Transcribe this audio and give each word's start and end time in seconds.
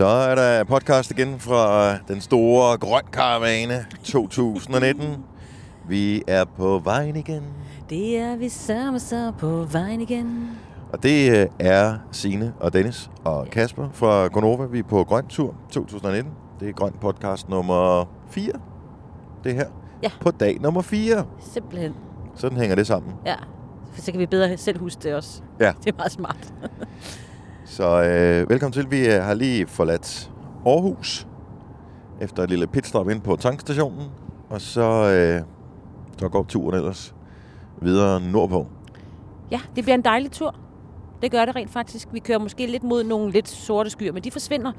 Så 0.00 0.06
er 0.06 0.34
der 0.34 0.64
podcast 0.64 1.10
igen 1.10 1.38
fra 1.38 1.96
den 1.96 2.20
store 2.20 2.78
grøn 2.78 3.02
karavane 3.12 3.86
2019. 4.04 5.24
Vi 5.88 6.22
er 6.26 6.44
på 6.44 6.80
vejen 6.84 7.16
igen. 7.16 7.42
Det 7.90 8.16
er 8.16 8.36
vi 8.36 8.48
sammen 8.48 9.00
så 9.00 9.32
på 9.38 9.66
vejen 9.72 10.00
igen. 10.00 10.50
Og 10.92 11.02
det 11.02 11.30
øh, 11.30 11.46
er 11.58 11.98
Sine 12.12 12.54
og 12.60 12.72
Dennis 12.72 13.10
og 13.24 13.46
Kasper 13.46 13.88
fra 13.92 14.26
Gonova. 14.26 14.64
Vi 14.64 14.78
er 14.78 14.82
på 14.82 15.04
Grøn 15.04 15.26
Tur 15.26 15.54
2019. 15.70 16.32
Det 16.60 16.68
er 16.68 16.72
Grøn 16.72 16.92
podcast 17.00 17.48
nummer 17.48 18.04
4. 18.30 18.52
Det 19.44 19.54
her. 19.54 19.66
Ja. 20.02 20.10
På 20.20 20.30
dag 20.30 20.60
nummer 20.60 20.82
4. 20.82 21.26
Simpelthen. 21.40 21.94
Sådan 22.34 22.58
hænger 22.58 22.76
det 22.76 22.86
sammen. 22.86 23.12
Ja. 23.26 23.36
For 23.92 24.00
så 24.00 24.12
kan 24.12 24.20
vi 24.20 24.26
bedre 24.26 24.56
selv 24.56 24.78
huske 24.80 25.00
det 25.02 25.14
også. 25.14 25.42
Ja. 25.60 25.72
Det 25.84 25.92
er 25.92 25.96
meget 25.96 26.12
smart. 26.12 26.54
Så 27.70 28.02
øh, 28.02 28.50
velkommen 28.50 28.72
til. 28.72 28.90
Vi 28.90 29.08
øh, 29.08 29.22
har 29.22 29.34
lige 29.34 29.66
forladt 29.66 30.30
Aarhus 30.66 31.26
efter 32.20 32.42
et 32.42 32.50
lille 32.50 32.66
pitstop 32.66 33.10
ind 33.10 33.20
på 33.20 33.36
tankstationen. 33.36 34.06
Og 34.48 34.60
så, 34.60 34.82
øh, 34.82 35.42
så 36.18 36.28
går 36.28 36.42
turen 36.42 36.76
ellers 36.76 37.14
videre 37.82 38.20
nordpå. 38.20 38.66
Ja, 39.50 39.60
det 39.76 39.84
bliver 39.84 39.94
en 39.94 40.04
dejlig 40.04 40.30
tur. 40.30 40.54
Det 41.22 41.30
gør 41.30 41.44
det 41.44 41.56
rent 41.56 41.70
faktisk. 41.70 42.08
Vi 42.12 42.18
kører 42.18 42.38
måske 42.38 42.66
lidt 42.66 42.82
mod 42.82 43.04
nogle 43.04 43.32
lidt 43.32 43.48
sorte 43.48 43.90
skyer, 43.90 44.12
men 44.12 44.24
de 44.24 44.30
forsvinder. 44.30 44.72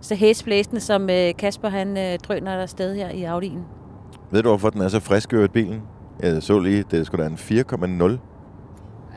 Så 0.00 0.14
hæsblæsende, 0.14 0.80
som 0.80 1.10
øh, 1.10 1.34
Kasper 1.38 1.68
han 1.68 1.96
øh, 1.96 2.18
drøner 2.18 2.58
der 2.58 2.66
sted 2.66 2.94
her 2.94 3.08
i 3.10 3.24
Audi'en. 3.24 3.60
Ved 4.30 4.42
du, 4.42 4.48
hvorfor 4.48 4.70
den 4.70 4.80
er 4.80 4.88
så 4.88 5.00
frisk 5.00 5.32
i 5.32 5.48
bilen? 5.48 5.82
Jeg 6.20 6.42
så 6.42 6.58
lige, 6.58 6.84
det 6.90 7.00
er 7.00 7.04
sgu 7.04 7.16
da 7.16 7.26
en 7.26 7.34
4,0. 7.34 8.33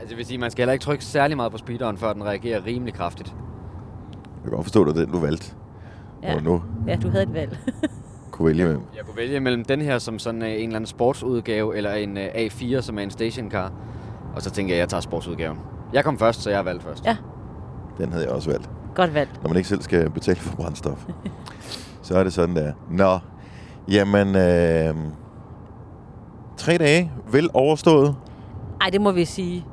Altså, 0.08 0.16
det 0.16 0.18
vil 0.18 0.26
sige, 0.26 0.38
man 0.38 0.52
skal 0.52 0.62
heller 0.62 0.74
ikke 0.74 0.84
trykke 0.84 1.06
særlig 1.06 1.38
meget 1.38 1.52
på 1.52 1.58
speederen, 1.58 1.98
før 1.98 2.14
den 2.14 2.24
reagerer 2.24 2.66
rimelig 2.66 2.94
kraftigt. 2.94 3.28
Jeg 3.30 4.44
kan 4.44 4.52
godt 4.52 4.66
forstå, 4.66 4.82
at 4.82 4.96
det 4.96 5.02
er 5.02 5.06
den, 5.06 5.14
du 5.14 5.20
valgte. 5.20 5.56
Ja. 6.24 6.36
Og 6.36 6.44
nu 6.44 6.64
ja, 6.88 6.96
du 6.96 7.10
havde 7.10 7.24
et 7.24 7.34
valg. 7.34 7.60
kunne 8.32 8.48
vælge 8.48 8.64
med. 8.64 8.78
Jeg 8.96 9.06
kunne 9.06 9.18
vælge 9.18 9.40
mellem 9.40 9.66
den 9.66 9.82
her 9.82 10.00
som 10.00 10.20
sådan 10.20 10.42
øh, 10.42 10.48
en 10.48 10.56
eller 10.56 10.76
anden 10.76 10.86
sportsudgave, 10.86 11.78
eller 11.78 11.94
en 11.94 12.18
øh, 12.18 12.28
A4, 12.28 12.82
som 12.82 13.00
er 13.00 13.04
en 13.04 13.12
stationcar. 13.12 13.72
Og 14.36 14.42
så 14.42 14.50
tænker 14.50 14.74
jeg, 14.74 14.78
at 14.78 14.82
jeg 14.82 14.90
tager 14.90 15.02
sportsudgaven. 15.02 15.60
Jeg 15.94 16.04
kom 16.04 16.20
først, 16.20 16.42
så 16.42 16.50
jeg 16.50 16.60
har 16.60 16.64
valgt 16.64 16.84
først. 16.84 17.06
Ja. 17.06 17.18
Den 17.98 18.12
havde 18.12 18.26
jeg 18.26 18.34
også 18.34 18.50
valgt. 18.50 18.70
Godt 18.96 19.14
valg. 19.14 19.30
Når 19.42 19.48
man 19.50 19.58
ikke 19.58 19.70
selv 19.70 19.82
skal 19.82 20.10
betale 20.10 20.40
for 20.40 20.56
brændstof. 20.56 21.06
så 22.02 22.18
er 22.18 22.24
det 22.24 22.34
sådan 22.34 22.56
der. 22.56 22.74
Nå, 22.92 23.20
jamen... 23.88 24.36
Øh, 24.36 24.96
tre 26.58 26.78
dage 26.78 27.12
vel 27.32 27.50
overstået. 27.54 28.16
Ej, 28.82 28.90
det 28.90 29.02
må 29.02 29.12
vi 29.12 29.26
sige. 29.26 29.66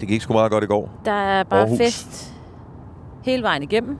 Det 0.00 0.08
gik 0.08 0.20
sgu 0.22 0.32
meget 0.32 0.50
godt 0.52 0.64
i 0.64 0.66
går. 0.66 0.90
Der 1.04 1.12
er 1.12 1.42
bare 1.42 1.60
Aarhus. 1.60 1.78
fest 1.78 2.34
hele 3.22 3.42
vejen 3.42 3.62
igennem. 3.62 3.98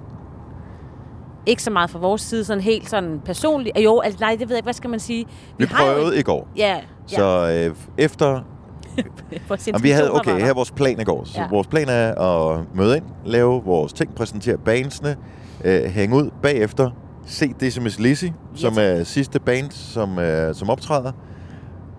Ikke 1.46 1.62
så 1.62 1.70
meget 1.70 1.90
fra 1.90 1.98
vores 1.98 2.22
side, 2.22 2.44
sådan 2.44 2.62
helt 2.62 2.90
sådan 2.90 3.20
personligt. 3.24 3.78
Jo, 3.78 4.00
altså, 4.00 4.20
nej, 4.20 4.30
det 4.30 4.40
ved 4.40 4.48
jeg 4.48 4.56
ikke, 4.58 4.64
hvad 4.66 4.72
skal 4.72 4.90
man 4.90 5.00
sige? 5.00 5.26
Vi, 5.58 5.64
jo- 5.64 5.68
prøvede 5.76 6.18
i 6.18 6.22
går. 6.22 6.48
Ja, 6.56 6.74
ja. 7.12 7.16
Så 7.16 7.50
øh, 7.68 7.76
efter... 7.98 8.40
Jamen, 9.66 9.82
vi 9.82 9.90
havde, 9.90 10.12
okay, 10.14 10.40
her 10.40 10.46
er 10.50 10.54
vores 10.54 10.70
plan 10.70 11.00
i 11.00 11.04
går. 11.04 11.24
Så 11.24 11.40
Ja. 11.40 11.46
vores 11.50 11.66
plan 11.66 11.88
er 11.88 12.14
at 12.14 12.60
møde 12.74 12.96
ind, 12.96 13.04
lave 13.24 13.62
vores 13.64 13.92
ting, 13.92 14.14
præsentere 14.14 14.58
bandsene, 14.58 15.16
øh, 15.64 15.84
hænge 15.84 16.16
ud 16.16 16.30
bagefter, 16.42 16.90
se 17.26 17.54
Decimus 17.60 17.98
Lizzy, 17.98 18.24
som 18.54 18.74
er 18.78 19.04
sidste 19.04 19.40
band, 19.40 19.70
som, 19.70 20.18
øh, 20.18 20.54
som 20.54 20.70
optræder, 20.70 21.12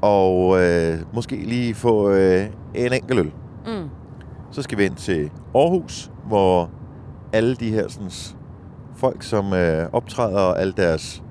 og 0.01 0.61
øh, 0.61 0.97
måske 1.13 1.35
lige 1.35 1.73
få 1.75 2.09
øh, 2.11 2.45
en 2.75 2.93
enkelt 2.93 3.19
øl. 3.19 3.31
Mm. 3.65 3.89
Så 4.51 4.61
skal 4.61 4.77
vi 4.77 4.85
ind 4.85 4.95
til 4.95 5.31
Aarhus, 5.55 6.11
hvor 6.27 6.69
alle 7.33 7.55
de 7.55 7.71
her 7.71 7.87
sådan, 7.87 8.11
folk, 8.95 9.23
som 9.23 9.53
øh, 9.53 9.89
optræder, 9.93 10.39
og 10.39 10.61
alle 10.61 10.73
deres 10.77 11.23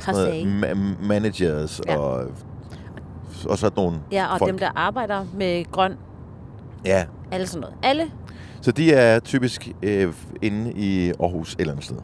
Passé. 0.00 0.42
ma- 0.64 1.06
managers 1.06 1.80
Ja. 1.86 1.96
og, 1.98 2.24
og 3.48 3.58
sådan 3.58 3.76
nogle 3.76 3.98
Ja, 4.12 4.32
og 4.32 4.38
folk. 4.38 4.50
dem, 4.50 4.58
der 4.58 4.70
arbejder 4.76 5.24
med 5.34 5.64
grøn, 5.72 5.92
Ja, 6.84 7.04
alle 7.32 7.46
sådan 7.46 7.60
noget. 7.60 7.76
Alle. 7.82 8.04
Så 8.60 8.72
de 8.72 8.92
er 8.92 9.18
typisk 9.20 9.72
øh, 9.82 10.12
inde 10.42 10.72
i 10.72 11.12
Aarhus 11.20 11.56
eller 11.58 11.72
andet 11.72 11.84
sted. 11.84 11.96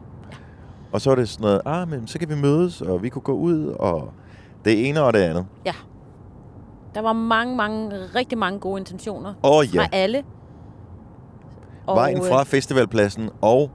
Og 0.91 1.01
så 1.01 1.11
er 1.11 1.15
det 1.15 1.29
sådan 1.29 1.43
noget, 1.43 1.61
ah, 1.65 1.89
men 1.89 2.07
så 2.07 2.19
kan 2.19 2.29
vi 2.29 2.35
mødes, 2.35 2.81
og 2.81 3.03
vi 3.03 3.09
kunne 3.09 3.21
gå 3.21 3.33
ud, 3.33 3.65
og 3.67 4.09
det 4.65 4.89
ene 4.89 5.01
og 5.01 5.13
det 5.13 5.19
andet. 5.19 5.45
Der 6.95 7.01
var 7.01 7.13
mange, 7.13 7.55
mange, 7.55 7.91
rigtig 8.15 8.37
mange 8.37 8.59
gode 8.59 8.79
intentioner 8.79 9.33
Og 9.41 9.65
fra 9.65 9.81
ja, 9.81 9.87
alle. 9.91 10.23
Og, 11.87 11.95
vejen 11.95 12.17
øh, 12.17 12.23
fra 12.23 12.43
festivalpladsen 12.43 13.29
og 13.41 13.71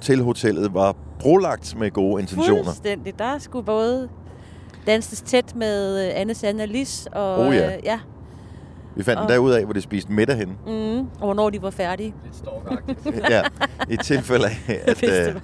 til 0.00 0.22
hotellet 0.22 0.74
var 0.74 0.96
brolagt 1.20 1.76
med 1.78 1.90
gode 1.90 2.20
intentioner. 2.22 2.64
Fuldstændig. 2.64 3.18
Der 3.18 3.38
skulle 3.38 3.64
både 3.66 4.08
danses 4.86 5.22
tæt 5.22 5.56
med 5.56 6.06
øh, 6.06 6.20
Anne 6.20 6.34
Sanne 6.34 6.62
og 6.62 6.68
Lis. 6.68 7.08
Og, 7.12 7.38
Oh 7.38 7.54
ja. 7.54 7.76
øh, 7.76 7.84
ja. 7.84 8.00
Vi 8.96 9.02
fandt 9.02 9.18
den 9.18 9.24
Og- 9.26 9.32
derud 9.32 9.50
af, 9.52 9.64
hvor 9.64 9.72
de 9.72 9.80
spiste 9.80 10.12
middag 10.12 10.36
henne. 10.36 10.52
Mm, 10.66 10.98
og 10.98 11.06
hvornår 11.24 11.50
de 11.50 11.62
var 11.62 11.70
færdige. 11.70 12.14
Lidt 12.24 12.36
stalkagtigt. 12.36 13.30
ja, 13.34 13.42
i 13.88 13.96
tilfælde 13.96 14.44
af, 14.46 14.58
at... 14.86 14.98
Hvis 14.98 15.10
det 15.10 15.28
Øh, 15.28 15.34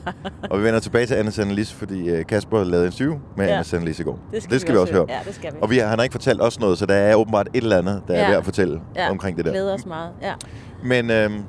og 0.50 0.59
vi 0.59 0.65
vender 0.65 0.81
tilbage 0.81 1.06
til 1.06 1.15
Anne 1.15 1.31
Sandelis, 1.31 1.72
fordi 1.72 2.09
øh, 2.09 2.27
Kasper 2.27 2.65
lavede 2.65 2.87
en 2.87 2.93
syv 2.93 3.19
med 3.37 3.47
Ja. 3.47 3.53
Anne 3.53 3.65
Sandelis 3.65 4.00
i 4.00 4.03
går. 4.03 4.19
Det 4.32 4.43
skal, 4.43 4.53
det 4.53 4.60
skal 4.60 4.75
vi 4.75 4.78
også 4.78 4.93
høre. 4.93 5.06
Ja, 5.09 5.19
det 5.27 5.34
skal 5.34 5.53
vi. 5.53 5.59
Og 5.62 5.71
vi, 5.71 5.78
han 5.78 5.99
har 5.99 6.03
ikke 6.03 6.12
fortalt 6.12 6.43
os 6.43 6.60
noget, 6.60 6.78
så 6.78 6.87
der 6.87 6.94
er 6.94 7.15
åbenbart 7.15 7.49
et 7.55 7.62
eller 7.62 7.78
andet, 7.78 8.03
der 8.09 8.15
er 8.15 8.21
Ja. 8.22 8.28
værd 8.28 8.38
at 8.38 8.44
fortælle 8.44 8.81
ja. 8.97 9.10
omkring 9.10 9.37
det 9.37 9.44
der. 9.44 9.50
glæder 9.50 9.75
os 9.75 9.87
meget. 9.87 10.11
Ja. 10.22 10.32
Men 10.84 11.11
øhm, 11.11 11.43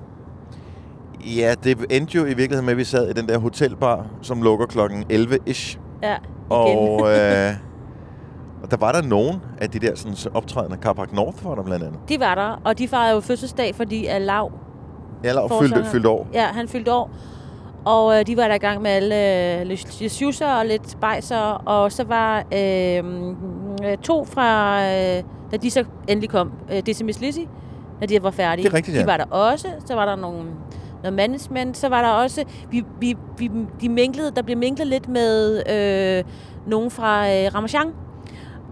ja, 1.37 1.55
det 1.63 1.85
endte 1.89 2.15
jo 2.17 2.23
i 2.23 2.27
virkeligheden 2.27 2.65
med, 2.65 2.73
at 2.73 2.77
vi 2.77 2.83
sad 2.83 3.09
i 3.09 3.13
den 3.13 3.27
der 3.29 3.37
hotelbar, 3.37 4.05
som 4.21 4.41
lukker 4.41 4.65
klokken 4.65 5.03
11-ish. 5.11 5.77
ja, 6.03 6.15
igen. 6.15 6.19
Og, 6.49 7.09
øh, 7.15 7.53
og 8.65 8.71
der 8.71 8.77
var 8.77 8.91
der 8.91 9.01
nogen 9.01 9.41
af 9.57 9.69
de 9.69 9.79
der 9.79 9.95
sådan, 9.95 10.31
optrædende, 10.33 10.77
Carpark 10.81 11.13
North 11.13 11.45
var 11.45 11.55
der 11.55 11.63
blandt 11.63 11.85
andet. 11.85 11.99
De 12.09 12.19
var 12.19 12.35
der, 12.35 12.61
og 12.63 12.77
de 12.77 12.87
fejrede 12.87 13.15
jo 13.15 13.19
fødselsdag, 13.21 13.75
fordi 13.75 14.05
at 14.05 14.21
Lav, 14.21 14.51
Jeg 15.23 15.35
lavede 15.35 15.53
fyldte, 15.61 15.85
fyldte 15.85 16.09
år. 16.09 16.27
ja, 16.33 16.45
han 16.45 16.67
fyldte 16.67 16.93
år. 16.93 17.09
Og 17.85 18.19
øh, 18.19 18.27
de 18.27 18.37
var 18.37 18.47
der 18.47 18.55
i 18.55 18.57
gang 18.57 18.81
med 18.81 18.91
alle 18.91 19.15
øh, 19.59 19.67
lidt 19.67 20.41
og 20.41 20.65
lidt 20.65 20.97
bajser. 21.01 21.37
Og 21.65 21.91
så 21.91 22.03
var 22.03 22.43
øh, 22.53 23.03
øh, 23.83 23.97
to 23.97 24.25
fra, 24.25 24.81
øh, 24.81 25.23
da 25.51 25.57
de 25.57 25.71
så 25.71 25.83
endelig 26.07 26.29
kom, 26.29 26.51
øh, 26.71 26.81
Decimus 26.85 27.19
Lizzy, 27.19 27.39
da 28.01 28.05
de 28.05 28.23
var 28.23 28.31
færdige. 28.31 28.63
Det 28.63 28.73
er 28.73 28.77
rigtigt, 28.77 28.97
ja. 28.97 29.01
De 29.01 29.07
var 29.07 29.17
der 29.17 29.25
også. 29.25 29.67
Så 29.85 29.95
var 29.95 30.05
der 30.05 30.15
nogle, 30.15 30.43
noget 31.03 31.13
management. 31.13 31.77
Så 31.77 31.89
var 31.89 32.01
der 32.01 32.09
også, 32.09 32.43
vi, 32.71 32.83
vi, 32.99 33.17
vi, 33.37 33.51
de 33.81 33.89
minglede, 33.89 34.31
der 34.35 34.41
blev 34.41 34.57
minklet 34.57 34.87
lidt 34.87 35.09
med 35.09 35.63
øh, 35.69 36.23
nogen 36.67 36.91
fra 36.91 37.27
øh, 37.29 37.55
Ramachan. 37.55 37.87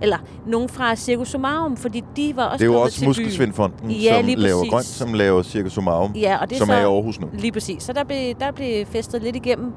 Eller 0.04 0.18
nogen 0.48 0.70
fra 0.70 0.96
Circus 0.96 1.28
Sumarum, 1.28 1.78
fordi 1.78 2.04
de 2.18 2.34
var 2.36 2.44
også 2.44 2.58
Det 2.58 2.70
er 2.70 2.74
jo 2.74 2.82
også. 2.82 3.06
Muskelsvindfonden, 3.06 3.92
Ja, 3.92 4.16
som 4.22 4.26
laver 4.38 4.58
præcis. 4.60 4.72
grønt, 4.72 4.86
som 4.86 5.14
laver 5.14 5.44
Circus 5.44 5.74
Sumarum, 5.74 6.12
Ja, 6.16 6.38
og 6.42 6.50
det 6.50 6.58
som 6.58 6.68
så, 6.68 6.74
er 6.74 6.80
i 6.80 6.84
Aarhus 6.84 7.20
nu. 7.20 7.28
Lige 7.34 7.52
præcis. 7.52 7.84
Så 7.84 7.94
der 7.94 8.04
blev, 8.04 8.34
der 8.40 8.52
blev 8.52 8.86
festet 8.86 9.24
lidt 9.24 9.36
igennem, 9.36 9.72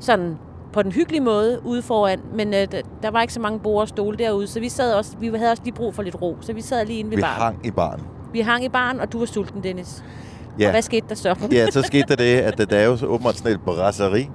sådan 0.00 0.36
på 0.72 0.82
den 0.82 0.92
hyggelige 0.92 1.20
måde 1.22 1.60
ude 1.64 1.82
foran, 1.82 2.20
men 2.34 2.54
øh, 2.54 2.66
der, 3.02 3.10
var 3.10 3.20
ikke 3.22 3.34
så 3.34 3.40
mange 3.40 3.58
borde 3.58 3.82
og 3.82 3.88
stole 3.88 4.16
derude, 4.18 4.46
så 4.46 4.60
vi 4.60 4.68
sad 4.68 4.94
også, 4.94 5.12
vi 5.20 5.26
havde 5.36 5.50
også 5.50 5.62
lige 5.64 5.74
brug 5.74 5.94
for 5.94 6.02
lidt 6.02 6.22
ro, 6.22 6.36
så 6.40 6.52
vi 6.52 6.60
sad 6.62 6.86
lige 6.86 6.98
inde 6.98 7.10
ved 7.10 7.16
Vi 7.16 7.22
baren. 7.22 7.42
hang 7.42 7.66
i 7.66 7.70
baren. 7.70 8.00
Vi 8.32 8.40
hang 8.40 8.64
i 8.64 8.68
baren, 8.68 9.00
og 9.00 9.12
du 9.12 9.18
var 9.18 9.26
sulten, 9.26 9.62
Dennis. 9.62 10.04
Og 10.54 10.60
Ja. 10.60 10.70
hvad 10.70 10.82
skete 10.82 11.06
der 11.08 11.14
så? 11.14 11.34
ja, 11.52 11.70
så 11.70 11.82
skete 11.82 12.04
der 12.08 12.16
det, 12.16 12.36
at 12.36 12.70
der 12.70 12.76
er 12.76 12.84
jo 12.86 12.96
så 12.96 13.06
åbenbart 13.06 13.36
sådan 13.36 13.52
et 13.52 13.60
brasserie, 13.60 14.28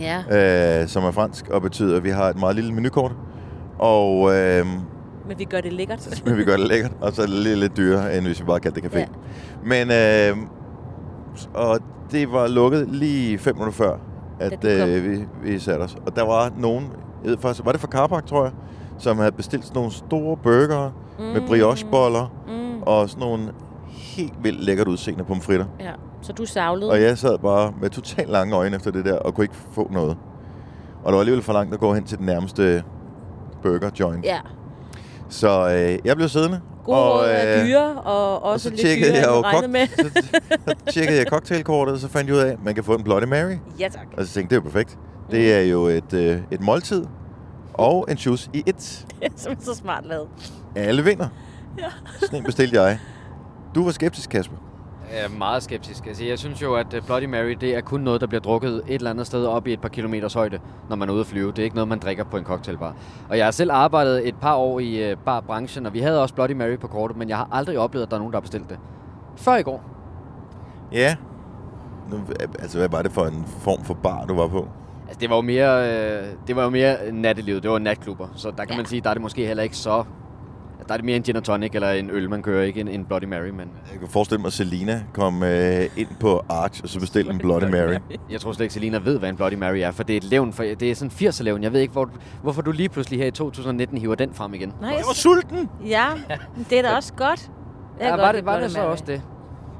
ja, 0.00 0.80
øh, 0.82 0.88
som 0.88 1.04
er 1.04 1.10
fransk, 1.10 1.48
og 1.48 1.62
betyder, 1.62 1.96
at 1.96 2.04
vi 2.04 2.10
har 2.10 2.24
et 2.28 2.38
meget 2.40 2.56
lille 2.56 2.72
menukort. 2.74 3.12
Og 3.78 4.34
øh, 4.34 4.66
men 5.28 5.38
vi 5.38 5.44
gør 5.44 5.60
det 5.60 5.72
lækkert. 5.72 6.08
men 6.26 6.36
vi 6.36 6.44
gør 6.44 6.56
det 6.56 6.68
lækkert, 6.68 6.92
og 7.00 7.12
så 7.12 7.22
er 7.22 7.26
det 7.26 7.34
lidt, 7.34 7.58
lidt 7.58 7.76
dyrere, 7.76 8.16
end 8.16 8.26
hvis 8.26 8.40
vi 8.40 8.44
bare 8.44 8.60
kaldte 8.60 8.80
det 8.80 8.92
café. 8.92 8.98
Ja. 8.98 9.06
Men, 9.64 9.90
øh, 9.90 10.36
og 11.54 11.78
det 12.10 12.32
var 12.32 12.46
lukket 12.48 12.88
lige 12.88 13.38
fem 13.38 13.54
minutter 13.54 13.72
før, 13.72 13.96
at 14.40 14.64
øh, 14.64 15.04
vi, 15.10 15.24
vi 15.42 15.58
satte 15.58 15.82
os. 15.82 15.96
Og 16.06 16.16
der 16.16 16.22
var 16.22 16.52
nogen, 16.58 16.84
jeg 17.24 17.30
ved 17.30 17.38
faktisk, 17.38 17.64
var 17.64 17.72
det 17.72 17.80
fra 17.80 17.88
Carpark, 17.88 18.26
tror 18.26 18.44
jeg, 18.44 18.52
som 18.98 19.18
havde 19.18 19.32
bestilt 19.32 19.64
sådan 19.64 19.76
nogle 19.78 19.92
store 19.92 20.36
burger 20.36 20.90
mm. 21.18 21.24
med 21.24 21.40
briocheboller 21.48 22.32
Mm, 22.48 22.82
og 22.82 23.10
sådan 23.10 23.20
nogle 23.20 23.52
helt 23.92 24.32
vildt 24.42 24.64
lækkert 24.64 24.88
udseende 24.88 25.24
pomfritter. 25.24 25.66
ja. 25.80 25.92
Så 26.22 26.32
du 26.32 26.44
savlede. 26.46 26.90
Og 26.90 27.02
jeg 27.02 27.18
sad 27.18 27.38
bare 27.38 27.72
med 27.80 27.90
totalt 27.90 28.30
lange 28.30 28.56
øjne 28.56 28.76
efter 28.76 28.90
det 28.90 29.04
der, 29.04 29.18
og 29.18 29.34
kunne 29.34 29.44
ikke 29.44 29.54
få 29.72 29.88
noget. 29.92 30.16
Og 31.04 31.06
det 31.06 31.12
var 31.12 31.18
alligevel 31.20 31.42
for 31.42 31.52
langt 31.52 31.74
at 31.74 31.80
gå 31.80 31.94
hen 31.94 32.04
til 32.04 32.18
den 32.18 32.26
nærmeste 32.26 32.82
burger 33.70 33.90
joint. 34.00 34.24
Ja, 34.24 34.38
Så 35.28 35.68
øh, 35.70 35.98
jeg 36.06 36.16
blev 36.16 36.28
siddende. 36.28 36.60
gode 36.84 36.98
og, 36.98 37.28
øh, 37.30 37.66
dyre, 37.66 37.92
og 38.02 38.42
og 38.42 38.52
også 38.52 38.64
så 38.64 38.70
lidt 38.70 38.82
dyre, 38.82 39.14
jeg 39.14 39.26
jo 39.26 39.40
regnede 39.42 39.68
med. 39.72 39.80
kok- 39.80 40.02
så, 40.02 40.22
så 40.86 40.92
tjekkede 40.92 41.18
jeg 41.18 41.26
cocktailkortet, 41.30 41.94
og 41.94 42.00
så 42.00 42.08
fandt 42.08 42.28
jeg 42.28 42.36
ud 42.36 42.40
af, 42.40 42.52
at 42.52 42.64
man 42.64 42.74
kan 42.74 42.84
få 42.84 42.94
en 42.94 43.04
Bloody 43.04 43.24
Mary. 43.24 43.56
ja, 43.80 43.88
tak. 43.88 44.06
Og 44.16 44.26
så 44.26 44.32
tænkte 44.34 44.54
jeg, 44.54 44.62
det 44.62 44.66
er 44.66 44.70
jo 44.70 44.72
perfekt. 44.72 44.98
Det 45.30 45.54
er 45.54 45.60
jo 45.60 45.84
et, 45.86 46.12
øh, 46.12 46.38
et 46.50 46.60
måltid 46.60 47.04
og 47.74 48.06
en 48.10 48.16
juice 48.16 48.50
i 48.52 48.62
et. 48.66 48.76
Det 49.20 49.26
er 49.26 49.28
simpelthen 49.36 49.74
så 49.74 49.80
smart 49.80 50.06
lavet. 50.06 50.28
Alle 50.76 51.04
vinder. 51.04 51.28
Ja. 51.78 51.84
Sådan 52.20 52.38
en 52.38 52.44
bestilte 52.44 52.82
jeg. 52.82 52.98
Du 53.74 53.84
var 53.84 53.90
skeptisk, 53.92 54.30
Kasper. 54.30 54.56
Jeg 55.12 55.24
er 55.24 55.28
meget 55.38 55.62
skeptisk. 55.62 56.06
Altså, 56.06 56.24
jeg 56.24 56.38
synes 56.38 56.62
jo, 56.62 56.74
at 56.74 56.94
øh, 56.94 57.02
Bloody 57.06 57.24
Mary, 57.24 57.50
det 57.60 57.76
er 57.76 57.80
kun 57.80 58.00
noget, 58.00 58.20
der 58.20 58.26
bliver 58.26 58.40
drukket 58.40 58.82
et 58.88 58.94
eller 58.94 59.10
andet 59.10 59.26
sted 59.26 59.46
op 59.46 59.66
i 59.66 59.72
et 59.72 59.80
par 59.80 59.88
kilometers 59.88 60.34
højde, 60.34 60.58
når 60.88 60.96
man 60.96 61.08
er 61.08 61.12
ude 61.12 61.20
at 61.20 61.26
flyve. 61.26 61.50
Det 61.50 61.58
er 61.58 61.62
ikke 61.64 61.76
noget, 61.76 61.88
man 61.88 61.98
drikker 61.98 62.24
på 62.24 62.36
en 62.36 62.44
cocktailbar. 62.44 62.94
Og 63.28 63.38
jeg 63.38 63.46
har 63.46 63.50
selv 63.50 63.70
arbejdet 63.72 64.28
et 64.28 64.34
par 64.40 64.54
år 64.54 64.80
i 64.80 65.12
uh, 65.12 65.18
barbranchen, 65.18 65.86
og 65.86 65.94
vi 65.94 66.00
havde 66.00 66.22
også 66.22 66.34
Bloody 66.34 66.50
Mary 66.52 66.76
på 66.78 66.86
kortet, 66.86 67.16
men 67.16 67.28
jeg 67.28 67.36
har 67.36 67.48
aldrig 67.52 67.78
oplevet, 67.78 68.04
at 68.06 68.10
der 68.10 68.16
er 68.16 68.20
nogen, 68.20 68.32
der 68.32 68.36
har 68.38 68.42
bestilt 68.42 68.68
det. 68.70 68.78
Før 69.36 69.56
i 69.56 69.62
går. 69.62 69.82
Ja. 70.92 71.16
Nu, 72.10 72.20
altså, 72.58 72.78
hvad 72.78 72.88
var 72.88 73.02
det 73.02 73.12
for 73.12 73.24
en 73.24 73.44
form 73.60 73.84
for 73.84 73.94
bar, 73.94 74.24
du 74.24 74.34
var 74.34 74.48
på? 74.48 74.68
Altså, 75.08 75.20
det 75.20 75.30
var 75.30 75.36
jo 75.36 75.42
mere, 75.42 75.90
øh, 76.20 76.26
det 76.46 76.56
var 76.56 76.62
jo 76.64 76.70
mere 76.70 76.96
nattelivet. 77.12 77.62
Det 77.62 77.70
var 77.70 77.78
natklubber. 77.78 78.28
Så 78.36 78.50
der 78.50 78.64
kan 78.64 78.70
Ja. 78.70 78.76
man 78.76 78.86
sige, 78.86 79.00
der 79.00 79.10
er 79.10 79.14
det 79.14 79.22
måske 79.22 79.46
heller 79.46 79.62
ikke 79.62 79.76
så... 79.76 80.04
Der 80.88 80.92
er 80.92 80.96
det 80.96 81.04
mere 81.04 81.16
en 81.16 81.22
gin 81.22 81.36
og 81.36 81.44
tonic 81.44 81.70
eller 81.74 81.90
en 81.90 82.10
øl, 82.10 82.30
man 82.30 82.42
kører, 82.42 82.64
ikke 82.64 82.80
en, 82.80 82.88
en 82.88 83.04
Bloody 83.04 83.24
Mary, 83.24 83.48
men 83.48 83.70
Jeg 83.92 83.98
kan 84.00 84.08
forestille 84.08 84.40
mig, 84.40 84.46
at 84.46 84.52
Selina 84.52 85.02
kom 85.12 85.42
øh, 85.42 85.84
ind 85.96 86.08
på 86.20 86.42
Arch, 86.48 86.80
og 86.82 86.88
så 86.88 87.00
bestilte 87.00 87.30
en 87.30 87.38
Bloody 87.38 87.64
Mary. 87.70 87.94
jeg 88.30 88.40
tror 88.40 88.52
slet 88.52 88.64
ikke, 88.64 88.74
Selina 88.74 88.98
ved, 88.98 89.18
hvad 89.18 89.28
en 89.28 89.36
Bloody 89.36 89.54
Mary 89.54 89.76
er, 89.78 89.90
for 89.90 90.02
det 90.02 90.12
er 90.12 90.16
et 90.16 90.24
levn, 90.24 90.52
for 90.52 90.62
det 90.62 90.82
er 90.82 90.94
sådan 90.94 91.10
80'er 91.28 91.42
levn. 91.42 91.62
Jeg 91.62 91.72
ved 91.72 91.80
ikke, 91.80 91.92
hvor, 91.92 92.10
hvorfor 92.42 92.62
du 92.62 92.72
lige 92.72 92.88
pludselig 92.88 93.18
her 93.20 93.26
i 93.26 93.30
2019 93.30 93.98
hiver 93.98 94.14
den 94.14 94.34
frem 94.34 94.54
igen. 94.54 94.72
Nej, 94.80 94.90
Jeg 94.90 95.04
var 95.06 95.14
sulten! 95.14 95.68
ja, 95.86 96.06
det 96.70 96.78
er 96.78 96.82
da 96.82 96.90
også 96.96 97.12
godt. 97.14 97.50
Jeg 98.00 98.04
Ja, 98.06 98.10
godt 98.10 98.20
var 98.20 98.32
det, 98.32 98.46
var 98.46 98.60
det 98.60 98.70
så 98.72 98.78
Mary. 98.78 98.88
også 98.90 99.04
det? 99.06 99.22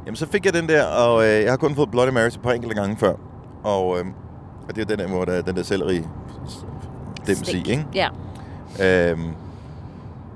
Jamen, 0.06 0.17
så 0.17 0.26
fik 0.26 0.44
jeg 0.44 0.55
den 0.55 0.69
der, 0.69 0.85
og 0.85 1.25
øh, 1.25 1.43
jeg 1.43 1.52
har 1.52 1.56
kun 1.56 1.75
fået 1.75 1.91
Bloody 1.91 2.11
Mary 2.12 2.26
et 2.26 2.41
par 2.43 2.52
enkelte 2.52 2.75
gange 2.75 2.97
før. 2.97 3.12
Og, 3.64 3.99
øh, 3.99 4.05
og 4.69 4.76
det 4.76 4.82
er 4.82 4.87
den 4.87 4.99
der, 4.99 5.09
hvor 5.09 5.25
der 5.25 5.32
er 5.32 5.43
den 5.43 5.56
der 5.56 5.62
selleri 5.62 5.97
i, 5.97 7.35
Stik. 7.35 7.69
ikke? 7.69 7.87
Ja. 7.94 8.09
Øhm, 9.11 9.20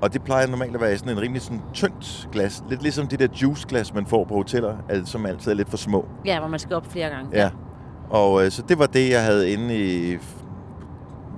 og 0.01 0.13
det 0.13 0.23
plejer 0.23 0.47
normalt 0.47 0.75
at 0.75 0.81
være 0.81 0.97
sådan 0.97 1.13
en 1.13 1.21
rimelig 1.21 1.41
sådan 1.41 1.61
tyndt 1.73 2.29
glas. 2.31 2.63
Lidt 2.69 2.81
ligesom 2.81 3.07
de 3.07 3.17
der 3.17 3.27
juiceglas, 3.41 3.93
man 3.93 4.05
får 4.05 4.23
på 4.23 4.33
hoteller, 4.35 4.75
altså, 4.89 5.11
som 5.11 5.25
altid 5.25 5.51
er 5.51 5.55
lidt 5.55 5.69
for 5.69 5.77
små. 5.77 6.05
ja, 6.25 6.39
hvor 6.39 6.47
man 6.47 6.59
skal 6.59 6.75
op 6.75 6.85
flere 6.91 7.09
gange. 7.09 7.29
Ja. 7.33 7.49
Og 8.09 8.45
øh, 8.45 8.51
så 8.51 8.61
det 8.69 8.79
var 8.79 8.85
det, 8.85 9.09
jeg 9.09 9.23
havde 9.23 9.51
inde 9.51 9.75
i 9.75 10.17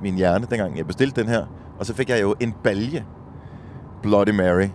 min 0.01 0.15
hjerne, 0.15 0.45
dengang 0.50 0.77
jeg 0.77 0.88
bestilte 0.88 1.21
den 1.21 1.30
her. 1.30 1.45
Og 1.80 1.86
så 1.86 1.94
fik 1.94 2.10
jeg 2.10 2.21
jo 2.21 2.36
en 2.39 2.54
balje 2.63 3.06
Bloody 4.01 4.30
Mary. 4.30 4.68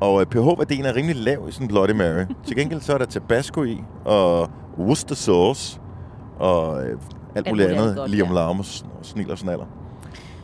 Og 0.00 0.20
øh, 0.20 0.26
pH-værdien 0.26 0.84
er 0.84 0.96
rimelig 0.96 1.16
lav 1.16 1.48
i 1.48 1.52
sådan 1.52 1.64
en 1.64 1.68
Bloody 1.68 1.90
Mary. 1.90 2.24
Til 2.46 2.56
gengæld 2.56 2.80
så 2.80 2.94
er 2.94 2.98
der 2.98 3.04
tabasco 3.04 3.62
i, 3.62 3.84
og 4.04 4.50
Worcester 4.78 5.14
sauce, 5.14 5.80
og 6.38 6.84
øh, 6.84 6.98
alt 7.34 7.48
muligt 7.48 7.68
andet, 7.68 7.98
om 7.98 8.10
ja. 8.10 8.32
larm 8.32 8.58
og 8.58 8.64
sn- 8.64 8.98
og 8.98 9.04
snil 9.06 9.30
og 9.30 9.38
snaller. 9.38 9.64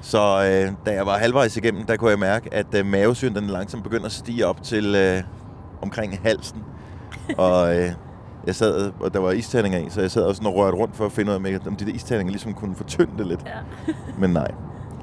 Så 0.01 0.19
øh, 0.19 0.73
da 0.87 0.95
jeg 0.95 1.07
var 1.07 1.19
halvvejs 1.19 1.57
igennem, 1.57 1.87
der 1.87 1.97
kunne 1.97 2.11
jeg 2.11 2.19
mærke, 2.19 2.55
at 2.55 2.67
øh, 2.77 2.87
mavesyren 2.87 3.35
den 3.35 3.47
langsomt 3.47 3.83
begynder 3.83 4.07
at 4.07 4.13
stige 4.13 4.47
op 4.47 4.63
til 4.63 4.95
øh, 4.95 5.23
omkring 5.83 6.21
halsen. 6.23 6.63
og 7.39 7.77
øh, 7.77 7.91
jeg 8.47 8.55
sad, 8.55 8.93
og 9.01 9.15
der 9.15 9.21
var 9.21 9.31
isterninger 9.31 9.79
i, 9.79 9.91
så 9.91 10.01
jeg 10.01 10.11
sad 10.11 10.23
også 10.23 10.43
og 10.45 10.55
rørte 10.55 10.77
rundt 10.77 10.97
for 10.97 11.07
at 11.07 11.13
finde 11.13 11.31
ud 11.31 11.47
af, 11.47 11.59
om 11.67 11.77
de 11.77 11.87
der 11.87 11.93
isterninger 11.93 12.31
ligesom 12.31 12.55
kunne 12.55 12.75
fortynde 12.75 13.13
det 13.19 13.27
lidt. 13.27 13.41
Ja. 13.47 13.93
Men 14.21 14.31
nej. 14.31 14.51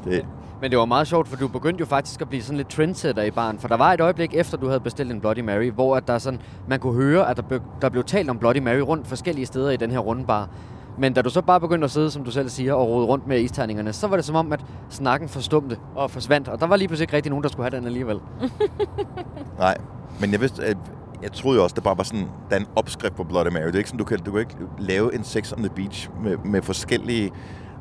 Det, 0.05 0.25
Men 0.61 0.71
det 0.71 0.79
var 0.79 0.85
meget 0.85 1.07
sjovt, 1.07 1.27
for 1.27 1.35
du 1.35 1.47
begyndte 1.47 1.79
jo 1.79 1.85
faktisk 1.85 2.21
at 2.21 2.29
blive 2.29 2.43
sådan 2.43 2.57
lidt 2.57 2.69
trendsetter 2.69 3.23
i 3.23 3.31
baren. 3.31 3.59
For 3.59 3.67
der 3.67 3.77
var 3.77 3.93
et 3.93 4.01
øjeblik 4.01 4.33
efter, 4.33 4.57
du 4.57 4.67
havde 4.67 4.79
bestilt 4.79 5.11
en 5.11 5.21
Bloody 5.21 5.39
Mary, 5.39 5.71
hvor 5.71 5.95
at 5.95 6.07
der 6.07 6.17
sådan, 6.17 6.41
man 6.67 6.79
kunne 6.79 6.93
høre, 6.93 7.29
at 7.29 7.37
der, 7.37 7.43
be, 7.43 7.61
der 7.81 7.89
blev 7.89 8.03
talt 8.03 8.29
om 8.29 8.37
Bloody 8.37 8.57
Mary 8.57 8.79
rundt 8.79 9.07
forskellige 9.07 9.45
steder 9.45 9.71
i 9.71 9.77
den 9.77 9.91
her 9.91 9.99
runde 9.99 10.25
bar. 10.25 10.49
Men 10.97 11.13
da 11.13 11.21
du 11.21 11.29
så 11.29 11.41
bare 11.41 11.59
begyndte 11.59 11.85
at 11.85 11.91
sidde, 11.91 12.11
som 12.11 12.23
du 12.23 12.31
selv 12.31 12.49
siger, 12.49 12.73
og 12.73 12.87
rode 12.87 13.05
rundt 13.05 13.27
med 13.27 13.39
isterningerne, 13.41 13.93
så 13.93 14.07
var 14.07 14.15
det 14.15 14.25
som 14.25 14.35
om, 14.35 14.53
at 14.53 14.65
snakken 14.89 15.29
forstumte 15.29 15.77
og 15.95 16.11
forsvandt. 16.11 16.47
Og 16.47 16.59
der 16.59 16.67
var 16.67 16.75
lige 16.75 16.87
pludselig 16.87 17.03
ikke 17.03 17.15
rigtig 17.15 17.29
nogen, 17.29 17.43
der 17.43 17.49
skulle 17.49 17.69
have 17.69 17.77
den 17.79 17.87
alligevel. 17.87 18.19
nej. 19.59 19.77
Men 20.19 20.31
jeg 20.31 20.41
vidste, 20.41 20.63
at 20.63 20.77
jeg 21.23 21.31
troede 21.31 21.57
jo 21.57 21.63
også, 21.63 21.73
det 21.73 21.83
bare 21.83 21.97
var 21.97 22.03
sådan, 22.03 22.27
der 22.49 22.55
er 22.55 22.59
en 22.59 22.67
opskrift 22.75 23.15
på 23.15 23.23
Bloody 23.23 23.51
Mary. 23.51 23.65
Det 23.65 23.73
er 23.73 23.77
ikke 23.77 23.89
sådan, 23.89 23.97
du 23.97 24.03
kan, 24.03 24.19
du 24.19 24.31
kan 24.31 24.39
ikke 24.39 24.55
lave 24.79 25.15
en 25.15 25.23
Sex 25.23 25.51
on 25.51 25.59
the 25.59 25.69
Beach 25.75 26.09
med, 26.23 26.37
med 26.37 26.61
forskellige... 26.61 27.31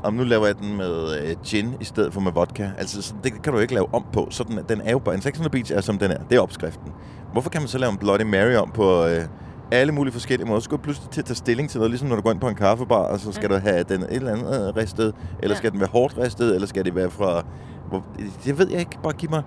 Om 0.03 0.15
nu 0.15 0.25
laver 0.25 0.47
jeg 0.47 0.59
den 0.59 0.77
med 0.77 1.21
øh, 1.21 1.37
gin 1.45 1.75
i 1.81 1.85
stedet 1.85 2.13
for 2.13 2.21
med 2.21 2.33
vodka. 2.33 2.71
Altså, 2.79 3.03
sådan, 3.03 3.21
det 3.25 3.43
kan 3.43 3.53
du 3.53 3.59
ikke 3.59 3.75
lave 3.75 3.95
om 3.95 4.05
på. 4.13 4.29
Så 4.31 4.45
den, 4.45 4.59
den 4.69 4.81
er 4.81 4.91
jo 4.91 4.99
bare... 4.99 5.15
En 5.15 5.21
Sex 5.21 5.39
on 5.39 5.41
the 5.41 5.51
Beach 5.51 5.73
er, 5.73 5.81
som 5.81 5.99
den 5.99 6.11
er. 6.11 6.19
Det 6.31 6.37
er 6.37 6.41
opskriften. 6.41 6.93
Hvorfor 7.33 7.51
kan 7.51 7.61
man 7.61 7.69
så 7.69 7.79
lave 7.79 7.93
en 7.93 7.99
Bloody 7.99 8.23
Mary 8.23 8.55
om 8.55 8.71
på 8.71 9.07
øh, 9.07 9.25
alle 9.71 9.93
mulige 9.93 10.13
forskellige 10.13 10.49
måder? 10.49 10.61
Så 10.61 10.65
skal 10.65 10.77
du 10.79 10.83
pludselig 10.83 11.11
til 11.11 11.21
at 11.21 11.25
tage 11.25 11.35
stilling 11.37 11.71
til 11.71 11.79
noget, 11.79 11.91
ligesom 11.91 12.09
når 12.09 12.17
du 12.17 12.23
går 12.23 12.31
ind 12.31 12.41
på 12.41 12.49
en 12.49 12.55
kaffebar, 12.55 12.97
og 12.97 13.21
så 13.21 13.33
skal 13.33 13.49
Ja. 13.51 13.57
du 13.57 13.63
have 13.63 13.83
den 13.83 14.03
et 14.03 14.09
eller 14.13 14.33
andet 14.33 14.69
øh, 14.69 14.77
ristet, 14.77 15.15
eller 15.39 15.55
Ja. 15.55 15.59
skal 15.59 15.73
den 15.73 15.81
være 15.81 15.89
hårdt 15.93 16.19
ristet, 16.19 16.55
eller 16.55 16.67
skal 16.69 16.85
det 16.85 16.95
være 16.95 17.11
fra... 17.11 17.45
Hvor, 17.89 18.05
det 18.45 18.59
ved 18.59 18.71
jeg 18.71 18.81
ikke. 18.81 18.99
Bare 19.03 19.13
giv 19.13 19.31
mig... 19.31 19.43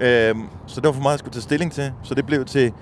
Ja. 0.00 0.28
Øhm, 0.30 0.42
så 0.66 0.80
det 0.80 0.86
var 0.86 0.92
for 0.92 1.02
meget, 1.02 1.12
jeg 1.12 1.18
skulle 1.18 1.32
tage 1.32 1.42
stilling 1.42 1.72
til. 1.72 1.92
Så 2.02 2.14
det 2.14 2.26
blev 2.26 2.44
til, 2.44 2.72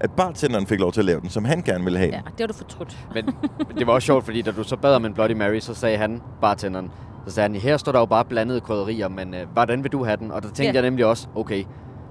at 0.00 0.10
bartenderen 0.10 0.66
fik 0.66 0.80
lov 0.80 0.92
til 0.92 1.00
at 1.00 1.04
lave 1.04 1.20
den, 1.20 1.28
som 1.30 1.44
han 1.44 1.62
gerne 1.62 1.84
ville 1.84 1.98
have 1.98 2.10
ja, 2.10 2.16
den. 2.16 2.24
det 2.32 2.40
var 2.40 2.46
du 2.46 2.52
fortrudt. 2.54 2.98
Men 3.14 3.26
det 3.78 3.86
var 3.86 3.92
også 3.92 4.06
sjovt, 4.06 4.24
fordi 4.24 4.42
da 4.42 4.50
du 4.50 4.62
så 4.62 4.76
bad 4.76 4.94
om 4.94 5.04
en 5.04 5.14
Bloody 5.14 5.32
Mary, 5.32 5.58
så 5.58 5.74
sagde 5.74 5.96
han, 5.96 6.22
bartenderen, 6.40 6.90
så 7.26 7.34
sagde 7.34 7.48
han, 7.50 7.60
her 7.60 7.76
står 7.76 7.92
der 7.92 7.98
jo 7.98 8.04
bare 8.06 8.24
blandede 8.24 8.60
krydderier, 8.60 9.08
men 9.08 9.34
øh, 9.34 9.40
hvordan 9.52 9.82
vil 9.82 9.92
du 9.92 10.04
have 10.04 10.16
den? 10.16 10.30
Og 10.30 10.42
der 10.42 10.48
tænkte 10.48 10.62
Ja. 10.64 10.72
jeg 10.72 10.82
nemlig 10.82 11.06
også, 11.06 11.28
okay, 11.34 11.64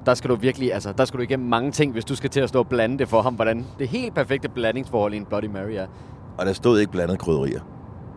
der 0.06 0.14
skal 0.14 0.30
du 0.30 0.36
virkelig, 0.36 0.74
altså, 0.74 0.94
der 0.98 1.06
skal 1.06 1.18
du 1.18 1.24
igennem 1.24 1.50
mange 1.50 1.72
ting, 1.72 1.92
hvis 1.92 2.06
du 2.06 2.16
skal 2.16 2.30
til 2.30 2.40
at 2.40 2.50
stå 2.50 2.60
og 2.60 2.68
blande 2.68 3.00
det 3.00 3.08
for 3.08 3.22
ham, 3.22 3.34
hvordan 3.34 3.66
det 3.80 3.88
helt 3.88 4.16
perfekte 4.16 4.50
blandingsforhold 4.50 5.14
i 5.14 5.18
en 5.18 5.26
Bloody 5.26 5.46
Mary 5.46 5.72
er. 5.72 5.88
Og 6.38 6.46
der 6.46 6.54
stod 6.54 6.80
ikke 6.80 6.92
blandet 6.92 7.20
krydderier 7.20 7.62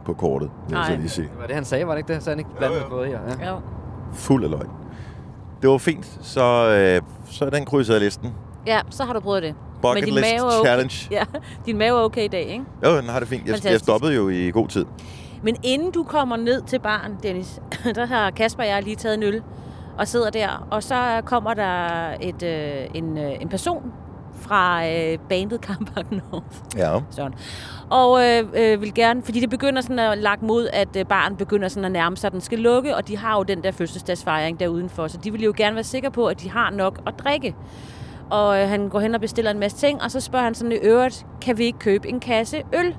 på 0.04 0.12
kortet, 0.12 0.50
vil 0.68 0.76
jeg 0.76 0.86
så 0.86 0.96
lige 0.96 1.08
sige. 1.08 1.28
Det 1.28 1.40
var 1.40 1.46
det, 1.46 1.54
han 1.54 1.64
sagde, 1.64 1.86
var 1.86 1.92
det 1.92 1.98
ikke 1.98 2.14
det? 2.14 2.22
Så 2.22 2.30
han 2.30 2.38
ikke 2.38 2.50
blandede 2.58 2.80
krydderier? 2.80 3.20
Ja. 3.40 3.50
Jo. 3.50 3.60
Fuld 4.12 4.44
af 4.44 4.50
løgn. 4.50 4.70
Det 5.62 5.70
var 5.70 5.78
fint, 5.78 6.18
så, 6.22 6.42
øh, 6.68 7.02
så 7.30 7.44
er 7.44 7.50
den 7.50 7.64
krydset 7.64 7.94
af 7.94 8.00
listen. 8.00 8.34
Ja, 8.66 8.80
så 8.90 9.04
har 9.04 9.12
du 9.12 9.20
prøvet 9.20 9.42
det. 9.42 9.54
Bucket 9.82 10.04
din 10.04 10.14
list 10.14 10.26
mave 10.34 10.46
okay. 10.46 10.66
challenge. 10.66 11.08
Ja, 11.10 11.24
din 11.66 11.78
mave 11.78 11.98
er 11.98 12.02
okay 12.02 12.24
i 12.24 12.28
dag, 12.28 12.46
ikke? 12.46 12.64
Jo, 12.84 12.96
den 12.96 13.08
har 13.08 13.18
det 13.18 13.28
fint. 13.28 13.46
Jeg, 13.46 13.64
jeg 13.64 13.80
stoppede 13.80 14.14
jo 14.14 14.28
i 14.28 14.50
god 14.50 14.68
tid. 14.68 14.84
Men 15.42 15.56
inden 15.62 15.90
du 15.90 16.02
kommer 16.02 16.36
ned 16.36 16.62
til 16.62 16.78
baren, 16.78 17.12
Dennis, 17.22 17.60
der 17.94 18.06
har 18.06 18.30
Kasper 18.30 18.62
og 18.62 18.68
jeg 18.68 18.82
lige 18.82 18.96
taget 18.96 19.14
en 19.14 19.22
øl 19.22 19.42
og 19.98 20.08
sidder 20.08 20.30
der. 20.30 20.66
Og 20.70 20.82
så 20.82 21.22
kommer 21.24 21.54
der 21.54 22.08
et, 22.20 22.42
øh, 22.42 22.86
en, 22.94 23.18
øh, 23.18 23.32
en 23.40 23.48
person 23.48 23.92
fra 24.40 24.86
øh, 24.88 25.18
bandet 25.28 25.60
Carpark 25.66 26.10
North. 26.10 26.56
Ja. 26.76 27.00
Sådan. 27.10 27.34
Og 27.90 28.24
øh, 28.24 28.44
øh, 28.54 28.80
vil 28.80 28.94
gerne, 28.94 29.22
fordi 29.22 29.40
det 29.40 29.50
begynder 29.50 29.82
sådan 29.82 29.98
at 29.98 30.18
lagt 30.18 30.42
mod, 30.42 30.68
at 30.72 30.96
øh, 30.96 31.06
baren 31.06 31.36
begynder 31.36 31.68
sådan 31.68 31.84
at 31.84 31.92
nærme 31.92 32.16
sig, 32.16 32.28
at 32.28 32.32
den 32.32 32.40
skal 32.40 32.58
lukke, 32.58 32.96
og 32.96 33.08
de 33.08 33.16
har 33.16 33.36
jo 33.36 33.42
den 33.42 33.62
der 33.62 33.70
fødselsdagsfejring 33.70 34.60
der 34.60 34.68
udenfor, 34.68 35.06
så 35.06 35.18
de 35.24 35.32
vil 35.32 35.42
jo 35.42 35.54
gerne 35.56 35.74
være 35.74 35.84
sikre 35.84 36.10
på, 36.10 36.26
at 36.26 36.40
de 36.40 36.50
har 36.50 36.70
nok 36.70 37.00
at 37.06 37.14
drikke. 37.18 37.54
Og 38.30 38.60
øh, 38.60 38.68
han 38.68 38.88
går 38.88 39.00
hen 39.00 39.14
og 39.14 39.20
bestiller 39.20 39.50
en 39.50 39.58
masse 39.58 39.76
ting, 39.78 40.02
og 40.02 40.10
så 40.10 40.20
spørger 40.20 40.44
han 40.44 40.54
sådan 40.54 40.72
i 40.72 40.74
øvrigt, 40.74 41.26
kan 41.40 41.58
vi 41.58 41.64
ikke 41.64 41.78
købe 41.78 42.08
en 42.08 42.20
kasse 42.20 42.62
øl? 42.72 42.96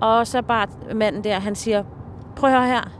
Og 0.00 0.26
så 0.26 0.42
bare 0.42 0.66
manden 0.94 1.24
der, 1.24 1.38
han 1.38 1.54
siger, 1.54 1.82
prøv 2.36 2.50
at 2.50 2.56
høre 2.56 2.66
her, 2.66 2.90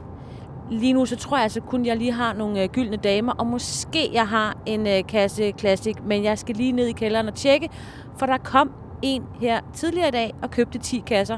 lige 0.71 0.93
nu 0.93 1.05
så 1.05 1.15
tror 1.15 1.37
jeg 1.37 1.43
altså 1.43 1.61
kun, 1.61 1.85
jeg 1.85 1.97
lige 1.97 2.11
har 2.11 2.33
nogle 2.33 2.63
øh, 2.63 2.69
gyldne 2.69 2.97
damer, 2.97 3.33
og 3.33 3.47
måske 3.47 4.09
jeg 4.13 4.27
har 4.27 4.57
en 4.65 4.87
øh, 4.87 5.03
kasse 5.07 5.53
Classic, 5.59 5.95
men 6.05 6.23
jeg 6.23 6.37
skal 6.39 6.55
lige 6.55 6.71
ned 6.71 6.85
i 6.87 6.91
kælderen 6.91 7.27
og 7.27 7.35
tjekke, 7.35 7.69
for 8.17 8.25
der 8.25 8.37
kom 8.37 8.71
en 9.01 9.23
her 9.41 9.59
tidligere 9.73 10.07
i 10.07 10.11
dag 10.11 10.33
og 10.41 10.51
købte 10.51 10.79
10 10.79 11.03
kasser. 11.07 11.37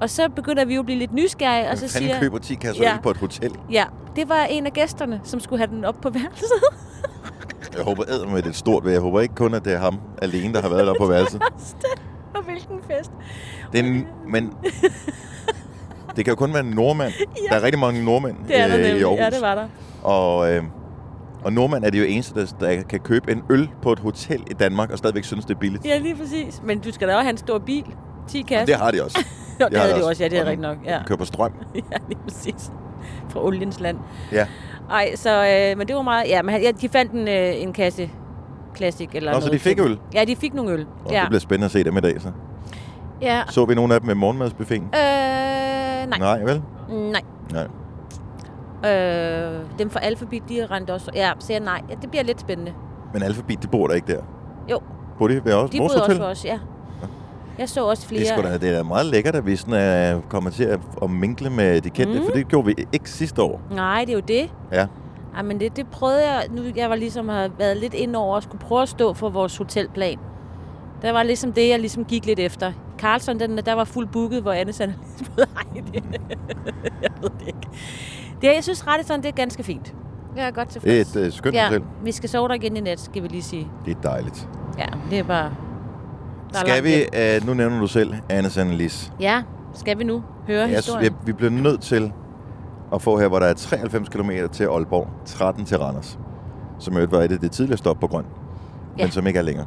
Og 0.00 0.10
så 0.10 0.28
begynder 0.28 0.64
vi 0.64 0.74
jo 0.74 0.80
at 0.80 0.86
blive 0.86 0.98
lidt 0.98 1.12
nysgerrige, 1.12 1.70
og 1.70 1.78
så 1.78 1.88
siger 1.88 2.20
køber 2.20 2.38
10 2.38 2.54
kasser 2.54 2.82
Ja. 2.84 2.96
på 3.02 3.10
et 3.10 3.16
hotel? 3.16 3.52
ja, 3.70 3.84
det 4.16 4.28
var 4.28 4.44
en 4.44 4.66
af 4.66 4.72
gæsterne, 4.72 5.20
som 5.24 5.40
skulle 5.40 5.58
have 5.66 5.76
den 5.76 5.84
op 5.84 5.96
på 6.02 6.10
værelset. 6.10 6.62
Jeg 7.76 7.84
håber 7.84 8.04
æder 8.08 8.26
med 8.28 8.42
det 8.42 8.46
et 8.48 8.56
stort 8.56 8.84
ved. 8.84 8.92
Jeg 8.92 9.00
håber 9.00 9.20
ikke 9.20 9.34
kun, 9.34 9.54
at 9.54 9.64
det 9.64 9.72
er 9.72 9.78
ham 9.78 10.00
alene, 10.22 10.54
der 10.54 10.62
har 10.62 10.68
været 10.68 10.86
der 10.86 10.94
på 11.00 11.06
værelset. 11.06 11.42
og 12.36 12.42
hvilken 12.44 12.78
fest. 12.90 13.10
Det 13.72 13.80
er 13.80 13.84
en, 13.84 14.06
men 14.28 14.52
det 16.16 16.24
kan 16.24 16.32
jo 16.32 16.36
kun 16.36 16.52
være 16.54 16.62
en 16.64 16.70
nordmand. 16.70 17.12
Ja. 17.50 17.54
Der 17.54 17.60
er 17.60 17.64
rigtig 17.64 17.78
mange 17.80 18.04
nordmænd 18.04 18.36
Det 18.48 18.60
er 18.60 18.68
der 18.68 18.78
øh, 18.78 18.84
i. 18.84 19.02
Aarhus. 19.02 19.18
Ja, 19.18 19.30
det 19.30 19.40
var 19.40 19.54
der. 19.54 19.66
Og, 20.02 20.52
øh, 20.52 20.62
og 21.44 21.52
nordmand 21.52 21.84
er 21.84 21.90
det 21.90 21.98
jo 22.00 22.04
eneste, 22.04 22.40
der, 22.40 22.46
der 22.60 22.82
kan 22.82 23.00
købe 23.00 23.32
en 23.32 23.42
øl 23.50 23.68
på 23.82 23.92
et 23.92 23.98
hotel 23.98 24.40
i 24.50 24.54
Danmark, 24.54 24.90
og 24.90 24.98
stadigvæk 24.98 25.24
synes, 25.24 25.44
det 25.44 25.54
er 25.54 25.58
billigt. 25.58 25.84
Ja, 25.86 25.98
lige 25.98 26.16
præcis. 26.16 26.60
Men 26.64 26.78
du 26.78 26.92
skal 26.92 27.08
da 27.08 27.12
også 27.14 27.22
have 27.22 27.30
en 27.30 27.36
stor 27.38 27.58
bil. 27.58 27.84
10 28.28 28.40
Og 28.40 28.46
kasser. 28.48 28.66
det 28.66 28.74
har 28.74 28.90
de 28.90 29.04
også. 29.04 29.18
Jo, 29.60 29.66
det 29.70 29.76
har 29.78 29.86
havde 29.86 30.00
de 30.00 30.06
også. 30.06 30.22
Ja, 30.22 30.28
det 30.28 30.38
er 30.38 30.42
rigtigt 30.44 30.60
nok. 30.60 30.76
Ja. 30.86 31.16
På 31.18 31.24
strøm. 31.24 31.52
ja, 31.74 31.80
lige 32.08 32.18
præcis. 32.24 32.70
Fra 33.28 33.44
oliens 33.44 33.80
land. 33.80 33.96
Ja. 34.32 34.46
Ej, 34.90 35.16
så, 35.16 35.46
øh, 35.46 35.78
men 35.78 35.88
det 35.88 35.96
var 35.96 36.02
meget... 36.02 36.28
Ja, 36.28 36.42
men 36.42 36.52
han- 36.52 36.62
ja, 36.62 36.70
de 36.70 36.88
fandt 36.88 37.12
en, 37.12 37.28
øh, 37.28 37.62
en 37.62 37.72
kasse 37.72 38.10
Classic 38.76 39.08
eller 39.14 39.32
Nå, 39.32 39.40
så 39.40 39.46
noget 39.46 39.52
de 39.52 39.68
fik 39.68 39.80
øl? 39.80 39.98
Ja, 40.14 40.24
de 40.24 40.36
fik 40.36 40.54
nogle 40.54 40.72
øl. 40.72 40.86
Og 41.04 41.12
ja. 41.12 41.20
det 41.20 41.28
bliver 41.28 41.40
spændende 41.40 41.64
at 41.64 41.70
se 41.70 41.84
dem 41.84 41.96
i 41.96 42.00
dag, 42.00 42.20
så. 42.20 42.28
ja. 43.22 43.42
Så 43.50 43.64
vi 43.64 43.74
nogle 43.74 43.94
af 43.94 44.00
dem 44.00 44.06
med 44.06 44.14
morgenmadsbuffeten? 44.14 44.84
Øh, 44.94 45.00
nej. 46.08 46.18
Nej, 46.18 46.42
vel? 46.42 46.62
Nej. 46.90 47.22
Nej. 47.52 47.66
Øh, 48.92 49.60
dem 49.78 49.90
fra 49.90 50.00
Alphabet, 50.00 50.42
de 50.48 50.66
rendte 50.70 50.90
også... 50.94 51.10
Ja, 51.14 51.32
så 51.38 51.52
jeg 51.52 51.60
nej. 51.60 51.82
Ja, 51.90 51.94
det 52.02 52.10
bliver 52.10 52.22
lidt 52.24 52.40
spændende. 52.40 52.72
Men 53.12 53.22
Alphabet, 53.22 53.62
de 53.62 53.68
bor 53.68 53.86
der 53.86 53.94
ikke 53.94 54.12
der. 54.12 54.20
Jo, 54.70 54.80
Bor 55.18 55.28
de 55.28 55.44
ved 55.44 55.52
også 55.52 55.72
de 55.72 55.78
boede 55.78 56.02
også 56.04 56.24
os, 56.24 56.44
ja. 56.44 56.58
Jeg 57.58 57.68
så 57.68 57.86
også 57.86 58.06
flere... 58.08 58.20
Det 58.22 58.30
er, 58.30 58.34
sgu 58.36 58.42
da, 58.48 58.58
det 58.58 58.78
er 58.78 58.82
meget 58.82 59.06
lækkert, 59.06 59.34
at 59.34 59.46
vi 59.46 59.56
sådan, 59.56 59.74
er, 59.74 60.20
kommer 60.28 60.50
til 60.50 60.64
at, 60.64 60.80
at 61.02 61.10
minkle 61.10 61.50
med 61.50 61.80
de 61.80 61.90
kendte, 61.90 62.18
Mm. 62.18 62.24
for 62.24 62.32
det 62.32 62.48
gjorde 62.48 62.66
vi 62.66 62.74
ikke 62.92 63.10
sidste 63.10 63.42
år. 63.42 63.60
Nej, 63.70 64.00
det 64.00 64.10
er 64.10 64.14
jo 64.14 64.22
det. 64.28 64.50
Ja. 64.72 64.86
Ej, 65.36 65.42
men 65.42 65.60
det, 65.60 65.76
det 65.76 65.86
prøvede 65.86 66.30
jeg... 66.32 66.46
Nu 66.50 66.62
jeg 66.76 66.90
var 66.90 66.96
ligesom 66.96 67.28
har 67.28 67.50
været 67.58 67.76
lidt 67.76 67.94
ind 67.94 68.16
over 68.16 68.36
og 68.36 68.42
skulle 68.42 68.60
prøve 68.60 68.82
at 68.82 68.88
stå 68.88 69.12
for 69.14 69.28
vores 69.28 69.56
hotelplan. 69.56 70.18
Der 71.02 71.12
var 71.12 71.22
ligesom 71.22 71.52
det, 71.52 71.68
jeg 71.68 71.78
ligesom 71.80 72.04
gik 72.04 72.26
lidt 72.26 72.38
efter. 72.38 72.72
Carlson, 72.98 73.40
den, 73.40 73.56
der 73.56 73.72
var 73.72 73.84
fuld 73.84 74.06
booket, 74.08 74.42
hvor 74.42 74.52
Anne 74.52 74.72
Sander 74.72 74.94
ligesom... 75.18 75.34
Nej, 75.54 75.82
det, 75.92 76.04
jeg 77.02 77.10
ved 77.22 77.30
det 77.38 77.46
ikke. 77.46 77.68
Det, 78.40 78.46
jeg 78.54 78.62
synes, 78.62 78.86
Radisson, 78.86 79.16
det 79.22 79.26
er 79.28 79.32
ganske 79.32 79.62
fint. 79.62 79.94
Jeg 80.36 80.46
er 80.46 80.50
godt 80.50 80.68
Det 80.68 80.76
er 80.76 81.04
tilfreds. 81.04 81.16
et 81.16 81.26
uh, 81.26 81.32
skønt 81.32 81.54
ja, 81.54 81.64
hotel. 81.66 81.82
vi 82.02 82.12
skal 82.12 82.28
sove 82.28 82.48
der 82.48 82.54
igen 82.54 82.76
i 82.76 82.80
nat, 82.80 83.00
skal 83.00 83.22
vi 83.22 83.28
lige 83.28 83.42
sige. 83.42 83.68
Det 83.84 83.96
er 83.96 84.00
dejligt. 84.00 84.48
Ja, 84.78 84.86
det 85.10 85.18
er 85.18 85.22
bare... 85.22 85.50
der 86.52 86.58
er 86.58 86.60
Skal 86.60 86.84
langt 86.84 86.84
vi, 86.84 87.38
uh, 87.42 87.46
nu 87.46 87.54
nævner 87.54 87.80
du 87.80 87.86
selv, 87.86 88.14
Anne 88.28 88.50
Sandelis. 88.50 89.12
Ja, 89.20 89.42
skal 89.74 89.98
vi 89.98 90.04
nu 90.04 90.22
høre 90.46 90.60
Jeg, 90.60 90.68
historien? 90.68 91.12
vi, 91.12 91.16
vi 91.26 91.32
bliver 91.32 91.50
nødt 91.50 91.80
til 91.80 92.12
at 92.94 93.02
få 93.02 93.18
her, 93.18 93.28
hvor 93.28 93.38
der 93.38 93.46
er 93.46 93.54
93 93.54 94.08
km 94.08 94.30
til 94.52 94.64
Aalborg, 94.64 95.08
13 95.24 95.64
til 95.64 95.78
Randers. 95.78 96.18
Som 96.78 96.96
jo 96.96 97.06
var 97.10 97.18
et 97.22 97.32
af 97.32 97.38
det 97.38 97.50
tidligere 97.52 97.76
stop 97.78 98.00
på 98.00 98.06
grøn, 98.06 98.24
ja. 98.98 99.04
Men 99.04 99.10
som 99.12 99.26
ikke 99.26 99.38
er 99.38 99.42
længere. 99.42 99.66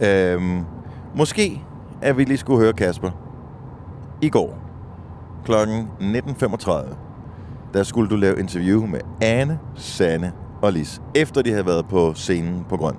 Øhm, 0.00 0.64
måske 1.14 1.62
at 2.02 2.16
vi 2.16 2.24
lige 2.24 2.36
skulle 2.36 2.60
høre 2.60 2.72
Kasper. 2.72 3.10
I 4.22 4.28
går 4.28 4.58
kl. 5.44 5.52
19.35, 5.52 6.94
der 7.74 7.82
skulle 7.82 8.10
du 8.10 8.16
lave 8.16 8.38
interview 8.38 8.86
med 8.86 9.00
Anne, 9.22 9.58
Sanne 9.74 10.32
og 10.62 10.72
Lis, 10.72 11.02
efter 11.14 11.42
de 11.42 11.50
havde 11.50 11.66
været 11.66 11.86
på 11.88 12.14
scenen 12.14 12.64
på 12.68 12.76
grøn. 12.76 12.96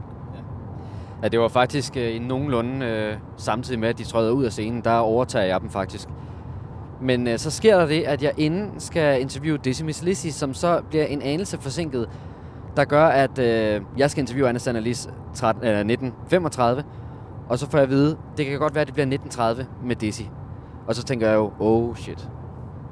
Ja, 1.23 1.27
det 1.27 1.39
var 1.39 1.47
faktisk 1.47 1.97
øh, 1.97 2.15
i 2.15 2.19
nogenlunde 2.19 2.85
øh, 2.85 3.17
samtidig 3.37 3.79
med, 3.79 3.89
at 3.89 3.97
de 3.97 4.03
trådte 4.03 4.33
ud 4.33 4.45
af 4.45 4.51
scenen. 4.51 4.81
Der 4.81 4.97
overtager 4.97 5.45
jeg 5.45 5.61
dem 5.61 5.69
faktisk. 5.69 6.07
Men 7.01 7.27
øh, 7.27 7.39
så 7.39 7.51
sker 7.51 7.77
der 7.77 7.85
det, 7.85 8.03
at 8.03 8.23
jeg 8.23 8.33
inden 8.37 8.71
skal 8.79 9.21
interviewe 9.21 9.57
Decimus 9.57 10.01
Lissi, 10.01 10.31
som 10.31 10.53
så 10.53 10.81
bliver 10.89 11.05
en 11.05 11.21
anelse 11.21 11.57
forsinket, 11.57 12.09
der 12.75 12.85
gør, 12.85 13.05
at 13.05 13.39
øh, 13.39 13.81
jeg 13.97 14.11
skal 14.11 14.21
interviewe 14.21 14.49
Anna 14.49 14.59
Sandalis 14.59 15.09
13, 15.33 15.63
øh, 15.63 15.69
1935. 15.69 16.83
Og 17.49 17.59
så 17.59 17.69
får 17.69 17.77
jeg 17.77 17.83
at 17.83 17.89
vide, 17.89 18.17
det 18.37 18.45
kan 18.45 18.59
godt 18.59 18.75
være, 18.75 18.81
at 18.81 18.87
det 18.87 18.93
bliver 18.93 19.05
1930 19.05 19.67
med 19.83 19.95
Dizzy. 19.95 20.21
Og 20.87 20.95
så 20.95 21.03
tænker 21.03 21.27
jeg 21.27 21.35
jo, 21.35 21.51
oh 21.59 21.95
shit. 21.95 22.29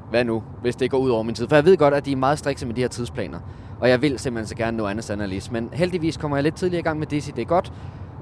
Hvad 0.10 0.26
nu, 0.26 0.44
hvis 0.62 0.76
det 0.76 0.92
går 0.92 0.98
ud 0.98 1.10
over 1.10 1.24
min 1.24 1.36
tid? 1.36 1.48
For 1.48 1.56
jeg 1.56 1.66
ved 1.66 1.78
godt, 1.78 1.94
at 1.94 2.06
de 2.06 2.12
er 2.12 2.16
meget 2.16 2.40
strikse 2.40 2.66
med 2.66 2.76
de 2.76 2.82
her 2.82 2.88
tidsplaner. 2.88 3.40
Og 3.80 3.90
jeg 3.90 4.02
vil 4.02 4.20
simpelthen 4.20 4.48
så 4.48 4.56
gerne 4.56 4.78
nå 4.78 4.88
Anna 4.88 5.02
Sandalis. 5.02 5.52
Men 5.52 5.70
heldigvis 5.74 6.18
kommer 6.18 6.38
jeg 6.38 6.44
lidt 6.44 6.56
tidligere 6.56 6.80
i 6.80 6.84
gang 6.84 7.00
med 7.00 7.08
Dizzy. 7.08 7.30
Det 7.36 7.42
er 7.42 7.46
godt 7.46 7.74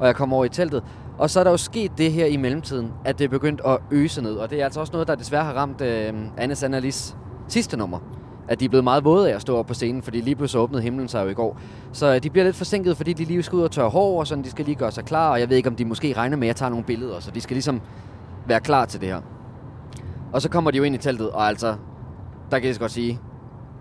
og 0.02 0.08
jeg 0.08 0.16
kommer 0.16 0.36
over 0.36 0.46
i 0.46 0.50
teltet. 0.50 0.84
Og 1.18 1.30
så 1.30 1.40
er 1.40 1.44
der 1.44 1.52
jo 1.52 1.58
sket 1.58 1.92
det 1.98 2.12
her 2.12 2.26
i 2.26 2.38
mellemtiden, 2.38 2.92
at 3.06 3.20
det 3.20 3.26
er 3.26 3.30
begyndt 3.30 3.62
at 3.66 3.78
øse 3.92 4.22
ned. 4.22 4.36
Og 4.36 4.50
det 4.50 4.62
er 4.62 4.64
altså 4.64 4.80
også 4.80 4.94
noget, 4.94 5.08
der 5.08 5.16
desværre 5.16 5.44
har 5.44 5.54
ramt 5.54 5.82
øh, 5.82 6.14
Anne 6.38 6.56
Sandalis 6.56 7.16
sidste 7.48 7.78
nummer. 7.78 8.00
At 8.52 8.60
de 8.60 8.66
er 8.66 8.70
blevet 8.70 8.84
meget 8.84 9.04
våde 9.04 9.32
af 9.32 9.36
at 9.36 9.42
stå 9.42 9.58
op 9.58 9.66
på 9.66 9.74
scenen, 9.74 10.02
fordi 10.02 10.22
lige 10.22 10.36
pludselig 10.36 10.62
åbnede 10.62 10.84
himlen 10.84 11.08
sig 11.08 11.24
jo 11.24 11.30
i 11.30 11.34
går. 11.34 11.58
Så 11.92 12.16
øh, 12.16 12.24
de 12.24 12.30
bliver 12.30 12.46
lidt 12.46 12.56
forsinket, 12.56 12.98
fordi 12.98 13.14
de 13.14 13.26
lige 13.26 13.44
skal 13.44 13.56
ud 13.56 13.62
og 13.62 13.72
tørre 13.72 13.90
hår, 13.90 14.20
og 14.20 14.28
sådan, 14.28 14.44
de 14.44 14.50
skal 14.50 14.66
lige 14.66 14.76
gøre 14.76 14.92
sig 14.92 15.06
klar. 15.06 15.32
Og 15.32 15.40
jeg 15.40 15.50
ved 15.50 15.58
ikke, 15.58 15.70
om 15.70 15.76
de 15.76 15.86
måske 15.86 16.14
regner 16.14 16.38
med, 16.38 16.44
at 16.44 16.48
jeg 16.48 16.56
tager 16.56 16.70
nogle 16.70 16.86
billeder, 16.86 17.20
så 17.20 17.32
de 17.32 17.42
skal 17.42 17.56
ligesom 17.56 17.82
være 18.48 18.60
klar 18.60 18.86
til 18.86 19.02
det 19.02 19.10
her. 19.10 19.22
Og 20.34 20.42
så 20.42 20.50
kommer 20.50 20.72
de 20.72 20.78
jo 20.78 20.84
ind 20.84 20.96
i 20.96 20.98
teltet, 20.98 21.30
og 21.30 21.48
altså, 21.48 21.76
der 22.52 22.60
kan 22.60 22.68
jeg 22.68 22.76
så 22.76 22.80
godt 22.80 22.92
sige, 22.92 23.20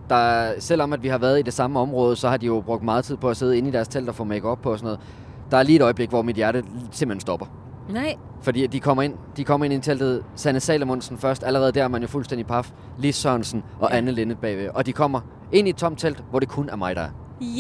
der, 0.09 0.53
selvom 0.59 0.93
at 0.93 1.03
vi 1.03 1.09
har 1.09 1.19
været 1.19 1.39
i 1.39 1.43
det 1.43 1.53
samme 1.53 1.81
område, 1.81 2.17
så 2.17 2.29
har 2.29 2.37
de 2.37 2.47
jo 2.47 2.61
brugt 2.61 2.83
meget 2.83 3.05
tid 3.05 3.17
på 3.17 3.29
at 3.29 3.37
sidde 3.37 3.59
inde 3.59 3.69
i 3.69 3.73
deres 3.73 3.89
telt 3.89 4.09
og 4.09 4.15
få 4.15 4.25
make 4.25 4.57
på 4.63 4.73
og 4.73 4.79
sådan 4.79 4.85
noget. 4.85 5.01
Der 5.51 5.57
er 5.57 5.63
lige 5.63 5.77
et 5.77 5.83
øjeblik, 5.83 6.09
hvor 6.09 6.23
mit 6.23 6.37
hjerte 6.37 6.65
simpelthen 6.91 7.21
stopper. 7.21 7.47
Nej, 7.93 8.17
Fordi 8.43 8.67
de 8.67 8.81
kommer 8.81 9.03
ind, 9.03 9.15
de 9.37 9.45
kommer 9.45 9.65
ind 9.65 9.75
i 9.75 9.79
teltet. 9.79 10.25
Sanne 10.35 10.61
Salomonsen 10.61 11.19
først. 11.19 11.45
Allerede 11.45 11.73
der 11.73 11.85
er 11.85 11.89
man 11.89 12.03
jo 12.03 12.09
fuldstændig 12.09 12.47
paf. 12.47 12.71
Lis 12.99 13.17
Sørensen 13.17 13.63
og 13.81 13.97
Anne 13.97 14.11
Linde 14.13 14.35
bagved. 14.35 14.69
Og 14.69 14.87
de 14.87 14.93
kommer 14.93 15.21
ind 15.53 15.67
i 15.67 15.71
et 15.71 15.77
tomt 15.77 15.99
telt, 15.99 16.25
hvor 16.31 16.39
det 16.41 16.49
kun 16.49 16.69
er 16.69 16.77
mig, 16.77 16.97
der 16.97 17.03
er. 17.03 17.11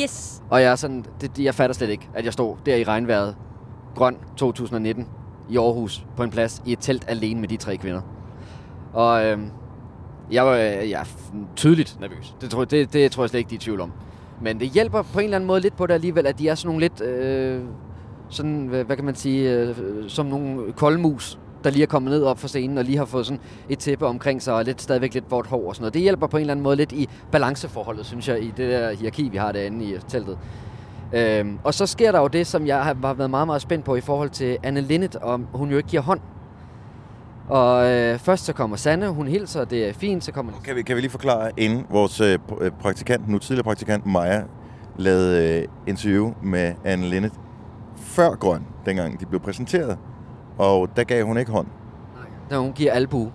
yes. 0.03 0.43
Og 0.51 0.63
jeg 0.63 0.71
er 0.73 0.77
sådan, 0.77 1.05
det, 1.21 1.39
jeg 1.39 1.55
fatter 1.55 1.75
slet 1.75 1.89
ikke, 1.91 2.09
at 2.15 2.25
jeg 2.25 2.33
står 2.33 2.59
der 2.67 2.77
i 2.77 2.85
regnvejret. 2.85 3.37
Grøn 3.95 4.17
2019 4.37 5.09
i 5.51 5.57
Aarhus 5.57 6.05
på 6.17 6.23
en 6.23 6.31
plads 6.31 6.63
i 6.67 6.73
et 6.73 6.79
telt 6.81 7.05
alene 7.09 7.41
med 7.41 7.49
de 7.49 7.57
tre 7.57 7.77
kvinder. 7.77 8.01
Og 8.93 9.25
øhm, 9.27 9.51
jeg 10.31 10.47
var 10.47 10.53
øh, 10.53 10.91
jeg 10.91 11.01
er 11.01 11.05
tydeligt 11.57 12.01
nervøs. 12.01 12.35
Det 12.41 12.51
tror, 12.51 12.65
det, 12.65 12.93
det 12.93 13.13
tror 13.13 13.23
jeg 13.23 13.31
slet 13.31 13.39
ikke, 13.39 13.51
de 13.51 13.55
er 13.55 13.59
i 13.59 13.61
tvivl 13.61 13.81
om. 13.81 13.93
Men 14.43 14.61
det 14.61 14.69
hjælper 14.69 15.03
på 15.03 15.19
en 15.19 15.25
eller 15.25 15.37
anden 15.37 15.47
måde 15.47 15.61
lidt 15.61 15.77
på 15.77 15.87
det 15.87 15.95
alligevel, 15.95 16.27
at 16.27 16.39
de 16.39 16.49
er 16.49 16.55
sådan 16.55 16.69
nogle 16.69 16.81
lidt, 16.81 17.01
øh, 17.01 17.63
sådan, 18.31 18.67
hvad, 18.67 18.85
hvad 18.85 18.97
kan 18.97 19.05
man 19.05 19.15
sige, 19.15 19.53
øh, 19.53 19.77
som 20.09 20.27
nogle 20.27 20.73
koldmus, 20.73 21.39
der 21.65 21.71
lige 21.71 21.83
er 21.83 21.87
kommet 21.87 22.11
ned 22.11 22.23
op 22.23 22.39
for 22.39 22.49
scenen 22.49 22.79
og 22.79 22.85
lige 22.85 22.99
har 22.99 23.05
fået 23.05 23.27
sådan 23.27 23.41
et 23.69 23.79
tæppe 23.79 24.07
omkring 24.07 24.43
sig 24.43 24.55
og 24.55 24.65
lidt, 24.65 24.83
stadigvæk 24.83 25.15
lidt 25.15 25.31
vort 25.31 25.47
hår 25.47 25.69
og 25.69 25.75
sådan 25.75 25.83
noget. 25.83 25.95
Det 25.95 26.03
hjælper 26.03 26.27
på 26.27 26.37
en 26.37 26.41
eller 26.41 26.53
anden 26.53 26.65
måde 26.65 26.77
lidt 26.77 26.93
i 26.93 27.09
balanceforholdet, 27.33 28.07
synes 28.07 28.29
jeg, 28.29 28.43
i 28.43 28.53
det 28.57 28.71
der 28.71 28.93
hierarki, 28.93 29.29
vi 29.29 29.37
har 29.37 29.53
derinde 29.53 29.85
i 29.85 29.97
teltet. 30.09 30.39
Øhm, 31.13 31.59
og 31.65 31.75
så 31.75 31.87
sker 31.87 32.13
der 32.13 32.21
jo 32.21 32.27
det, 32.27 32.47
som 32.47 32.67
jeg 32.67 32.85
har 32.85 33.15
været 33.15 33.31
meget, 33.31 33.47
meget 33.47 33.63
spændt 33.63 33.85
på 33.85 33.97
i 33.97 34.01
forhold 34.01 34.31
til 34.31 34.59
Anne 34.63 34.81
Linnet, 34.81 35.17
om 35.17 35.47
hun 35.53 35.71
jo 35.71 35.77
ikke 35.77 35.89
giver 35.89 36.03
hånd. 36.03 36.21
Og 37.49 37.91
øh, 37.91 38.19
først 38.19 38.45
så 38.45 38.53
kommer 38.53 38.77
Sanne, 38.77 39.09
hun 39.09 39.27
hilser, 39.27 39.65
det 39.65 39.89
er 39.89 39.93
fint, 39.93 40.25
så 40.25 40.33
kommer... 40.33 40.53
Kan 40.65 40.77
vi, 40.77 40.83
kan 40.83 40.97
vi 40.97 41.01
lige 41.01 41.11
forklare, 41.11 41.51
inden 41.57 41.87
vores 41.91 42.21
øh, 42.21 42.39
øh, 42.61 42.71
praktikant, 42.71 43.29
nu 43.29 43.39
tidligere 43.39 43.65
praktikant 43.65 44.07
Maja, 44.07 44.43
lavede 44.99 45.59
øh, 45.59 45.69
interview 45.87 46.33
med 46.43 46.75
Anne 46.85 47.07
Linnet 47.07 47.33
før 48.21 48.35
Grøn, 48.35 48.67
dengang 48.87 49.21
de 49.21 49.27
blev 49.27 49.41
præsenteret. 49.41 49.99
Og 50.59 50.89
der 50.97 51.05
gav 51.05 51.25
hun 51.25 51.39
ikke 51.39 51.51
hånd. 51.51 51.67
Nej, 52.51 52.59
hun 52.59 52.73
giver 52.73 52.93
albu. 52.93 53.31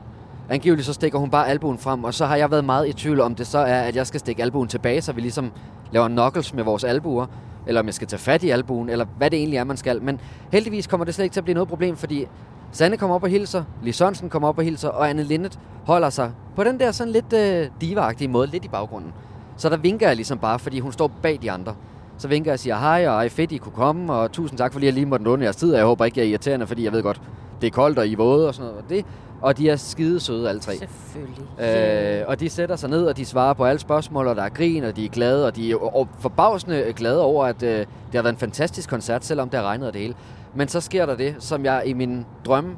Angiveligt 0.49 0.85
så 0.85 0.93
stikker 0.93 1.19
hun 1.19 1.29
bare 1.29 1.47
albuen 1.47 1.77
frem, 1.77 2.03
og 2.03 2.13
så 2.13 2.25
har 2.25 2.35
jeg 2.35 2.51
været 2.51 2.65
meget 2.65 2.87
i 2.87 2.93
tvivl 2.93 3.21
om 3.21 3.35
det 3.35 3.47
så 3.47 3.57
er, 3.57 3.81
at 3.81 3.95
jeg 3.95 4.07
skal 4.07 4.19
stikke 4.19 4.43
albuen 4.43 4.67
tilbage, 4.67 5.01
så 5.01 5.13
vi 5.13 5.21
ligesom 5.21 5.51
laver 5.91 6.07
knuckles 6.07 6.53
med 6.53 6.63
vores 6.63 6.83
albuer, 6.83 7.25
eller 7.67 7.81
om 7.81 7.85
jeg 7.85 7.93
skal 7.93 8.07
tage 8.07 8.19
fat 8.19 8.43
i 8.43 8.49
albuen, 8.49 8.89
eller 8.89 9.05
hvad 9.17 9.29
det 9.29 9.39
egentlig 9.39 9.57
er, 9.57 9.63
man 9.63 9.77
skal. 9.77 10.01
Men 10.01 10.19
heldigvis 10.51 10.87
kommer 10.87 11.05
det 11.05 11.15
slet 11.15 11.25
ikke 11.25 11.33
til 11.33 11.39
at 11.39 11.43
blive 11.43 11.53
noget 11.53 11.69
problem, 11.69 11.95
fordi 11.95 12.27
Sanne 12.71 12.97
kommer 12.97 13.15
op 13.15 13.23
og 13.23 13.29
hilser, 13.29 13.63
Lis 13.83 13.95
Sørensen 13.95 14.29
kommer 14.29 14.49
op 14.49 14.57
og 14.57 14.63
hilser, 14.63 14.89
og 14.89 15.09
Anne 15.09 15.23
Lindet 15.23 15.59
holder 15.85 16.09
sig 16.09 16.31
på 16.55 16.63
den 16.63 16.79
der 16.79 16.91
sådan 16.91 17.13
lidt 17.13 17.33
øh, 17.33 17.67
diva 17.81 18.27
måde, 18.29 18.47
lidt 18.47 18.65
i 18.65 18.69
baggrunden. 18.69 19.13
Så 19.57 19.69
der 19.69 19.77
vinker 19.77 20.07
jeg 20.07 20.15
ligesom 20.15 20.37
bare, 20.37 20.59
fordi 20.59 20.79
hun 20.79 20.91
står 20.91 21.11
bag 21.21 21.39
de 21.41 21.51
andre. 21.51 21.75
Så 22.17 22.27
vinker 22.27 22.51
jeg 22.51 22.53
og 22.53 22.59
siger 22.59 22.77
hej, 22.77 23.07
og 23.07 23.13
ej 23.13 23.29
fedt, 23.29 23.51
I 23.51 23.57
kunne 23.57 23.73
komme, 23.75 24.13
og 24.13 24.31
tusind 24.31 24.57
tak, 24.57 24.73
fordi 24.73 24.85
jeg 24.85 24.93
lige 24.93 25.05
måtte 25.05 25.25
låne 25.25 25.43
jeres 25.43 25.55
tid, 25.55 25.71
og 25.71 25.77
jeg 25.77 25.85
håber 25.85 26.05
ikke, 26.05 26.19
jeg 26.19 26.25
er 26.25 26.29
irriterende, 26.29 26.67
fordi 26.67 26.83
jeg 26.83 26.91
ved 26.91 27.03
godt, 27.03 27.21
det 27.61 27.67
er 27.67 27.71
koldt, 27.71 27.99
og 27.99 28.07
I 28.07 28.13
er 28.13 28.17
våde 28.17 28.47
og 28.47 28.55
sådan 28.55 28.71
noget. 28.71 28.83
Og, 28.83 28.89
det, 28.89 29.05
og 29.41 29.57
de 29.57 29.69
er 29.69 29.75
skide 29.75 30.19
søde 30.19 30.49
alle 30.49 30.61
tre. 30.61 30.73
Selvfølgelig. 30.73 32.21
Øh, 32.21 32.27
og 32.27 32.39
de 32.39 32.49
sætter 32.49 32.75
sig 32.75 32.89
ned, 32.89 33.05
og 33.05 33.17
de 33.17 33.25
svarer 33.25 33.53
på 33.53 33.65
alle 33.65 33.79
spørgsmål, 33.79 34.27
og 34.27 34.35
der 34.35 34.43
er 34.43 34.49
grin, 34.49 34.83
og 34.83 34.95
de 34.95 35.05
er 35.05 35.09
glade, 35.09 35.47
og 35.47 35.55
de 35.55 35.71
er 35.71 35.95
og 35.95 36.07
forbavsende 36.19 36.93
glade 36.95 37.21
over, 37.21 37.45
at 37.45 37.63
øh, 37.63 37.69
det 37.79 37.87
har 38.13 38.21
været 38.21 38.33
en 38.33 38.39
fantastisk 38.39 38.89
koncert, 38.89 39.25
selvom 39.25 39.49
det 39.49 39.59
har 39.59 39.65
regnet 39.65 39.93
det 39.93 40.01
hele. 40.01 40.15
Men 40.55 40.67
så 40.67 40.81
sker 40.81 41.05
der 41.05 41.15
det, 41.15 41.35
som 41.39 41.65
jeg 41.65 41.83
i 41.85 41.93
min 41.93 42.25
drømme 42.45 42.75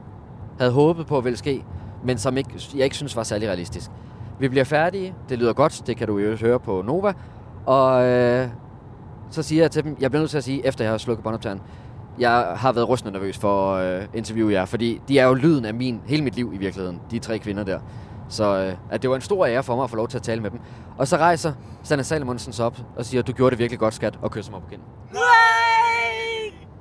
havde 0.59 0.71
håbet 0.71 1.07
på 1.07 1.21
ville 1.21 1.37
ske, 1.37 1.63
men 2.03 2.17
som 2.17 2.37
ikke, 2.37 2.49
jeg 2.75 2.83
ikke 2.83 2.95
synes 2.95 3.15
var 3.15 3.23
særlig 3.23 3.47
realistisk. 3.47 3.91
Vi 4.39 4.47
bliver 4.47 4.63
færdige, 4.63 5.13
det 5.29 5.39
lyder 5.39 5.53
godt, 5.53 5.83
det 5.87 5.97
kan 5.97 6.07
du 6.07 6.17
jo 6.17 6.35
høre 6.35 6.59
på 6.59 6.81
Nova, 6.81 7.13
og 7.65 8.05
øh, 8.05 8.47
så 9.31 9.43
siger 9.43 9.63
jeg 9.63 9.71
til 9.71 9.83
dem, 9.83 9.97
jeg 9.99 10.11
bliver 10.11 10.21
nødt 10.21 10.31
til 10.31 10.37
at 10.37 10.43
sige, 10.43 10.65
efter 10.67 10.83
jeg 10.83 10.91
har 10.93 10.97
slukket 10.97 11.23
båndoptageren, 11.23 11.61
jeg 12.19 12.53
har 12.55 12.71
været 12.71 12.89
rystende 12.89 13.13
nervøs 13.13 13.37
for 13.37 13.75
at 13.75 14.01
øh, 14.01 14.07
interviewe 14.13 14.51
jer, 14.51 14.65
fordi 14.65 15.01
de 15.07 15.19
er 15.19 15.27
jo 15.27 15.33
lyden 15.33 15.65
af 15.65 15.73
min, 15.73 16.01
hele 16.05 16.23
mit 16.23 16.35
liv 16.35 16.51
i 16.53 16.57
virkeligheden, 16.57 17.01
de 17.11 17.19
tre 17.19 17.39
kvinder 17.39 17.63
der. 17.63 17.79
Så 18.29 18.57
øh, 18.57 18.73
at 18.91 19.01
det 19.01 19.09
var 19.09 19.15
en 19.15 19.21
stor 19.21 19.45
ære 19.45 19.63
for 19.63 19.75
mig 19.75 19.83
at 19.83 19.89
få 19.89 19.95
lov 19.95 20.07
til 20.07 20.17
at 20.17 20.23
tale 20.23 20.41
med 20.41 20.51
dem. 20.51 20.59
Og 20.97 21.07
så 21.07 21.17
rejser 21.17 21.53
Sanna 21.83 22.03
Salomonsen 22.03 22.53
sig 22.53 22.65
op 22.65 22.77
og 22.95 23.05
siger, 23.05 23.21
du 23.23 23.31
gjorde 23.31 23.51
det 23.51 23.59
virkelig 23.59 23.79
godt, 23.79 23.93
skat, 23.93 24.19
og 24.21 24.31
kysser 24.31 24.51
mig 24.51 24.61
på 24.61 24.67
kinden. 24.69 24.87
Nej, 25.13 25.21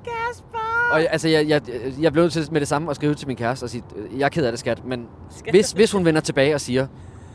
Kasper! 0.03 0.89
Og 0.93 0.99
jeg- 1.01 1.07
altså, 1.11 1.27
jeg, 1.27 1.47
jeg, 1.47 1.61
jeg 2.01 2.11
blev 2.11 2.23
nødt 2.23 2.33
til 2.33 2.47
med 2.51 2.59
det 2.59 2.67
samme 2.67 2.89
at 2.89 2.95
skrive 2.95 3.13
til 3.15 3.27
min 3.27 3.37
kæreste 3.37 3.63
og 3.63 3.69
sige, 3.69 3.83
jeg 4.17 4.25
er 4.25 4.29
ked 4.29 4.45
af 4.45 4.51
det, 4.51 4.59
skat, 4.59 4.85
men 4.85 5.05
hvis, 5.51 5.71
hvis 5.71 5.91
hun 5.91 6.05
vender 6.05 6.21
tilbage 6.21 6.55
og 6.55 6.61
siger, 6.61 6.87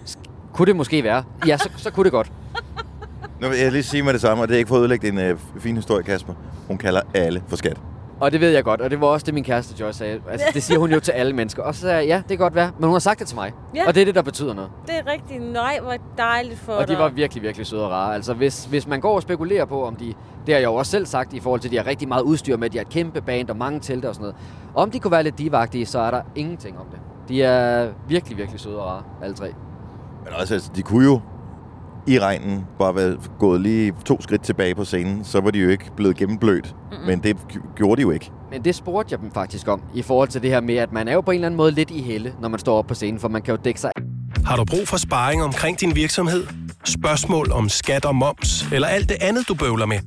"Sk- 0.07 0.52
kunne 0.52 0.66
det 0.66 0.76
måske 0.76 1.04
være? 1.04 1.25
Ja, 1.47 1.57
så, 1.57 1.69
så 1.76 1.90
kunne 1.90 2.04
det 2.04 2.12
godt. 2.12 2.33
Nu 3.42 3.49
vil 3.49 3.58
jeg 3.58 3.72
lige 3.72 3.82
sige 3.82 4.02
med 4.02 4.12
det 4.12 4.20
samme, 4.20 4.42
og 4.42 4.49
det 4.49 4.54
er 4.54 4.58
ikke 4.58 4.68
for 4.68 4.76
at 4.76 4.80
ødelægge 4.80 5.06
din 5.11 5.18
øh, 5.18 5.38
fin 5.58 5.76
historie, 5.76 6.02
Kasper. 6.02 6.34
Hun 6.68 6.78
kalder 6.78 7.00
alle 7.14 7.42
for 7.49 7.56
skat. 7.56 7.80
Og 8.20 8.32
det 8.32 8.40
ved 8.40 8.50
jeg 8.50 8.64
godt, 8.64 8.80
og 8.80 8.90
det 8.90 9.00
var 9.00 9.06
også 9.06 9.26
det, 9.26 9.34
min 9.34 9.44
kæreste 9.44 9.75
Joyce 9.80 9.99
sagde. 9.99 10.20
Altså, 10.30 10.46
det 10.54 10.62
siger 10.62 10.78
hun 10.78 10.92
jo 10.92 11.00
til 11.00 11.12
alle 11.12 11.32
mennesker. 11.32 11.62
Og 11.62 11.75
så 11.75 11.80
sagde 11.80 11.96
jeg, 11.96 12.06
ja, 12.06 12.16
det 12.16 12.28
kan 12.28 12.38
godt 12.38 12.54
være, 12.54 12.70
men 12.78 12.84
hun 12.84 12.92
har 12.94 12.99
sagt 12.99 13.18
det 13.18 13.26
til 13.28 13.37
mig. 13.37 13.52
Ja. 13.75 13.87
Og 13.87 13.94
det 13.94 14.00
er 14.00 14.04
det, 14.04 14.14
der 14.14 14.22
betyder 14.22 14.54
noget. 14.54 14.70
Det 14.87 14.94
er 14.94 15.12
rigtigt. 15.12 15.52
Nej, 15.52 15.78
hvor 15.82 15.94
dejligt 16.18 16.58
for 16.58 16.72
Og 16.72 16.88
de 16.88 16.92
dig. 16.92 16.99
var 17.00 17.08
virkelig, 17.08 17.42
virkelig 17.42 17.66
søde 17.66 17.84
og 17.84 17.90
rare. 17.90 18.14
Altså, 18.14 18.34
hvis, 18.34 18.64
hvis 18.64 18.87
man 18.87 19.00
går 19.00 19.14
og 19.14 19.22
spekulerer 19.22 19.64
på, 19.64 19.84
om 19.87 19.96
de... 19.96 20.06
Det 20.46 20.54
har 20.54 20.61
jeg 20.61 20.64
jo 20.64 20.75
også 20.75 20.90
selv 20.90 21.06
sagt 21.06 21.32
i 21.32 21.40
forhold 21.40 21.61
til, 21.61 21.68
at 21.68 21.72
de 21.72 21.76
har 21.76 21.87
rigtig 21.87 22.08
meget 22.08 22.22
udstyr 22.22 22.56
med, 22.56 22.66
at 22.66 22.72
de 22.72 22.78
har 22.78 22.84
et 22.84 22.90
kæmpe 22.90 23.20
band 23.20 23.50
og 23.50 23.56
mange 23.56 23.80
telte 23.80 24.08
og 24.08 24.14
sådan 24.14 24.22
noget. 24.22 24.37
Om 24.75 24.90
de 24.90 25.00
kunne 25.00 25.12
være 25.12 25.22
lidt 25.22 25.38
divagtige, 25.38 25.87
så 25.87 25.99
er 25.99 26.11
der 26.11 26.22
ingenting 26.34 26.78
om 26.78 26.87
det. 26.92 26.99
De 27.28 27.42
er 27.42 27.88
virkelig, 28.08 28.38
virkelig 28.38 28.61
søde 28.61 28.78
og 28.78 28.87
rare, 28.87 29.02
alle 29.22 29.34
tre. 29.37 29.46
Men 30.25 30.32
også, 30.40 30.54
altså, 30.54 30.70
de 30.76 30.82
kunne 30.82 31.04
jo 31.04 31.20
i 32.06 32.18
regnen 32.18 32.64
bare 32.78 32.94
være 32.94 33.16
gået 33.38 33.61
lige 33.61 33.92
to 34.04 34.23
skridt 34.23 34.42
tilbage 34.42 34.75
på 34.75 34.85
scenen, 34.85 35.25
så 35.25 35.40
var 35.40 35.50
de 35.50 35.59
jo 35.59 35.68
ikke 35.68 35.85
blevet 35.97 36.16
gennemblødt. 36.16 36.75
Mm-hmm. 36.90 37.06
Men 37.06 37.23
det 37.23 37.37
gjorde 37.76 37.97
de 37.97 38.02
jo 38.02 38.11
ikke. 38.11 38.30
Men 38.50 38.64
det 38.64 38.75
spurgte 38.75 39.12
jeg 39.12 39.21
dem 39.21 39.30
faktisk 39.35 39.68
om, 39.68 39.82
i 39.94 40.02
forhold 40.02 40.28
til 40.28 40.42
det 40.42 40.50
her 40.50 40.61
med, 40.61 40.75
at 40.75 40.92
man 40.92 41.09
er 41.09 41.12
jo 41.12 41.21
på 41.21 41.30
en 41.30 41.35
eller 41.35 41.47
anden 41.47 41.56
måde 41.56 41.73
lidt 41.73 41.90
i 41.90 42.02
helle, 42.02 42.35
når 42.40 42.49
man 42.49 42.59
står 42.61 42.78
op 42.78 42.87
på 42.87 42.94
scenen, 42.94 43.21
for 43.21 43.28
man 43.28 43.42
kan 43.42 43.54
jo 43.54 43.61
dække 43.64 43.80
sig 43.80 43.90
Har 44.47 44.56
du 44.56 44.64
brug 44.64 44.88
for 44.88 44.97
sparring 44.97 45.42
omkring 45.42 45.80
din 45.80 45.94
virksomhed? 45.94 46.47
Spørgsmål 46.85 47.52
om 47.52 47.68
skat 47.68 48.04
og 48.04 48.16
moms, 48.16 48.66
eller 48.73 48.88
alt 48.88 49.09
det 49.09 49.16
andet, 49.21 49.49
du 49.49 49.54
bøvler 49.54 49.87
med? 49.87 49.99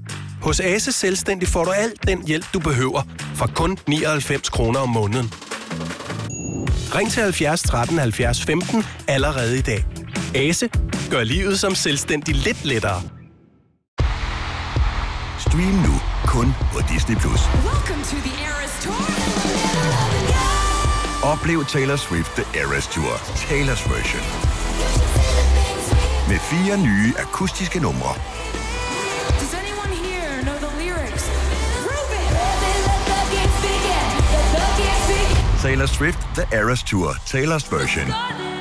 Hos 0.41 0.59
Ase 0.59 0.91
Selvstændig 0.91 1.47
får 1.47 1.63
du 1.63 1.71
alt 1.71 2.07
den 2.07 2.27
hjælp, 2.27 2.45
du 2.53 2.59
behøver, 2.59 3.01
for 3.35 3.47
kun 3.55 3.77
99 3.87 4.49
kroner 4.49 4.79
om 4.79 4.89
måneden. 4.89 5.31
Ring 6.95 7.11
til 7.11 7.23
70 7.23 7.61
13 7.63 7.97
70 7.97 8.45
15 8.45 8.83
allerede 9.07 9.57
i 9.57 9.61
dag. 9.61 9.85
Ase 10.35 10.69
gør 11.11 11.23
livet 11.23 11.59
som 11.59 11.75
selvstændig 11.75 12.35
lidt 12.35 12.65
lettere. 12.65 13.01
Stream 15.39 15.75
nu 15.87 15.93
kun 16.25 16.53
på 16.73 16.79
Disney+. 16.93 17.15
Plus. 17.15 17.41
Oplev 21.23 21.65
Taylor 21.65 21.95
Swift 21.95 22.31
The 22.31 22.59
Eras 22.61 22.87
Tour, 22.87 23.13
Taylor's 23.49 23.93
version. 23.93 24.23
Med 26.29 26.39
fire 26.39 26.77
nye 26.77 27.13
akustiske 27.17 27.79
numre. 27.79 28.13
Taylor 35.61 35.85
Swift 35.85 36.19
The 36.35 36.57
Eras 36.57 36.83
Tour, 36.83 37.09
Taylor's 37.11 37.75
version. 37.75 38.54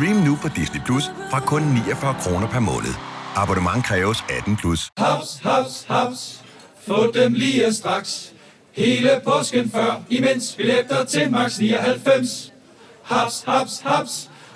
Stream 0.00 0.16
nu 0.16 0.38
på 0.42 0.48
Disney 0.48 0.80
Plus 0.86 1.04
fra 1.30 1.40
kun 1.40 1.62
49 1.62 2.14
kroner 2.20 2.48
per 2.48 2.60
måned. 2.60 2.94
Abonnement 3.36 3.84
kræves 3.84 4.24
18 4.38 4.56
plus. 4.56 4.90
Haps, 4.98 5.40
haps, 5.42 5.86
haps. 5.88 6.42
Få 6.86 7.10
dem 7.14 7.32
lige 7.32 7.72
straks. 7.72 8.32
Hele 8.72 9.20
påsken 9.24 9.70
før, 9.70 10.02
imens 10.08 10.54
billetter 10.56 11.04
til 11.04 11.30
max 11.30 11.58
99. 11.58 12.52
Haps, 13.02 13.44
haps, 13.46 13.80
haps. 13.84 14.29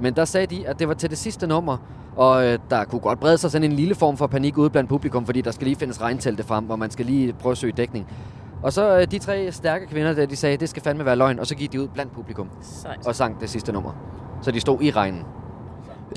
Men 0.00 0.14
der 0.16 0.24
sagde 0.24 0.46
de, 0.56 0.68
at 0.68 0.78
det 0.78 0.88
var 0.88 0.94
til 0.94 1.10
det 1.10 1.18
sidste 1.18 1.46
nummer, 1.46 1.76
og 2.16 2.46
øh, 2.46 2.58
der 2.70 2.84
kunne 2.84 3.00
godt 3.00 3.20
brede 3.20 3.38
sig 3.38 3.50
sådan 3.50 3.70
en 3.70 3.76
lille 3.76 3.94
form 3.94 4.16
for 4.16 4.26
panik 4.26 4.58
ude 4.58 4.70
blandt 4.70 4.88
publikum, 4.88 5.26
fordi 5.26 5.40
der 5.40 5.50
skal 5.50 5.64
lige 5.66 5.76
findes 5.76 6.00
regntelte 6.00 6.42
frem, 6.42 6.70
og 6.70 6.78
man 6.78 6.90
skal 6.90 7.06
lige 7.06 7.32
prøve 7.32 7.50
at 7.50 7.58
søge 7.58 7.72
dækning. 7.72 8.06
Og 8.62 8.72
så 8.72 8.98
øh, 8.98 9.06
de 9.10 9.18
tre 9.18 9.52
stærke 9.52 9.86
kvinder, 9.86 10.12
der 10.12 10.26
de 10.26 10.36
sagde, 10.36 10.56
det 10.56 10.68
skal 10.68 10.82
fandme 10.82 11.04
være 11.04 11.16
løgn, 11.16 11.38
og 11.38 11.46
så 11.46 11.54
gik 11.54 11.72
de 11.72 11.80
ud 11.82 11.88
blandt 11.88 12.12
publikum 12.14 12.48
Sejt. 12.62 13.06
og 13.06 13.14
sang 13.14 13.40
det 13.40 13.50
sidste 13.50 13.72
nummer. 13.72 13.92
Så 14.42 14.50
de 14.50 14.60
stod 14.60 14.78
i 14.82 14.90
regnen. 14.90 15.22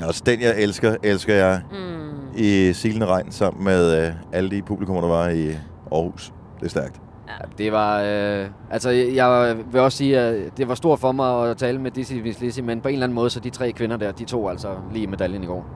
Ja, 0.00 0.06
også 0.06 0.22
den, 0.26 0.40
jeg 0.40 0.54
elsker, 0.58 0.96
elsker 1.02 1.34
jeg 1.34 1.60
Mm. 1.70 2.10
i 2.36 2.72
Silende 2.72 3.06
Regn 3.06 3.32
sammen 3.32 3.64
med 3.64 4.06
øh, 4.06 4.12
alle 4.32 4.50
de 4.50 4.62
publikummer, 4.62 5.00
der 5.02 5.08
var 5.08 5.28
i 5.28 5.48
Aarhus. 5.92 6.32
Det 6.60 6.66
er 6.66 6.70
stærkt. 6.70 7.00
Ja, 7.28 7.44
det 7.58 7.72
var... 7.72 8.00
Øh, 8.00 8.46
altså, 8.70 8.90
jeg 8.90 9.56
vil 9.72 9.80
også 9.80 9.98
sige, 9.98 10.18
at 10.18 10.56
det 10.56 10.68
var 10.68 10.74
stort 10.74 10.98
for 10.98 11.12
mig 11.12 11.50
at 11.50 11.56
tale 11.56 11.78
med 11.78 11.90
Dizzy 11.90 12.14
Vislissi, 12.22 12.62
men 12.62 12.80
på 12.80 12.88
en 12.88 12.94
eller 12.94 13.06
anden 13.06 13.14
måde, 13.14 13.30
så 13.30 13.40
de 13.40 13.50
tre 13.50 13.72
kvinder 13.72 13.96
der, 13.96 14.12
de 14.12 14.24
tog 14.24 14.50
altså 14.50 14.68
lige 14.92 15.06
medaljen 15.06 15.42
i 15.42 15.46
går. 15.46 15.66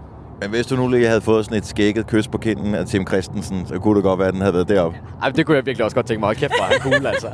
Men 0.40 0.50
hvis 0.50 0.66
du 0.66 0.76
nu 0.76 0.88
lige 0.88 1.06
havde 1.06 1.20
fået 1.20 1.44
sådan 1.44 1.58
et 1.58 1.66
skægget 1.66 2.06
kys 2.06 2.28
på 2.28 2.38
kinden 2.38 2.74
af 2.74 2.86
Tim 2.86 3.06
Christensen, 3.06 3.66
så 3.66 3.78
kunne 3.78 3.96
det 3.96 4.02
godt 4.02 4.18
være, 4.18 4.28
at 4.28 4.34
den 4.34 4.40
havde 4.40 4.54
været 4.54 4.68
deroppe. 4.68 4.98
Ej, 5.22 5.30
det 5.30 5.46
kunne 5.46 5.56
jeg 5.56 5.66
virkelig 5.66 5.84
også 5.84 5.94
godt 5.94 6.06
tænke 6.06 6.20
mig. 6.20 6.26
Hold 6.26 6.36
kæft, 6.36 6.52
hvor 6.58 6.74
er 6.74 6.78
cool, 6.78 7.06
altså. 7.06 7.28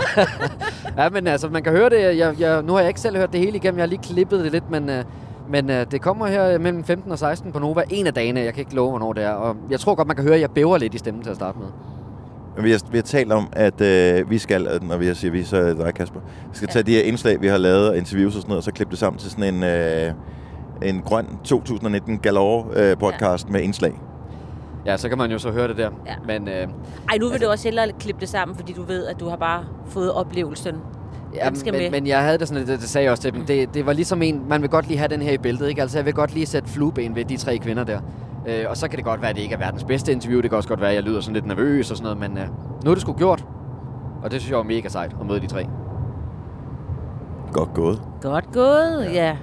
ja, 1.03 1.09
men 1.09 1.27
altså, 1.27 1.49
man 1.49 1.63
kan 1.63 1.73
høre 1.73 1.91
det. 1.91 2.19
Jeg, 2.19 2.41
jeg, 2.41 2.63
nu 2.63 2.73
har 2.73 2.81
jeg 2.81 2.89
ikke 2.89 3.01
selv 3.01 3.17
hørt 3.17 3.33
det 3.33 3.41
hele 3.41 3.57
igennem. 3.57 3.79
Jeg 3.79 3.83
har 3.83 3.89
lige 3.89 4.03
klippet 4.03 4.45
det 4.45 4.53
lidt, 4.53 4.71
men, 4.71 4.91
øh, 4.91 5.05
men 5.49 5.71
øh, 5.71 5.87
det 5.91 6.01
kommer 6.01 6.27
her 6.27 6.59
mellem 6.59 6.85
15 6.85 7.13
og 7.13 7.19
16 7.19 7.53
på 7.53 7.59
Nova. 7.59 7.83
En 7.91 8.07
af 8.07 8.15
dagene. 8.15 8.41
Jeg 8.41 8.55
kan 8.55 8.61
ikke 8.61 8.75
love, 8.75 8.91
hvornår 8.91 9.13
det 9.13 9.25
er. 9.25 9.31
Og 9.31 9.57
jeg 9.71 9.81
tror 9.81 9.95
godt, 9.95 10.09
man 10.09 10.17
kan 10.17 10.25
høre, 10.25 10.35
at 10.35 10.41
jeg 10.41 10.51
bæver 10.51 10.79
lidt 10.79 10.95
i 10.95 10.99
stemmen 10.99 11.23
til 11.23 11.31
at 11.31 11.37
starte 11.37 11.59
med. 11.59 11.67
Men 12.57 12.65
vi 12.65 12.71
har, 12.71 12.81
vi 12.91 12.99
har 12.99 13.03
talt 13.03 13.33
om, 13.33 13.49
at 13.53 13.81
øh, 13.81 14.31
vi 14.31 14.39
skal, 14.39 14.67
øh, 14.67 14.89
når 14.89 14.97
vi 14.97 15.15
siger 15.15 15.31
vi, 15.33 15.45
så 15.45 15.57
er 15.57 15.63
det 15.63 15.77
dig, 15.77 15.95
Kasper, 15.95 16.21
vi 16.51 16.57
skal 16.57 16.69
tage 16.69 16.83
de 16.83 16.93
her 16.93 17.03
indslag, 17.03 17.41
vi 17.41 17.47
har 17.47 17.59
lavet, 17.59 17.89
og 17.89 17.97
interviews 17.97 18.37
og 18.37 18.43
sådan 18.43 18.49
noget, 18.49 18.59
og 18.59 18.65
så 18.65 18.73
klippe 18.73 18.91
det 18.91 18.99
sammen 18.99 19.19
til 19.19 19.31
sådan 19.31 19.55
en, 19.55 19.63
øh, 19.63 20.13
en 20.83 21.03
grøn 21.03 21.27
2019 21.45 22.19
Galore 22.19 22.67
øh, 22.77 22.97
podcast 22.97 23.47
ja. 23.47 23.53
med 23.53 23.61
indslag. 23.61 23.93
Ja, 24.87 24.97
så 24.97 25.09
kan 25.09 25.19
man 25.19 25.31
jo 25.31 25.39
så 25.39 25.51
høre 25.51 25.69
det 25.69 25.77
der. 25.77 25.91
Ja. 26.07 26.15
Men 26.27 26.49
øh, 26.49 26.69
Ej, 27.09 27.19
nu 27.21 27.29
vil 27.29 27.41
du 27.41 27.47
også 27.47 27.69
hellere 27.69 27.93
klippe 28.01 28.21
det 28.21 28.29
sammen, 28.29 28.57
fordi 28.57 28.73
du 28.73 28.83
ved, 28.83 29.07
at 29.07 29.21
du 29.21 29.29
har 29.29 29.37
bare 29.37 29.65
fået 29.87 30.13
oplevelsen. 30.13 30.75
Ja, 31.35 31.51
skal 31.55 31.73
med. 31.73 31.81
men, 31.81 31.91
men 31.91 32.07
jeg 32.07 32.23
havde 32.23 32.39
det 32.39 32.49
sådan, 32.49 32.67
det, 32.67 32.81
det 32.81 32.89
sagde 32.89 33.05
jeg 33.05 33.11
også 33.11 33.23
til 33.23 33.33
dem, 33.33 33.47
det, 33.47 33.75
det 33.75 33.87
var 33.87 33.93
ligesom 33.93 34.23
en, 34.23 34.43
man 34.49 34.63
vil 34.63 34.71
godt 34.71 34.89
lige 34.89 34.99
have 34.99 35.09
den 35.09 35.23
her 35.23 35.33
i 35.33 35.39
bæltet, 35.39 35.69
ikke? 35.69 35.83
Altså 35.83 35.99
jeg 35.99 36.05
vil 36.05 36.15
godt 36.15 36.35
lige 36.35 36.47
sætte 36.47 36.69
flueben 36.69 37.15
ved 37.17 37.25
de 37.25 37.37
tre 37.37 37.59
kvinder 37.59 37.85
der. 37.85 38.01
Øh, 38.47 38.65
og 38.69 38.77
så 38.77 38.89
kan 38.89 38.97
det 38.97 39.05
godt 39.05 39.21
være, 39.21 39.31
at 39.31 39.37
det 39.37 39.43
ikke 39.43 39.55
er 39.55 39.59
verdens 39.59 39.85
bedste 39.85 40.13
interview, 40.13 40.41
det 40.41 40.51
kan 40.51 40.57
også 40.57 40.69
godt 40.69 40.81
være, 40.81 40.91
at 40.91 40.97
jeg 40.97 41.03
lyder 41.03 41.21
sådan 41.21 41.35
lidt 41.35 41.47
nervøs 41.47 41.91
og 41.91 41.97
sådan 41.97 42.17
noget, 42.17 42.31
men 42.31 42.39
øh, 42.39 42.49
nu 42.85 42.91
er 42.91 42.95
det 42.95 43.03
sgu 43.03 43.13
gjort. 43.13 43.45
Og 44.23 44.31
det 44.31 44.41
synes 44.41 44.51
jeg 44.51 44.59
var 44.59 44.65
mega 44.65 44.89
sejt 44.89 45.17
at 45.21 45.27
møde 45.27 45.41
de 45.41 45.47
tre. 45.47 45.67
Godt 47.53 47.75
gået. 47.75 48.01
Godt 48.23 48.53
gået, 48.53 49.05
ja. 49.05 49.13
ja. 49.13 49.37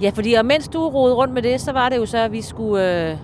Ja, 0.00 0.10
fordi 0.14 0.34
og 0.34 0.46
mens 0.46 0.68
du 0.68 0.88
rodede 0.88 1.16
rundt 1.16 1.34
med 1.34 1.42
det, 1.42 1.60
så 1.60 1.72
var 1.72 1.88
det 1.88 1.96
jo 1.96 2.06
så, 2.06 2.18
at 2.18 2.32
vi 2.32 2.42
skulle, 2.42 3.10
øh, 3.10 3.16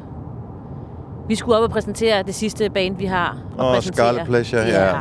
vi 1.29 1.35
skulle 1.35 1.57
op 1.57 1.63
og 1.63 1.71
præsentere 1.71 2.23
det 2.23 2.35
sidste 2.35 2.71
band, 2.71 2.97
vi 2.97 3.05
har. 3.05 3.39
at 3.59 3.65
Åh, 3.65 3.75
præsentere. 3.75 4.07
Scarlet 4.07 4.27
Pleasure, 4.27 4.63
ja. 4.63 4.93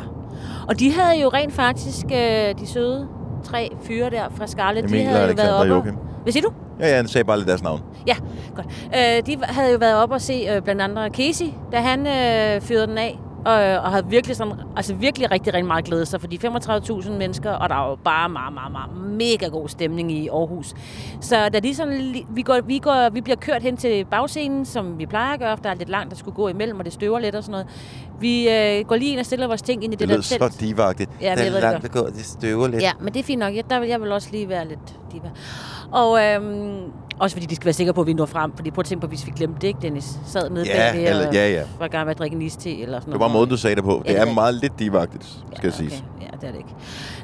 Og 0.67 0.79
de 0.79 0.91
havde 0.93 1.21
jo 1.21 1.29
rent 1.29 1.53
faktisk, 1.53 2.05
øh, 2.05 2.59
de 2.59 2.67
søde 2.67 3.07
tre 3.43 3.69
fyre 3.81 4.09
der 4.09 4.23
fra 4.35 4.47
Scarlet, 4.47 4.83
Emil, 4.83 4.99
de 4.99 5.05
havde 5.05 5.27
jo 5.27 5.33
været 5.37 5.53
og 5.53 5.59
oppe. 5.59 5.73
Joachim. 5.73 5.95
Hvad 6.23 6.33
siger 6.33 6.43
du? 6.43 6.53
Ja, 6.79 6.87
ja, 6.89 6.95
han 6.95 7.07
sagde 7.07 7.25
bare 7.25 7.37
lidt 7.37 7.47
deres 7.47 7.63
navn. 7.63 7.81
Ja, 8.07 8.15
godt. 8.55 8.67
Øh, 8.95 9.25
de 9.25 9.37
havde 9.43 9.71
jo 9.71 9.77
været 9.77 9.95
op 9.95 10.11
og 10.11 10.21
se 10.21 10.47
øh, 10.51 10.61
blandt 10.61 10.81
andre 10.81 11.09
Casey, 11.09 11.45
da 11.71 11.77
han 11.77 11.99
øh, 12.07 12.61
fyrede 12.61 12.87
den 12.87 12.97
af. 12.97 13.19
Og, 13.45 13.53
og 13.53 13.91
havde 13.91 14.05
virkelig, 14.09 14.35
sådan, 14.35 14.53
altså 14.75 14.93
virkelig 14.95 15.31
rigtig, 15.31 15.53
rigtig 15.53 15.65
meget 15.67 15.85
glædet 15.85 16.07
sig, 16.07 16.21
fordi 16.21 16.39
35.000 16.45 17.11
mennesker, 17.11 17.51
og 17.51 17.69
der 17.69 17.75
er 17.75 17.89
jo 17.89 17.95
bare 18.03 18.29
meget, 18.29 18.53
meget, 18.53 18.71
meget 18.71 18.91
mega 19.17 19.47
god 19.47 19.67
stemning 19.67 20.11
i 20.11 20.27
Aarhus. 20.27 20.73
Så 21.21 21.49
da 21.49 21.59
de 21.59 21.75
sådan, 21.75 22.15
vi, 22.29 22.41
går, 22.41 22.59
vi, 22.65 22.79
går, 22.79 23.09
vi 23.09 23.21
bliver 23.21 23.35
kørt 23.35 23.61
hen 23.61 23.77
til 23.77 24.05
bagscenen, 24.05 24.65
som 24.65 24.99
vi 24.99 25.05
plejer 25.05 25.33
at 25.33 25.39
gøre, 25.39 25.57
for 25.57 25.63
der 25.63 25.69
er 25.69 25.73
lidt 25.75 25.89
langt, 25.89 26.11
der 26.11 26.17
skulle 26.17 26.35
gå 26.35 26.47
imellem, 26.47 26.79
og 26.79 26.85
det 26.85 26.93
støver 26.93 27.19
lidt 27.19 27.35
og 27.35 27.43
sådan 27.43 27.51
noget. 27.51 27.67
Vi 28.19 28.49
øh, 28.49 28.85
går 28.85 28.95
lige 28.95 29.11
ind 29.11 29.19
og 29.19 29.25
stiller 29.25 29.47
vores 29.47 29.61
ting 29.61 29.83
ind 29.83 29.93
i 29.93 29.95
det, 29.95 29.99
Det 29.99 30.09
der 30.09 30.15
lød 30.15 30.21
så 30.23 30.37
telt. 30.37 30.59
divagtigt. 30.59 31.09
Ja, 31.21 31.35
det 31.35 31.47
er 31.47 31.51
det 31.51 31.61
langt 31.61 31.85
at 31.85 31.91
gå, 31.91 32.07
det 32.07 32.25
støver 32.25 32.67
lidt. 32.67 32.81
Ja, 32.81 32.91
men 33.01 33.13
det 33.13 33.19
er 33.19 33.23
fint 33.23 33.39
nok. 33.39 33.55
Jeg, 33.55 33.69
der, 33.69 33.83
jeg 33.83 34.01
vil 34.01 34.11
også 34.11 34.29
lige 34.31 34.49
være 34.49 34.67
lidt 34.67 34.95
diva. 35.11 35.29
Og 35.91 36.23
øhm, 36.23 36.79
også 37.19 37.35
fordi 37.35 37.45
de 37.45 37.55
skal 37.55 37.65
være 37.65 37.73
sikre 37.73 37.93
på, 37.93 38.01
at 38.01 38.07
vi 38.07 38.13
når 38.13 38.25
frem. 38.25 38.51
Fordi 38.55 38.71
prøv 38.71 38.79
at 38.79 38.85
tænke 38.85 39.01
på, 39.01 39.07
hvis 39.07 39.25
vi 39.25 39.31
glemte 39.35 39.59
det, 39.61 39.67
ikke, 39.67 39.79
Dennis? 39.81 40.05
Sad 40.25 40.49
nede 40.49 40.65
Ja, 40.65 40.91
bagved 40.91 41.09
eller- 41.09 41.27
og 41.27 41.33
ja, 41.33 41.49
ja. 41.51 41.61
var 41.79 41.85
i 41.85 41.89
gang 41.89 42.05
med 42.05 42.11
at 42.11 42.19
drikke 42.19 42.35
en 42.35 42.41
iste 42.41 42.79
eller 42.81 42.99
sådan 42.99 43.11
Det 43.13 43.19
var 43.19 43.27
noget. 43.27 43.39
måden, 43.39 43.49
du 43.49 43.57
sagde 43.57 43.75
det 43.75 43.83
på. 43.83 43.91
Ja, 43.91 43.97
Det 43.97 44.05
det 44.07 44.17
er 44.17 44.25
er- 44.31 44.33
meget 44.33 44.55
lidt 44.55 44.79
divagtigt, 44.79 45.25
skal 45.55 45.67
jeg 45.67 45.73
sige. 45.73 46.03
Ja, 46.21 46.27
det 46.41 46.47
er 46.47 46.51
det 46.51 46.57
ikke. 46.57 46.69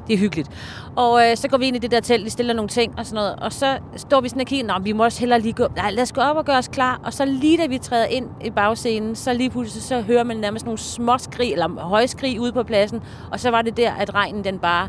Det 0.08 0.14
er 0.14 0.18
hyggeligt. 0.18 0.50
Og 0.96 1.22
øh, 1.30 1.38
så 1.38 1.48
går 1.48 1.58
vi 1.58 1.66
ind 1.66 1.76
i 1.76 1.80
det 1.80 1.92
der 1.92 2.00
telt, 2.00 2.26
vi 2.26 2.30
stiller 2.30 2.54
nogle 2.54 2.70
ting 2.70 2.94
og 3.00 3.06
sådan 3.06 3.16
noget. 3.16 3.36
Og 3.36 3.54
så 3.54 3.78
står 3.96 4.22
vi 4.22 4.30
sådan 4.30 4.42
og 4.42 4.48
kigger, 4.48 4.66
Nå, 4.68 4.74
vi 4.84 4.92
må 4.92 5.04
også 5.04 5.20
hellere 5.20 5.40
lige 5.40 5.54
gå... 5.54 5.68
Nej, 5.76 5.92
lad 5.92 6.04
os 6.04 6.12
gå 6.12 6.22
op 6.22 6.38
og 6.38 6.46
gøre 6.46 6.58
os 6.58 6.68
klar. 6.68 7.00
Og 7.04 7.14
så 7.14 7.26
lige 7.26 7.58
da 7.58 7.68
vi 7.68 7.78
træder 7.78 8.06
ind 8.06 8.26
i 8.46 8.50
bagscenen, 8.50 9.16
så 9.16 9.34
lige 9.34 9.50
pludselig 9.50 9.84
så 9.84 10.02
hører 10.02 10.24
man 10.24 10.38
nærmest 10.38 10.66
nogle 10.66 10.78
små 10.78 11.18
skrig, 11.18 11.52
eller 11.52 11.70
højskrig 11.80 12.40
ude 12.42 12.52
på 12.52 12.64
pladsen. 12.64 13.02
Og 13.32 13.40
så 13.40 13.50
var 13.50 13.62
det 13.62 13.78
der, 13.78 13.92
at 13.92 14.14
regnen 14.16 14.44
den 14.44 14.60
bare 14.60 14.88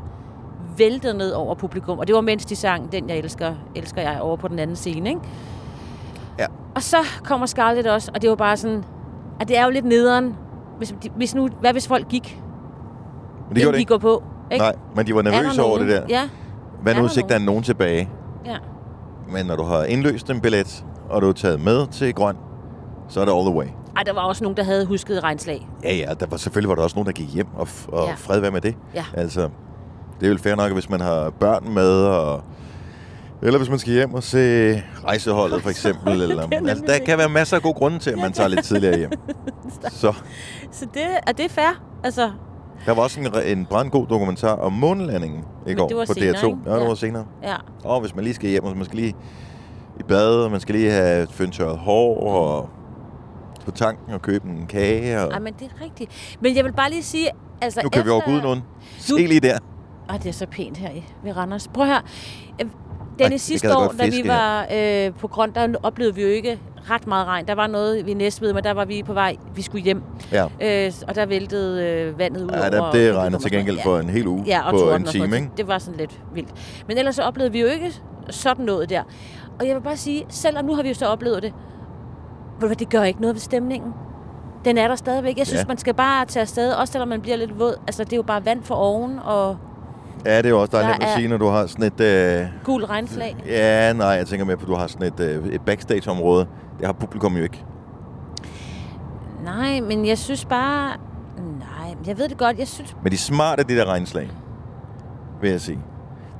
væltede 0.78 1.14
ned 1.18 1.30
over 1.32 1.54
publikum. 1.54 1.98
Og 1.98 2.06
det 2.06 2.14
var 2.14 2.20
mens 2.20 2.44
de 2.44 2.56
sang 2.56 2.92
Den 2.92 3.08
jeg 3.08 3.18
elsker, 3.18 3.54
elsker 3.74 4.02
jeg 4.02 4.20
over 4.20 4.36
på 4.36 4.48
den 4.48 4.58
anden 4.58 4.76
scene, 4.76 5.08
ikke? 5.08 5.20
Ja. 6.38 6.46
Og 6.74 6.82
så 6.82 6.96
kommer 7.24 7.46
Scarlett 7.46 7.86
også, 7.86 8.10
og 8.14 8.22
det 8.22 8.30
var 8.30 8.36
bare 8.36 8.56
sådan, 8.56 8.84
at 9.40 9.48
det 9.48 9.58
er 9.58 9.64
jo 9.64 9.70
lidt 9.70 9.84
nederen. 9.84 10.36
Hvis, 10.78 10.94
hvis 11.16 11.34
nu, 11.34 11.48
hvad 11.60 11.72
hvis 11.72 11.88
folk 11.88 12.08
gik, 12.08 12.42
Men 13.48 13.54
det 13.54 13.62
gjorde 13.62 13.66
det 13.72 13.74
de 13.74 13.80
ikke. 13.80 13.90
går 13.90 13.98
på? 13.98 14.22
Ikke? 14.52 14.62
Nej, 14.64 14.74
men 14.96 15.06
de 15.06 15.14
var 15.14 15.20
Er 15.20 15.22
nervøse 15.24 15.62
over 15.62 15.78
det 15.78 15.88
der. 15.88 16.02
Ja, 16.08 16.28
Hvad 16.82 16.94
nu, 16.94 17.00
hvis 17.00 17.16
ikke 17.16 17.28
der 17.28 17.34
er 17.34 17.38
nogen? 17.38 17.62
tilbage? 17.62 18.08
ja. 18.46 18.56
Men 19.32 19.46
når 19.46 19.56
du 19.56 19.62
har 19.62 19.84
indløst 19.84 20.30
en 20.30 20.40
billet, 20.40 20.84
og 21.10 21.22
du 21.22 21.28
er 21.28 21.32
taget 21.32 21.60
med 21.60 21.86
til 21.86 22.14
grøn, 22.14 22.36
så 23.08 23.20
er 23.20 23.24
det 23.24 23.32
all 23.32 23.46
the 23.46 23.54
way. 23.54 23.66
Ej, 23.96 24.02
der 24.02 24.12
var 24.12 24.20
også 24.20 24.44
nogen, 24.44 24.56
der 24.56 24.62
havde 24.64 24.86
husket 24.86 25.22
regnslag. 25.24 25.68
Ja, 25.84 25.94
ja, 25.94 26.14
der 26.20 26.26
var, 26.30 26.36
selvfølgelig 26.36 26.68
var 26.68 26.74
der 26.74 26.82
også 26.82 26.96
nogen, 26.96 27.06
der 27.06 27.12
gik 27.12 27.34
hjem, 27.34 27.46
og, 27.56 27.68
og 27.88 28.06
ja. 28.08 28.14
fred 28.14 28.40
være 28.40 28.50
med 28.50 28.60
det. 28.60 28.74
Ja. 28.94 29.04
Altså, 29.14 29.48
det 30.20 30.26
er 30.26 30.30
vel 30.30 30.38
fair 30.38 30.54
nok, 30.54 30.72
hvis 30.72 30.90
man 30.90 31.00
har 31.00 31.30
børn 31.30 31.74
med, 31.74 31.90
og, 32.04 32.42
eller 33.42 33.58
hvis 33.58 33.70
man 33.70 33.78
skal 33.78 33.92
hjem 33.92 34.14
og 34.14 34.22
se 34.22 34.74
rejseholdet 35.04 35.62
for 35.62 35.70
eksempel. 35.70 36.22
eller, 36.22 36.48
altså, 36.68 36.84
der 36.86 36.98
kan 37.06 37.18
være 37.18 37.28
masser 37.28 37.56
af 37.56 37.62
gode 37.62 37.74
grunde 37.74 37.98
til, 37.98 38.10
at 38.10 38.18
man 38.18 38.32
tager 38.32 38.48
lidt 38.48 38.64
tidligere 38.64 38.98
hjem. 38.98 39.10
Så 39.90 40.12
Så 40.70 40.86
det, 40.94 41.02
er 41.26 41.32
det 41.32 41.50
fair? 41.50 41.82
Altså, 42.04 42.30
der 42.86 42.92
var 42.94 43.02
også 43.02 43.20
en, 43.20 43.58
en 43.58 43.66
brandgod 43.66 44.06
dokumentar 44.06 44.52
om 44.56 44.72
månelandingen 44.72 45.44
i 45.66 45.74
går 45.74 45.88
på 46.06 46.14
senere, 46.14 46.30
DR2. 46.36 46.46
ikke? 46.46 46.58
Ja, 46.66 46.74
det 46.74 46.80
Ja. 46.80 46.86
var 46.88 46.94
senere. 46.94 47.24
ja. 47.42 47.54
Og 47.84 48.00
hvis 48.00 48.14
man 48.14 48.24
lige 48.24 48.34
skal 48.34 48.50
hjem, 48.50 48.64
og 48.64 48.76
man 48.76 48.84
skal 48.84 48.96
lige 48.98 49.14
i 50.00 50.02
bad, 50.02 50.44
og 50.44 50.50
man 50.50 50.60
skal 50.60 50.74
lige 50.74 50.90
have 50.90 51.26
fyndtørret 51.30 51.78
hår, 51.78 52.20
og 52.28 52.68
på 53.64 53.70
tanken 53.70 54.14
og 54.14 54.22
købe 54.22 54.48
en 54.48 54.66
kage. 54.66 55.20
Og... 55.22 55.32
Ej, 55.32 55.38
men 55.38 55.54
det 55.58 55.68
er 55.78 55.84
rigtigt. 55.84 56.36
Men 56.40 56.56
jeg 56.56 56.64
vil 56.64 56.72
bare 56.72 56.90
lige 56.90 57.02
sige, 57.02 57.28
altså 57.60 57.80
Nu 57.82 57.88
kan 57.88 58.04
vi 58.04 58.10
overgå 58.10 58.30
ud 58.30 58.40
nogen. 58.42 58.62
Se 58.98 59.16
lige 59.26 59.40
der. 59.40 59.58
Ej, 60.08 60.16
det 60.16 60.26
er 60.28 60.32
så 60.32 60.46
pænt 60.46 60.76
her 60.76 60.90
i 60.90 61.04
ved 61.22 61.36
Randers. 61.36 61.68
Prøv 61.68 61.86
her. 61.86 62.00
Dennis, 63.18 63.30
det 63.32 63.40
sidste 63.40 63.76
år, 63.76 63.94
da 63.98 64.06
vi 64.06 64.22
var 64.28 64.66
øh, 64.74 65.12
på 65.14 65.28
grund, 65.28 65.52
der 65.52 65.68
oplevede 65.82 66.14
vi 66.14 66.22
jo 66.22 66.28
ikke 66.28 66.58
ret 66.90 67.06
meget 67.06 67.26
regn. 67.26 67.46
Der 67.46 67.54
var 67.54 67.66
noget 67.66 68.06
ved 68.06 68.14
Næstved, 68.14 68.52
men 68.52 68.64
der 68.64 68.72
var 68.72 68.84
vi 68.84 69.02
på 69.02 69.12
vej. 69.12 69.36
Vi 69.54 69.62
skulle 69.62 69.84
hjem. 69.84 70.02
Ja. 70.32 70.44
Øh, 70.86 70.92
og 71.08 71.14
der 71.14 71.26
væltede 71.26 71.84
øh, 71.88 72.18
vandet 72.18 72.42
ud 72.42 72.48
Ja, 72.50 72.60
over. 72.60 72.70
der, 72.70 72.90
det 72.92 73.16
regner 73.16 73.36
og 73.36 73.42
til 73.42 73.50
gengæld 73.52 73.78
for 73.84 73.98
en 73.98 74.08
hel 74.10 74.26
uge 74.26 74.44
Ja, 74.46 74.60
og 74.66 74.70
på 74.72 74.94
en 74.94 75.04
time, 75.04 75.36
ikke? 75.36 75.50
Det 75.56 75.68
var 75.68 75.78
sådan 75.78 75.98
lidt 75.98 76.20
vildt. 76.34 76.82
Men 76.88 76.98
ellers 76.98 77.14
så 77.14 77.22
oplevede 77.22 77.52
vi 77.52 77.60
jo 77.60 77.66
ikke 77.66 77.92
sådan 78.30 78.64
noget 78.64 78.90
der. 78.90 79.02
Og 79.60 79.66
jeg 79.68 79.74
vil 79.76 79.80
bare 79.82 79.96
sige, 79.96 80.26
selvom 80.28 80.64
nu 80.64 80.74
har 80.74 80.82
vi 80.82 80.88
jo 80.88 80.94
så 80.94 81.06
oplevet 81.06 81.42
det, 81.42 81.52
ved 82.60 82.76
det 82.76 82.88
gør 82.90 83.02
ikke 83.02 83.20
noget 83.20 83.34
ved 83.34 83.40
stemningen. 83.40 83.92
Den 84.64 84.78
er 84.78 84.88
der 84.88 84.96
stadigvæk. 84.96 85.38
Jeg 85.38 85.46
synes, 85.46 85.60
Ja. 85.62 85.66
man 85.68 85.78
skal 85.78 85.94
bare 85.94 86.26
tage 86.26 86.40
afsted, 86.40 86.72
også 86.72 86.92
selvom 86.92 87.08
man 87.08 87.20
bliver 87.20 87.36
lidt 87.36 87.58
våd. 87.58 87.74
Altså, 87.86 88.04
det 88.04 88.12
er 88.12 88.16
jo 88.16 88.22
bare 88.22 88.44
vand 88.44 88.62
for 88.62 88.74
oven 88.74 89.18
og 89.24 89.56
Ja, 90.26 90.36
det 90.38 90.46
er 90.46 90.50
jo 90.50 90.60
også 90.60 90.76
dejligt 90.76 91.02
at 91.02 91.08
er- 91.08 91.16
sige, 91.16 91.28
når 91.28 91.36
du 91.36 91.46
har 91.48 91.66
sådan 91.66 91.84
et... 91.84 92.00
Øh, 92.00 92.46
gul 92.64 92.84
regnflag. 92.84 93.36
ja, 93.46 93.92
nej, 93.92 94.06
jeg 94.06 94.26
tænker 94.26 94.46
mere 94.46 94.56
på, 94.56 94.62
at 94.62 94.68
du 94.68 94.74
har 94.74 94.86
sådan 94.86 95.06
et, 95.06 95.20
øh, 95.20 95.46
et 95.46 95.60
backstage-område. 95.60 96.46
Det 96.78 96.86
har 96.86 96.92
publikum 96.92 97.36
jo 97.36 97.42
ikke. 97.42 97.64
Nej, 99.44 99.80
men 99.80 100.06
jeg 100.06 100.18
synes 100.18 100.44
bare... 100.44 100.96
Nej, 101.58 101.94
jeg 102.06 102.18
ved 102.18 102.28
det 102.28 102.38
godt. 102.38 102.58
Jeg 102.58 102.68
synes... 102.68 102.96
Men 103.02 103.10
de 103.12 103.14
er 103.14 103.18
smarte, 103.18 103.62
de 103.62 103.76
der 103.76 103.84
regnslag, 103.84 104.30
vil 105.40 105.50
jeg 105.50 105.60
sige. 105.60 105.78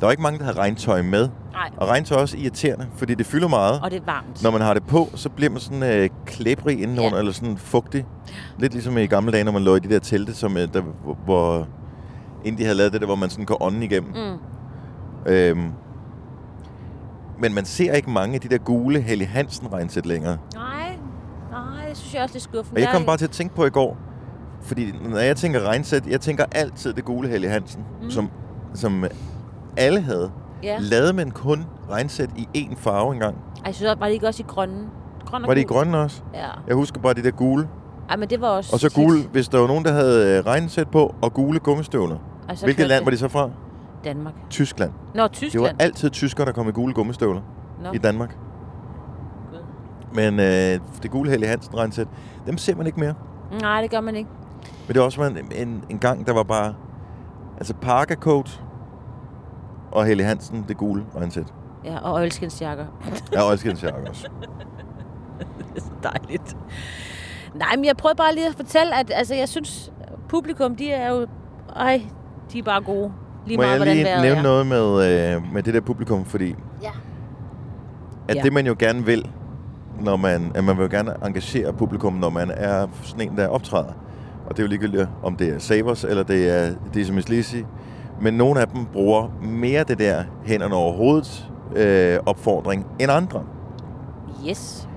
Der 0.01 0.07
er 0.07 0.07
jo 0.07 0.11
ikke 0.11 0.23
mange, 0.23 0.38
der 0.38 0.44
har 0.44 0.59
regntøj 0.59 1.03
med. 1.03 1.29
Nej, 1.53 1.70
Og 1.77 1.88
regntøj 1.88 2.16
er 2.16 2.20
også 2.20 2.37
irriterende, 2.37 2.87
fordi 2.97 3.14
det 3.14 3.27
fylder 3.27 3.49
meget. 3.49 3.81
og 3.83 3.90
det 3.90 3.97
er 4.01 4.05
varmt. 4.07 4.42
Når 4.42 4.51
man 4.51 4.61
har 4.61 4.75
det 4.75 4.83
på, 4.87 5.09
så 5.14 5.29
bliver 5.29 5.51
man 5.51 5.61
sådan 5.61 5.83
øh, 5.83 6.09
klæbrig 6.27 6.83
indenunder, 6.83 7.12
Ja. 7.14 7.18
eller 7.18 7.33
sådan 7.33 7.57
fugtig. 7.57 8.07
Lidt 8.59 8.73
ligesom 8.73 8.99
i 8.99 9.07
gamle 9.07 9.33
dage, 9.33 9.44
når 9.44 9.53
man 9.53 9.62
lå 9.62 9.77
i 9.77 9.79
de 9.79 9.88
der 9.88 9.99
telte, 9.99 10.35
som, 10.35 10.57
øh, 10.57 10.68
der, 10.75 10.83
hvor, 11.25 11.66
inden 12.45 12.59
de 12.59 12.65
havde 12.65 12.77
lavet 12.77 12.93
det 12.93 13.01
der, 13.01 13.07
hvor 13.07 13.17
man 13.17 13.31
sådan 13.31 13.45
går 13.45 13.63
ånden 13.63 13.83
igennem. 13.83 14.13
Mm. 14.13 15.33
Øhm, 15.33 15.71
men 17.39 17.55
man 17.55 17.65
ser 17.65 17.93
ikke 17.93 18.11
mange 18.11 18.35
af 18.35 18.41
de 18.41 18.49
der 18.49 18.59
gule 18.59 19.01
Helly 19.01 19.25
Hansen 19.27 19.73
regnsæt 19.73 20.07
længere. 20.07 20.39
Nej, 20.55 20.97
nej, 21.51 21.89
det 21.89 21.97
synes 21.97 22.15
jeg 22.15 22.23
også 22.23 22.33
er 22.33 22.35
lidt 22.35 22.43
skuffende. 22.45 22.77
Og 22.79 22.81
jeg 22.81 22.89
kom 22.93 23.05
bare 23.07 23.17
til 23.17 23.25
at 23.25 23.31
tænke 23.31 23.55
på 23.55 23.65
i 23.65 23.71
går, 23.71 23.97
fordi 24.63 24.93
når 25.11 25.19
jeg 25.19 25.37
tænker 25.37 25.61
regnsæt, 25.69 26.07
jeg 26.07 26.21
tænker 26.21 26.45
altid 26.53 26.93
det 26.93 27.05
gule 27.05 27.29
Helly 27.29 27.47
Hansen, 27.49 27.85
mm. 28.03 28.11
som, 28.11 28.31
som 28.75 29.05
alle 29.77 30.01
havde. 30.01 30.31
Ja. 30.63 30.77
Lavede 30.81 31.13
man 31.13 31.31
kun 31.31 31.65
regnsæt 31.91 32.31
i 32.37 32.49
én 32.69 32.75
farve 32.77 33.13
engang? 33.15 33.35
Ej, 33.37 33.63
jeg 33.67 33.75
synes, 33.75 33.89
også- 33.91 33.99
var 33.99 34.07
det 34.07 34.13
ikke 34.15 34.27
også 34.27 34.43
i 34.43 34.47
grønne? 34.49 34.87
Grøn 35.27 35.43
og 35.43 35.49
Var 35.49 35.55
det 35.55 35.61
i 35.61 35.65
grønne 35.65 35.99
også? 35.99 36.23
Ja. 36.35 36.47
Jeg 36.67 36.77
husker 36.77 37.01
bare 37.01 37.15
de 37.15 37.23
der 37.23 37.31
gule. 37.31 37.69
Ej, 38.11 38.17
men 38.17 38.31
det 38.31 38.41
var 38.41 38.49
også 38.49 38.71
Og 38.73 38.81
så 38.81 38.89
tit. 38.89 38.97
gule, 38.97 39.23
hvis 39.33 39.49
der 39.49 39.59
var 39.59 39.67
nogen, 39.67 39.85
der 39.85 39.93
havde 39.93 40.39
øh, 40.39 40.47
regnsæt 40.47 40.89
på, 40.89 41.15
og 41.23 41.35
gule 41.35 41.59
gummistøvler. 41.59 42.17
Og 42.49 42.59
så 42.59 42.67
Hvilket 42.67 42.87
land 42.89 42.99
det 42.99 43.05
var 43.07 43.11
de 43.11 43.19
så 43.19 43.29
fra? 43.29 43.51
Danmark. 44.05 44.35
Tyskland. 44.51 44.93
Nå, 45.15 45.23
Det 45.23 45.33
Tyskland. 45.33 45.65
var 45.65 45.75
altid 45.85 46.11
tyskere, 46.11 46.47
der 46.47 46.53
kom 46.53 46.69
i 46.69 46.73
gule 46.73 46.95
gummistøvler 46.95 47.41
Nå. 47.83 47.93
i 47.93 47.99
Danmark. 47.99 48.37
Gud. 49.51 49.59
Men 50.15 50.41
øh, 50.41 50.81
det 51.03 51.11
gule 51.11 51.31
Helly 51.31 51.47
Hansen 51.47 51.79
regnsæt, 51.79 52.09
dem 52.47 52.59
ser 52.59 52.77
man 52.77 52.87
ikke 52.87 53.01
mere. 53.01 53.15
Nej, 53.61 53.81
det 53.83 53.91
gør 53.91 54.01
man 54.01 54.17
ikke. 54.17 54.31
Men 54.87 54.95
det 54.95 54.99
var 55.01 55.05
også 55.05 55.23
en, 55.25 55.53
en, 55.69 55.85
en 55.91 55.99
gang, 55.99 56.27
der 56.27 56.33
var 56.33 56.43
bare... 56.43 56.75
Altså 57.57 57.75
Parker 57.75 58.15
Coat 58.15 58.63
og 59.93 60.05
Helly 60.05 60.23
Hansen, 60.23 60.65
det 60.69 60.77
gule 60.77 61.05
regnsæt. 61.17 61.55
Ja, 61.85 61.99
og 61.99 62.13
oilskinsjakker. 62.15 62.87
Ja, 63.33 63.43
og 63.43 63.53
Elskensjakke 63.53 64.09
også. 64.11 64.29
det 65.59 65.77
er 65.77 65.81
så 65.81 65.91
dejligt. 66.03 66.57
Nej, 67.55 67.77
men 67.77 67.85
jeg 67.85 67.97
prøvede 67.97 68.17
bare 68.17 68.35
lige 68.35 68.47
at 68.47 68.55
fortælle, 68.55 68.99
at 69.01 69.11
altså, 69.15 69.35
jeg 69.35 69.49
synes, 69.49 69.93
publikum, 70.29 70.77
de 70.77 70.91
er 70.91 71.11
jo... 71.15 71.27
Ej, 71.77 72.03
de 72.53 72.59
er 72.59 72.63
bare 72.63 72.81
gode. 72.83 73.13
Lige 73.47 73.57
Må 73.57 73.63
meget, 73.63 73.87
jeg 73.87 73.95
lige 73.97 74.05
nævne 74.23 74.39
er. 74.39 74.43
noget 74.43 74.67
med, 74.67 75.35
øh, 75.37 75.43
med 75.55 75.63
det 75.63 75.75
der 75.75 75.81
publikum, 75.81 76.25
fordi 76.25 76.55
Ja. 76.83 76.91
at 78.29 78.37
Ja. 78.37 78.43
det 78.43 78.53
man 78.53 78.67
jo 78.67 78.77
gerne 78.79 79.07
vil, 79.07 79.29
når 80.01 80.17
man, 80.17 80.53
at 80.55 80.65
man 80.65 80.77
vil 80.77 80.83
jo 80.83 80.89
gerne 80.91 81.15
engagere 81.27 81.73
publikum, 81.73 82.13
når 82.13 82.31
man 82.31 82.51
er 82.55 82.87
sådan 83.03 83.31
en, 83.31 83.37
der 83.37 83.49
optræder. 83.49 83.93
Og 84.47 84.51
det 84.51 84.59
er 84.59 84.63
jo 84.63 84.69
ligegyldigt, 84.69 85.09
om 85.23 85.37
det 85.37 85.49
er 85.49 85.59
Savers, 85.59 86.05
eller 86.05 86.23
det 86.23 86.49
er 86.51 86.75
Decimus 86.95 87.29
Lisi. 87.29 87.65
Men 88.21 88.35
nogle 88.35 88.61
af 88.61 88.69
dem 88.69 88.85
bruger 88.93 89.29
mere 89.43 89.85
det 89.85 89.99
der 89.99 90.23
hænderne 90.45 90.75
over 90.75 90.93
hovedet 90.93 91.51
øh, 91.77 92.19
opfordring 92.27 92.87
end 93.01 93.11
andre. 93.13 93.43
Yes. 94.49 94.89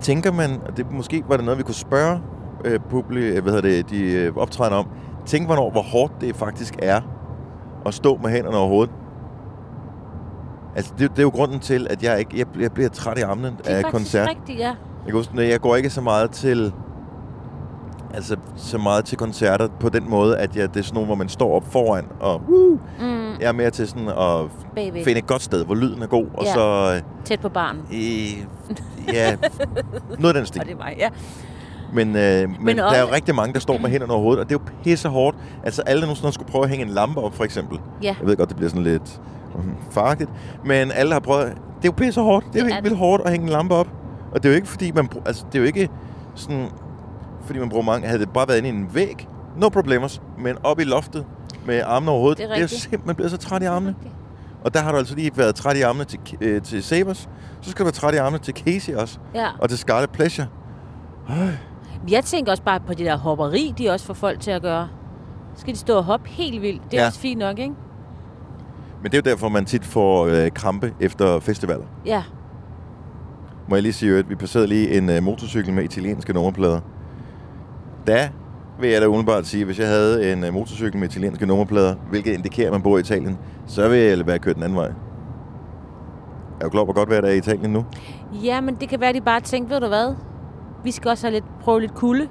Tænker 0.00 0.32
man, 0.32 0.50
og 0.68 0.76
det 0.76 0.92
måske 0.92 1.24
var 1.28 1.36
det 1.36 1.44
noget, 1.44 1.58
vi 1.58 1.62
kunne 1.62 1.74
spørge 1.74 2.20
øh, 2.64 2.80
publi, 2.90 3.40
hvad 3.40 3.52
hedder 3.52 3.60
det, 3.68 3.90
de 3.90 4.02
øh, 4.12 4.36
optrædende 4.36 4.78
om. 4.78 4.86
Tænk 5.26 5.46
hvornår, 5.46 5.70
hvor 5.70 5.82
hårdt 5.82 6.12
det 6.20 6.36
faktisk 6.36 6.74
er 6.82 7.00
at 7.86 7.94
stå 7.94 8.18
med 8.22 8.30
hænderne 8.30 8.56
over 8.56 8.68
hovedet. 8.68 8.94
Altså, 10.76 10.92
det, 10.98 11.10
det 11.10 11.18
er 11.18 11.22
jo 11.22 11.28
grunden 11.28 11.60
til, 11.60 11.86
at 11.90 12.02
jeg 12.02 12.18
ikke 12.18 12.38
jeg, 12.38 12.46
jeg 12.60 12.72
bliver 12.72 12.88
træt 12.88 13.18
i 13.18 13.20
armene 13.20 13.48
Det 13.64 13.72
er 13.72 13.76
af 13.76 13.84
koncert. 13.84 14.28
rigtigt, 14.28 14.58
ja. 14.58 14.72
Jeg, 15.06 15.14
huske, 15.14 15.48
jeg 15.48 15.60
går 15.60 15.76
ikke 15.76 15.90
så 15.90 16.00
meget 16.00 16.30
til 16.30 16.72
altså 18.14 18.36
så 18.56 18.78
meget 18.78 19.04
til 19.04 19.18
koncerter 19.18 19.68
på 19.80 19.88
den 19.88 20.10
måde, 20.10 20.38
at 20.38 20.56
jeg, 20.56 20.74
det 20.74 20.80
er 20.80 20.84
sådan 20.84 20.94
nogle, 20.94 21.06
hvor 21.06 21.14
man 21.14 21.28
står 21.28 21.56
op 21.56 21.72
foran, 21.72 22.04
og 22.20 22.42
uh, 22.48 22.78
Mm, 23.00 23.32
jeg 23.40 23.48
er 23.48 23.52
mere 23.52 23.70
til 23.70 23.88
sådan 23.88 24.08
at 24.08 24.50
bagved. 24.74 25.04
finde 25.04 25.18
et 25.18 25.26
godt 25.26 25.42
sted, 25.42 25.64
hvor 25.64 25.74
lyden 25.74 26.02
er 26.02 26.06
god, 26.06 26.26
og 26.34 26.44
Ja. 26.44 26.52
så, 26.54 26.92
øh, 26.96 27.02
Tæt 27.24 27.40
på 27.40 27.48
barn. 27.48 27.76
ja, 29.12 29.36
noget 30.18 30.34
af 30.36 30.40
den 30.40 30.46
stil. 30.50 30.60
Og 30.60 30.66
det 30.66 30.72
er 30.74 30.78
mig, 30.78 30.94
ja. 30.98 31.08
Men, 31.92 32.08
øh, 32.16 32.48
men, 32.48 32.56
Men 32.60 32.76
der 32.76 32.84
også- 32.84 32.96
er 32.96 33.00
jo 33.00 33.08
rigtig 33.12 33.34
mange, 33.34 33.54
der 33.54 33.60
står 33.60 33.78
med 33.78 33.90
hænderne 33.90 34.12
over 34.12 34.22
hovedet, 34.22 34.40
og 34.44 34.48
det 34.48 34.56
er 34.56 34.58
jo 34.66 34.72
pisse 34.84 35.08
hårdt. 35.08 35.36
Altså 35.64 35.82
alle, 35.82 36.00
der 36.00 36.06
nogensinde 36.06 36.32
skulle 36.32 36.50
prøve 36.50 36.64
at 36.64 36.70
hænge 36.70 36.84
en 36.86 36.90
lampe 36.90 37.20
op, 37.20 37.34
for 37.34 37.44
eksempel. 37.44 37.78
Ja. 38.02 38.14
Jeg 38.20 38.28
ved 38.28 38.36
godt, 38.36 38.48
det 38.48 38.56
bliver 38.56 38.68
sådan 38.70 38.82
lidt 38.84 39.20
mm, 39.54 39.74
farligt, 39.90 40.30
men 40.64 40.90
alle 40.92 41.12
har 41.12 41.20
prøvet... 41.20 41.46
Det 41.46 41.88
er 41.88 41.88
jo 41.88 41.92
pisse 41.92 42.20
hårdt. 42.20 42.46
Det 42.52 42.60
er 42.60 42.64
jo 42.64 42.72
helt 42.72 42.84
vildt 42.84 42.96
hårdt 42.98 43.22
at 43.24 43.30
hænge 43.30 43.44
en 43.46 43.52
lampe 43.52 43.74
op. 43.74 43.88
Og 44.32 44.42
det 44.42 44.48
er 44.48 44.52
jo 44.52 44.56
ikke, 44.56 44.68
fordi 44.68 44.92
man... 44.92 45.08
Altså, 45.26 45.44
det 45.52 45.54
er 45.54 45.62
jo 45.62 45.66
ikke 45.66 45.88
sådan... 46.34 46.68
Fordi 47.46 47.58
man 47.58 47.68
bruger 47.68 47.84
mange... 47.84 48.06
Havde 48.06 48.20
det 48.20 48.30
bare 48.30 48.48
været 48.48 48.58
inde 48.58 48.68
i 48.68 48.72
en 48.72 48.88
væg, 48.94 49.28
no 49.56 49.68
problemers. 49.68 50.22
Men 50.38 50.56
op 50.62 50.80
i 50.80 50.84
loftet 50.84 51.24
med 51.66 51.82
armene 51.86 52.10
over 52.10 52.20
hovedet, 52.20 52.38
Det 52.38 52.50
er 52.50 52.54
det 52.54 52.62
er, 52.62 52.66
simpelthen 52.66 53.14
blevet 53.14 53.30
så 53.30 53.36
træt 53.36 53.62
i 53.62 53.64
armene. 53.64 53.94
Og 54.64 54.74
der 54.74 54.80
har 54.80 54.92
du 54.92 54.98
altså 54.98 55.14
lige 55.14 55.30
været 55.36 55.54
træt 55.54 55.76
i 55.76 55.80
armene 55.80 56.04
til, 56.04 56.20
øh, 56.40 56.62
til 56.62 56.82
Sabers. 56.82 57.28
Så 57.60 57.70
skal 57.70 57.78
du 57.78 57.84
være 57.84 57.92
træt 57.92 58.14
i 58.14 58.16
armene 58.16 58.38
til 58.42 58.54
Casey 58.54 58.94
også. 58.94 59.18
Ja. 59.34 59.46
Og 59.58 59.68
til 59.68 59.78
Scarlet 59.78 60.10
Pleasure. 60.10 60.46
Jeg 62.10 62.24
tænker 62.24 62.50
også 62.52 62.62
bare 62.62 62.80
på 62.80 62.94
det 62.94 63.06
der 63.06 63.16
hopperi, 63.16 63.74
de 63.78 63.90
også 63.90 64.06
får 64.06 64.14
folk 64.14 64.40
til 64.40 64.50
at 64.50 64.62
gøre. 64.62 64.88
Så 65.54 65.60
skal 65.60 65.74
de 65.74 65.78
stå 65.78 65.96
og 65.96 66.04
hoppe 66.04 66.28
helt 66.28 66.62
vildt. 66.62 66.82
Det 66.90 66.96
er 66.98 67.02
Ja. 67.02 67.06
også 67.06 67.18
fint 67.20 67.38
nok, 67.38 67.58
ikke? 67.58 67.74
Men 69.02 69.12
det 69.12 69.14
er 69.14 69.22
jo 69.26 69.30
derfor, 69.30 69.48
man 69.48 69.64
tit 69.64 69.84
får 69.84 70.26
øh, 70.26 70.50
krampe 70.50 70.94
efter 71.00 71.40
festivaler. 71.40 71.84
Ja. 72.06 72.22
Må 73.68 73.76
jeg 73.76 73.82
lige 73.82 73.92
sige, 73.92 74.18
at 74.18 74.28
vi 74.30 74.34
passerede 74.34 74.66
lige 74.68 74.98
en 74.98 75.10
øh, 75.10 75.22
motorcykel 75.22 75.72
med 75.74 75.84
italienske 75.84 76.32
nummerplader. 76.32 76.80
Da 78.06 78.28
vil 78.80 78.90
jeg 78.90 79.00
da 79.00 79.06
umiddelbart 79.06 79.46
sige, 79.46 79.60
at 79.60 79.66
hvis 79.66 79.78
jeg 79.78 79.88
havde 79.88 80.32
en 80.32 80.44
øh, 80.44 80.52
motorcykel 80.54 81.00
med 81.00 81.08
italienske 81.08 81.46
nummerplader, 81.46 81.94
hvilket 82.10 82.32
indikerer, 82.34 82.66
at 82.68 82.72
man 82.72 82.82
bor 82.82 82.96
i 82.96 83.00
Italien, 83.00 83.38
så 83.66 83.88
vil 83.88 83.98
jeg 83.98 84.26
være 84.26 84.38
kørt 84.38 84.54
den 84.54 84.62
anden 84.62 84.76
vej. 84.78 84.90
Er 86.60 86.64
du 86.64 86.68
klar 86.70 86.84
på 86.84 86.92
godt, 86.92 87.08
hvad 87.08 87.22
der 87.22 87.28
er 87.28 87.32
i 87.32 87.36
Italien 87.38 87.70
nu? 87.72 87.84
Ja, 88.44 88.60
men 88.60 88.74
det 88.74 88.88
kan 88.88 89.00
være, 89.00 89.12
de 89.12 89.20
bare 89.20 89.40
tænkte, 89.40 89.74
ved 89.74 89.80
du 89.80 89.88
hvad? 89.88 90.14
Vi 90.86 90.90
skal 90.90 91.08
også 91.08 91.26
have 91.26 91.32
lidt, 91.34 91.44
prøve 91.60 91.80
lidt 91.80 91.94
kulde. 91.94 92.28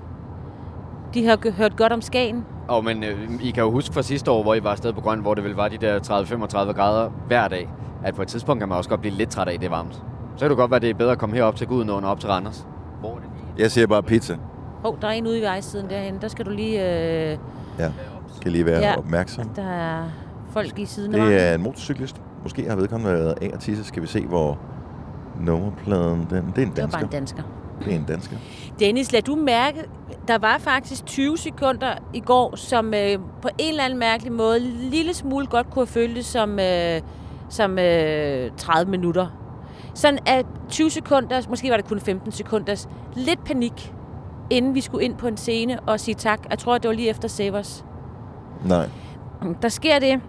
De 1.14 1.26
har 1.26 1.52
hørt 1.52 1.78
godt 1.78 1.94
om 1.94 2.02
Skagen. 2.02 2.46
Og 2.68 2.84
men 2.84 3.04
øh, 3.04 3.20
I 3.42 3.52
kan 3.52 3.64
jo 3.64 3.72
huske 3.72 3.94
fra 3.94 4.02
sidste 4.02 4.32
år, 4.32 4.44
hvor 4.44 4.54
I 4.54 4.64
var 4.64 4.70
afsted 4.72 4.94
på 4.94 5.02
Grøn, 5.02 5.20
hvor 5.20 5.34
det 5.34 5.44
vel 5.44 5.54
var 5.56 5.68
de 5.68 5.78
der 5.78 6.00
30-35 6.00 6.72
grader 6.72 7.10
hver 7.28 7.48
dag, 7.48 7.70
at 8.04 8.16
på 8.16 8.22
et 8.22 8.28
tidspunkt 8.28 8.62
kan 8.62 8.70
man 8.70 8.78
også 8.78 8.90
godt 8.90 9.02
blive 9.02 9.16
lidt 9.16 9.30
træt 9.30 9.48
af, 9.48 9.60
det 9.60 9.66
er 9.66 9.70
varmt. 9.70 9.94
Så 10.36 10.40
kan 10.40 10.50
det 10.50 10.58
godt 10.58 10.72
være, 10.72 10.80
det 10.80 10.90
er 10.90 10.94
bedre 10.94 11.12
at 11.12 11.18
komme 11.20 11.36
herop 11.36 11.56
til 11.56 11.68
Guden 11.68 11.90
og 11.90 12.04
op 12.04 12.20
til 12.20 12.30
Randers. 12.30 12.68
Hvor 13.00 13.10
er 13.10 13.16
det 13.16 13.24
lige? 13.36 13.64
Jeg 13.64 13.72
siger 13.72 13.88
bare 13.88 14.04
pizza. 14.04 14.38
Hov, 14.84 14.98
der 15.02 15.08
er 15.08 15.12
en 15.12 15.28
ude 15.28 15.40
i 15.40 15.42
vejsiden 15.42 15.90
derhen. 15.90 16.18
Der 16.22 16.28
skal 16.28 16.46
du 16.46 16.52
lige... 16.52 16.82
Øh, 17.32 17.38
Ja, 17.80 17.92
skal 18.36 18.52
lige 18.52 18.66
være 18.66 18.80
Ja. 18.80 18.98
opmærksom. 18.98 19.50
der 19.50 19.68
er 19.70 20.04
folk 20.50 20.80
i 20.80 20.86
siden 20.86 21.16
af. 21.16 21.28
Det 21.30 21.50
er 21.50 21.56
en 21.56 21.62
motorcyklist. 21.64 22.22
Måske 22.44 22.70
har 22.70 22.76
vedkommende 22.76 23.14
været 23.14 23.34
af 23.42 23.52
og 23.54 23.60
tisse. 23.60 23.84
Skal 23.84 24.02
vi 24.02 24.08
se, 24.08 24.26
hvor 24.26 24.58
nummerpladen... 25.40 26.28
Den, 26.30 26.30
det 26.30 26.34
er 26.36 26.42
en 26.42 26.54
Det 26.56 26.58
var 26.68 26.72
bare 26.74 26.82
dansker. 26.82 27.00
en 27.00 27.08
dansker. 27.10 27.44
En 27.90 28.06
dansker. 28.08 28.38
Dennis, 28.80 29.12
lad 29.12 29.22
du 29.22 29.36
mærke, 29.36 29.78
der 30.28 30.38
var 30.38 30.58
faktisk 30.58 31.06
20 31.06 31.38
sekunder 31.38 31.94
i 32.14 32.20
går, 32.20 32.56
som 32.56 32.94
øh, 32.94 33.18
på 33.42 33.50
en 33.58 33.70
eller 33.70 33.84
anden 33.84 34.00
mærkelig 34.00 34.32
måde, 34.32 34.60
lille 34.60 35.14
smule 35.14 35.46
godt 35.48 35.70
kunne 35.72 35.82
have 35.86 35.88
føltes 35.88 36.26
som, 36.26 36.60
øh, 36.60 37.02
som 37.50 37.80
øh, 37.80 38.52
30 38.58 38.92
minutter. 38.92 39.28
Sådan 39.94 40.20
at 40.26 40.46
20 40.70 40.90
sekunder, 40.90 41.42
måske 41.50 41.70
var 41.70 41.78
det 41.78 41.86
kun 41.88 42.00
15 42.00 42.32
sekunder, 42.32 42.86
lidt 43.16 43.44
panik, 43.44 43.94
inden 44.50 44.76
vi 44.76 44.82
skulle 44.82 45.06
ind 45.06 45.16
på 45.16 45.28
en 45.28 45.38
scene 45.38 45.80
og 45.80 46.00
sige 46.00 46.16
tak. 46.16 46.40
Jeg 46.50 46.60
tror, 46.60 46.78
det 46.78 46.88
var 46.88 46.94
lige 46.96 47.10
efter 47.10 47.28
Savers. 47.28 47.86
Nej. 48.66 48.90
Der 49.62 49.70
sker 49.70 50.00
det, 50.00 50.22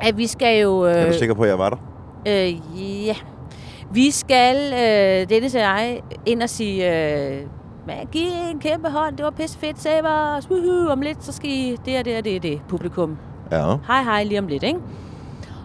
at 0.00 0.16
vi 0.18 0.26
skal 0.26 0.60
jo... 0.60 0.86
Øh, 0.86 0.94
Er 0.96 1.06
du 1.12 1.18
sikker 1.18 1.34
på, 1.34 1.42
at 1.42 1.48
jeg 1.48 1.58
var 1.58 1.70
der? 1.70 1.76
Øh, 2.28 3.06
ja. 3.06 3.14
Vi 3.92 4.10
skal, 4.10 4.56
øh, 4.72 5.28
Dennis 5.28 5.54
og 5.54 5.60
jeg, 5.60 6.00
ind 6.26 6.42
og 6.42 6.50
sige 6.50 6.90
øh, 7.36 7.42
giv 8.12 8.28
en 8.52 8.58
kæmpe 8.60 8.88
hånd, 8.88 9.16
det 9.16 9.24
var 9.24 9.30
pisse 9.30 9.58
fedt, 9.58 9.80
Sabers, 9.80 10.50
woohoo, 10.50 10.88
om 10.92 11.00
lidt, 11.00 11.24
så 11.24 11.32
skal 11.32 11.50
I 11.50 11.76
det 11.86 11.98
og 11.98 12.04
det 12.04 12.18
og 12.18 12.24
det 12.24 12.36
og 12.36 12.42
det, 12.42 12.60
publikum. 12.68 13.18
Ja. 13.52 13.76
Hej 13.86 14.02
hej, 14.02 14.24
lige 14.24 14.38
om 14.38 14.46
lidt, 14.46 14.62
ikke? 14.62 14.78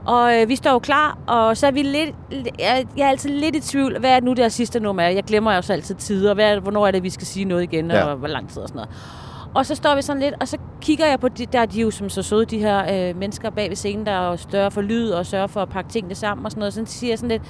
Og 0.05 0.41
øh, 0.41 0.49
vi 0.49 0.55
står 0.55 0.71
jo 0.71 0.79
klar, 0.79 1.17
og 1.27 1.57
så 1.57 1.67
er 1.67 1.71
vi 1.71 1.81
lidt... 1.81 2.15
Jeg, 2.59 2.85
jeg 2.97 3.05
er 3.05 3.09
altid 3.09 3.29
lidt 3.29 3.55
i 3.55 3.59
tvivl, 3.59 3.99
hvad 3.99 4.09
er 4.09 4.15
det 4.15 4.23
nu 4.23 4.33
det 4.33 4.53
sidste 4.53 4.79
nummer 4.79 5.03
er? 5.03 5.09
Jeg 5.09 5.23
glemmer 5.23 5.55
jo 5.55 5.61
så 5.61 5.73
altid 5.73 5.95
tider, 5.95 6.33
hvad 6.33 6.51
er 6.55 6.59
hvornår 6.59 6.87
er 6.87 6.91
det, 6.91 7.03
vi 7.03 7.09
skal 7.09 7.27
sige 7.27 7.45
noget 7.45 7.63
igen, 7.63 7.91
Ja. 7.91 8.03
og 8.05 8.15
hvor 8.17 8.27
lang 8.27 8.49
tid 8.49 8.61
og 8.61 8.67
sådan 8.67 8.77
noget. 8.77 8.89
Og 9.57 9.65
så 9.65 9.75
står 9.75 9.95
vi 9.95 10.01
sådan 10.01 10.21
lidt, 10.21 10.35
og 10.41 10.47
så 10.47 10.57
kigger 10.81 11.05
jeg 11.05 11.19
på, 11.19 11.27
de, 11.27 11.45
der 11.45 11.59
er 11.59 11.65
de 11.65 11.81
jo 11.81 11.91
som 11.91 12.09
så 12.09 12.21
søde, 12.21 12.45
de 12.45 12.59
her 12.59 13.09
øh, 13.09 13.15
mennesker 13.15 13.49
bag 13.49 13.69
ved 13.69 13.75
scenen, 13.75 14.05
der 14.05 14.11
er 14.11 14.35
større 14.35 14.71
for 14.71 14.81
lyd 14.81 15.09
og 15.09 15.25
sørger 15.25 15.47
for 15.47 15.61
at 15.61 15.69
pakke 15.69 15.89
tingene 15.89 16.15
sammen 16.15 16.45
og 16.45 16.51
sådan 16.51 16.59
noget. 16.59 16.73
Så 16.73 16.81
siger 16.85 17.11
jeg 17.11 17.19
sådan 17.19 17.29
lidt, 17.29 17.41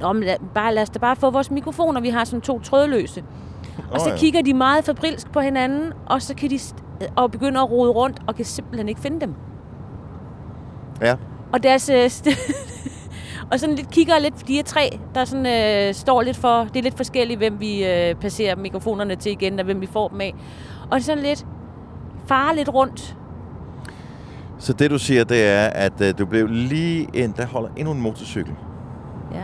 Nå, 0.00 0.12
men 0.12 0.22
lad, 0.22 0.36
bare, 0.54 0.74
lad 0.74 0.82
os 0.82 0.90
da 0.90 0.98
bare 0.98 1.16
få 1.16 1.30
vores 1.30 1.50
mikrofoner, 1.50 2.00
vi 2.00 2.08
har 2.08 2.24
sådan 2.24 2.40
to 2.40 2.60
trådløse. 2.60 3.24
Og 3.90 4.00
så 4.00 4.10
ja. 4.10 4.16
kigger 4.16 4.42
de 4.42 4.54
meget 4.54 4.84
fabrilsk 4.84 5.32
på 5.32 5.40
hinanden, 5.40 5.92
og 6.06 6.22
så 6.22 6.34
kan 6.34 6.50
de 6.50 6.58
og 7.16 7.30
begynder 7.30 7.62
at 7.62 7.70
rode 7.70 7.90
rundt, 7.90 8.20
og 8.26 8.34
kan 8.34 8.44
simpelthen 8.44 8.88
ikke 8.88 9.00
finde 9.00 9.20
dem. 9.20 9.34
Ja. 11.02 11.14
Og 11.52 11.62
deres... 11.62 11.88
Øh, 11.88 12.10
og 13.52 13.60
sådan 13.60 13.74
lidt 13.74 13.90
kigger 13.90 14.18
lidt, 14.18 14.48
de 14.48 14.58
er 14.58 14.62
tre, 14.62 14.98
der 15.14 15.24
sådan, 15.24 15.46
øh, 15.46 15.94
står 15.94 16.22
lidt 16.22 16.36
for... 16.36 16.64
Det 16.64 16.76
er 16.76 16.82
lidt 16.82 16.96
forskelligt, 16.96 17.38
hvem 17.38 17.60
vi 17.60 17.86
øh, 17.86 18.14
passerer 18.14 18.56
mikrofonerne 18.56 19.16
til 19.16 19.32
igen, 19.32 19.58
og 19.58 19.64
hvem 19.64 19.80
vi 19.80 19.86
får 19.86 20.08
dem 20.08 20.20
af. 20.20 20.34
Og 20.90 21.02
sådan 21.02 21.22
lidt... 21.22 21.46
Fare 22.26 22.56
lidt 22.56 22.68
rundt. 22.74 23.16
Så 24.58 24.72
det, 24.72 24.90
du 24.90 24.98
siger, 24.98 25.24
det 25.24 25.46
er, 25.48 25.66
at 25.66 26.00
øh, 26.00 26.18
du 26.18 26.26
blev 26.26 26.46
lige 26.48 27.08
ind, 27.14 27.34
der 27.34 27.46
holder 27.46 27.68
endnu 27.76 27.92
en 27.92 28.00
motorcykel. 28.00 28.54
Ja, 29.34 29.42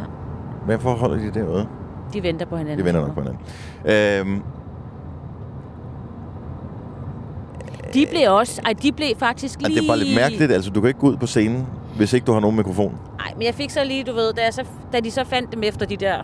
Hvorfor 0.65 0.91
holder 0.95 1.17
de 1.17 1.41
derude? 1.41 1.67
de 2.13 2.23
venter 2.23 2.47
på 2.47 2.57
hinanden. 2.57 2.79
De 2.79 2.85
vender 2.85 3.01
nok 3.01 3.15
på 3.15 3.21
hinanden. 3.21 3.43
Øhm, 3.85 4.43
De 7.95 8.07
blev 8.11 8.33
også... 8.33 8.61
Ej, 8.65 8.73
de 8.83 8.93
blev 8.93 9.09
faktisk 9.19 9.61
lige... 9.63 9.75
det 9.77 9.83
er 9.85 9.89
bare 9.89 9.99
lidt 9.99 10.15
mærkeligt, 10.15 10.53
altså 10.53 10.71
du 10.71 10.81
kan 10.81 10.89
ikke 10.89 11.01
gå 11.01 11.07
ud 11.07 11.17
på 11.17 11.27
scenen, 11.27 11.67
hvis 11.97 12.13
ikke 12.13 12.25
du 12.25 12.33
har 12.33 12.41
nogen 12.41 12.57
mikrofon. 12.57 12.99
Nej, 13.19 13.33
men 13.37 13.43
jeg 13.47 13.55
fik 13.55 13.71
så 13.71 13.85
lige, 13.85 14.05
du 14.05 14.13
ved, 14.13 14.33
da, 14.33 14.43
jeg 14.45 14.55
så, 14.55 14.65
da 14.93 15.01
de 15.01 15.11
så 15.11 15.25
fandt 15.25 15.53
dem 15.55 15.63
efter 15.63 15.87
de 15.87 15.97
der 15.97 16.23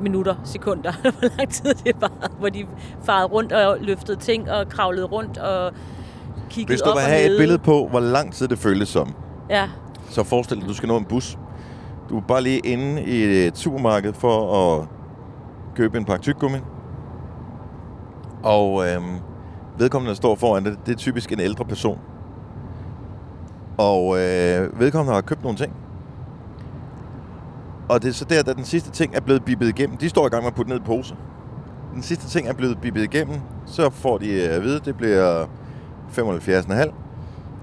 minutter, 0.00 0.34
sekunder, 0.44 0.92
hvor 1.18 1.36
lang 1.38 1.50
tid 1.50 1.74
det 1.74 2.00
var, 2.00 2.30
hvor 2.38 2.48
de 2.48 2.66
farede 3.04 3.26
rundt 3.26 3.52
og 3.52 3.76
løftede 3.80 4.16
ting 4.20 4.50
og 4.50 4.68
kravlede 4.68 5.06
rundt 5.06 5.38
og 5.38 5.72
kiggede 6.50 6.72
Hvis 6.72 6.80
du 6.80 6.90
op 6.90 6.96
vil 6.96 7.02
have 7.02 7.32
et 7.32 7.38
billede 7.38 7.58
på, 7.58 7.86
hvor 7.90 8.00
lang 8.00 8.32
tid 8.32 8.48
det 8.48 8.58
føles 8.58 8.88
som, 8.88 9.14
Ja, 9.50 9.68
så 10.10 10.24
forestil 10.24 10.56
dig, 10.56 10.64
at 10.64 10.68
du 10.68 10.74
skal 10.74 10.86
nå 10.88 10.96
en 10.96 11.04
bus. 11.04 11.38
Du 12.08 12.16
er 12.16 12.20
bare 12.20 12.42
lige 12.42 12.58
inde 12.58 13.02
i 13.02 13.46
et 13.46 13.58
supermarked 13.58 14.12
for 14.12 14.56
at 14.56 14.88
købe 15.74 15.98
en 15.98 16.04
pakke 16.04 16.22
tyggegummi. 16.22 16.58
Og 18.42 18.88
øhm, 18.88 19.18
vedkommende, 19.78 20.08
der 20.08 20.16
står 20.16 20.34
foran 20.34 20.64
det, 20.64 20.78
det 20.86 20.92
er 20.92 20.96
typisk 20.96 21.32
en 21.32 21.40
ældre 21.40 21.64
person. 21.64 21.98
Og 23.78 24.18
øh, 24.18 24.80
vedkommende 24.80 25.14
har 25.14 25.20
købt 25.20 25.42
nogle 25.42 25.58
ting. 25.58 25.72
Og 27.90 28.02
det 28.02 28.08
er 28.08 28.12
så 28.12 28.24
der, 28.24 28.42
da 28.42 28.52
den 28.52 28.64
sidste 28.64 28.90
ting 28.90 29.14
er 29.16 29.20
blevet 29.20 29.44
bippet 29.44 29.68
igennem. 29.68 29.96
De 29.96 30.08
står 30.08 30.26
i 30.26 30.28
gang 30.30 30.42
med 30.42 30.50
at 30.50 30.54
putte 30.54 30.70
ned 30.70 30.78
i 30.80 30.82
poser. 30.82 31.14
Den 31.94 32.02
sidste 32.02 32.28
ting 32.28 32.48
er 32.48 32.52
blevet 32.52 32.78
bippet 32.80 33.02
igennem. 33.02 33.36
Så 33.66 33.90
får 33.90 34.18
de 34.18 34.28
øh, 34.32 34.54
at 34.56 34.62
vide, 34.62 34.76
at 34.76 34.84
det 34.84 34.96
bliver 34.96 35.44
75,5. 36.18 36.92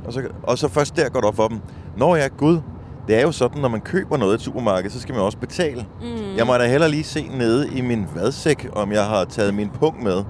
Og 0.06 0.13
så, 0.13 0.22
og 0.44 0.58
så 0.58 0.68
først 0.68 0.96
der 0.96 1.10
går 1.10 1.20
det 1.20 1.28
op 1.28 1.36
for 1.36 1.48
dem. 1.48 1.60
Når 1.98 2.16
jeg 2.16 2.26
er 2.26 2.30
gud, 2.30 2.60
det 3.08 3.16
er 3.18 3.22
jo 3.22 3.32
sådan, 3.32 3.62
når 3.62 3.70
man 3.70 3.82
køber 3.82 4.18
noget 4.18 4.32
i 4.34 4.36
et 4.36 4.42
supermarked, 4.42 4.90
så 4.90 5.00
skal 5.00 5.16
man 5.16 5.24
også 5.24 5.38
betale. 5.38 5.86
mm. 6.02 6.08
Jeg 6.38 6.48
må 6.48 6.54
da 6.54 6.68
heller 6.68 6.88
lige 6.88 7.04
se 7.04 7.28
nede 7.38 7.70
i 7.76 7.82
min 7.82 8.06
vadsæk, 8.16 8.70
om 8.74 8.92
jeg 8.92 9.04
har 9.06 9.24
taget 9.26 9.54
min 9.54 9.70
punkt 9.70 10.04
med. 10.04 10.24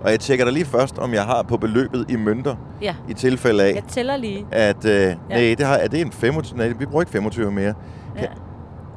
Og 0.00 0.10
jeg 0.10 0.20
tjekker 0.20 0.44
da 0.44 0.50
lige 0.50 0.64
først, 0.64 0.98
om 0.98 1.12
jeg 1.14 1.24
har 1.24 1.42
på 1.42 1.56
beløbet 1.56 2.04
i 2.08 2.16
mønter, 2.16 2.56
ja. 2.82 2.94
i 3.08 3.14
tilfælde 3.14 3.64
af, 3.64 3.74
Jeg 3.74 3.82
tæller 3.88 4.16
lige. 4.16 4.46
at 4.50 4.84
øh, 4.84 5.14
nej, 5.30 5.54
det 5.58 5.66
har, 5.66 5.74
er 5.76 5.88
det 5.88 6.00
en 6.00 6.12
25? 6.12 6.58
Nej, 6.58 6.68
vi 6.78 6.86
bruger 6.86 7.02
ikke 7.02 7.12
25 7.12 7.52
mere. 7.52 7.74
Ja. 8.16 8.26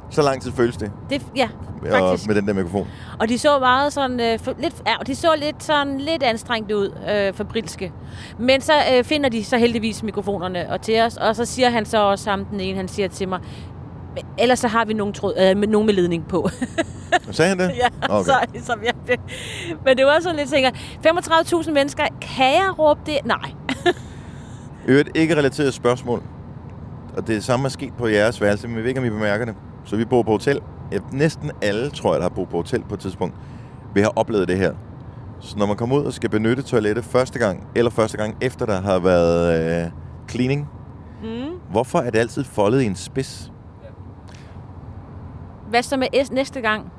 Så 0.10 0.22
lang 0.22 0.42
tid 0.42 0.52
føles 0.52 0.78
det 0.78 0.92
Det, 1.10 1.22
ja, 1.36 1.50
og, 1.82 1.90
faktisk. 1.90 2.28
med 2.28 2.36
den 2.36 2.48
der 2.48 2.54
mikrofon. 2.54 2.88
Og 3.20 3.30
de 3.30 3.40
så 3.40 3.60
meget 3.60 3.94
sådan, 3.94 4.20
øh, 4.20 4.40
for, 4.40 4.54
lidt, 4.60 4.76
ja, 4.88 4.94
de 5.08 5.16
så 5.16 5.28
lidt 5.38 5.64
sådan 5.64 6.00
lidt 6.00 6.24
anstrengt 6.24 6.72
ud, 6.72 6.94
øh, 7.12 7.34
fabrilske. 7.34 7.92
Men 8.40 8.62
så 8.62 8.74
øh, 8.94 9.04
finder 9.04 9.30
de 9.30 9.44
så 9.44 9.58
heldigvis 9.58 10.04
mikrofonerne 10.04 10.70
og 10.72 10.82
til 10.82 11.02
os, 11.02 11.18
og 11.18 11.36
så 11.36 11.46
siger 11.46 11.70
han 11.70 11.86
så 11.86 11.98
også 12.04 12.30
ham 12.30 12.46
den 12.46 12.60
ene, 12.60 12.78
han 12.78 12.88
siger 12.88 13.08
til 13.08 13.28
mig, 13.30 13.40
"Men 14.16 14.24
ellers 14.38 14.60
så 14.60 14.68
har 14.68 14.86
vi 14.86 14.94
nogen, 14.94 15.14
tråd, 15.14 15.34
øh, 15.40 15.70
nogen 15.70 15.86
med 15.86 15.94
ledning 15.94 16.28
på. 16.28 16.50
Sagde 17.32 17.50
han 17.50 17.60
det? 17.60 17.72
ja, 17.84 17.88
Okay. 18.10 18.24
så, 18.26 18.64
som 18.66 18.80
jeg, 18.84 18.94
men 19.86 19.98
det 19.98 20.06
var 20.06 20.20
sådan 20.22 20.36
lidt, 20.36 20.50
tænker, 20.50 20.70
35.000 21.62 21.72
mennesker, 21.72 22.04
kan 22.22 22.46
jeg 22.54 22.80
råbe 22.80 23.00
det? 23.06 23.18
Nej. 23.26 23.52
Øvrigt 24.88 25.10
ikke 25.16 25.36
relateret 25.36 25.74
spørgsmål. 25.74 26.24
Og 27.18 27.28
det 27.28 27.44
samme 27.44 27.66
er 27.66 27.70
sket 27.70 27.94
på 27.98 28.08
jeres 28.08 28.42
værelse, 28.42 28.68
men 28.68 28.78
vi 28.78 28.82
ved 28.82 28.88
ikke, 28.90 29.00
om 29.00 29.06
I 29.06 29.10
bemærker 29.10 29.46
det. 29.46 29.56
Så 29.86 29.96
vi 29.96 30.06
bor 30.06 30.24
på 30.24 30.32
hotel. 30.32 30.60
Ja, 30.92 30.98
næsten 31.12 31.52
alle, 31.62 31.90
tror 31.90 32.12
jeg, 32.14 32.18
der 32.20 32.24
har 32.30 32.36
boet 32.36 32.50
på 32.50 32.58
hotel 32.58 32.84
på 32.90 32.94
et 32.94 33.00
tidspunkt, 33.00 33.36
vi 33.94 34.02
har 34.02 34.12
oplevet 34.16 34.48
det 34.48 34.58
her. 34.58 34.74
Så 35.40 35.58
når 35.58 35.66
man 35.66 35.76
kommer 35.76 35.96
ud 35.96 36.04
og 36.04 36.14
skal 36.14 36.30
benytte 36.30 36.62
toilettet 36.64 37.06
første 37.06 37.40
gang, 37.40 37.68
eller 37.76 37.92
første 37.92 38.18
gang 38.18 38.38
efter 38.42 38.66
der 38.66 38.82
har 38.82 39.00
været 39.00 39.84
øh, 39.86 39.92
cleaning, 40.30 40.70
Mm. 41.24 41.60
hvorfor 41.72 42.00
er 42.00 42.10
det 42.10 42.20
altid 42.20 42.44
foldet 42.44 42.82
i 42.82 42.86
en 42.86 42.96
spids? 42.96 43.52
Hvad 45.70 45.84
så 45.84 45.98
med 45.98 46.08
næste 46.32 46.62
gang? 46.62 46.92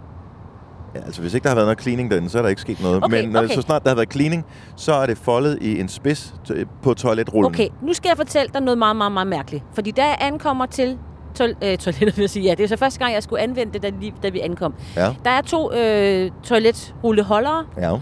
Ja, 0.94 1.00
altså 1.00 1.20
hvis 1.20 1.34
ikke 1.34 1.42
der 1.44 1.48
har 1.50 1.54
været 1.54 1.66
noget 1.66 1.80
cleaning 1.80 2.10
derinde, 2.10 2.30
så 2.30 2.38
er 2.38 2.42
der 2.42 2.48
ikke 2.48 2.60
sket 2.60 2.82
noget. 2.82 3.04
Okay, 3.04 3.20
Men 3.22 3.30
når, 3.32 3.40
okay. 3.42 3.54
så 3.54 3.60
snart 3.62 3.82
der 3.82 3.88
har 3.90 3.94
været 3.94 4.12
cleaning, 4.12 4.44
så 4.76 4.92
er 4.92 5.06
det 5.06 5.18
foldet 5.18 5.58
i 5.60 5.80
en 5.80 5.88
spids 5.88 6.34
på 6.82 6.94
toiletrullen. 6.94 7.52
Okay, 7.54 7.68
nu 7.82 7.92
skal 7.92 8.08
jeg 8.08 8.16
fortælle 8.16 8.50
dig 8.54 8.60
noget 8.62 8.78
meget, 8.78 8.96
meget, 8.96 9.12
meget 9.12 9.26
mærkeligt. 9.26 9.64
Fordi 9.74 9.90
da 9.90 10.02
jeg 10.06 10.16
ankommer 10.20 10.66
til 10.66 10.98
toil- 11.38 11.56
øh, 11.64 11.78
toilettet, 11.78 12.16
vil 12.16 12.22
jeg 12.22 12.30
sige, 12.30 12.44
ja, 12.44 12.54
det 12.54 12.64
er 12.64 12.68
så 12.68 12.76
første 12.76 12.98
gang, 12.98 13.14
jeg 13.14 13.22
skulle 13.22 13.42
anvende 13.42 13.72
det, 13.72 13.82
da, 13.82 13.90
lige, 14.00 14.14
da 14.22 14.28
vi 14.28 14.40
ankom. 14.40 14.74
Ja, 14.96 15.14
Der 15.24 15.30
er 15.30 15.40
to 15.40 15.72
øh, 15.72 16.30
toiletrulleholdere. 16.42 17.64
ja. 17.78 17.94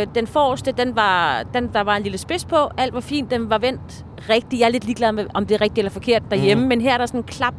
Øh, 0.00 0.06
den 0.14 0.26
forreste, 0.26 0.72
den 0.72 0.96
var, 0.96 1.42
den, 1.54 1.70
der 1.72 1.80
var 1.80 1.96
en 1.96 2.02
lille 2.02 2.18
spids 2.18 2.44
på. 2.44 2.56
Alt 2.78 2.94
var 2.94 3.00
fint, 3.00 3.30
den 3.30 3.50
var 3.50 3.58
vendt 3.58 4.04
rigtigt. 4.28 4.60
Jeg 4.60 4.66
er 4.66 4.70
lidt 4.70 4.84
ligeglad 4.84 5.12
med, 5.12 5.26
om 5.34 5.46
det 5.46 5.54
er 5.54 5.60
rigtigt 5.60 5.78
eller 5.78 5.90
forkert 5.90 6.22
derhjemme. 6.30 6.62
Mm. 6.62 6.68
Men 6.68 6.80
her 6.80 6.94
er 6.94 6.98
der 6.98 7.06
sådan 7.06 7.20
en 7.20 7.24
klap 7.24 7.54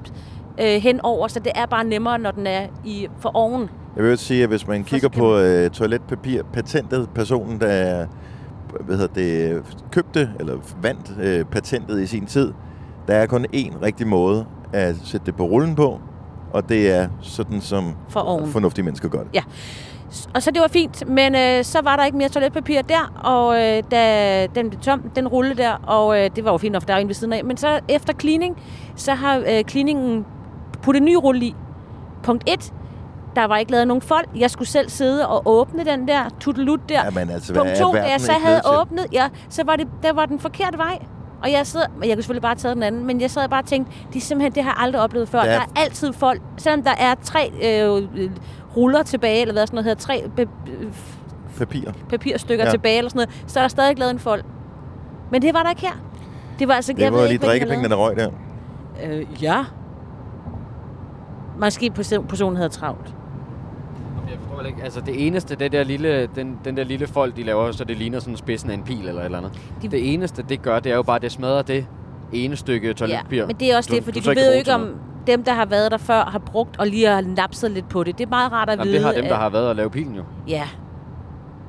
øh, 0.62 0.82
henover, 0.82 1.28
så 1.28 1.40
det 1.40 1.52
er 1.56 1.66
bare 1.66 1.84
nemmere, 1.84 2.20
når 2.20 2.32
den 2.32 2.48
er 2.48 2.68
i 2.86 3.08
for 3.20 3.32
oven. 3.34 3.70
Jeg 3.96 4.04
vil 4.04 4.18
sige, 4.18 4.44
at 4.44 4.50
hvis 4.50 4.68
man 4.68 4.84
kigger 4.84 5.10
på 5.10 5.38
øh, 5.38 5.70
toiletpapir, 5.70 6.44
patentet, 6.54 7.10
personen, 7.16 7.60
der 7.62 8.06
hvad 8.80 8.98
hedder 8.98 9.14
det, 9.14 9.64
købte 9.92 10.30
eller 10.40 10.58
vandt 10.82 11.12
øh, 11.22 11.46
patentet 11.46 12.02
i 12.02 12.08
sin 12.08 12.26
tid, 12.26 12.54
der 13.08 13.14
er 13.14 13.26
kun 13.26 13.46
én 13.56 13.82
rigtig 13.82 14.08
måde 14.08 14.46
at 14.74 14.96
sætte 15.04 15.26
det 15.26 15.36
på 15.36 15.44
rullen 15.44 15.76
på, 15.76 16.00
og 16.54 16.70
det 16.70 16.92
er 16.92 17.08
sådan, 17.22 17.62
som 17.62 17.96
For 18.10 18.20
oven. 18.20 18.52
fornuftige 18.52 18.86
mennesker 18.86 19.10
gør 19.10 19.20
det. 19.20 19.30
Ja. 19.34 19.42
Og 20.34 20.42
så 20.44 20.52
det 20.52 20.62
var 20.62 20.68
fint, 20.68 21.08
men 21.08 21.36
øh, 21.36 21.64
så 21.64 21.80
var 21.84 21.96
der 21.96 22.06
ikke 22.06 22.18
mere 22.18 22.30
toiletpapir 22.30 22.82
der, 22.82 23.22
og 23.24 23.56
øh, 23.62 23.84
da 23.92 24.48
den 24.48 24.70
blev 24.70 24.82
tom, 24.82 25.02
den 25.16 25.28
rulle 25.28 25.54
der, 25.54 25.72
og 25.88 26.20
øh, 26.20 26.30
det 26.36 26.46
var 26.46 26.52
jo 26.52 26.58
fint 26.58 26.74
nok, 26.74 26.88
der 26.88 26.94
var 26.94 27.00
en 27.00 27.08
ved 27.08 27.16
siden 27.16 27.34
af. 27.34 27.46
Men 27.46 27.58
så 27.58 27.80
efter 27.90 28.14
cleaning, 28.14 28.62
så 28.96 29.14
har 29.14 29.38
øh, 29.38 29.64
cleaningen 29.70 30.26
puttet 30.82 31.02
en 31.02 31.06
ny 31.06 31.16
rulle 31.16 31.46
i. 31.46 31.56
Punkt 32.24 32.44
1. 32.50 32.74
Der 33.36 33.46
var 33.46 33.58
ikke 33.58 33.72
lavet 33.72 33.88
nogen 33.88 34.02
fold. 34.02 34.26
Jeg 34.36 34.52
skulle 34.52 34.68
selv 34.68 34.90
sidde 34.90 35.28
og 35.28 35.42
åbne 35.46 35.86
den 35.86 36.08
der 36.08 36.30
tutelut 36.40 36.80
der. 36.90 37.06
Jamen 37.06 37.30
altså, 37.30 37.54
Punkt 37.54 37.72
er 37.72 37.76
2, 37.76 37.94
da 37.94 38.02
jeg 38.02 38.22
så 38.22 38.32
havde 38.32 38.62
åbnet, 38.80 39.06
ja, 39.12 39.28
så 39.50 39.64
var 39.64 39.76
det, 39.76 39.88
der 40.04 40.14
var 40.14 40.26
den 40.26 40.40
forkerte 40.40 40.78
vej. 40.78 41.00
Og 41.44 41.52
jeg 41.52 41.68
sad, 41.68 41.82
jeg 41.82 42.16
kunne 42.16 42.24
selvfølgelig 42.24 42.42
bare 42.42 42.56
tage 42.56 42.74
den 42.76 42.84
anden, 42.84 43.06
men 43.08 43.22
jeg 43.22 43.32
sad 43.32 43.50
bare 43.50 43.62
og 43.62 43.66
tænkte, 43.66 43.94
det 44.14 44.16
er 44.16 44.22
simpelthen, 44.22 44.52
det 44.56 44.64
har 44.64 44.70
jeg 44.72 44.84
aldrig 44.84 45.02
oplevet 45.02 45.30
før. 45.30 45.40
Der 45.40 45.46
Der 45.52 45.60
er- 45.60 45.66
altid 45.76 46.14
folk, 46.14 46.42
selvom 46.58 46.84
der 46.84 46.92
er 47.00 47.16
tre 47.24 47.52
øh, 47.64 48.30
ruller 48.78 49.04
tilbage, 49.04 49.42
eller 49.42 49.54
hvad 49.54 49.68
sådan 49.68 49.76
noget 49.76 49.86
hedder, 49.86 50.02
tre 50.02 50.24
be- 50.36 50.48
Papir. 51.58 51.92
papirstykker 52.10 52.64
Ja. 52.64 52.68
ja. 52.68 52.72
tilbage, 52.72 52.98
eller 52.98 53.10
sådan 53.10 53.28
noget, 53.28 53.44
så 53.52 53.60
er 53.60 53.64
der 53.64 53.68
stadig 53.68 54.00
lavet 54.00 54.12
en 54.12 54.20
fold. 54.20 54.44
Men 55.32 55.42
det 55.42 55.54
var 55.54 55.64
der 55.64 55.70
ikke 55.70 55.82
her. 55.82 55.94
Det 56.60 56.68
var 56.68 56.74
altså, 56.74 56.94
Det 56.94 57.00
jeg 57.02 57.14
var 57.14 57.22
lige 57.22 57.32
ikke, 57.32 57.42
de 57.42 57.48
drikkepengene, 57.48 57.90
der 57.90 57.96
røg 57.96 58.16
der. 58.16 58.30
Øh, 59.04 59.44
ja. 59.44 59.64
Måske 61.64 61.90
person- 61.92 62.28
personen 62.28 62.56
havde 62.56 62.70
travlt. 62.70 63.16
Jeg 64.32 64.40
forstår 64.48 64.66
ikke. 64.68 64.84
Altså 64.84 65.02
det 65.02 65.28
eneste, 65.28 65.56
det 65.56 65.72
der 65.72 65.84
lille, 65.84 66.30
den, 66.36 66.60
den 66.66 66.78
der 66.78 66.84
lille 66.84 67.08
fold, 67.08 67.34
de 67.34 67.44
laver, 67.44 67.72
så 67.72 67.84
det 67.84 67.98
ligner 67.98 68.20
sådan 68.20 68.38
spidsen 68.38 68.70
af 68.70 68.74
en 68.74 68.84
pil 68.84 69.08
eller 69.08 69.22
et 69.22 69.26
eller 69.26 69.38
andet. 69.38 69.52
De- 69.82 69.88
Det 69.88 70.14
eneste, 70.14 70.44
det 70.50 70.62
gør, 70.62 70.80
det 70.80 70.92
er 70.92 70.96
jo 70.96 71.02
bare, 71.04 71.16
at 71.16 71.22
det 71.22 71.32
smadrer 71.32 71.62
det 71.62 71.86
ene 72.34 72.56
stykke 72.56 72.94
toiletpapir. 72.94 73.38
Ja, 73.38 73.46
men 73.48 73.56
det 73.56 73.72
er 73.72 73.78
også 73.78 73.88
du- 73.90 73.96
det, 73.96 74.04
fordi 74.04 74.20
du 74.20 74.30
du, 74.30 74.36
ved 74.36 74.52
jo 74.54 74.58
ikke, 74.60 74.74
om 74.74 74.90
dem, 75.28 75.44
der 75.44 75.54
har 75.54 75.66
været 75.66 75.92
der 75.92 75.98
før, 75.98 76.24
har 76.26 76.40
brugt 76.40 76.80
og 76.80 76.88
lige 76.88 77.08
har 77.08 77.22
napset 77.22 77.72
lidt 77.72 77.90
på 77.90 78.04
det. 78.04 78.18
Det 78.18 78.26
er 78.26 78.30
meget 78.30 78.52
rart 78.52 78.70
at 78.70 78.74
Jamen, 78.74 78.86
vide. 78.86 78.96
det 78.96 79.04
har 79.06 79.12
dem, 79.14 79.26
der 79.26 79.36
har 79.36 79.50
været 79.50 79.68
og 79.70 79.76
lave 79.76 79.90
pilen 79.90 80.16
jo. 80.16 80.24
Ja. 80.48 80.64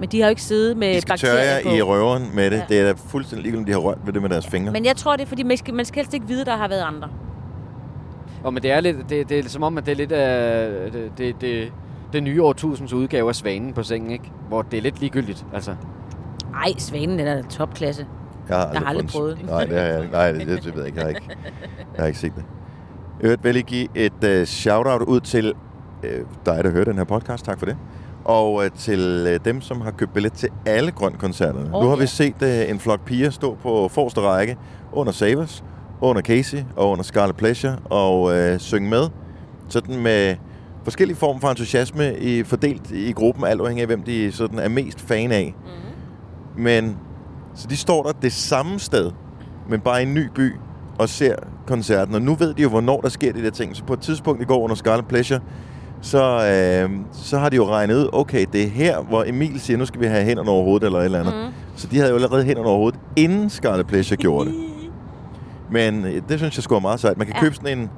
Men 0.01 0.09
de 0.09 0.21
har 0.21 0.27
jo 0.27 0.31
ikke 0.31 0.43
siddet 0.43 0.77
med 0.77 0.95
De 0.95 1.01
skal 1.01 1.19
tørre 1.19 1.37
bakterier 1.37 1.63
på. 1.63 1.77
i 1.77 1.83
røveren 1.83 2.23
med 2.35 2.51
det. 2.51 2.57
Ja. 2.57 2.63
Det 2.69 2.81
er 2.81 2.85
da 2.85 2.93
fuldstændig 3.07 3.43
ligegyldigt, 3.43 3.61
om 3.61 3.67
de 3.67 3.73
har 3.73 3.91
rørt 3.91 3.99
ved 4.07 4.13
det 4.13 4.23
med 4.23 4.31
deres 4.31 4.47
fingre. 4.47 4.73
Men 4.73 4.85
jeg 4.85 4.97
tror, 4.97 5.17
det 5.17 5.23
er, 5.23 5.27
fordi 5.27 5.43
man 5.43 5.57
skal, 5.57 5.75
man 5.75 5.85
skal 5.85 5.97
helst 5.99 6.15
ikke 6.15 6.27
vide, 6.27 6.45
der 6.45 6.57
har 6.57 6.69
været 6.69 6.83
andre. 6.83 7.09
Og 8.45 8.55
men 8.55 8.63
det 8.63 8.71
er 8.73 8.81
lidt, 8.81 8.97
det, 9.11 9.29
det 9.29 9.39
er 9.45 9.49
som 9.49 9.63
om, 9.63 9.79
at 9.79 9.87
det 9.87 9.93
er 9.93 9.97
lidt 9.97 10.13
af, 10.13 10.69
det, 10.93 11.11
det, 11.19 11.41
det, 11.41 11.73
det 12.13 12.23
nye 12.23 12.43
årtusinds 12.43 12.93
udgave 12.93 13.29
af 13.29 13.35
Svanen 13.35 13.73
på 13.73 13.83
sengen, 13.83 14.11
ikke? 14.11 14.33
Hvor 14.49 14.63
det 14.63 14.77
er 14.77 14.83
lidt 14.83 15.01
ligegyldigt, 15.01 15.47
altså. 15.55 15.75
Ej, 16.55 16.73
Svanen 16.79 17.19
den 17.19 17.27
er 17.27 17.43
topklasse. 17.43 18.07
Jeg 18.49 18.57
har 18.57 18.71
Jeg 18.73 18.81
har 18.81 18.87
aldrig 18.87 19.07
prøvet 19.07 19.37
den. 19.37 19.47
Nej, 19.47 19.65
det, 19.65 19.79
har 19.79 19.85
jeg, 19.85 20.09
nej 20.13 20.33
det, 20.33 20.47
det, 20.47 20.65
det 20.65 20.75
ved 20.75 20.83
jeg 20.83 20.87
ikke. 20.87 20.99
Jeg 20.99 21.05
har 21.05 21.09
ikke, 21.09 21.37
jeg 21.95 22.03
har 22.03 22.07
ikke 22.07 22.19
set 22.19 22.33
det. 22.37 22.45
Jeg 23.23 23.39
vil 23.43 23.55
lige 23.55 23.63
give 23.63 23.89
et 23.95 24.41
uh, 24.41 24.45
shout-out 24.47 25.03
ud 25.03 25.21
til 25.21 25.53
uh, 26.03 26.09
dig, 26.47 26.65
der 26.65 26.71
hører 26.71 26.85
den 26.85 26.97
her 26.97 27.05
podcast. 27.05 27.45
Tak 27.45 27.59
for 27.59 27.67
det. 27.67 27.77
Og 28.25 28.55
uh, 28.55 28.65
til 28.77 29.27
uh, 29.27 29.45
dem, 29.45 29.61
som 29.61 29.81
har 29.81 29.91
købt 29.91 30.13
billet 30.15 30.33
til 30.33 30.49
alle 30.67 30.91
grøn-koncerterne. 30.91 31.75
Åh, 31.75 31.83
nu 31.83 31.89
har 31.89 31.97
vi 31.97 32.03
ja. 32.03 32.07
set 32.07 32.43
uh, 32.43 32.71
en 32.71 32.79
flok 32.79 33.05
piger 33.05 33.31
stå 33.31 33.55
på 33.63 33.89
forreste 33.89 34.21
række 34.21 34.57
under 34.93 35.13
Savers, 35.13 35.65
under 36.01 36.23
Casey 36.23 36.59
og 36.77 36.91
under 36.91 37.05
Scarlet 37.05 37.37
Pleasure 37.37 37.77
og 37.85 38.23
uh, 38.23 38.59
synge 38.59 38.91
med. 38.91 39.09
Sådan 39.69 39.97
med 39.97 40.37
forskellige 40.85 41.17
former 41.17 41.41
for 41.41 41.49
entusiasme 41.49 42.19
i, 42.19 42.43
fordelt 42.43 42.91
i 42.91 43.13
gruppen, 43.13 43.45
alt 43.45 43.61
afhængig 43.61 43.83
af, 43.83 43.87
hvem 43.87 44.03
de 44.03 44.33
sådan 44.33 44.59
er 44.59 44.69
mest 44.69 45.01
fan 45.01 45.33
af. 45.33 45.55
Mm. 46.57 46.63
Men 46.63 46.97
så 47.55 47.67
de 47.69 47.77
står 47.77 48.03
der 48.03 48.13
det 48.13 48.33
samme 48.33 48.79
sted, 48.79 49.11
men 49.69 49.81
bare 49.81 50.03
i 50.03 50.07
en 50.07 50.15
ny 50.15 50.29
by 50.35 50.53
og 50.99 51.09
ser 51.09 51.37
koncerten. 51.67 52.15
Og 52.15 52.23
nu 52.23 52.35
ved 52.35 52.55
de 52.55 52.63
jo, 52.63 52.69
hvornår 52.69 53.01
der 53.01 53.09
sker 53.09 53.33
de 53.33 53.43
der 53.43 53.51
ting. 53.51 53.77
Så 53.77 53.85
på 53.85 53.93
et 53.93 54.01
tidspunkt 54.01 54.43
i 54.43 54.45
går 54.45 54.61
under 54.61 54.77
Scarlet 54.77 55.07
Pleasure, 55.07 55.41
så, 56.01 56.25
øh, 56.25 56.91
så 57.13 57.39
har 57.39 57.49
de 57.49 57.57
jo 57.57 57.67
regnet 57.67 57.95
ud, 57.95 58.09
okay, 58.13 58.47
det 58.53 58.63
er 58.63 58.69
her, 58.69 59.03
hvor 59.03 59.25
Emil 59.25 59.61
siger, 59.61 59.77
nu 59.77 59.87
skal 59.87 60.01
vi 60.01 60.07
have 60.07 60.25
hænderne 60.25 60.51
over 60.51 60.65
hovedet 60.65 60.87
eller 60.87 60.99
et 60.99 61.05
eller 61.05 61.21
andet. 61.21 61.35
Mm. 61.35 61.53
Så 61.77 61.87
de 61.87 61.97
havde 61.97 62.11
jo 62.11 62.15
allerede 62.15 62.45
hænderne 62.45 62.69
over 62.69 62.79
hovedet, 62.79 63.01
inden 63.17 63.51
Scarlet 63.51 63.87
Pleasure 63.87 64.17
gjorde 64.17 64.49
det. 64.51 64.55
Men 65.71 66.05
øh, 66.05 66.23
det 66.29 66.39
synes 66.39 66.57
jeg 66.57 66.63
skulle 66.63 66.81
meget 66.81 67.01
sejt. 67.01 67.19
Man 67.19 67.27
kan 67.27 67.37
ja. 67.37 67.41
købe 67.41 67.55
sådan 67.55 67.79
en, 67.79 67.91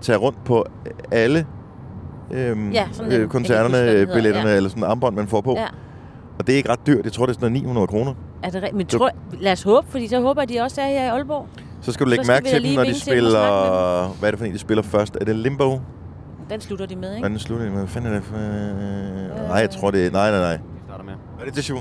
tage 0.00 0.18
rundt 0.18 0.44
på 0.44 0.64
alle 1.10 1.46
øhm, 2.30 2.70
Ja, 2.70 2.86
sådan 2.92 3.12
øh, 3.12 3.28
koncerterne, 3.28 3.68
huske, 3.68 3.80
den 3.86 3.88
hedder. 3.98 4.14
billetterne, 4.14 4.48
Ja. 4.50 4.56
eller 4.56 4.70
sådan 4.70 4.82
en 4.82 4.90
armbånd, 4.90 5.16
man 5.16 5.26
får 5.28 5.40
på. 5.40 5.54
Ja. 5.58 5.66
Og 6.38 6.46
det 6.46 6.52
er 6.52 6.56
ikke 6.56 6.68
ret 6.68 6.86
dyrt. 6.86 7.04
Jeg 7.04 7.12
tror, 7.12 7.26
det 7.26 7.30
er 7.30 7.34
sådan 7.40 7.52
noget 7.52 7.62
900 7.62 7.86
kroner. 7.86 8.14
Er 8.42 8.46
det 8.50 8.54
rigtigt? 8.54 8.74
Men 8.76 8.86
tror, 8.86 9.10
lad 9.40 9.52
os 9.52 9.62
håbe, 9.62 9.86
fordi 9.90 10.08
så 10.08 10.20
håber 10.20 10.42
jeg, 10.42 10.48
de 10.48 10.60
også 10.60 10.80
er 10.80 10.86
her 10.86 11.04
i 11.04 11.08
Aalborg. 11.08 11.46
Så 11.80 11.92
skal 11.92 12.06
du 12.06 12.10
lægge 12.10 12.24
Så 12.24 12.32
skal 12.32 12.34
mærke 12.44 12.56
til 12.56 12.68
dem, 12.68 12.76
når 12.76 12.84
de 12.84 12.92
til 12.92 13.00
spiller... 13.00 14.08
Hvad 14.18 14.28
er 14.28 14.30
det 14.30 14.38
for 14.38 14.46
en, 14.46 14.52
de 14.52 14.58
spiller 14.58 14.82
først? 14.82 15.16
Er 15.20 15.24
det 15.24 15.36
Limbo? 15.36 15.80
Den 16.50 16.60
slutter 16.60 16.86
de 16.86 16.96
med, 16.96 17.10
ikke? 17.14 17.20
Hvordan 17.20 17.38
slutter 17.38 17.64
de 17.66 17.70
med? 17.70 17.78
Hvad 17.78 17.88
fanden 17.88 18.10
er 18.10 18.14
det 18.14 18.24
for... 18.24 18.36
Øh... 18.36 19.48
Nej, 19.48 19.56
jeg 19.56 19.70
tror 19.70 19.90
det 19.90 20.06
er... 20.06 20.10
Nej, 20.10 20.30
nej, 20.30 20.40
nej. 20.40 20.56
Vi 20.56 20.80
starter 20.86 21.04
med. 21.04 21.12
Er 21.40 21.44
det 21.44 21.54
Tishu? 21.54 21.78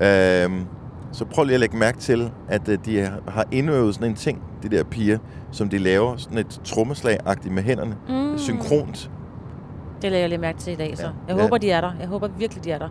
Ja. 0.00 0.44
Øhm, 0.44 0.64
så 1.12 1.24
prøv 1.24 1.44
lige 1.44 1.54
at 1.54 1.60
lægge 1.60 1.76
mærke 1.76 1.98
til, 1.98 2.30
at 2.48 2.68
øh, 2.68 2.78
de 2.86 3.08
har 3.28 3.44
indøvet 3.52 3.94
sådan 3.94 4.08
en 4.10 4.14
ting, 4.16 4.42
de 4.62 4.68
der 4.76 4.84
piger, 4.84 5.18
som 5.50 5.68
de 5.68 5.78
laver 5.78 6.16
sådan 6.16 6.38
et 6.38 6.60
trommeslag-agtigt 6.64 7.50
med 7.54 7.62
hænderne. 7.62 7.96
Mm. 8.08 8.38
Synkront. 8.38 9.10
Det 10.06 10.12
lægger 10.12 10.22
jeg 10.22 10.28
lige 10.28 10.38
mærke 10.40 10.58
til 10.58 10.72
i 10.72 10.76
dag, 10.76 10.96
så. 10.96 11.02
Ja. 11.02 11.08
Jeg 11.28 11.36
Ja. 11.36 11.42
håber, 11.42 11.58
de 11.58 11.70
er 11.70 11.80
der. 11.80 11.92
Jeg 12.00 12.08
håber 12.08 12.28
virkelig, 12.38 12.64
de 12.64 12.70
er 12.70 12.78
der. 12.78 12.88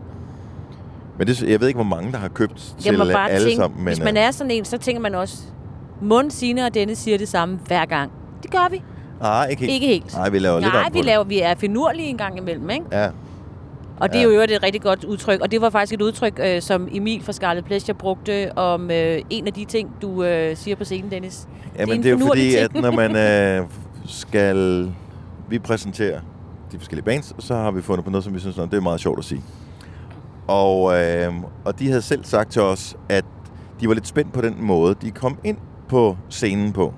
Men 1.18 1.28
det, 1.28 1.42
jeg 1.44 1.60
ved 1.62 1.68
ikke, 1.68 1.78
hvor 1.78 1.84
mange, 1.96 2.12
der 2.12 2.18
har 2.18 2.28
købt 2.28 2.76
til 2.80 2.98
bare 3.14 3.30
alle 3.32 3.48
tænke, 3.48 3.56
sammen. 3.56 3.78
Men, 3.84 3.88
hvis 3.88 4.04
man 4.04 4.18
øh, 4.18 4.24
er 4.24 4.32
sådan 4.32 4.52
en, 4.52 4.66
så 4.66 4.78
tænker 4.78 5.02
man 5.02 5.16
også, 5.16 5.38
Mund, 6.02 6.32
Signe 6.32 6.66
og 6.66 6.74
Dennis 6.74 6.98
siger 6.98 7.18
det 7.18 7.28
samme 7.28 7.60
hver 7.68 7.86
gang. 7.86 8.12
Det 8.44 8.52
gør 8.52 8.68
vi. 8.72 8.84
Nej, 9.22 9.48
ikke 9.50 9.60
helt. 9.62 9.74
Ikke 9.74 9.88
helt. 9.88 10.14
Nej, 10.14 10.30
vi 10.30 10.40
laver 10.40 10.60
lidt 10.60 10.74
Nej, 10.74 10.90
vi, 10.94 11.02
laver, 11.02 11.24
vi 11.24 11.42
er 11.42 11.56
finurlige 11.56 12.08
en 12.08 12.18
gang 12.18 12.38
imellem, 12.38 12.70
ikke? 12.70 12.86
det. 12.92 12.98
Ja. 12.98 13.08
Og 14.00 14.10
det 14.10 14.16
er 14.16 14.20
Ja. 14.20 14.24
jo 14.26 14.30
i 14.32 14.34
øvrigt 14.34 14.52
et 14.52 14.64
rigtig 14.64 14.82
godt 14.82 15.04
udtryk. 15.04 15.42
Og 15.42 15.52
det 15.52 15.62
var 15.62 15.70
faktisk 15.70 15.94
et 15.94 16.02
udtryk, 16.02 16.40
øh, 16.44 16.62
som 16.62 16.88
Emil 16.92 17.24
fra 17.24 17.32
Scarlet 17.32 17.66
Pleasure 17.66 17.94
brugte 17.94 18.58
om 18.58 18.92
øh, 18.92 19.22
en 19.30 19.48
af 19.48 19.54
de 19.54 19.66
ting, 19.66 19.90
du 20.02 20.24
øh, 20.24 20.58
siger 20.58 20.76
på 20.76 20.84
scenen, 20.84 21.12
Dennis. 21.12 21.48
Ja, 21.80 21.86
men 21.86 21.96
en 21.96 22.04
det 22.04 22.10
er 22.12 22.20
jo 22.20 22.26
fordi, 22.28 22.56
at 22.56 22.72
ting. 22.72 22.82
når 22.84 22.92
man 22.92 23.16
øh, 23.16 23.66
skal... 24.22 24.92
Vi 25.50 25.60
præsenterer 25.60 26.20
de 26.76 26.80
forskellige 26.80 27.06
bands, 27.06 27.34
så 27.40 27.56
har 27.56 27.72
vi 27.72 27.82
fundet 27.82 28.06
på 28.06 28.12
noget, 28.12 28.24
som 28.24 28.34
vi 28.34 28.40
synes, 28.40 28.58
"Nå, 28.58 28.66
det 28.66 28.74
er 28.74 28.82
meget 28.82 29.00
sjovt 29.00 29.20
at 29.20 29.26
sige. 29.26 29.42
Og, 30.48 31.02
øh, 31.02 31.34
og 31.66 31.80
de 31.80 31.88
havde 31.88 32.02
selv 32.02 32.24
sagt 32.24 32.52
til 32.52 32.62
os, 32.62 32.96
at 33.10 33.26
de 33.82 33.88
var 33.88 33.94
lidt 33.94 34.08
spændt 34.08 34.34
på 34.34 34.42
den 34.42 34.56
måde, 34.60 34.96
de 35.02 35.12
kom 35.12 35.38
ind 35.44 35.58
på 35.90 36.18
scenen 36.30 36.74
på. 36.74 36.94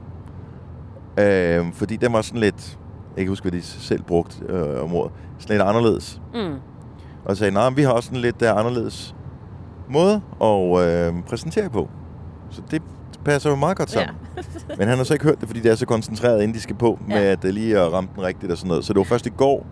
Øh, 1.19 1.65
fordi 1.73 1.95
den 1.95 2.13
var 2.13 2.21
sådan 2.21 2.39
lidt... 2.41 2.77
Jeg 3.07 3.15
kan 3.15 3.19
ikke 3.21 3.29
huske, 3.31 3.43
hvad 3.43 3.51
de 3.51 3.61
selv 3.61 4.03
brugte 4.03 4.45
øh, 4.49 4.83
om 4.83 4.93
ordet. 4.93 5.11
Sådan 5.37 5.57
lidt 5.57 5.67
anderledes. 5.69 6.21
Mm. 6.33 6.55
Og 7.25 7.37
sagde, 7.37 7.53
nej, 7.53 7.69
vi 7.69 7.81
har 7.81 7.91
også 7.91 8.11
en 8.11 8.17
lidt 8.17 8.41
uh, 8.41 8.59
anderledes 8.59 9.15
måde 9.89 10.21
at 10.41 10.87
øh, 10.87 11.13
præsentere 11.29 11.69
på. 11.69 11.89
Så 12.49 12.61
det 12.71 12.81
passer 13.25 13.49
jo 13.49 13.55
meget 13.55 13.77
godt 13.77 13.89
sammen. 13.89 14.15
Ja. 14.37 14.41
Men 14.77 14.87
han 14.87 14.97
har 14.97 15.03
så 15.05 15.13
ikke 15.13 15.25
hørt 15.25 15.39
det, 15.39 15.47
fordi 15.49 15.59
det 15.59 15.71
er 15.71 15.75
så 15.75 15.85
koncentreret, 15.85 16.41
inden 16.41 16.55
de 16.55 16.61
skal 16.61 16.75
på, 16.75 16.99
med 17.07 17.15
Ja. 17.15 17.31
at 17.31 17.43
uh, 17.43 17.49
lige 17.49 17.79
at 17.79 17.93
ramme 17.93 18.09
den 18.15 18.23
rigtigt 18.23 18.51
og 18.51 18.57
sådan 18.57 18.67
noget. 18.67 18.85
Så 18.85 18.93
det 18.93 18.97
var 18.97 19.03
først 19.03 19.25
i 19.25 19.29
går, 19.29 19.65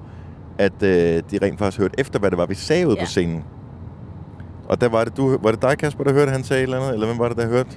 at 0.57 0.73
uh, 0.81 0.87
de 0.89 1.39
rent 1.41 1.59
faktisk 1.59 1.79
hørte 1.79 1.99
efter, 1.99 2.19
hvad 2.19 2.29
det 2.31 2.37
var, 2.37 2.45
vi 2.45 2.55
sagde 2.55 2.87
ude 2.87 2.95
Ja. 2.95 3.03
på 3.03 3.05
scenen. 3.07 3.43
Og 4.69 4.81
der 4.81 4.89
var 4.89 5.03
det, 5.03 5.17
du, 5.17 5.37
var 5.41 5.51
det 5.51 5.61
dig, 5.61 5.77
Kasper, 5.77 6.03
der 6.03 6.13
hørte, 6.13 6.31
han 6.31 6.43
sagde 6.43 6.59
et 6.61 6.63
eller 6.63 6.77
andet? 6.77 6.93
Eller 6.93 7.07
hvem 7.07 7.19
var 7.19 7.27
det, 7.27 7.37
der 7.37 7.47
hørte? 7.47 7.69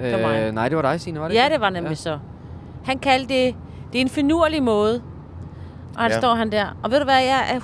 Øh, 0.00 0.54
nej, 0.54 0.68
det 0.68 0.76
var 0.76 0.82
dig, 0.82 1.00
Signe, 1.00 1.20
var 1.20 1.28
det 1.28 1.34
Ja, 1.34 1.48
det 1.52 1.60
var 1.60 1.70
nemlig 1.70 1.90
ja. 1.90 1.94
så. 1.94 2.18
Han 2.84 2.98
kaldte 2.98 3.34
det, 3.34 3.54
det 3.92 3.98
er 3.98 4.02
en 4.02 4.08
finurlig 4.08 4.62
måde. 4.62 5.02
Og 5.96 6.02
han 6.02 6.10
ja. 6.10 6.18
står 6.18 6.34
han 6.34 6.52
der. 6.52 6.76
Og 6.82 6.90
ved 6.90 6.98
du 6.98 7.04
hvad, 7.04 7.14
jeg 7.14 7.44
er 7.54 7.60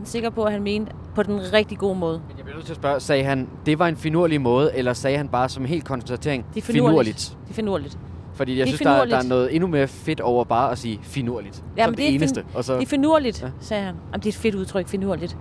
100% 0.00 0.04
sikker 0.04 0.30
på, 0.30 0.44
at 0.44 0.52
han 0.52 0.62
mente 0.62 0.92
på 1.16 1.22
den 1.22 1.52
rigtig 1.52 1.78
gode 1.78 1.98
måde. 1.98 2.20
Men 2.28 2.36
jeg 2.36 2.44
bliver 2.44 2.56
nødt 2.56 2.66
til 2.66 2.72
at 2.72 2.76
spørge, 2.76 3.00
sagde 3.00 3.24
han, 3.24 3.48
det 3.66 3.78
var 3.78 3.88
en 3.88 3.96
finurlig 3.96 4.40
måde, 4.40 4.70
eller 4.74 4.92
sagde 4.92 5.16
han 5.16 5.28
bare 5.28 5.48
som 5.48 5.64
helt 5.64 5.84
konstatering, 5.84 6.44
Det 6.54 6.60
er 6.62 6.64
finurligt. 6.72 7.36
Det 7.44 7.50
er 7.50 7.54
finurligt. 7.54 7.98
Fordi 8.34 8.58
jeg 8.58 8.66
Det 8.66 8.68
synes, 8.68 8.80
der, 8.80 8.90
er- 8.90 8.94
der 8.94 9.00
er 9.02 9.04
finurligt. 9.06 9.28
noget 9.28 9.54
endnu 9.54 9.68
mere 9.68 9.88
fedt 9.88 10.20
over 10.20 10.44
bare 10.44 10.70
at 10.72 10.78
sige 10.78 10.98
finurligt. 11.02 11.64
Ja, 11.76 11.84
som 11.84 11.92
det, 11.92 11.98
det 11.98 12.10
er 12.10 12.14
eneste. 12.14 12.40
fin- 12.40 12.50
og 12.56 12.64
så, 12.64 12.74
Det 12.74 12.82
er 12.82 12.86
finurligt, 12.86 13.42
Ja. 13.42 13.48
sagde 13.60 13.82
han. 13.82 13.94
Jamen, 14.12 14.20
det 14.20 14.26
er 14.26 14.30
et 14.30 14.34
fedt 14.36 14.54
udtryk, 14.54 14.88
finurligt. 14.88 15.36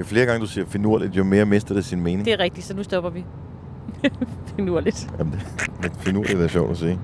Jo 0.00 0.04
flere 0.04 0.26
gange 0.26 0.40
du 0.40 0.46
siger 0.46 0.66
finurligt, 0.66 1.16
jo 1.16 1.24
mere 1.24 1.44
mister 1.44 1.74
det 1.74 1.84
sin 1.84 2.00
mening. 2.02 2.24
Det 2.24 2.32
er 2.32 2.38
rigtigt, 2.38 2.66
så 2.66 2.76
nu 2.76 2.82
stopper 2.82 3.10
vi. 3.10 3.24
finurligt. 4.56 5.10
Jamen, 5.18 5.32
det, 5.82 5.92
finurligt 5.98 6.40
er 6.40 6.48
sjovt 6.48 6.70
at 6.70 6.76
sige. 6.78 6.98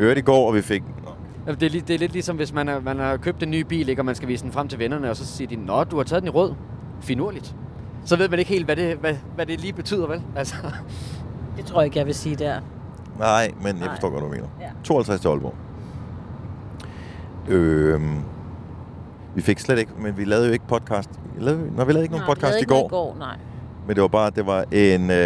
Hørte 0.00 0.20
i 0.20 0.22
går, 0.22 0.48
og 0.48 0.54
vi 0.54 0.62
fik... 0.62 0.82
Det, 1.46 1.62
er, 1.62 1.80
det 1.80 1.90
er 1.90 1.98
lidt 1.98 2.12
ligesom, 2.12 2.36
hvis 2.36 2.52
man, 2.52 2.68
er, 2.68 2.80
man 2.80 2.98
har 2.98 3.16
købt 3.16 3.42
en 3.42 3.50
ny 3.50 3.60
bil, 3.60 3.88
ikke, 3.88 4.00
og 4.02 4.06
man 4.06 4.14
skal 4.14 4.28
vise 4.28 4.44
den 4.44 4.52
frem 4.52 4.68
til 4.68 4.78
vennerne, 4.78 5.10
og 5.10 5.16
så 5.16 5.26
siger 5.26 5.48
de, 5.48 5.56
Nå, 5.56 5.84
du 5.84 5.96
har 5.96 6.02
taget 6.04 6.22
den 6.22 6.28
i 6.28 6.30
rød. 6.30 6.52
Finurligt. 7.00 7.56
Så 8.04 8.16
ved 8.16 8.28
man 8.28 8.38
ikke 8.38 8.48
helt, 8.50 8.64
hvad 8.64 8.76
det, 8.76 8.96
hvad, 8.96 9.14
hvad 9.34 9.46
det 9.46 9.60
lige 9.60 9.72
betyder, 9.72 10.06
vel? 10.06 10.22
Altså, 10.36 10.54
Det 11.56 11.64
tror 11.64 11.80
jeg 11.80 11.84
ikke, 11.84 11.98
jeg 11.98 12.06
vil 12.06 12.14
sige 12.14 12.36
der. 12.36 12.60
Nej, 13.18 13.50
men 13.56 13.66
jeg 13.66 13.74
Nej. 13.74 13.88
forstår 13.88 14.10
godt, 14.10 14.22
hvad 14.22 14.30
du 14.30 14.34
mener. 14.36 14.48
Ja. 14.60 14.70
52 14.84 15.20
til 15.20 15.28
Aalborg. 15.28 15.54
Øhm, 17.48 18.18
vi 19.34 19.42
fik 19.42 19.58
slet 19.58 19.78
ikke, 19.78 19.92
men 19.98 20.16
vi 20.16 20.24
lavede 20.24 20.46
jo 20.46 20.52
ikke 20.52 20.66
podcast. 20.66 21.10
Lavede, 21.38 21.62
vi- 21.62 21.70
Nå, 21.76 21.84
vi 21.84 21.92
lavede 21.92 22.02
ikke 22.04 22.12
nogen 22.14 22.22
Nej, 22.28 22.34
vi 22.34 22.40
podcast 22.40 22.56
i 22.56 22.58
ikke 22.60 22.70
noget 22.72 22.90
går, 22.90 23.06
i 23.06 23.10
går, 23.10 23.16
nej. 23.18 23.36
men 23.86 23.96
det 23.96 24.02
var 24.02 24.08
bare, 24.08 24.30
det 24.30 24.46
var 24.46 24.64
en, 24.72 25.02
øh, 25.10 25.16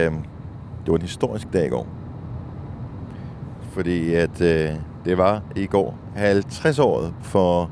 det 0.84 0.88
var 0.88 0.94
en 0.94 1.02
historisk 1.02 1.52
dag 1.52 1.66
i 1.66 1.68
går. 1.68 1.86
Fordi 3.62 4.14
at 4.14 4.40
øh, 4.40 4.70
det 5.04 5.18
var 5.18 5.42
i 5.56 5.66
går 5.66 5.98
50 6.16 6.78
året 6.78 7.14
for 7.22 7.70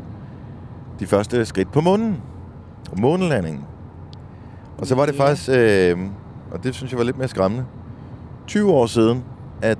de 1.01 1.07
første 1.07 1.45
skridt 1.45 1.73
på 1.73 1.81
månen. 1.81 2.23
Månelandingen. 2.99 3.65
Og 4.79 4.87
så 4.87 4.95
var 4.95 5.07
det 5.07 5.15
faktisk, 5.15 5.49
øh, 5.53 5.99
og 6.51 6.65
det 6.65 6.75
synes 6.75 6.93
jeg 6.93 6.99
var 6.99 7.05
lidt 7.05 7.19
mere 7.19 7.29
skræmmende, 7.29 7.65
20 8.47 8.73
år 8.73 8.87
siden, 8.87 9.25
at 9.63 9.79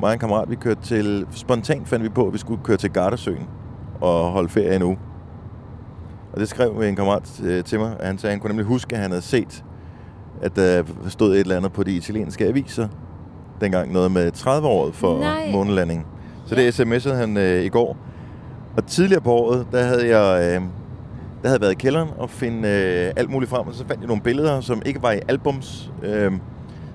mig 0.00 0.08
og 0.08 0.12
en 0.12 0.18
kammerat, 0.18 0.50
vi 0.50 0.56
kørte 0.56 0.80
til, 0.82 1.26
spontant 1.30 1.88
fandt 1.88 2.04
vi 2.04 2.08
på, 2.08 2.26
at 2.26 2.32
vi 2.32 2.38
skulle 2.38 2.62
køre 2.64 2.76
til 2.76 2.90
Gardasøen 2.90 3.46
og 4.00 4.30
holde 4.30 4.48
ferie 4.48 4.76
en 4.76 4.82
uge. 4.82 4.98
Og 6.32 6.40
det 6.40 6.48
skrev 6.48 6.80
en 6.80 6.96
kammerat 6.96 7.40
øh, 7.44 7.64
til 7.64 7.78
mig, 7.78 7.96
at 8.00 8.06
han 8.06 8.18
sagde, 8.18 8.30
at 8.30 8.34
han 8.34 8.40
kunne 8.40 8.48
nemlig 8.48 8.66
huske, 8.66 8.94
at 8.96 9.02
han 9.02 9.10
havde 9.10 9.22
set, 9.22 9.64
at 10.42 10.56
der 10.56 10.82
stod 11.08 11.34
et 11.34 11.40
eller 11.40 11.56
andet 11.56 11.72
på 11.72 11.82
de 11.82 11.92
italienske 11.92 12.46
aviser, 12.46 12.88
dengang 13.60 13.92
noget 13.92 14.12
med 14.12 14.32
30-året 14.36 14.94
for 14.94 15.18
Nej. 15.18 15.50
månelandingen. 15.52 16.06
Så 16.52 16.58
det 16.58 16.80
sms'ede 16.80 17.14
han 17.14 17.36
øh, 17.36 17.64
i 17.64 17.68
går. 17.68 17.96
Og 18.76 18.86
tidligere 18.86 19.20
på 19.22 19.32
året, 19.32 19.66
der 19.72 19.82
havde 19.84 20.18
jeg... 20.18 20.54
Øh, 20.56 20.62
der 21.42 21.48
havde 21.48 21.60
været 21.60 21.72
i 21.72 21.74
kælderen 21.74 22.08
og 22.18 22.30
finde 22.30 22.68
øh, 22.68 23.12
alt 23.16 23.30
muligt 23.30 23.50
frem, 23.50 23.66
og 23.66 23.74
så 23.74 23.84
fandt 23.86 24.00
jeg 24.00 24.06
nogle 24.08 24.22
billeder, 24.22 24.60
som 24.60 24.82
ikke 24.86 25.02
var 25.02 25.12
i 25.12 25.20
albums. 25.28 25.90
Øh, 26.02 26.12
jeg 26.12 26.32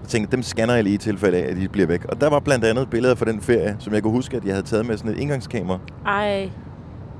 tænkte, 0.08 0.32
dem 0.36 0.44
scanner 0.44 0.74
jeg 0.74 0.84
lige 0.84 0.94
i 0.94 0.98
tilfælde 0.98 1.38
af, 1.38 1.50
at 1.52 1.58
de 1.58 1.68
bliver 1.68 1.88
væk. 1.88 2.06
Og 2.06 2.22
der 2.22 2.30
var 2.30 2.40
blandt 2.40 2.66
andet 2.66 2.90
billeder 2.90 3.16
fra 3.16 3.26
den 3.26 3.42
ferie, 3.42 3.76
som 3.80 3.94
jeg 3.94 4.04
kunne 4.04 4.12
huske, 4.14 4.38
at 4.38 4.46
jeg 4.46 4.54
havde 4.54 4.66
taget 4.68 4.86
med 4.86 4.98
sådan 4.98 5.12
et 5.12 5.18
indgangskamera. 5.20 5.80
Ej, 6.06 6.50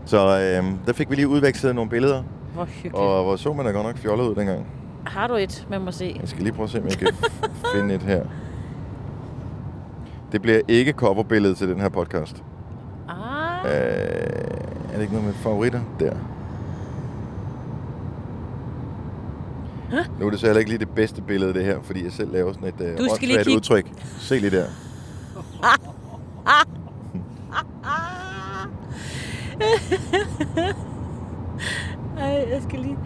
Så 0.06 0.18
øh, 0.18 0.66
der 0.88 0.94
fik 0.94 1.10
vi 1.10 1.16
lige 1.16 1.28
udvekslet 1.28 1.76
nogle 1.76 1.90
billeder, 1.90 2.24
hvor 2.54 2.66
hyggeligt. 2.66 2.96
og 2.96 3.24
hvor 3.24 3.36
så 3.36 3.54
man 3.54 3.66
da 3.66 3.72
godt 3.72 3.86
nok 3.86 3.98
fjollet 3.98 4.26
ud 4.26 4.36
dengang. 4.36 4.66
Har 5.06 5.28
du 5.28 5.34
et 5.36 5.68
med 5.70 5.80
mig 5.80 5.94
se? 5.94 6.18
Jeg 6.22 6.30
skal 6.30 6.44
lige 6.44 6.54
prøve 6.54 6.64
at 6.64 6.70
se, 6.70 6.80
om 6.80 6.86
jeg 6.88 6.98
kan 6.98 7.08
finde 7.76 7.96
et 7.96 8.02
her. 8.04 8.22
Det 10.32 10.42
bliver 10.42 10.62
ikke 10.68 10.92
coverbilledet 10.92 11.58
til 11.58 11.70
den 11.70 11.80
her 11.80 11.90
podcast. 11.90 12.44
Ah, 13.10 13.66
Øh, 13.66 13.72
er 13.72 14.94
det 14.94 15.02
ikke 15.02 15.14
noget 15.14 15.28
med 15.28 15.34
favoritter? 15.34 15.82
Der. 16.00 16.14
Nu 20.20 20.26
er 20.26 20.30
det 20.30 20.40
så 20.40 20.46
heller 20.46 20.60
ikke 20.60 20.72
lige 20.72 20.80
det 20.80 20.90
bedste 20.90 21.22
billede, 21.22 21.54
det 21.54 21.66
her, 21.66 21.82
fordi 21.82 22.04
jeg 22.04 22.12
selv 22.12 22.32
laver 22.32 22.54
sådan 22.54 22.68
et 22.68 22.74
lige 22.80 23.12
åndssvagt 23.12 23.48
udtryk. 23.48 23.86
Se 24.20 24.40
lige 24.40 24.58
der. 24.58 24.66
skal 32.68 32.80
lige... 32.80 32.98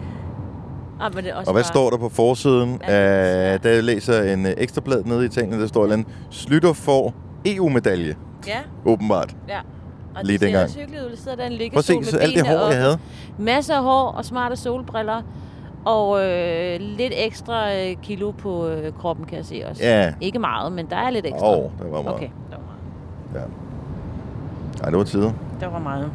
Ah, 1.00 1.14
men 1.14 1.24
det 1.24 1.30
er 1.30 1.34
også 1.36 1.50
Og 1.50 1.52
hvad 1.54 1.62
bare... 1.62 1.68
står 1.72 1.90
der 1.90 1.96
på 1.96 2.08
forsiden? 2.08 2.80
Ja, 2.88 3.52
Ja, 3.54 3.58
jeg 3.74 3.84
læser 3.84 4.22
en 4.32 4.46
øh, 4.46 4.52
ekstrablad 4.56 5.04
nede 5.04 5.22
i 5.22 5.26
Italien, 5.26 5.60
der 5.60 5.66
står 5.66 5.92
andet, 5.92 6.06
Slytter 6.30 6.72
får 6.72 7.14
EU-medalje, 7.46 8.16
Ja, 8.46 8.58
åbenbart. 8.84 9.36
ja. 9.48 9.58
Og 10.14 10.24
Lige 10.24 10.38
det 10.38 10.50
ser 10.50 10.62
også 10.62 10.78
hyggeligt 10.78 11.02
ud. 11.04 11.10
Der 11.10 11.16
sidder 11.16 11.36
der 11.36 11.44
en 11.44 11.70
Prøv 11.72 11.78
at 11.78 11.84
se, 11.84 12.04
så 12.04 12.16
alt 12.18 12.34
det 12.36 12.46
hår, 12.46 12.68
jeg 12.70 12.80
havde. 12.82 12.98
Masser 13.38 13.74
af 13.76 13.82
hår 13.82 14.08
og 14.10 14.24
smarte 14.24 14.56
solbriller. 14.56 15.22
Og 15.84 16.24
øh, 16.26 16.80
lidt 16.80 17.12
ekstra 17.16 17.74
øh, 17.76 17.96
kilo 18.02 18.30
på 18.30 18.68
øh, 18.68 18.92
kroppen, 19.00 19.24
kan 19.26 19.36
jeg 19.36 19.44
se 19.44 19.62
også. 19.70 19.82
Ja. 19.84 20.14
Ikke 20.20 20.38
meget, 20.38 20.72
men 20.72 20.86
der 20.90 20.96
er 20.96 21.10
lidt 21.10 21.26
ekstra. 21.26 21.50
Åh, 21.50 21.56
oh, 21.64 21.70
der 21.78 21.84
var 21.84 22.02
meget. 22.02 22.16
Okay, 22.16 22.28
der 22.50 22.56
var 22.56 22.64
meget. 23.34 23.46
Ja. 24.78 24.84
Ej, 24.84 24.90
det 24.90 24.98
var 24.98 25.04
tider. 25.04 25.32
Der 25.60 25.68
var 25.68 25.78
meget. 25.78 26.10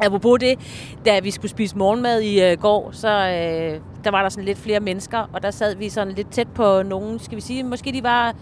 Apropos 0.00 0.38
det, 0.40 0.58
da 1.04 1.20
vi 1.20 1.30
skulle 1.30 1.50
spise 1.50 1.78
morgenmad 1.78 2.20
i 2.20 2.42
øh, 2.42 2.58
går, 2.58 2.90
så 2.92 3.08
øh, 3.08 3.80
der 4.04 4.10
var 4.10 4.22
der 4.22 4.28
sådan 4.28 4.44
lidt 4.44 4.58
flere 4.58 4.80
mennesker, 4.80 5.30
og 5.32 5.42
der 5.42 5.50
sad 5.50 5.74
vi 5.76 5.88
sådan 5.88 6.14
lidt 6.14 6.30
tæt 6.30 6.48
på 6.54 6.82
nogen, 6.82 7.18
skal 7.18 7.36
vi 7.36 7.40
sige, 7.40 7.62
måske 7.62 7.92
de 7.92 8.02
var 8.02 8.34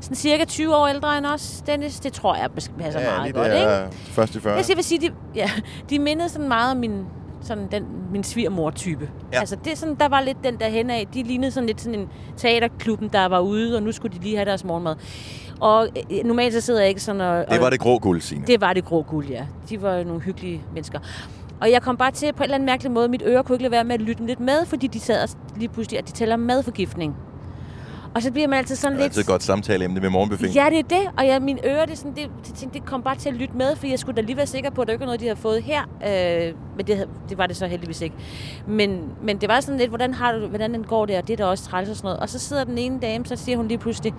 sådan 0.00 0.16
cirka 0.16 0.44
20 0.44 0.76
år 0.76 0.86
ældre 0.86 1.18
end 1.18 1.26
os, 1.26 1.62
Dennis. 1.66 2.00
Det 2.00 2.12
tror 2.12 2.34
jeg 2.34 2.50
passer 2.78 3.00
ja, 3.00 3.16
meget 3.16 3.34
godt, 3.34 3.52
ikke? 3.52 3.88
først 4.04 4.34
i 4.34 4.40
40. 4.40 4.56
Jeg 4.56 4.76
vil 4.76 4.84
sige, 4.84 5.00
de, 5.00 5.14
ja, 5.34 5.50
de 5.90 5.98
mindede 5.98 6.28
sådan 6.28 6.48
meget 6.48 6.70
om 6.70 6.76
min, 6.76 7.06
sådan 7.44 7.68
den, 7.70 7.84
min 8.12 8.24
svigermor-type. 8.24 9.10
Ja. 9.32 9.40
Altså, 9.40 9.56
det 9.64 9.78
sådan, 9.78 9.94
der 9.94 10.08
var 10.08 10.20
lidt 10.20 10.38
den 10.44 10.56
der 10.60 10.68
hen 10.68 10.90
af. 10.90 11.06
De 11.14 11.22
lignede 11.22 11.50
sådan 11.50 11.66
lidt 11.66 11.80
sådan 11.80 12.00
en 12.00 12.08
teaterklubben, 12.36 13.08
der 13.12 13.26
var 13.26 13.40
ude, 13.40 13.76
og 13.76 13.82
nu 13.82 13.92
skulle 13.92 14.16
de 14.18 14.22
lige 14.22 14.36
have 14.36 14.44
deres 14.44 14.64
morgenmad. 14.64 14.94
Og 15.60 15.88
øh, 16.10 16.24
normalt 16.24 16.54
så 16.54 16.60
sidder 16.60 16.80
jeg 16.80 16.88
ikke 16.88 17.00
sådan 17.00 17.20
og... 17.20 17.44
Det 17.50 17.60
var 17.60 17.64
og- 17.66 17.72
det 17.72 17.80
grå 17.80 17.98
guld, 17.98 18.20
Signe. 18.20 18.46
det 18.46 18.60
var 18.60 18.72
det 18.72 18.84
grå 18.84 19.02
guld, 19.02 19.26
ja. 19.28 19.46
De 19.68 19.82
var 19.82 20.04
nogle 20.04 20.20
hyggelige 20.20 20.62
mennesker. 20.74 20.98
Og 21.60 21.70
jeg 21.70 21.82
kom 21.82 21.96
bare 21.96 22.10
til 22.10 22.32
på 22.32 22.36
en 22.36 22.42
eller 22.42 22.54
anden 22.54 22.66
mærkelig 22.66 22.92
måde, 22.92 23.08
mit 23.08 23.22
øre 23.26 23.42
kunne 23.44 23.54
ikke 23.56 23.62
lade 23.62 23.72
være 23.72 23.84
med 23.84 23.94
at 23.94 24.00
lytte 24.00 24.26
lidt 24.26 24.40
med, 24.40 24.66
fordi 24.66 24.86
de 24.86 25.00
sad 25.00 25.28
lige 25.56 25.68
pludselig, 25.68 25.98
at 25.98 26.06
de 26.06 26.12
taler 26.12 26.34
om 26.34 26.40
madforgiftning. 26.40 27.16
Og 28.14 28.22
så 28.22 28.32
bliver 28.32 28.48
man 28.48 28.58
altid 28.58 28.76
sådan 28.76 28.92
Det 28.92 28.98
er 29.00 29.04
lidt... 29.04 29.10
altid 29.10 29.20
et 29.20 29.26
godt 29.26 29.42
samtaleemne 29.42 30.00
med 30.00 30.10
morgenbuffet. 30.10 30.54
Ja, 30.54 30.66
det 30.70 30.78
er 30.78 30.82
det. 30.82 31.10
Og 31.18 31.26
jeg, 31.26 31.42
mine 31.42 31.66
ører, 31.66 31.84
det, 31.84 31.92
er 31.92 31.96
sådan, 31.96 32.14
det, 32.14 32.30
det, 32.46 32.54
tænkte, 32.54 32.78
det 32.78 32.86
kom 32.86 33.02
bare 33.02 33.16
til 33.16 33.28
at 33.28 33.34
lytte 33.34 33.56
med, 33.56 33.76
for 33.76 33.86
jeg 33.86 33.98
skulle 33.98 34.16
da 34.16 34.20
lige 34.20 34.36
være 34.36 34.46
sikker 34.46 34.70
på, 34.70 34.80
at 34.80 34.86
der 34.86 34.92
ikke 34.92 35.00
var 35.00 35.06
noget, 35.06 35.20
de 35.20 35.24
havde 35.24 35.40
fået 35.40 35.62
her. 35.62 35.82
Øh, 35.82 36.54
men 36.76 36.86
det, 36.86 37.08
det 37.28 37.38
var 37.38 37.46
det 37.46 37.56
så 37.56 37.66
heldigvis 37.66 38.00
ikke. 38.00 38.16
Men, 38.68 39.04
men 39.22 39.38
det 39.38 39.48
var 39.48 39.60
sådan 39.60 39.78
lidt, 39.78 39.88
hvordan, 39.88 40.14
har 40.14 40.32
du, 40.32 40.46
hvordan 40.46 40.74
den 40.74 40.84
går 40.84 41.06
der, 41.06 41.18
og 41.18 41.28
det 41.28 41.32
er 41.32 41.36
da 41.36 41.44
også 41.44 41.64
træls 41.64 41.88
og 41.88 41.96
sådan 41.96 42.06
noget. 42.06 42.20
Og 42.20 42.28
så 42.28 42.38
sidder 42.38 42.64
den 42.64 42.78
ene 42.78 43.00
dame, 43.00 43.26
så 43.26 43.36
siger 43.36 43.56
hun 43.56 43.68
lige 43.68 43.78
pludselig, 43.78 44.14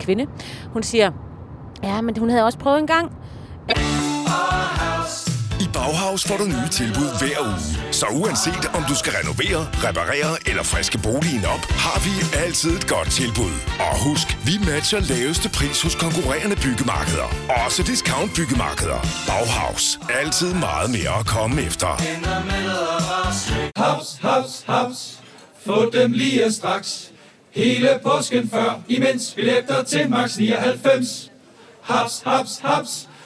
kvinde, 0.00 0.26
hun 0.72 0.82
siger, 0.82 1.10
ja, 1.82 2.00
men 2.00 2.16
hun 2.16 2.30
havde 2.30 2.44
også 2.44 2.58
prøvet 2.58 2.78
en 2.78 2.86
gang. 2.86 3.12
I 3.68 5.35
Bauhaus 5.76 6.24
får 6.28 6.36
du 6.36 6.44
nye 6.44 6.68
tilbud 6.80 7.10
hver 7.20 7.38
uge. 7.48 7.92
Så 7.92 8.06
uanset 8.20 8.64
om 8.78 8.82
du 8.90 8.94
skal 9.00 9.12
renovere, 9.20 9.60
reparere 9.86 10.32
eller 10.48 10.62
friske 10.62 10.98
boligen 10.98 11.44
op, 11.54 11.62
har 11.84 11.98
vi 12.06 12.12
altid 12.44 12.70
et 12.78 12.86
godt 12.94 13.10
tilbud. 13.20 13.54
Og 13.88 13.94
husk, 14.06 14.28
vi 14.48 14.54
matcher 14.70 15.00
laveste 15.00 15.48
pris 15.58 15.82
hos 15.82 15.94
konkurrerende 15.94 16.56
byggemarkeder. 16.56 17.28
Også 17.64 17.82
discount 17.82 18.30
byggemarkeder. 18.36 19.00
Bauhaus. 19.28 19.84
Altid 20.20 20.50
meget 20.54 20.90
mere 20.96 21.12
at 21.20 21.26
komme 21.26 21.62
efter. 21.68 21.90
Haps, 23.82 24.08
haps, 24.26 24.64
haps. 24.68 24.98
Få 25.66 25.90
dem 25.90 26.12
lige 26.12 26.52
straks. 26.52 27.10
Hele 27.50 27.88
påsken 28.02 28.50
før, 28.50 28.80
imens 28.88 29.32
billetter 29.36 29.82
til 29.82 30.10
max 30.10 30.36
99. 30.36 31.30
Haps, 31.82 32.22
haps, 32.26 32.60
haps. 32.64 33.08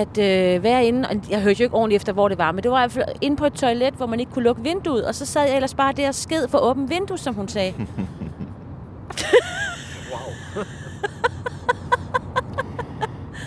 At 0.00 0.18
øh, 0.18 0.62
være 0.62 0.84
inde, 0.84 1.08
og 1.08 1.16
jeg 1.30 1.40
hørte 1.42 1.58
jo 1.60 1.64
ikke 1.64 1.76
ordentligt 1.76 2.00
efter, 2.00 2.12
hvor 2.12 2.28
det 2.28 2.38
var, 2.38 2.52
men 2.52 2.62
det 2.62 2.70
var 2.70 2.78
i 2.78 2.80
hvert 2.80 2.92
fald 2.92 3.04
inde 3.20 3.36
på 3.36 3.46
et 3.46 3.52
toilet, 3.52 3.94
hvor 3.94 4.06
man 4.06 4.20
ikke 4.20 4.32
kunne 4.32 4.44
lukke 4.44 4.62
vinduet, 4.62 5.04
og 5.06 5.14
så 5.14 5.26
sad 5.26 5.46
jeg 5.46 5.54
ellers 5.54 5.74
bare 5.74 5.92
der 5.92 6.08
og 6.08 6.14
sked 6.14 6.48
for 6.48 6.58
åbent 6.58 6.90
vindue, 6.90 7.18
som 7.18 7.34
hun 7.34 7.48
sagde. 7.48 7.74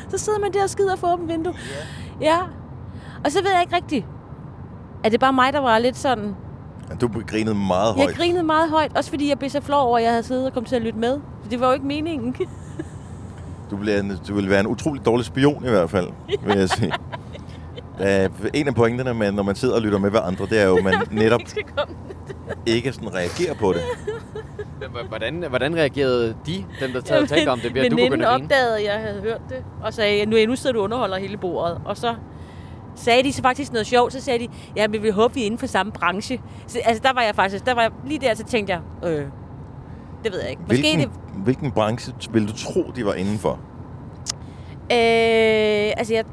så 0.10 0.18
sidder 0.18 0.40
man 0.40 0.54
der 0.54 0.64
og 0.64 0.70
skider 0.70 0.96
for 0.96 1.14
åbent 1.14 1.30
vindue. 1.30 1.54
Ja. 2.22 2.38
Og 3.26 3.32
så 3.32 3.42
ved 3.44 3.52
jeg 3.52 3.62
ikke 3.62 3.76
rigtigt, 3.76 4.06
er 5.04 5.10
det 5.10 5.20
bare 5.20 5.34
mig, 5.34 5.54
der 5.54 5.60
var 5.60 5.80
lidt 5.80 5.98
sådan... 5.98 6.36
Du 7.02 7.10
grinede 7.28 7.56
meget 7.56 7.96
Jeg 7.98 8.04
højt. 8.04 8.16
grinede 8.16 8.44
meget 8.44 8.70
højt, 8.70 8.98
også 8.98 9.10
fordi 9.10 9.30
jeg 9.30 9.40
blev 9.40 9.50
så 9.50 9.62
flov 9.62 9.88
over, 9.88 9.98
at 9.98 10.04
jeg 10.04 10.12
havde 10.12 10.24
siddet 10.24 10.46
og 10.46 10.54
kom 10.54 10.66
til 10.66 10.76
at 10.76 10.82
lytte 10.82 11.00
med. 11.00 11.20
Det 11.50 11.60
var 11.60 11.68
jo 11.68 11.74
ikke 11.74 11.86
meningen. 11.86 12.36
Du, 13.72 13.78
bliver 13.78 14.00
en, 14.00 14.20
du 14.28 14.34
vil 14.34 14.50
være 14.50 14.60
en 14.60 14.68
utrolig 14.68 15.06
dårlig 15.06 15.26
spion 15.26 15.66
i 15.66 15.70
hvert 15.70 15.90
fald, 15.90 16.08
vil 16.46 16.58
jeg 16.58 16.70
sige. 16.70 16.92
Er 18.00 18.30
en 18.54 18.68
af 18.68 18.76
pointerne, 18.76 19.14
med, 19.14 19.32
når 19.32 19.44
man 19.44 19.56
sidder 19.56 19.76
og 19.76 19.82
lytter 19.82 20.00
med 20.00 20.10
hver 20.10 20.22
andre, 20.22 20.46
det 20.46 20.62
er 20.62 20.66
jo, 20.66 20.78
at 20.78 20.84
man 20.84 20.94
netop 21.12 21.40
ikke 21.40 21.52
skal 21.52 21.64
komme. 21.78 21.96
ikke 22.66 22.94
sådan 22.94 23.14
reagerer 23.14 23.54
på 23.54 23.74
det. 23.74 23.82
Hvordan, 25.10 25.44
hvordan 25.50 25.76
reagerede 25.76 26.36
de, 26.46 26.66
dem 26.80 26.92
der 26.92 27.02
talte 27.02 27.36
talte 27.36 27.50
om 27.50 27.60
det, 27.60 27.74
ved 27.74 27.82
at 27.82 27.92
du 27.92 27.98
begyndte 27.98 28.28
at 28.28 28.42
opdagede, 28.42 28.78
at 28.78 28.84
jeg 28.84 29.00
havde 29.00 29.22
hørt 29.22 29.42
det, 29.50 29.64
og 29.84 29.94
sagde, 29.94 30.26
nu, 30.26 30.38
nu 30.48 30.56
sidder 30.56 30.74
du 30.74 30.80
og 30.80 30.84
underholder 30.84 31.18
hele 31.18 31.38
bordet. 31.38 31.82
Og 31.86 31.98
så 31.98 32.16
sagde 32.96 33.24
de 33.24 33.34
så 33.34 33.42
faktisk 33.42 33.72
noget 33.72 33.88
sjovt, 33.88 34.14
så 34.14 34.22
sagde 34.22 34.40
de, 34.40 34.48
ja, 34.76 34.88
men 34.88 35.04
vi 35.04 35.10
håber, 35.10 35.34
vi 35.34 35.42
er 35.42 35.46
inden 35.46 35.58
for 35.58 35.68
samme 35.68 35.92
branche. 35.92 36.42
Så, 36.68 36.80
altså, 36.86 37.04
der 37.04 37.14
var 37.14 37.22
jeg 37.22 37.36
faktisk, 37.36 37.66
der 37.66 37.74
var 37.74 37.82
jeg, 37.82 37.92
lige 38.08 38.20
der, 38.20 38.34
så 38.34 38.44
tænkte 38.44 38.74
jeg, 38.74 39.10
øh, 39.10 39.26
det 40.24 40.32
ved 40.32 40.40
jeg 40.42 40.50
ikke. 40.50 40.62
Måske 40.62 40.82
Hvilken, 40.82 41.00
det, 41.00 41.10
hvilken 41.44 41.72
branche 41.72 42.14
vil 42.34 42.48
du 42.48 42.54
tro, 42.54 42.92
de 42.96 43.06
var 43.06 43.14
indenfor? 43.14 43.60
øh, 44.92 45.92
altså 45.98 46.14
jeg 46.14 46.24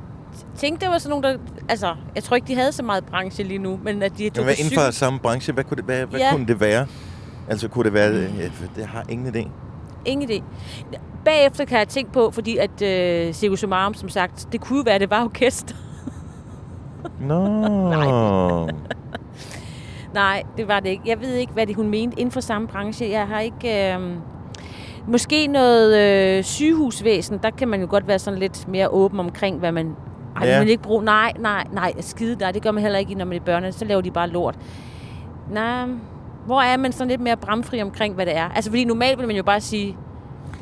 tænkte, 0.56 0.84
det 0.86 0.92
var 0.92 0.98
sådan 0.98 1.20
nogle, 1.20 1.38
der, 1.38 1.44
altså, 1.68 1.94
jeg 2.14 2.22
tror 2.24 2.36
ikke, 2.36 2.48
de 2.48 2.54
havde 2.54 2.72
så 2.72 2.82
meget 2.82 3.04
branche 3.04 3.44
lige 3.44 3.58
nu, 3.58 3.78
men 3.82 4.02
at 4.02 4.18
de 4.18 4.30
tog 4.30 4.44
hvad 4.44 4.54
inden 4.58 4.74
for 4.74 4.80
cykel- 4.80 4.92
samme 4.94 5.18
branche, 5.18 5.52
hvad 5.52 5.64
kunne 5.64 5.76
det, 5.76 5.84
hvad, 5.84 6.06
hvad 6.06 6.20
Ja. 6.20 6.30
kunne 6.32 6.46
det 6.46 6.60
være? 6.60 6.86
Altså, 7.48 7.68
kunne 7.68 7.84
det 7.84 7.92
være... 7.92 8.10
øh, 8.10 8.50
Det 8.76 8.86
har 8.86 9.04
ingen 9.08 9.34
idé. 9.36 9.48
Ingen 10.04 10.30
idé. 10.30 10.42
Bagefter 11.24 11.64
kan 11.64 11.78
jeg 11.78 11.88
tænke 11.88 12.12
på, 12.12 12.30
fordi 12.30 12.56
at 12.56 12.82
øh, 12.82 13.32
Circus 13.34 13.60
Sumarum, 13.60 13.94
som 13.94 14.08
sagt, 14.08 14.48
det 14.52 14.60
kunne 14.60 14.76
jo 14.76 14.82
være, 14.86 14.98
det 14.98 15.10
var 15.10 15.24
orkester. 15.24 15.74
Nå. 17.20 17.48
Nej, 17.96 18.06
det 20.56 20.68
var 20.68 20.80
det 20.80 20.88
ikke. 20.90 21.02
Jeg 21.06 21.20
ved 21.20 21.34
ikke, 21.34 21.52
hvad 21.52 21.66
det 21.66 21.76
hun 21.76 21.88
mente 21.88 22.20
inden 22.20 22.32
for 22.32 22.40
samme 22.40 22.68
branche. 22.68 23.10
Jeg 23.10 23.26
har 23.26 23.40
ikke... 23.40 23.94
Øh, 23.94 24.00
måske 25.06 25.46
noget 25.46 25.98
øh, 26.38 26.44
sygehusvæsen. 26.44 27.38
Der 27.42 27.50
kan 27.50 27.68
man 27.68 27.80
jo 27.80 27.86
godt 27.90 28.08
være 28.08 28.18
sådan 28.18 28.38
lidt 28.38 28.68
mere 28.68 28.88
åben 28.88 29.20
omkring, 29.20 29.58
hvad 29.58 29.72
man... 29.72 29.96
Ej, 30.36 30.46
Ja. 30.46 30.58
man 30.58 30.68
ikke 30.68 30.82
bruge... 30.82 31.04
Nej, 31.04 31.32
nej, 31.38 31.64
nej. 31.72 31.92
Skide 32.00 32.34
der. 32.34 32.50
Det 32.52 32.62
gør 32.62 32.70
man 32.70 32.82
heller 32.82 32.98
ikke, 32.98 33.14
når 33.14 33.24
man 33.24 33.36
er 33.36 33.40
børne. 33.40 33.72
Så 33.72 33.84
laver 33.84 34.00
de 34.00 34.10
bare 34.10 34.28
lort. 34.28 34.54
Nej, 35.50 35.86
hvor 36.46 36.60
er 36.60 36.76
man 36.76 36.92
sådan 36.92 37.08
lidt 37.08 37.20
mere 37.20 37.36
bramfri 37.36 37.82
omkring, 37.82 38.14
hvad 38.14 38.26
det 38.26 38.36
er? 38.36 38.48
Altså, 38.48 38.70
fordi 38.70 38.84
normalt 38.84 39.18
vil 39.18 39.26
man 39.26 39.36
jo 39.36 39.42
bare 39.42 39.60
sige... 39.60 39.96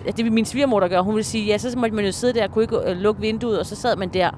At 0.08 0.16
det 0.16 0.24
vil 0.24 0.32
min 0.32 0.44
svigermor, 0.44 0.80
der 0.80 0.88
gør. 0.88 1.00
Hun 1.00 1.16
vil 1.16 1.24
sige, 1.24 1.44
ja, 1.46 1.58
så 1.58 1.78
måtte 1.78 1.94
man 1.94 2.04
jo 2.04 2.12
sidde 2.12 2.32
der 2.34 2.44
og 2.44 2.50
kunne 2.50 2.64
ikke 2.64 2.76
øh, 2.90 2.96
lukke 2.96 3.20
vinduet, 3.20 3.58
og 3.60 3.66
så 3.66 3.76
sad 3.76 3.96
man 3.96 4.08
der. 4.08 4.30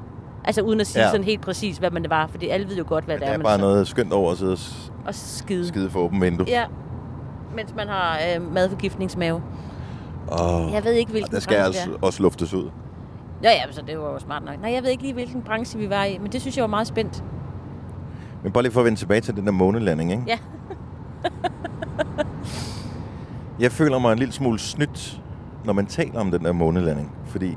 Altså 0.49 0.63
uden 0.63 0.81
at 0.81 0.87
sige 0.87 1.01
Ja. 1.01 1.07
ja. 1.07 1.11
sådan 1.13 1.25
helt 1.25 1.41
præcis, 1.41 1.79
hvad 1.79 1.91
man 1.91 2.03
det 2.03 2.11
var. 2.11 2.27
Fordi 2.27 2.49
alle 2.49 2.69
ved 2.69 2.77
jo 2.77 2.85
godt, 2.87 3.05
hvad 3.05 3.15
Det 3.15 3.21
det 3.21 3.29
er, 3.29 3.33
er 3.33 3.39
man 3.39 3.45
bare 3.45 3.59
så- 3.59 3.61
noget 3.61 3.89
skønt 3.89 4.13
over 4.13 4.33
at 4.33 4.39
sidde 4.39 4.53
og 4.53 4.59
Og 5.07 5.15
skide. 5.15 5.69
skide 5.69 5.91
for 5.91 6.01
åben 6.01 6.21
vindue. 6.21 6.47
Ja, 6.49 6.65
mens 7.57 7.75
man 7.77 7.89
har 7.89 8.19
øh, 8.37 8.53
madforgiftningsmave. 8.55 9.43
Oh. 10.33 10.73
Jeg 10.75 10.85
ved 10.85 10.93
ikke, 10.93 11.11
hvilken 11.11 11.33
Der 11.35 11.41
skal 11.41 11.57
branche 11.57 11.67
altså 11.83 11.91
det 11.91 12.05
også 12.05 12.23
luftes 12.23 12.55
ud. 12.55 12.71
Ja, 13.43 13.51
ja, 13.51 13.73
så 13.73 13.83
det 13.87 13.99
var 13.99 14.05
jo 14.13 14.19
smart 14.19 14.45
nok. 14.45 14.61
Nej, 14.63 14.73
jeg 14.73 14.83
ved 14.83 14.91
ikke 14.91 15.03
lige, 15.03 15.15
hvilken 15.15 15.43
branche 15.43 15.79
vi 15.79 15.91
var 15.91 16.05
i, 16.05 16.19
men 16.19 16.33
det 16.33 16.41
synes 16.41 16.57
jeg 16.57 16.63
var 16.63 16.69
meget 16.69 16.87
spændt. 16.87 17.25
Men 18.43 18.53
bare 18.53 18.63
lige 18.63 18.73
for 18.73 18.81
at 18.81 18.87
vende 18.87 18.99
tilbage 18.99 19.21
til 19.21 19.37
den 19.37 19.47
der 19.47 19.53
månelanding, 19.53 20.11
ikke? 20.11 20.25
Ja. 20.27 20.39
Jeg 23.61 23.73
føler 23.73 23.99
mig 23.99 24.13
en 24.13 24.19
lille 24.19 24.33
smule 24.35 24.59
snydt, 24.59 25.21
når 25.65 25.73
man 25.73 25.87
taler 25.87 26.21
om 26.21 26.31
den 26.31 26.45
der 26.45 26.53
månelanding. 26.53 27.13
Fordi 27.25 27.57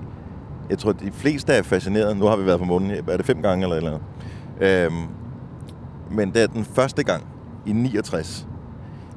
jeg 0.69 0.77
tror, 0.77 0.91
de 0.91 1.11
fleste 1.11 1.53
er 1.53 1.61
fascineret. 1.61 2.17
Nu 2.17 2.25
har 2.25 2.35
vi 2.35 2.45
været 2.45 2.59
på 2.59 2.65
månen, 2.65 2.91
er 2.91 3.17
det 3.17 3.25
fem 3.25 3.41
gange 3.41 3.63
eller 3.63 3.75
eller 3.75 3.91
andet? 3.91 4.85
Øhm, 4.87 5.07
men 6.11 6.33
det 6.33 6.43
er 6.43 6.47
den 6.47 6.65
første 6.65 7.03
gang 7.03 7.23
i 7.65 7.73
69. 7.73 8.47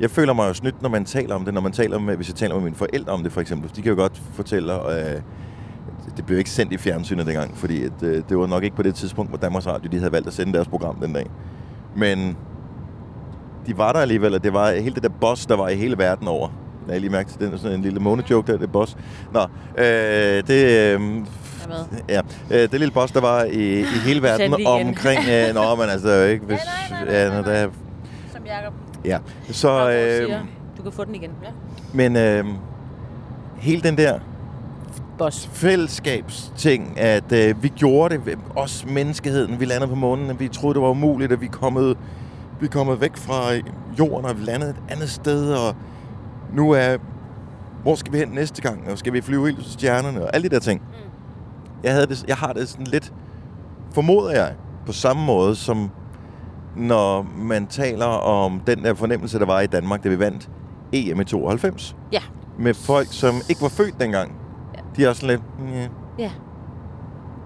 Jeg 0.01 0.11
føler 0.11 0.33
mig 0.33 0.49
jo 0.49 0.55
snydt, 0.55 0.83
når 0.83 0.89
man 0.89 1.05
taler 1.05 1.35
om 1.35 1.45
det. 1.45 1.55
Når 1.55 1.61
man 1.61 1.73
taler 1.73 1.99
med, 1.99 2.17
hvis 2.17 2.29
jeg 2.29 2.37
taler 2.37 2.55
med 2.55 2.63
mine 2.63 2.77
forældre 2.77 3.13
om 3.13 3.23
det, 3.23 3.33
for 3.33 3.41
eksempel. 3.41 3.71
De 3.77 3.83
kan 3.83 3.91
jo 3.91 3.97
godt 3.97 4.23
fortælle, 4.33 4.91
øh, 4.93 5.21
det 6.17 6.27
blev 6.27 6.39
ikke 6.39 6.51
sendt 6.51 6.73
i 6.73 6.79
fjernsynet 6.79 7.27
dengang, 7.27 7.57
fordi 7.57 7.85
at, 7.85 8.03
øh, 8.03 8.23
det 8.29 8.39
var 8.39 8.47
nok 8.47 8.65
ikke 8.65 8.77
på 8.77 8.83
det 8.83 8.95
tidspunkt, 8.95 9.31
hvor 9.31 9.39
Danmarks 9.39 9.67
Radio 9.67 9.91
de 9.93 9.99
havde 9.99 10.13
valgt 10.13 10.27
at 10.27 10.35
sende 10.35 10.53
deres 10.53 10.69
program 10.69 10.97
den 10.97 11.13
dag. 11.13 11.31
Men 11.97 12.37
de 13.67 13.79
var 13.79 13.93
der 13.93 14.01
alligevel, 14.01 14.35
og 14.35 14.45
det 14.45 14.53
var 14.53 14.71
hele 14.71 14.95
det 14.95 15.03
der 15.03 15.09
boss, 15.21 15.47
der 15.47 15.57
var 15.57 15.69
i 15.69 15.77
hele 15.77 15.99
verden 15.99 16.29
over 16.29 16.49
jeg 16.89 17.01
lige 17.01 17.11
mærke 17.11 17.31
til 17.31 17.41
den 17.41 17.59
sådan 17.59 17.77
en 17.77 17.83
lille 17.83 18.01
månejoke 18.01 18.53
der, 18.53 18.59
det 18.59 18.67
er 18.67 18.73
boss. 18.73 18.97
Nå, 19.33 19.41
øh, 19.79 19.85
det, 20.47 20.51
øh, 20.95 21.01
med. 21.01 21.25
ja, 22.09 22.21
øh, 22.51 22.59
det 22.71 22.73
lille 22.73 22.91
boss, 22.91 23.13
der 23.13 23.21
var 23.21 23.43
i, 23.45 23.81
i 23.81 23.85
hele 23.85 24.23
verden 24.29 24.55
omkring... 24.67 25.21
Øh, 25.31 25.55
nå, 25.55 25.75
men 25.75 25.89
altså, 25.89 26.23
ikke... 26.33 26.45
Hvis, 26.47 26.59
Nej, 26.91 27.01
nej, 27.01 27.05
nej, 27.09 27.15
ja, 27.23 27.29
nej, 27.29 27.37
når 27.37 27.43
der, 27.45 27.53
er- 27.53 27.69
Som 28.33 28.43
Jacob 28.47 28.73
ja. 29.05 29.19
Så, 29.53 29.91
øh, 29.91 30.27
siger. 30.27 30.41
Du 30.79 30.83
kan 30.83 30.93
få 30.93 31.05
den 31.05 31.15
igen. 31.15 31.31
Ja. 31.45 31.49
men 31.93 32.17
øh, 32.17 32.45
hele 33.59 33.83
den 33.83 33.99
der 33.99 34.19
Boss. 35.19 35.47
fællesskabsting, 35.53 36.99
at 37.01 37.33
øh, 37.33 37.63
vi 37.63 37.69
gjorde 37.69 38.15
det, 38.19 38.39
os 38.57 38.87
menneskeheden, 38.89 39.61
vi 39.61 39.65
landede 39.65 39.89
på 39.89 39.95
månen, 39.95 40.31
at 40.31 40.41
vi 40.41 40.49
troede, 40.49 40.75
det 40.75 40.83
var 40.83 40.89
umuligt, 40.91 41.33
at 41.33 41.41
vi 41.41 41.47
er 41.47 41.51
kommet, 41.51 41.97
vi 42.61 42.67
er 42.67 42.71
kommet 42.71 43.01
væk 43.01 43.17
fra 43.17 43.53
jorden, 43.99 44.25
og 44.27 44.39
vi 44.41 44.45
landede 44.45 44.71
et 44.71 44.77
andet 44.89 45.11
sted, 45.11 45.53
og 45.53 45.75
nu 46.55 46.71
er, 46.71 46.97
hvor 47.83 47.95
skal 47.95 48.13
vi 48.13 48.19
hen 48.19 48.29
næste 48.29 48.63
gang, 48.63 48.91
og 48.91 48.99
skal 48.99 49.13
vi 49.13 49.21
flyve 49.21 49.47
helt 49.47 49.63
til 49.63 49.73
stjernerne, 49.73 50.23
og 50.23 50.31
alle 50.35 50.49
de 50.49 50.55
der 50.55 50.61
ting. 50.61 50.81
Mm. 50.81 50.95
Jeg, 51.85 51.93
havde 51.93 52.07
det, 52.07 52.25
jeg 52.29 52.37
har 52.37 52.53
det 52.53 52.69
sådan 52.69 52.87
lidt, 52.87 53.13
formoder 53.93 54.31
jeg, 54.31 54.53
på 54.87 54.93
samme 54.93 55.25
måde, 55.27 55.57
som 55.57 55.91
når 56.77 57.27
man 57.37 57.67
taler 57.67 58.07
om 58.07 58.61
den 58.67 58.85
der 58.85 58.95
fornemmelse, 58.95 59.39
der 59.39 59.47
var 59.47 59.61
i 59.61 59.67
Danmark, 59.67 60.05
da 60.05 60.09
vi 60.09 60.19
vandt 60.19 60.51
EM 60.93 61.21
i 61.21 61.25
92 61.25 61.97
Ja. 62.13 62.21
med 62.59 62.75
folk, 62.75 63.07
som 63.11 63.35
ikke 63.49 63.63
var 63.63 63.69
født 63.69 64.01
dengang. 64.01 64.33
Ja. 64.75 64.81
De 64.97 65.05
er 65.05 65.09
også 65.09 65.21
sådan 65.21 65.37
lidt... 65.61 65.71
Yeah. 65.77 65.89
Ja. 66.19 66.31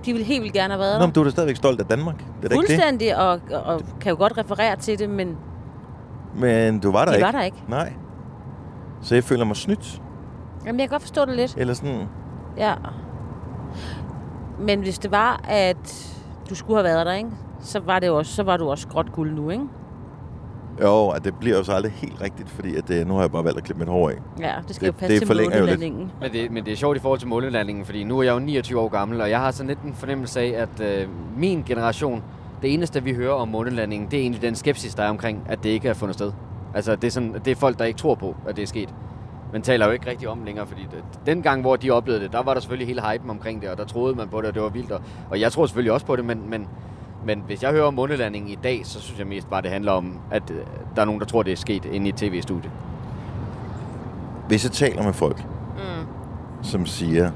De 0.05 0.13
ville 0.13 0.27
helt 0.27 0.43
vildt 0.43 0.55
gerne 0.55 0.73
have 0.75 0.81
været 0.81 0.95
Nå, 0.95 1.01
der. 1.01 1.07
men 1.07 1.15
du 1.15 1.21
er 1.21 1.25
da 1.25 1.31
stadigvæk 1.31 1.57
stolt 1.57 1.81
af 1.81 1.87
Danmark. 1.87 2.19
Det 2.19 2.25
er 2.45 2.49
da 2.49 2.55
ikke 2.55 2.67
det. 2.67 2.75
Fuldstændig, 2.77 3.17
og, 3.17 3.41
og 3.65 3.81
kan 4.01 4.11
jo 4.11 4.17
godt 4.19 4.39
referere 4.39 4.77
til 4.77 4.99
det, 4.99 5.11
men 5.11 5.37
Men 6.35 6.79
du 6.79 6.91
var 6.93 7.05
der 7.05 7.13
de 7.13 7.17
ikke. 7.17 7.25
var 7.27 7.33
der 7.33 7.43
ikke. 7.43 7.63
Nej. 7.69 7.93
Så 9.03 9.15
jeg 9.15 9.25
føler 9.25 9.45
mig 9.45 9.57
snydt. 9.57 10.03
Jamen, 10.67 10.81
jeg 10.81 10.89
kan 10.89 10.95
godt 10.95 11.03
forstå 11.03 11.25
det 11.25 11.37
lidt. 11.37 11.55
Eller 11.57 11.75
sådan... 11.75 12.09
Ja. 12.57 12.75
Men 14.61 14.81
hvis 14.81 14.99
det 14.99 15.11
var, 15.11 15.41
at 15.49 16.15
du 16.51 16.55
skulle 16.55 16.77
have 16.77 16.85
været 16.85 17.07
der, 17.07 17.13
ikke? 17.13 17.31
Så 17.61 17.81
var, 17.81 17.99
det 17.99 18.11
også, 18.11 18.33
så 18.35 18.43
var 18.43 18.57
du 18.57 18.71
også 18.71 18.89
gråt 18.89 19.13
guld 19.13 19.33
nu, 19.35 19.51
ikke? 19.51 19.65
Jo, 20.83 21.09
at 21.09 21.25
det 21.25 21.35
bliver 21.41 21.57
jo 21.57 21.65
så 21.65 21.73
aldrig 21.73 21.93
helt 21.93 22.21
rigtigt, 22.23 22.49
fordi 22.51 22.77
at 22.77 22.89
det, 22.89 23.07
nu 23.07 23.15
har 23.15 23.21
jeg 23.21 23.31
bare 23.33 23.45
valgt 23.45 23.59
at 23.59 23.65
klippe 23.65 23.79
mit 23.81 23.89
hår 23.89 24.09
af. 24.11 24.15
Ja, 24.41 24.53
det 24.69 24.75
skal 24.77 24.87
Det- 24.87 24.95
jo 24.95 24.99
passe 24.99 25.21
det 25.21 25.29
til 25.29 25.37
månelandingen. 25.51 26.11
Men 26.21 26.33
det, 26.33 26.51
men 26.51 26.65
det 26.65 26.73
er 26.73 26.77
sjovt 26.77 26.97
i 26.97 27.01
forhold 27.01 27.19
til 27.19 27.29
månelandingen, 27.29 27.85
fordi 27.85 28.05
nu 28.05 28.19
er 28.19 28.23
jeg 28.23 28.35
jo 28.35 28.39
29 28.39 28.81
år 28.81 28.89
gammel, 28.89 29.21
og 29.21 29.31
jeg 29.31 29.41
har 29.41 29.51
sådan 29.51 29.69
lidt 29.69 29.81
en 29.83 29.95
fornemmelse 29.95 30.41
af, 30.41 30.63
at 30.63 30.81
øh, 31.03 31.09
min 31.37 31.63
generation, 31.67 32.23
det 32.63 32.75
eneste 32.75 33.03
vi 33.03 33.15
hører 33.15 33.33
om 33.35 33.49
månelandingen, 33.49 34.11
det 34.11 34.17
er 34.19 34.21
egentlig 34.23 34.43
den 34.43 34.55
skepsis, 34.55 34.95
der 34.95 35.03
er 35.03 35.09
omkring, 35.11 35.43
at 35.49 35.63
det 35.63 35.69
ikke 35.69 35.89
er 35.89 35.95
fundet 35.95 36.15
sted. 36.17 36.33
Altså 36.79 36.97
det 36.97 37.05
er, 37.05 37.11
sådan, 37.11 37.35
det 37.45 37.51
er 37.51 37.55
folk, 37.57 37.79
der 37.79 37.85
ikke 37.85 37.99
tror 37.99 38.15
på, 38.15 38.37
at 38.49 38.57
det 38.57 38.63
er 38.63 38.67
sket. 38.67 38.95
Man 39.53 39.63
taler 39.63 39.87
jo 39.87 39.93
ikke 39.93 40.11
rigtig 40.11 40.29
om 40.29 40.45
længere, 40.45 40.67
fordi 40.67 40.83
det, 40.83 41.05
den 41.27 41.43
gang, 41.43 41.61
hvor 41.61 41.77
de 41.77 41.91
oplevede 41.91 42.23
det, 42.25 42.33
der 42.33 42.43
var 42.43 42.55
der 42.55 42.61
selvfølgelig 42.61 42.87
hele 42.87 43.03
hypen 43.13 43.31
omkring 43.31 43.63
det, 43.63 43.71
og 43.71 43.77
der 43.79 43.85
troede 43.85 44.15
man 44.15 44.29
på 44.29 44.41
det, 44.41 44.49
og 44.49 44.55
det 44.55 44.63
var 44.63 44.69
vildt. 44.69 44.93
Og, 44.93 45.01
og 45.31 45.41
jeg 45.41 45.53
tror 45.53 45.67
selvfølgelig 45.67 45.93
også 45.93 46.07
på 46.07 46.17
det, 46.17 46.25
men, 46.25 46.51
men, 46.51 46.67
men 47.27 47.43
hvis 47.47 47.63
jeg 47.63 47.71
hører 47.71 47.85
om 47.87 47.95
månelandingen 47.95 48.51
i 48.51 48.59
dag, 48.63 48.81
så 48.87 49.01
synes 49.01 49.19
jeg 49.19 49.27
mest 49.27 49.51
bare, 49.51 49.63
det 49.63 49.71
handler 49.71 49.93
om, 49.93 50.19
at 50.31 50.51
øh, 50.51 50.57
der 50.97 51.03
er 51.03 51.07
nogen, 51.07 51.21
der 51.21 51.27
tror, 51.27 51.43
det 51.43 51.53
er 51.53 51.57
sket 51.57 51.85
inde 51.85 52.07
i 52.07 52.09
et 52.09 52.15
tv-studie. 52.17 52.71
Hvis 54.49 54.65
jeg 54.65 54.73
taler 54.73 55.03
med 55.03 55.13
folk, 55.13 55.45
Mm. 55.77 56.07
som 56.63 56.87
siger, 56.87 57.31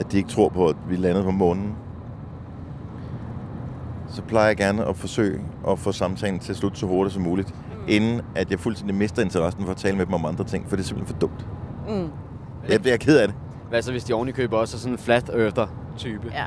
at 0.00 0.12
de 0.12 0.16
ikke 0.16 0.28
tror 0.28 0.48
på, 0.48 0.66
at 0.68 0.76
vi 0.88 0.96
landede 0.96 1.24
på 1.24 1.30
månen, 1.30 1.74
så 4.08 4.22
plejer 4.22 4.46
jeg 4.46 4.56
gerne 4.56 4.84
at 4.84 4.96
forsøge 4.96 5.40
at 5.68 5.78
få 5.78 5.92
samtalen 5.92 6.38
til 6.38 6.52
at 6.52 6.56
slutte 6.56 6.78
så 6.78 6.86
hurtigt 6.86 7.14
som 7.14 7.22
muligt. 7.22 7.54
Inden 7.88 8.20
at 8.34 8.50
jeg 8.50 8.60
fuldstændig 8.60 8.96
mister 8.96 9.22
interessen 9.22 9.64
for 9.64 9.70
at 9.70 9.76
tale 9.76 9.96
med 9.96 10.06
dem 10.06 10.14
om 10.14 10.24
andre 10.24 10.44
ting, 10.44 10.68
for 10.68 10.76
det 10.76 10.82
er 10.82 10.86
simpelthen 10.86 11.14
for 11.16 11.20
dumt. 11.20 11.46
Mm. 11.88 12.10
Jeg, 12.68 12.86
jeg 12.86 12.92
er 12.92 12.96
ked 12.96 13.18
af 13.18 13.28
det. 13.28 13.36
Hvad 13.68 13.82
så, 13.82 13.90
hvis 13.90 14.04
de 14.04 14.12
oven 14.12 14.28
i 14.28 14.32
køber 14.32 14.56
også 14.58 14.76
er 14.76 14.78
sådan 14.78 14.94
en 14.94 14.98
flat 14.98 15.30
earther-type? 15.34 16.30
Ja. 16.32 16.44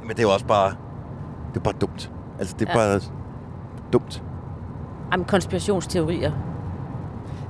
Men 0.00 0.08
det 0.10 0.18
er 0.18 0.22
jo 0.22 0.32
også 0.32 0.46
bare... 0.46 0.70
Det 1.48 1.56
er 1.56 1.60
bare 1.60 1.74
dumt. 1.80 2.10
Altså, 2.38 2.56
det 2.58 2.68
er 2.68 2.72
Ja. 2.72 2.76
bare 2.76 3.00
dumt. 3.92 4.22
Jamen, 5.12 5.26
konspirationsteorier. 5.26 6.32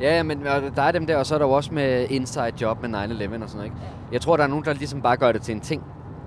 Ja, 0.01 0.16
ja, 0.16 0.22
men 0.22 0.41
der 0.76 0.83
er 0.83 0.93
dem 0.93 1.07
der, 1.07 1.16
og 1.16 1.26
så 1.26 1.35
er 1.35 1.39
der 1.39 1.47
jo 1.47 1.53
også 1.53 1.74
med 1.74 2.07
inside 2.11 2.53
job 2.61 2.83
med 2.83 2.89
9-11 2.89 2.95
og 2.95 3.09
sådan 3.09 3.49
noget, 3.55 3.64
ikke? 3.64 3.76
Jeg 4.12 4.20
tror, 4.20 4.37
der 4.37 4.45
er 4.45 4.49
nogen, 4.49 4.64
der 4.64 4.72
ligesom 4.72 5.03
bare 5.03 5.16
gør 5.16 5.33
det 5.33 5.43
til 5.43 5.55
en 5.55 5.61
ting 5.61 5.83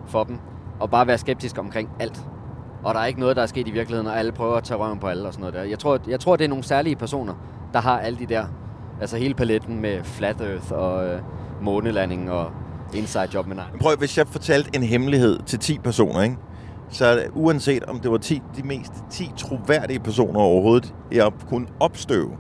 for 0.06 0.24
dem, 0.24 0.38
og 0.80 0.90
bare 0.90 1.08
være 1.08 1.18
skeptisk 1.18 1.58
omkring 1.60 1.90
alt. 2.00 2.26
Og 2.84 2.94
der 2.94 3.00
er 3.00 3.06
ikke 3.06 3.20
noget, 3.20 3.36
der 3.36 3.42
er 3.42 3.46
sket 3.48 3.68
i 3.68 3.72
virkeligheden, 3.72 4.08
og 4.08 4.20
alle 4.20 4.32
prøver 4.32 4.56
at 4.56 4.64
tage 4.64 4.78
røven 4.78 5.00
på 5.00 5.08
alle 5.08 5.28
og 5.28 5.34
sådan 5.34 5.42
noget 5.42 5.54
der. 5.54 5.64
Jeg 5.64 5.80
tror, 5.80 6.00
jeg 6.08 6.20
tror 6.20 6.36
det 6.36 6.44
er 6.46 6.50
nogle 6.50 6.64
særlige 6.64 6.96
personer, 6.96 7.34
der 7.74 7.80
har 7.80 8.00
alle 8.00 8.20
de 8.20 8.26
der, 8.26 8.46
altså 9.02 9.18
hele 9.18 9.34
paletten 9.34 9.82
med 9.82 10.04
flat 10.04 10.42
earth 10.42 10.72
og 10.72 11.08
øh, 11.08 11.20
månelanding 11.62 12.32
og 12.32 12.52
inside 12.94 13.28
job 13.34 13.48
med 13.48 13.56
9 13.56 13.62
Prøv, 13.82 13.96
hvis 13.98 14.18
jeg 14.18 14.28
fortalte 14.28 14.70
en 14.76 14.84
hemmelighed 14.84 15.40
til 15.46 15.60
10 15.60 15.80
personer, 15.80 16.22
ikke? 16.22 16.38
så 16.90 17.06
er 17.06 17.16
det, 17.16 17.28
uanset 17.34 17.84
om 17.84 18.00
det 18.00 18.12
var 18.12 18.18
10, 18.18 18.42
de 18.58 18.64
mest 18.64 18.92
10 19.10 19.32
troværdige 19.38 20.00
personer 20.00 20.40
overhovedet, 20.40 20.94
jeg 21.12 21.32
kunne 21.50 21.68
opstøve, 21.80 22.32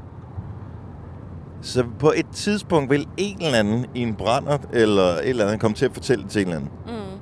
så 1.61 1.83
på 1.99 2.13
et 2.15 2.25
tidspunkt 2.33 2.89
vil 2.89 3.07
en 3.17 3.41
eller 3.41 3.59
anden 3.59 3.85
i 3.95 4.01
en 4.01 4.15
brænder 4.15 4.57
eller 4.73 5.03
et 5.03 5.29
eller 5.29 5.45
andet 5.45 5.59
komme 5.59 5.75
til 5.75 5.85
at 5.85 5.93
fortælle 5.93 6.23
det 6.23 6.31
til 6.31 6.41
en 6.41 6.47
eller 6.47 6.59
anden. 6.59 6.71
Mm. 6.85 7.19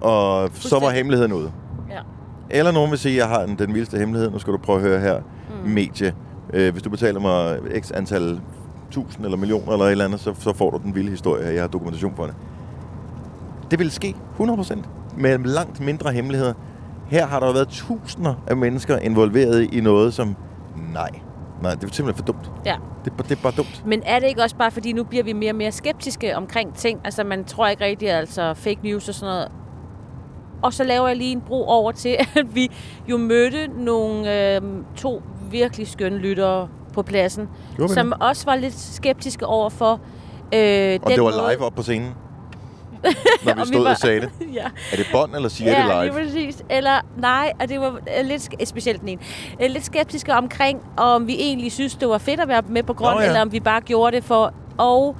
Og 0.00 0.50
så 0.54 0.78
var 0.78 0.90
hemmeligheden 0.90 1.32
ude. 1.32 1.52
Eller 2.52 2.72
nogen 2.72 2.90
vil 2.90 2.98
sige, 2.98 3.12
at 3.12 3.18
jeg 3.18 3.28
har 3.28 3.46
den, 3.46 3.58
den 3.58 3.74
vildeste 3.74 3.98
hemmelighed. 3.98 4.30
Nu 4.30 4.38
skal 4.38 4.52
du 4.52 4.58
prøve 4.58 4.76
at 4.76 4.84
høre 4.84 5.00
her. 5.00 5.20
Mm. 5.64 5.70
Medie. 5.70 6.14
Øh, 6.52 6.72
hvis 6.72 6.82
du 6.82 6.90
betaler 6.90 7.20
mig 7.20 7.58
x 7.80 7.90
antal 7.94 8.40
tusind 8.90 9.24
eller 9.24 9.38
millioner 9.38 9.72
eller 9.72 9.84
et 9.84 9.90
eller 9.90 10.04
andet, 10.04 10.20
så, 10.20 10.34
så 10.38 10.52
får 10.52 10.70
du 10.70 10.80
den 10.84 10.94
vilde 10.94 11.10
historie 11.10 11.44
her. 11.44 11.50
Jeg 11.50 11.62
har 11.62 11.68
dokumentation 11.68 12.12
for 12.16 12.26
det. 12.26 12.34
Det 13.70 13.78
vil 13.78 13.90
ske 13.90 14.14
100% 14.40 14.78
med 15.16 15.38
langt 15.38 15.80
mindre 15.80 16.12
hemmeligheder. 16.12 16.54
Her 17.06 17.26
har 17.26 17.40
der 17.40 17.52
været 17.52 17.68
tusinder 17.68 18.34
af 18.46 18.56
mennesker 18.56 18.98
involveret 18.98 19.74
i 19.74 19.80
noget, 19.80 20.14
som 20.14 20.36
nej, 20.92 21.10
nej, 21.62 21.74
det 21.74 21.84
er 21.84 21.92
simpelthen 21.92 22.14
for 22.14 22.32
dumt. 22.32 22.50
Ja. 22.66 22.76
Det, 23.04 23.12
er 23.18 23.22
det 23.22 23.38
er 23.38 23.42
bare 23.42 23.52
dumt. 23.56 23.82
Men 23.86 24.02
er 24.06 24.18
det 24.18 24.28
ikke 24.28 24.42
også 24.42 24.56
bare, 24.56 24.70
fordi 24.70 24.92
nu 24.92 25.04
bliver 25.04 25.24
vi 25.24 25.32
mere 25.32 25.50
og 25.50 25.56
mere 25.56 25.72
skeptiske 25.72 26.36
omkring 26.36 26.74
ting? 26.74 27.00
Altså, 27.04 27.24
man 27.24 27.44
tror 27.44 27.68
ikke 27.68 27.84
rigtig, 27.84 28.10
altså 28.10 28.54
fake 28.54 28.78
news 28.82 29.08
og 29.08 29.14
sådan 29.14 29.34
noget. 29.34 29.48
Og 30.62 30.72
så 30.72 30.84
laver 30.84 31.08
jeg 31.08 31.16
lige 31.16 31.32
en 31.32 31.40
bro 31.40 31.64
over 31.66 31.92
til, 31.92 32.16
at 32.36 32.54
vi 32.54 32.70
jo 33.08 33.16
mødte 33.16 33.66
nogle 33.84 34.54
øh, 34.56 34.60
to 34.96 35.22
virkelig 35.50 35.88
skønne 35.88 36.18
lyttere 36.18 36.68
på 36.94 37.02
pladsen, 37.02 37.48
Gjorde 37.76 37.94
som 37.94 38.06
det? 38.06 38.16
også 38.20 38.44
var 38.46 38.56
lidt 38.56 38.74
skeptiske 38.78 39.46
over 39.46 39.68
for 39.70 39.92
øh, 39.92 39.98
Og 41.02 41.10
den 41.10 41.16
det 41.16 41.22
var 41.24 41.30
måde- 41.30 41.52
live 41.54 41.64
op 41.66 41.74
på 41.74 41.82
scenen, 41.82 42.10
når 43.44 43.54
vi 43.54 43.60
Og 43.60 43.66
vi 43.68 43.72
stod 43.72 43.82
var- 43.82 43.90
og 43.90 43.96
sagde 43.96 44.20
det. 44.20 44.30
ja. 44.54 44.64
Er 44.92 44.96
det 44.96 45.06
bånd, 45.12 45.34
eller 45.34 45.48
siger 45.48 45.70
ja, 45.72 45.78
det 45.78 45.86
live? 45.86 46.22
lige 46.24 46.26
præcis. 46.44 46.62
Eller 46.70 47.00
nej, 47.16 47.52
og 47.60 47.68
det 47.68 47.80
var 47.80 47.88
øh, 48.20 48.26
lidt, 48.26 48.68
specielt 48.68 49.00
den 49.00 49.08
ene, 49.08 49.20
øh, 49.62 49.70
lidt 49.70 49.84
skeptiske 49.84 50.34
omkring, 50.34 50.80
om 50.96 51.26
vi 51.26 51.34
egentlig 51.38 51.72
synes, 51.72 51.94
det 51.94 52.08
var 52.08 52.18
fedt 52.18 52.40
at 52.40 52.48
være 52.48 52.62
med 52.68 52.82
på 52.82 52.92
grund, 52.94 53.10
Nå, 53.14 53.18
ja. 53.18 53.22
ja. 53.22 53.28
eller 53.28 53.40
om 53.42 53.52
vi 53.52 53.60
bare 53.60 53.80
gjorde 53.80 54.16
det 54.16 54.24
for... 54.24 54.52
Og 54.78 55.16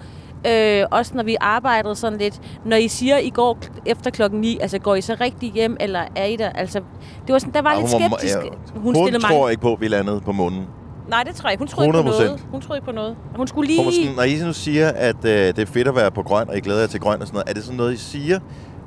øh, 0.46 0.84
også 0.90 1.12
når 1.14 1.22
vi 1.22 1.36
arbejdede 1.40 1.94
sådan 1.94 2.18
lidt, 2.18 2.40
når 2.64 2.76
I 2.76 2.88
siger, 2.88 3.18
I 3.18 3.30
går 3.30 3.58
efter 3.86 4.10
klokken 4.10 4.40
9, 4.40 4.58
altså 4.60 4.78
går 4.78 4.94
I 4.94 5.00
så 5.00 5.16
rigtig 5.20 5.52
hjem, 5.52 5.76
eller 5.80 6.00
er 6.16 6.24
I 6.24 6.36
der? 6.36 6.48
Altså, 6.50 6.80
det 7.26 7.32
var 7.32 7.38
sådan, 7.38 7.54
der 7.54 7.62
var 7.62 7.70
Ah, 7.70 7.78
lidt 7.82 7.92
hun 7.92 8.02
var- 8.02 8.08
skeptisk. 8.18 8.36
ja, 8.36 8.40
hun 8.74 8.82
Hun 8.82 8.94
tror 8.94 9.32
mange... 9.34 9.50
ikke 9.50 9.62
på, 9.62 9.72
at 9.72 9.80
vi 9.80 9.88
landede 9.88 10.20
på 10.20 10.32
månen. 10.32 10.66
Nej, 11.08 11.22
det 11.22 11.34
tror 11.34 11.48
jeg 11.48 11.52
ikke. 11.52 11.60
Hun 11.60 11.68
troede 11.68 11.88
ikke 11.88 12.02
på 12.02 12.08
100%. 12.08 12.24
noget. 12.24 12.40
Hun 12.50 12.60
troede 12.60 12.78
ikke 12.78 12.86
på 12.86 12.92
noget. 12.92 13.16
Hun 13.36 13.46
skulle 13.46 13.66
lige... 13.66 13.84
Man 13.84 13.92
sådan, 13.92 14.16
når 14.16 14.22
I 14.22 14.46
nu 14.46 14.52
siger, 14.52 14.88
at 14.88 15.16
øh, 15.24 15.30
det 15.32 15.58
er 15.58 15.66
fedt 15.66 15.88
at 15.88 15.96
være 15.96 16.10
på 16.10 16.22
grøn, 16.22 16.48
og 16.48 16.56
I 16.56 16.60
glæder 16.60 16.80
jer 16.80 16.86
til 16.86 17.00
grøn 17.00 17.20
og 17.20 17.26
sådan 17.26 17.34
noget, 17.36 17.48
er 17.50 17.54
det 17.54 17.64
sådan 17.64 17.76
noget, 17.76 17.92
I 17.92 17.96
siger? 17.96 18.38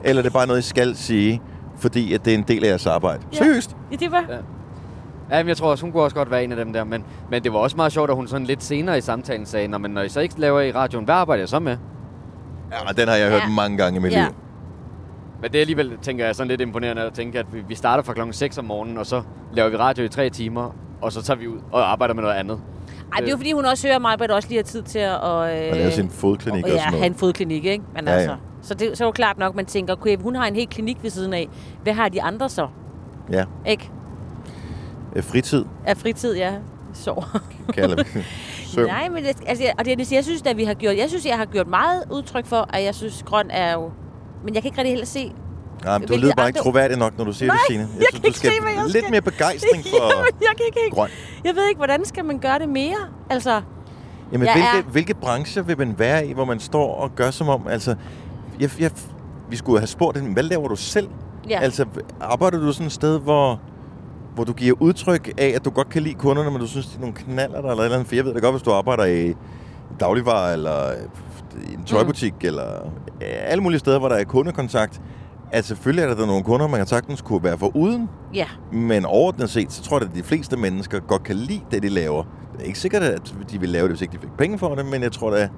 Eller 0.03 0.19
er 0.21 0.23
det 0.23 0.33
bare 0.33 0.47
noget, 0.47 0.59
I 0.59 0.63
skal 0.63 0.95
sige, 0.95 1.41
fordi 1.77 2.13
at 2.13 2.25
det 2.25 2.33
er 2.33 2.37
en 2.37 2.43
del 2.47 2.63
af 2.65 2.69
jeres 2.69 2.85
arbejde? 2.85 3.21
Ja. 3.33 3.37
Seriøst? 3.37 3.75
Ja, 3.91 3.95
det 3.95 4.11
var... 4.11 4.23
Ja. 4.29 4.35
Ja, 5.31 5.43
men 5.43 5.47
jeg 5.47 5.57
tror 5.57 5.71
også, 5.71 5.83
hun 5.85 5.91
kunne 5.91 6.03
også 6.03 6.15
godt 6.15 6.31
være 6.31 6.43
en 6.43 6.51
af 6.51 6.57
dem 6.57 6.73
der. 6.73 6.83
Men, 6.83 7.03
men 7.31 7.43
det 7.43 7.53
var 7.53 7.59
også 7.59 7.75
meget 7.77 7.91
sjovt, 7.91 8.09
at 8.09 8.15
hun 8.15 8.27
sådan 8.27 8.47
lidt 8.47 8.63
senere 8.63 8.97
i 8.97 9.01
samtalen 9.01 9.45
sagde, 9.45 9.67
Nå, 9.67 9.77
men 9.77 9.91
når 9.91 10.01
I 10.01 10.09
så 10.09 10.19
ikke 10.19 10.39
laver 10.39 10.61
i 10.61 10.71
radioen, 10.71 11.05
hvad 11.05 11.15
arbejder 11.15 11.41
jeg 11.41 11.49
så 11.49 11.59
med? 11.59 11.77
Ja, 12.71 12.93
den 13.01 13.07
har 13.07 13.15
jeg 13.15 13.29
hørt 13.31 13.41
Ja. 13.41 13.49
mange 13.49 13.77
gange 13.77 13.99
i 13.99 14.01
mit 14.01 14.11
Ja. 14.11 14.23
liv. 14.23 14.35
Men 15.41 15.51
det 15.51 15.57
er 15.57 15.61
alligevel, 15.61 15.97
tænker 16.01 16.25
jeg, 16.25 16.35
sådan 16.35 16.47
lidt 16.47 16.61
imponerende 16.61 17.01
at 17.01 17.13
tænke, 17.13 17.39
at 17.39 17.45
vi, 17.53 17.63
vi 17.67 17.75
starter 17.75 18.03
fra 18.03 18.13
klokken 18.13 18.33
6 18.33 18.57
om 18.57 18.65
morgenen, 18.65 18.97
og 18.97 19.05
så 19.05 19.21
laver 19.53 19.69
vi 19.69 19.77
radio 19.77 20.03
i 20.05 20.09
tre 20.09 20.29
timer, 20.29 20.75
og 21.01 21.11
så 21.11 21.21
tager 21.23 21.37
vi 21.37 21.47
ud 21.47 21.57
og 21.71 21.91
arbejder 21.91 22.13
med 22.13 22.23
noget 22.23 22.35
andet. 22.35 22.59
Ej, 23.13 23.19
det 23.19 23.27
er 23.27 23.31
jo 23.31 23.37
fordi, 23.37 23.51
hun 23.51 23.65
også 23.65 23.87
hører 23.87 23.99
mig, 23.99 24.15
men 24.19 24.31
også 24.31 24.49
lige 24.49 24.57
har 24.57 24.63
tid 24.63 24.81
til 24.83 24.99
at... 24.99 25.19
Og, 25.21 25.57
øh, 25.57 25.67
Og 25.71 25.77
lave 25.77 25.91
sin 25.91 26.09
fodklinik 26.09 26.63
og, 26.63 26.69
og 26.69 26.75
ja, 26.75 26.79
sådan 26.81 26.91
have 26.91 26.99
noget. 26.99 27.11
en 27.11 27.15
fodklinik, 27.17 27.65
ikke? 27.65 27.83
Men 27.95 28.05
Ja, 28.07 28.11
altså, 28.13 28.35
så, 28.61 28.73
det, 28.73 28.79
så 28.79 28.85
er 28.85 28.89
det 28.93 28.99
jo 29.05 29.11
klart 29.11 29.37
nok, 29.37 29.55
man 29.55 29.65
tænker, 29.65 29.93
okay, 29.93 30.17
hun 30.17 30.35
har 30.35 30.45
en 30.45 30.55
hel 30.55 30.67
klinik 30.67 30.97
ved 31.03 31.09
siden 31.09 31.33
af. 31.33 31.47
Hvad 31.83 31.93
har 31.93 32.09
de 32.09 32.21
andre 32.21 32.49
så? 32.49 32.67
Ja. 33.31 33.43
Ikke? 33.65 33.91
Øh, 35.15 35.23
Fritid, 35.23 35.65
Af 35.85 35.97
fritid, 35.97 36.35
ja. 36.35 36.53
Så. 36.93 37.23
kalder 37.73 38.03
vi 38.03 38.23
Søvn. 38.65 38.87
Nej, 38.87 39.09
men 39.09 39.23
det, 39.23 39.37
altså, 39.47 39.63
og 39.79 39.85
det, 39.85 40.11
jeg 40.11 40.23
synes, 40.23 40.41
at 40.45 40.57
vi 40.57 40.63
har 40.63 40.73
gjort, 40.73 40.97
jeg 40.97 41.09
synes, 41.09 41.25
jeg 41.25 41.37
har 41.37 41.45
gjort 41.45 41.67
meget 41.67 42.03
udtryk 42.11 42.45
for, 42.45 42.69
at 42.73 42.83
jeg 42.83 42.95
synes, 42.95 43.23
grøn 43.25 43.49
er 43.51 43.73
jo... 43.73 43.91
Men 44.43 44.53
jeg 44.53 44.63
kan 44.63 44.69
ikke 44.69 44.77
rigtig 44.77 44.91
heller 44.91 45.05
se... 45.05 45.33
Nej, 45.83 45.97
men 45.97 46.07
du 46.07 46.13
lyder 46.15 46.35
bare 46.35 46.47
ikke 46.47 46.59
troværdig 46.59 46.97
nok, 46.97 47.17
når 47.17 47.25
du 47.25 47.33
siger 47.33 47.47
Nej, 47.47 47.57
det, 47.57 47.67
Signe. 47.67 47.81
jeg 47.81 47.89
synes, 47.99 48.09
kan 48.11 48.21
du 48.21 48.27
ikke 48.27 48.37
skal 48.39 48.51
se, 48.51 48.61
hvad 48.61 48.71
jeg 48.71 48.83
lidt 48.83 48.91
skal. 48.97 49.11
mere 49.11 49.21
begejstring 49.21 49.83
for 49.91 50.11
Jamen, 50.17 50.25
jeg 50.41 50.47
kan 50.57 50.65
ikke 50.85 50.95
grøn. 50.95 51.09
Jeg 51.43 51.55
ved 51.55 51.67
ikke, 51.67 51.77
hvordan 51.77 52.05
skal 52.05 52.25
man 52.25 52.39
gøre 52.39 52.59
det 52.59 52.69
mere? 52.69 52.95
Altså, 53.29 53.61
Jamen, 54.31 54.45
Jeg 54.47 54.53
hvilke, 54.53 54.87
er- 54.87 54.91
hvilke 54.91 55.13
brancher 55.13 55.61
vil 55.61 55.77
man 55.77 55.99
være 55.99 56.27
i, 56.27 56.33
hvor 56.33 56.45
man 56.45 56.59
står 56.59 56.95
og 56.95 57.15
gør 57.15 57.31
som 57.31 57.49
om... 57.49 57.67
Altså, 57.67 57.95
jeg, 58.59 58.69
jeg, 58.79 58.91
vi 59.49 59.55
skulle 59.55 59.79
have 59.79 59.87
spurgt 59.87 60.17
hende, 60.17 60.33
hvad 60.33 60.43
laver 60.43 60.67
du 60.67 60.75
selv? 60.75 61.07
Ja. 61.49 61.59
Altså, 61.59 61.85
arbejder 62.21 62.59
du 62.59 62.71
sådan 62.73 62.85
et 62.87 62.91
sted, 62.93 63.19
hvor, 63.19 63.61
hvor 64.35 64.43
du 64.43 64.53
giver 64.53 64.75
udtryk 64.79 65.33
af, 65.37 65.53
at 65.55 65.65
du 65.65 65.69
godt 65.69 65.89
kan 65.89 66.01
lide 66.01 66.13
kunderne, 66.15 66.51
men 66.51 66.59
du 66.59 66.67
synes, 66.67 66.87
de 66.87 66.95
er 66.95 66.99
nogle 66.99 67.15
knaller 67.15 67.57
eller 67.57 67.69
et 67.71 67.83
eller 67.83 67.95
andet? 67.95 68.07
For 68.07 68.15
jeg 68.15 68.25
ved 68.25 68.33
da 68.33 68.39
godt, 68.39 68.53
hvis 68.53 68.63
du 68.63 68.71
arbejder 68.71 69.05
i 69.05 69.33
dagligvarer, 69.99 70.53
eller 70.53 70.91
en 71.73 71.83
tøjbutik, 71.85 72.33
mm. 72.33 72.47
eller 72.47 72.63
alle 73.21 73.63
mulige 73.63 73.79
steder, 73.79 73.99
hvor 73.99 74.09
der 74.09 74.15
er 74.15 74.23
kundekontakt, 74.23 75.01
at 75.51 75.65
selvfølgelig 75.65 76.03
er 76.11 76.15
der 76.15 76.25
nogle 76.25 76.43
kunder, 76.43 76.67
man 76.67 76.79
kan 76.79 76.87
sagtens 76.87 77.21
kunne 77.21 77.43
være 77.43 77.57
for 77.57 77.75
uden, 77.75 78.09
Ja. 78.33 78.45
men 78.71 79.05
overordnet 79.05 79.49
set, 79.49 79.73
så 79.73 79.83
tror 79.83 79.99
jeg, 79.99 80.09
at 80.09 80.15
de 80.15 80.23
fleste 80.23 80.57
mennesker 80.57 80.99
godt 80.99 81.23
kan 81.23 81.35
lide 81.35 81.61
det, 81.71 81.83
de 81.83 81.89
laver. 81.89 82.23
Det 82.53 82.61
er 82.61 82.65
ikke 82.65 82.79
sikkert, 82.79 83.01
at 83.03 83.35
de 83.51 83.59
vil 83.59 83.69
lave 83.69 83.83
det, 83.83 83.91
hvis 83.91 84.01
ikke 84.01 84.11
de 84.11 84.17
fik 84.21 84.29
penge 84.37 84.57
for 84.59 84.75
det, 84.75 84.85
men 84.85 85.03
jeg 85.03 85.11
tror 85.11 85.29
da 85.31 85.49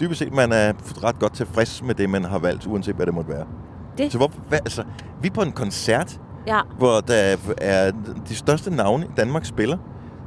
dybest 0.00 0.18
set, 0.18 0.32
man 0.32 0.52
er 0.52 0.72
ret 1.04 1.18
godt 1.18 1.34
tilfreds 1.34 1.82
med 1.82 1.94
det, 1.94 2.10
man 2.10 2.24
har 2.24 2.38
valgt, 2.38 2.66
uanset 2.66 2.94
hvad 2.94 3.06
det 3.06 3.14
måtte 3.14 3.30
være. 3.30 3.44
Det. 3.98 4.12
Så 4.12 4.18
hvor, 4.18 4.30
hvad, 4.48 4.58
altså, 4.58 4.84
vi 5.22 5.28
er 5.28 5.32
på 5.32 5.42
en 5.42 5.52
koncert, 5.52 6.20
Ja. 6.46 6.60
hvor 6.78 7.00
der 7.00 7.36
er 7.58 7.90
de 8.28 8.34
største 8.34 8.70
navne 8.76 9.04
i 9.04 9.08
Danmark 9.16 9.44
spiller. 9.44 9.76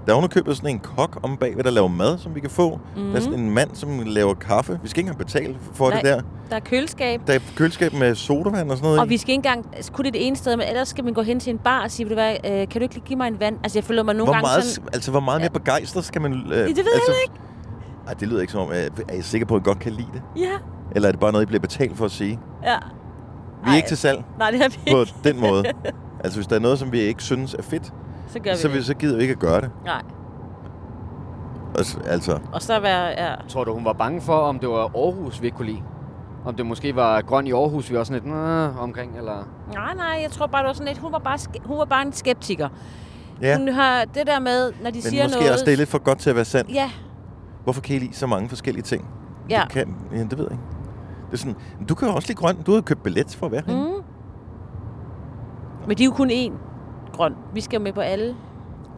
Der 0.08 0.14
er 0.14 0.18
underkøbet 0.18 0.58
sådan 0.58 0.70
en 0.70 0.80
kok 0.80 1.20
om 1.24 1.38
bagved, 1.38 1.64
der 1.64 1.72
laver 1.72 1.88
mad, 1.88 2.18
som 2.18 2.36
vi 2.36 2.40
kan 2.40 2.50
få. 2.50 2.80
Mm-hmm. 2.96 3.10
Der 3.10 3.18
er 3.18 3.22
sådan 3.22 3.40
en 3.40 3.50
mand, 3.54 3.70
som 3.74 4.02
laver 4.06 4.34
kaffe. 4.34 4.80
Vi 4.84 4.88
skal 4.90 5.00
ikke 5.00 5.10
engang 5.12 5.28
betale 5.28 5.58
for 5.74 5.90
Nej. 5.90 6.02
det 6.02 6.06
der. 6.12 6.22
Der 6.50 6.56
er 6.56 6.60
køleskab. 6.60 7.22
Der 7.28 7.34
er 7.34 7.40
køleskab 7.56 7.94
med 7.94 8.16
sodavand 8.16 8.72
og 8.72 8.78
sådan 8.78 8.86
noget 8.88 9.00
Og 9.00 9.06
i. 9.06 9.10
vi 9.10 9.18
skal 9.18 9.32
ikke 9.32 9.38
engang... 9.48 9.70
Altså, 9.76 9.92
kun 9.92 10.06
det 10.06 10.14
det 10.14 10.28
ene 10.28 10.36
sted, 10.36 10.58
men 10.58 10.68
ellers 10.68 10.88
skal 10.88 11.04
man 11.04 11.14
gå 11.14 11.22
hen 11.22 11.40
til 11.40 11.50
en 11.54 11.58
bar 11.58 11.84
og 11.84 11.92
sige, 11.92 12.06
"Ved 12.10 12.16
du 12.16 12.22
hvad, 12.22 12.36
øh, 12.46 12.52
kan 12.52 12.68
du 12.74 12.80
ikke 12.80 12.94
lige 12.96 13.06
give 13.06 13.18
mig 13.18 13.28
en 13.28 13.40
vand? 13.40 13.56
Altså, 13.64 13.80
jeg 13.80 13.84
føler 13.84 14.04
mig 14.04 14.14
nogle 14.16 14.26
Hvor 14.26 14.34
gange 14.34 14.46
meget, 14.48 14.64
sådan... 14.64 14.90
altså, 14.94 15.12
hvor 15.12 15.20
meget 15.20 15.42
mere 15.42 15.50
begejstret 15.50 16.06
skal 16.06 16.22
man... 16.22 16.34
Øh, 16.34 16.40
det 16.40 16.52
ved 16.52 16.66
jeg 16.76 16.78
altså, 16.94 17.12
ikke. 17.24 17.34
Ej, 18.08 18.14
det 18.14 18.28
lyder 18.28 18.42
ikke 18.42 18.52
som 18.54 18.62
om... 18.62 18.70
Øh, 18.72 18.76
er 19.10 19.16
jeg 19.16 19.24
sikker 19.24 19.48
på, 19.48 19.56
at 19.56 19.62
I 19.62 19.64
godt 19.64 19.80
kan 19.80 19.92
lide 19.92 20.08
det? 20.14 20.22
Ja, 20.38 20.52
Eller 20.96 21.08
er 21.08 21.12
det 21.12 21.20
bare 21.20 21.32
noget, 21.32 21.44
I 21.44 21.48
bliver 21.48 21.62
betalt 21.62 21.98
for 21.98 22.06
at 22.06 22.12
sige? 22.12 22.40
ja. 22.64 22.78
Vi 23.66 23.72
er 23.72 23.76
ikke 23.76 23.88
til 23.88 23.98
salg 23.98 24.24
Nej, 24.40 24.52
det 24.52 24.62
er 24.66 24.70
vi 24.70 24.92
på 24.92 25.00
ikke. 25.00 25.14
den 25.24 25.40
måde. 25.40 25.64
Altså, 26.28 26.40
hvis 26.40 26.48
der 26.48 26.56
er 26.56 26.60
noget, 26.60 26.80
som 26.80 26.92
vi 26.92 27.00
ikke 27.00 27.24
synes 27.24 27.54
er 27.54 27.62
fedt, 27.62 27.94
Så 28.28 28.40
gør 28.40 28.52
vi 28.52 28.58
så, 28.58 28.68
det. 28.68 28.76
vi, 28.78 28.82
så 28.82 28.94
gider 28.94 29.16
vi 29.16 29.22
ikke 29.22 29.32
at 29.32 29.40
gøre 29.40 29.62
det. 29.62 29.72
Nej. 29.86 30.02
Altså, 31.78 31.98
altså 32.06 32.40
Og 32.54 32.62
så 32.62 32.80
være... 32.80 33.06
Ja. 33.08 33.36
Tror 33.50 33.64
du, 33.64 33.74
hun 33.74 33.86
var 33.86 33.94
bange 33.94 34.22
for, 34.22 34.34
om 34.38 34.60
det 34.60 34.70
var 34.70 34.92
Aarhus, 34.96 35.42
vi 35.42 35.46
ikke 35.46 35.58
kunne 35.58 35.66
lide? 35.68 35.82
Om 36.46 36.56
det 36.56 36.66
måske 36.66 36.96
var 36.96 37.22
grøn 37.22 37.48
i 37.48 37.52
Aarhus, 37.52 37.90
vi 37.92 37.98
var 37.98 38.04
sådan 38.04 38.22
lidt 38.24 38.34
"Nå," 38.36 38.82
omkring, 38.82 39.18
eller... 39.18 39.48
Nej, 39.74 39.94
nej, 39.94 40.20
jeg 40.22 40.32
tror 40.32 40.48
bare, 40.48 40.62
det 40.62 40.68
var 40.68 40.74
sådan 40.74 40.88
lidt... 40.88 40.98
Hun 40.98 41.12
var 41.12 41.20
bare, 41.20 41.38
ske- 41.38 41.62
hun 41.66 41.78
var 41.78 41.86
bare 41.86 42.02
en 42.06 42.14
skeptiker. 42.14 42.70
ja. 43.42 43.58
Hun 43.58 43.68
har 43.68 44.06
det 44.06 44.28
der 44.28 44.40
med, 44.40 44.72
når 44.84 44.90
de 44.90 44.96
Men 44.96 45.02
siger 45.02 45.24
måske 45.24 45.40
noget... 45.40 45.52
også 45.54 45.66
det 45.66 45.74
er 45.74 45.78
lidt 45.78 45.90
for 45.90 45.98
godt 45.98 46.20
til 46.20 46.30
at 46.30 46.36
være 46.36 46.46
sandt. 46.46 46.72
Ja, 46.74 46.92
Hvorfor 47.64 47.82
kan 47.82 47.96
I 47.96 48.00
lide 48.00 48.14
så 48.16 48.28
mange 48.28 48.50
forskellige 48.50 48.84
ting? 48.84 49.08
ja. 49.50 49.62
Du 49.64 49.68
kan, 49.70 49.96
ja, 50.12 50.18
det 50.24 50.38
ved 50.38 50.46
jeg 50.46 50.52
ikke. 50.52 50.64
Det 51.28 51.34
er 51.34 51.38
sådan, 51.38 51.56
du 51.90 51.96
kan 51.96 52.08
jo 52.08 52.16
også 52.16 52.28
lide 52.28 52.38
grøn. 52.38 52.62
Du 52.62 52.74
har 52.74 52.82
købt 52.82 53.04
billet 53.04 53.36
for 53.40 53.46
at 53.46 53.52
være 53.52 53.62
herinde. 53.66 53.86
Mm. 53.98 54.04
Men 55.88 55.98
de 55.98 56.04
er 56.04 56.06
jo 56.06 56.12
kun 56.14 56.30
én 56.32 56.52
grøn. 57.14 57.34
Vi 57.54 57.62
skal 57.62 57.78
jo 57.78 57.84
med 57.84 57.94
på 57.94 58.02
alle, 58.02 58.36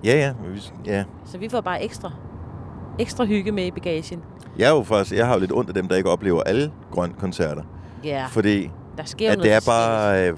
Ja, 0.04 0.16
ja. 0.18 0.34
vi- 0.54 0.72
ja. 0.86 1.04
så 1.26 1.38
vi 1.38 1.50
får 1.50 1.62
bare 1.62 1.84
ekstra, 1.84 2.12
ekstra 3.00 3.26
hygge 3.26 3.52
med 3.52 3.66
i 3.66 3.72
bagagen. 3.72 4.20
Jeg 4.58 4.70
er 4.72 4.76
jo 4.76 4.84
faktisk, 4.84 5.16
jeg 5.18 5.28
har 5.28 5.34
jo 5.34 5.40
lidt 5.40 5.52
ondt 5.52 5.70
af 5.70 5.74
dem, 5.74 5.88
der 5.88 5.96
ikke 5.96 6.10
oplever 6.10 6.42
alle 6.44 6.72
grøn 6.92 7.14
koncerter. 7.20 7.64
Ja, 8.04 8.26
Fordi 8.30 8.72
der 8.98 9.04
sker 9.04 9.32
at 9.32 9.38
noget 9.38 9.52
det 9.52 9.56
er 9.56 9.72
bare... 9.72 10.28
Øh, 10.30 10.38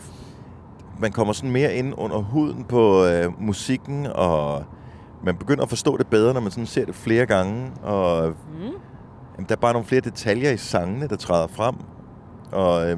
man 0.99 1.12
kommer 1.12 1.34
sådan 1.34 1.52
mere 1.52 1.74
ind 1.76 1.93
under 1.97 2.18
huden 2.18 2.64
på 2.64 3.06
øh, 3.06 3.41
musikken, 3.41 4.06
og 4.08 4.64
man 5.24 5.36
begynder 5.38 5.64
at 5.64 5.70
forstå 5.70 5.97
det 5.97 6.08
bedre, 6.08 6.34
når 6.34 6.41
man 6.41 6.52
sådan 6.52 6.66
ser 6.66 6.86
det 6.86 6.95
flere 6.95 7.26
gange. 7.26 7.72
Og 7.84 8.28
Mm. 8.30 8.60
jamen, 9.36 9.45
der 9.49 9.56
er 9.56 9.60
bare 9.60 9.74
nogle 9.74 9.88
flere 9.88 10.02
detaljer 10.02 10.52
i 10.52 10.58
sangene, 10.58 11.08
der 11.08 11.16
træder 11.16 11.47
frem. 11.47 11.76
Og, 12.52 12.89
øh, 12.91 12.97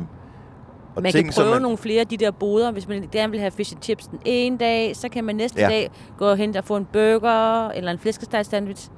og 0.96 1.04
Man 1.04 1.12
kan 1.12 1.32
som 1.32 1.44
prøve 1.44 1.60
nogle 1.60 1.78
flere 1.78 2.00
af 2.02 2.08
de 2.08 2.18
der 2.18 2.32
boder. 2.32 2.72
Hvis 2.72 2.88
man 2.88 3.10
gerne 3.12 3.32
vil 3.32 3.40
have 3.40 3.52
fish 3.52 3.74
and 3.76 3.82
chips 3.82 4.08
den 4.08 4.20
ene 4.26 4.58
dag, 4.58 4.96
så 4.96 5.10
kan 5.10 5.24
man 5.24 5.36
næste 5.36 5.62
Ja. 5.62 5.68
dag 5.70 5.92
gå 6.18 6.34
hen 6.34 6.58
og 6.58 6.64
få 6.66 6.78
en 6.78 6.86
burger 6.94 7.70
eller 7.70 7.92
en 7.92 8.00
flæskesteg 8.00 8.46
sandwich. 8.46 8.90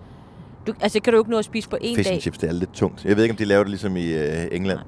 Du, 0.68 0.74
altså, 0.82 1.00
kan 1.00 1.14
du 1.14 1.18
jo 1.18 1.22
ikke 1.22 1.32
nå 1.32 1.38
at 1.38 1.46
spise 1.46 1.70
på 1.70 1.78
én 1.82 1.96
Fish 1.96 2.04
dag. 2.10 2.14
and 2.14 2.22
chips, 2.22 2.38
det 2.38 2.50
er 2.50 2.54
lidt 2.54 2.74
tungt. 2.74 3.06
Jeg 3.06 3.16
ved 3.16 3.24
ikke, 3.24 3.34
om 3.34 3.38
de 3.38 3.46
laver 3.46 3.64
det 3.64 3.70
ligesom 3.70 3.98
i 3.98 4.14
øh, 4.14 4.48
England. 4.52 4.80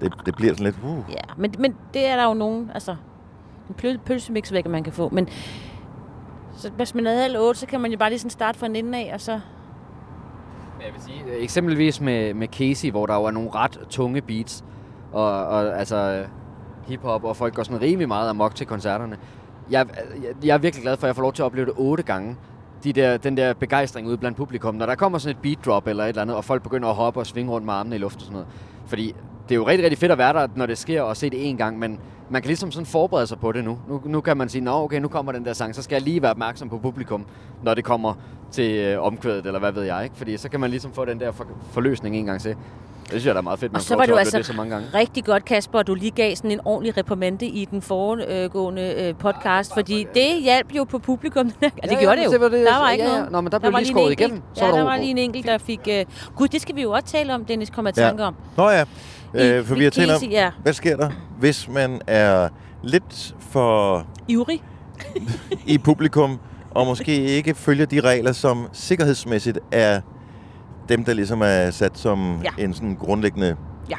Det, 0.00 0.12
det 0.26 0.36
bliver 0.36 0.52
sådan 0.52 0.64
lidt... 0.64 0.76
Uh. 0.84 0.98
Ja, 1.10 1.34
men, 1.36 1.54
men 1.58 1.74
det 1.94 2.06
er 2.06 2.16
der 2.16 2.24
jo 2.24 2.34
nogen, 2.34 2.70
altså 2.74 2.96
en 3.68 3.74
pøl, 3.74 3.98
pølsemix 4.06 4.52
væk, 4.52 4.66
man 4.66 4.84
kan 4.84 4.92
få. 4.92 5.08
Men 5.12 5.28
så 6.56 6.70
hvis 6.76 6.94
man 6.94 7.06
er 7.06 7.14
halv 7.22 7.36
otte, 7.38 7.60
så 7.60 7.66
kan 7.66 7.80
man 7.80 7.90
jo 7.92 7.98
bare 7.98 8.10
lige 8.10 8.18
sådan 8.18 8.30
starte 8.30 8.58
fra 8.58 8.66
en 8.66 8.76
ende 8.76 8.98
af, 8.98 9.10
og 9.14 9.20
så... 9.20 9.32
Jeg 9.32 10.92
vil 10.94 11.02
sige, 11.02 11.22
øh, 11.36 11.42
eksempelvis 11.42 12.00
med, 12.00 12.34
med 12.34 12.48
Casey, 12.48 12.90
hvor 12.90 13.06
der 13.06 13.14
jo 13.14 13.24
er 13.24 13.30
nogle 13.30 13.50
ret 13.54 13.78
tunge 13.90 14.20
beats, 14.20 14.64
og, 15.12 15.46
og 15.46 15.78
altså 15.78 16.24
hiphop, 16.86 17.24
og 17.24 17.36
folk 17.36 17.54
går 17.54 17.62
sådan 17.62 17.80
rimelig 17.80 18.08
meget 18.08 18.30
amok 18.30 18.54
til 18.54 18.66
koncerterne. 18.66 19.16
Jeg, 19.70 19.86
jeg, 20.22 20.46
jeg 20.46 20.54
er 20.54 20.58
virkelig 20.58 20.82
glad 20.82 20.96
for, 20.96 21.06
at 21.06 21.08
jeg 21.08 21.16
får 21.16 21.22
lov 21.22 21.32
til 21.32 21.42
at 21.42 21.46
opleve 21.46 21.66
det 21.66 21.74
otte 21.76 22.02
gange. 22.02 22.36
De 22.84 22.92
der, 22.92 23.16
den 23.16 23.36
der 23.36 23.54
begejstring 23.54 24.08
ude 24.08 24.16
blandt 24.16 24.36
publikum, 24.36 24.74
når 24.74 24.86
der 24.86 24.94
kommer 24.94 25.18
sådan 25.18 25.36
et 25.36 25.42
beat 25.42 25.58
drop 25.64 25.86
eller 25.86 26.04
et 26.04 26.08
eller 26.08 26.22
andet, 26.22 26.36
og 26.36 26.44
folk 26.44 26.62
begynder 26.62 26.88
at 26.88 26.94
hoppe 26.94 27.20
og 27.20 27.26
svinge 27.26 27.52
rundt 27.52 27.66
med 27.66 27.74
armene 27.74 27.96
i 27.96 27.98
luften 27.98 28.20
og 28.20 28.24
sådan 28.24 28.32
noget. 28.32 28.48
Fordi 28.86 29.14
det 29.48 29.54
er 29.54 29.56
jo 29.56 29.66
rigtig, 29.66 29.84
rigtig 29.84 29.98
fedt 29.98 30.12
at 30.12 30.18
være 30.18 30.32
der, 30.32 30.48
når 30.54 30.66
det 30.66 30.78
sker, 30.78 31.02
og 31.02 31.16
se 31.16 31.30
det 31.30 31.48
en 31.48 31.56
gang, 31.56 31.78
men 31.78 32.00
man 32.30 32.42
kan 32.42 32.46
ligesom 32.46 32.70
sådan 32.70 32.86
forberede 32.86 33.26
sig 33.26 33.38
på 33.38 33.52
det 33.52 33.64
nu. 33.64 33.78
Nu, 33.88 34.02
nu 34.04 34.20
kan 34.20 34.36
man 34.36 34.48
sige, 34.48 34.64
nå 34.64 34.82
okay, 34.82 35.00
nu 35.00 35.08
kommer 35.08 35.32
den 35.32 35.44
der 35.44 35.52
sang, 35.52 35.74
så 35.74 35.82
skal 35.82 35.94
jeg 35.94 36.02
lige 36.02 36.22
være 36.22 36.30
opmærksom 36.30 36.68
på 36.68 36.78
publikum, 36.78 37.24
når 37.62 37.74
det 37.74 37.84
kommer 37.84 38.14
til 38.50 38.76
øh, 38.76 39.02
omkvædet, 39.02 39.46
eller 39.46 39.58
hvad 39.58 39.72
ved 39.72 39.82
jeg, 39.82 40.04
ikke? 40.04 40.16
Fordi 40.16 40.36
så 40.36 40.48
kan 40.48 40.60
man 40.60 40.70
ligesom 40.70 40.92
få 40.92 41.04
den 41.04 41.20
der 41.20 41.32
for, 41.32 41.46
forløsning 41.70 42.16
en 42.16 42.26
gang 42.26 42.40
til. 42.40 42.56
Det 43.06 43.10
synes 43.12 43.26
jeg, 43.26 43.34
der 43.34 43.40
er 43.40 43.42
meget 43.44 43.58
fedt, 43.58 43.72
man 43.72 43.76
Og 43.76 43.82
så 43.82 43.96
var 43.96 44.06
du 44.06 44.14
altså 44.16 44.38
det 44.38 44.46
så 44.46 44.52
mange 44.52 44.74
gange. 44.74 44.88
rigtig 44.94 45.24
godt, 45.24 45.44
Kasper, 45.44 45.78
at 45.78 45.86
du 45.86 45.94
lige 45.94 46.10
gav 46.10 46.36
sådan 46.36 46.50
en 46.50 46.60
ordentlig 46.64 46.96
reprimande 46.96 47.46
i 47.46 47.64
den 47.64 47.82
foregående 47.82 48.94
øh, 48.98 49.14
podcast, 49.14 49.74
fordi 49.74 50.06
det 50.14 50.42
hjalp 50.42 50.72
jo 50.76 50.84
på 50.84 50.98
publikum. 50.98 51.46
ja, 51.62 51.66
det 51.82 51.90
ja, 51.92 52.00
gjorde 52.00 52.16
det 52.16 52.18
men 52.18 52.24
jo. 52.24 52.32
det 52.32 52.40
var 52.40 52.48
det, 52.48 52.66
der 52.66 52.78
var 52.78 52.90
ikke 52.90 53.04
ja, 53.04 53.10
ja. 53.10 53.16
noget. 53.16 53.32
Nå, 53.32 53.40
men 53.40 53.52
der 53.52 53.58
blev 53.58 53.72
var 53.72 53.78
lige 53.78 53.88
en 53.90 53.94
skåret 53.94 54.10
enkelt- 54.10 54.20
igennem, 54.20 54.42
så 54.54 54.64
ja, 54.64 54.70
var 54.70 54.76
der 54.76 54.84
der 54.84 54.90
var 54.90 54.96
lige 54.96 55.10
en 55.10 55.18
enkelt, 55.18 55.46
der 55.46 55.58
fik... 55.58 55.80
Øh, 55.90 56.04
Gud, 56.36 56.48
det 56.48 56.60
skal 56.62 56.76
vi 56.76 56.82
jo 56.82 56.90
også 56.90 57.06
tale 57.06 57.34
om, 57.34 57.44
Dennis, 57.44 57.70
kommer 57.70 57.90
jeg 57.90 57.98
i 57.98 58.00
Ja. 58.00 58.06
tanke 58.08 58.24
om. 58.24 58.34
Nå 58.56 58.70
ja, 58.70 58.84
øh, 59.34 59.64
for 59.64 59.74
vi 59.74 59.84
har 59.84 59.90
talt 59.90 60.10
om, 60.10 60.22
ja. 60.30 60.50
hvad 60.62 60.72
sker 60.72 60.96
der, 60.96 61.10
hvis 61.38 61.68
man 61.68 62.00
er 62.06 62.48
lidt 62.82 63.34
for 63.40 64.06
Ivrig. 64.28 64.62
i 65.66 65.78
publikum, 65.78 66.38
og 66.70 66.86
måske 66.86 67.12
ikke 67.24 67.54
følger 67.54 67.86
de 67.86 68.00
regler, 68.00 68.32
som 68.32 68.66
sikkerhedsmæssigt 68.72 69.58
er 69.72 70.00
dem, 70.88 71.04
der 71.04 71.14
ligesom 71.14 71.40
er 71.44 71.70
sat 71.70 71.98
som 71.98 72.40
Ja. 72.44 72.64
en 72.64 72.74
sådan 72.74 72.96
grundlæggende 73.00 73.56
Ja. 73.90 73.96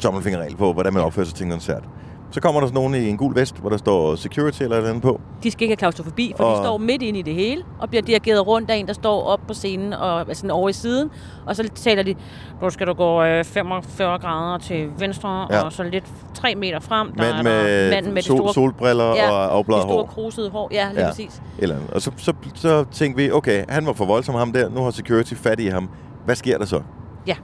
tommelfingerregel 0.00 0.56
på, 0.56 0.72
hvordan 0.72 0.92
man 0.94 1.02
opfører 1.02 1.26
sig 1.26 1.34
til 1.34 1.44
en 1.44 1.50
koncert. 1.50 1.82
Så 2.30 2.40
kommer 2.40 2.60
der 2.60 2.66
sådan 2.68 2.74
nogen 2.74 2.94
i 2.94 3.08
en 3.08 3.16
gul 3.16 3.34
vest, 3.36 3.56
hvor 3.60 3.70
der 3.70 3.76
står 3.76 4.14
security 4.14 4.62
eller 4.62 4.76
et 4.76 4.78
eller 4.78 4.90
andet 4.90 5.02
på. 5.02 5.20
De 5.42 5.50
skal 5.50 5.62
ikke 5.62 5.70
have 5.70 5.76
klaustrofobi, 5.76 6.32
for 6.36 6.44
og... 6.44 6.56
De 6.58 6.64
står 6.64 6.78
midt 6.78 7.02
inde 7.02 7.18
i 7.18 7.22
det 7.22 7.34
hele, 7.34 7.62
og 7.78 7.88
bliver 7.88 8.02
dirigeret 8.02 8.46
rundt 8.46 8.70
af 8.70 8.76
en, 8.76 8.86
der 8.86 8.92
står 8.92 9.22
op 9.22 9.40
på 9.48 9.54
scenen 9.54 9.92
og 9.92 10.20
er 10.20 10.34
sådan 10.34 10.50
over 10.50 10.68
i 10.68 10.72
siden. 10.72 11.10
Og 11.46 11.56
så 11.56 11.68
taler 11.74 12.02
de, 12.02 12.14
nu 12.62 12.70
skal 12.70 12.86
du 12.86 12.92
gå 12.92 13.22
øh, 13.22 13.44
45 13.44 14.18
grader 14.18 14.58
til 14.58 14.88
venstre, 14.98 15.46
Ja. 15.50 15.62
og 15.62 15.72
så 15.72 15.82
lidt 15.82 16.04
3 16.34 16.54
meter 16.54 16.80
frem. 16.80 17.12
Der 17.12 17.22
Mand 17.22 17.34
er 17.36 17.42
med, 17.42 17.84
der 17.90 17.94
manden 17.94 18.14
med 18.14 18.22
sol, 18.22 18.36
store, 18.38 18.54
solbriller 18.54 19.04
Ja, 19.16 19.30
og 19.30 19.54
afbladet 19.54 19.82
store 19.82 19.94
hår. 19.96 20.06
krusede 20.06 20.50
hår. 20.50 20.68
Ja, 20.72 20.88
lige 20.92 21.00
Ja. 21.00 21.08
præcis. 21.08 21.42
Eller. 21.58 21.76
Og 21.92 22.02
så, 22.02 22.10
så, 22.16 22.32
så 22.54 22.84
tænkte 22.92 23.22
vi, 23.22 23.30
okay, 23.30 23.64
han 23.68 23.86
var 23.86 23.92
for 23.92 24.04
voldsom 24.04 24.34
ham 24.34 24.52
der, 24.52 24.68
nu 24.68 24.82
har 24.82 24.90
security 24.90 25.34
fat 25.34 25.60
i 25.60 25.66
ham. 25.66 25.88
Hvad 26.24 26.34
sker 26.36 26.58
der 26.58 26.64
så? 26.64 26.80
Ja. 27.26 27.36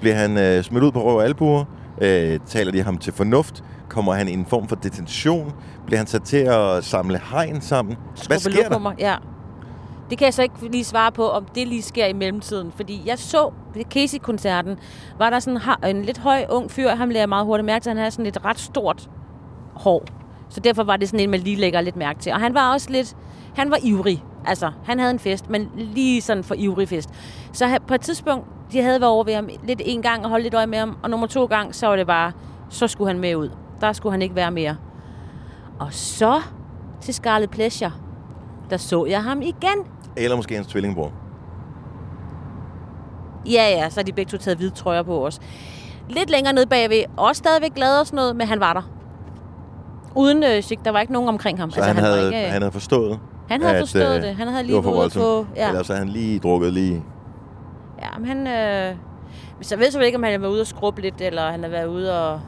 Bliver 0.00 0.14
han 0.16 0.38
øh, 0.38 0.62
smidt 0.62 0.84
ud 0.84 0.92
på 0.92 1.02
røv 1.04 1.16
og 1.16 1.24
albuer? 1.24 1.64
Øh, 2.00 2.40
taler 2.46 2.72
de 2.72 2.82
ham 2.82 2.98
til 2.98 3.12
fornuft? 3.12 3.64
Kommer 3.88 4.12
han 4.14 4.28
i 4.28 4.32
en 4.32 4.46
form 4.46 4.68
for 4.68 4.76
detention? 4.76 5.52
Bliver 5.86 5.98
han 5.98 6.06
sat 6.06 6.22
til 6.22 6.36
at 6.36 6.84
samle 6.84 7.20
hegn 7.30 7.60
sammen? 7.60 7.96
Hvad 7.96 8.16
sker 8.18 8.34
der? 8.34 8.38
Skrubbelokummer, 8.38 8.92
Ja. 8.98 9.16
Det 10.10 10.18
kan 10.18 10.24
jeg 10.24 10.34
så 10.34 10.42
ikke 10.42 10.54
lige 10.70 10.84
svare 10.84 11.12
på, 11.12 11.28
om 11.28 11.44
det 11.54 11.68
lige 11.68 11.82
sker 11.82 12.06
i 12.06 12.12
mellemtiden. 12.12 12.72
Fordi 12.76 13.02
jeg 13.06 13.18
så 13.18 13.50
ved 13.74 13.84
Casey-koncerten, 13.90 14.76
var 15.18 15.30
der 15.30 15.38
sådan 15.38 15.60
en 15.96 16.02
lidt 16.04 16.18
høj 16.18 16.44
ung 16.50 16.70
fyr, 16.70 16.88
ham 16.94 17.08
lader 17.08 17.20
jeg 17.20 17.28
meget 17.28 17.46
hurtigt 17.46 17.64
mærke 17.66 17.82
til, 17.82 17.90
han 17.90 17.96
havde 17.96 18.10
sådan 18.10 18.26
et 18.26 18.44
ret 18.44 18.58
stort 18.58 19.10
hår. 19.74 20.04
Så 20.52 20.60
derfor 20.60 20.82
var 20.82 20.96
det 20.96 21.08
sådan 21.08 21.20
en, 21.20 21.30
man 21.30 21.40
lige 21.40 21.56
lægger 21.56 21.80
lidt 21.80 21.96
mærke 21.96 22.20
til. 22.20 22.32
Og 22.32 22.40
han 22.40 22.54
var 22.54 22.72
også 22.72 22.90
lidt, 22.90 23.16
han 23.56 23.70
var 23.70 23.78
ivrig. 23.82 24.24
Altså, 24.46 24.70
han 24.84 24.98
havde 24.98 25.10
en 25.10 25.18
fest, 25.18 25.50
men 25.50 25.70
lige 25.74 26.20
sådan 26.20 26.44
for 26.44 26.54
ivrig 26.58 26.88
fest. 26.88 27.10
Så 27.52 27.78
på 27.86 27.94
et 27.94 28.00
tidspunkt, 28.00 28.46
de 28.72 28.82
havde 28.82 29.00
været 29.00 29.12
over 29.12 29.24
ved 29.24 29.34
ham 29.34 29.48
lidt 29.64 29.82
en 29.84 30.02
gang 30.02 30.24
og 30.24 30.30
holdt 30.30 30.42
lidt 30.42 30.54
øje 30.54 30.66
med 30.66 30.78
ham, 30.78 30.96
og 31.02 31.10
nummer 31.10 31.26
to 31.26 31.44
gang, 31.44 31.74
så 31.74 31.86
var 31.86 31.96
det 31.96 32.06
bare, 32.06 32.32
så 32.68 32.86
skulle 32.86 33.08
han 33.08 33.20
med 33.20 33.36
ud. 33.36 33.50
Der 33.80 33.92
skulle 33.92 34.12
han 34.12 34.22
ikke 34.22 34.34
være 34.34 34.50
mere. 34.50 34.76
Og 35.78 35.92
så 35.92 36.40
til 37.00 37.14
Scarlet 37.14 37.50
Pleasure, 37.50 37.92
der 38.70 38.76
så 38.76 39.04
jeg 39.04 39.22
ham 39.22 39.42
igen. 39.42 39.86
Eller 40.16 40.36
måske 40.36 40.54
hans 40.54 40.66
tvillingbror. 40.66 41.12
Ja, 43.46 43.68
ja, 43.70 43.90
så 43.90 44.00
har 44.00 44.04
de 44.04 44.12
begge 44.12 44.30
to 44.30 44.36
taget 44.36 44.58
hvide 44.58 44.70
trøjer 44.70 45.02
på 45.02 45.26
os. 45.26 45.40
Lidt 46.08 46.30
længere 46.30 46.52
nede 46.52 46.66
bagved, 46.66 47.04
også 47.16 47.38
stadigvæk 47.38 47.74
glad 47.74 48.00
og 48.00 48.06
sådan 48.06 48.16
noget, 48.16 48.36
men 48.36 48.48
han 48.48 48.60
var 48.60 48.72
der. 48.72 48.82
Uden 50.14 50.42
øh, 50.42 50.62
der 50.84 50.90
var 50.90 51.00
ikke 51.00 51.12
nogen 51.12 51.28
omkring 51.28 51.58
ham. 51.58 51.70
Så 51.70 51.76
altså, 51.80 51.86
han, 51.86 51.96
han, 51.96 52.04
var 52.04 52.16
havde, 52.16 52.26
ikke, 52.26 52.46
øh, 52.46 52.52
han 52.52 52.62
havde 52.62 52.72
forstået, 52.72 53.18
han 53.48 53.62
havde 53.62 53.74
at, 53.76 53.80
forstået 53.82 54.16
øh, 54.16 54.22
det. 54.22 54.36
Han 54.36 54.48
havde 54.48 54.58
det 54.58 54.66
lige 54.66 54.84
var 54.84 54.90
ude 54.90 54.96
voldsomt. 54.98 55.24
på... 55.24 55.46
Ja, 55.56 55.68
Eller 55.68 55.82
så 55.82 55.94
han 55.94 56.08
lige 56.08 56.38
drukket 56.38 56.72
lige... 56.72 57.02
Ja, 58.02 58.18
men 58.18 58.26
han... 58.28 58.46
Øh, 58.46 58.94
så 59.62 59.74
jeg 59.74 59.78
ved 59.78 59.86
selvfølgelig 59.86 60.06
ikke, 60.06 60.16
om 60.16 60.22
han 60.22 60.32
har 60.32 60.38
været 60.38 60.52
ude 60.52 60.60
og 60.60 60.66
skrubbe 60.66 61.00
lidt, 61.00 61.14
eller 61.20 61.50
han 61.50 61.62
har 61.62 61.70
været 61.70 61.86
ude 61.86 62.20
og... 62.24 62.40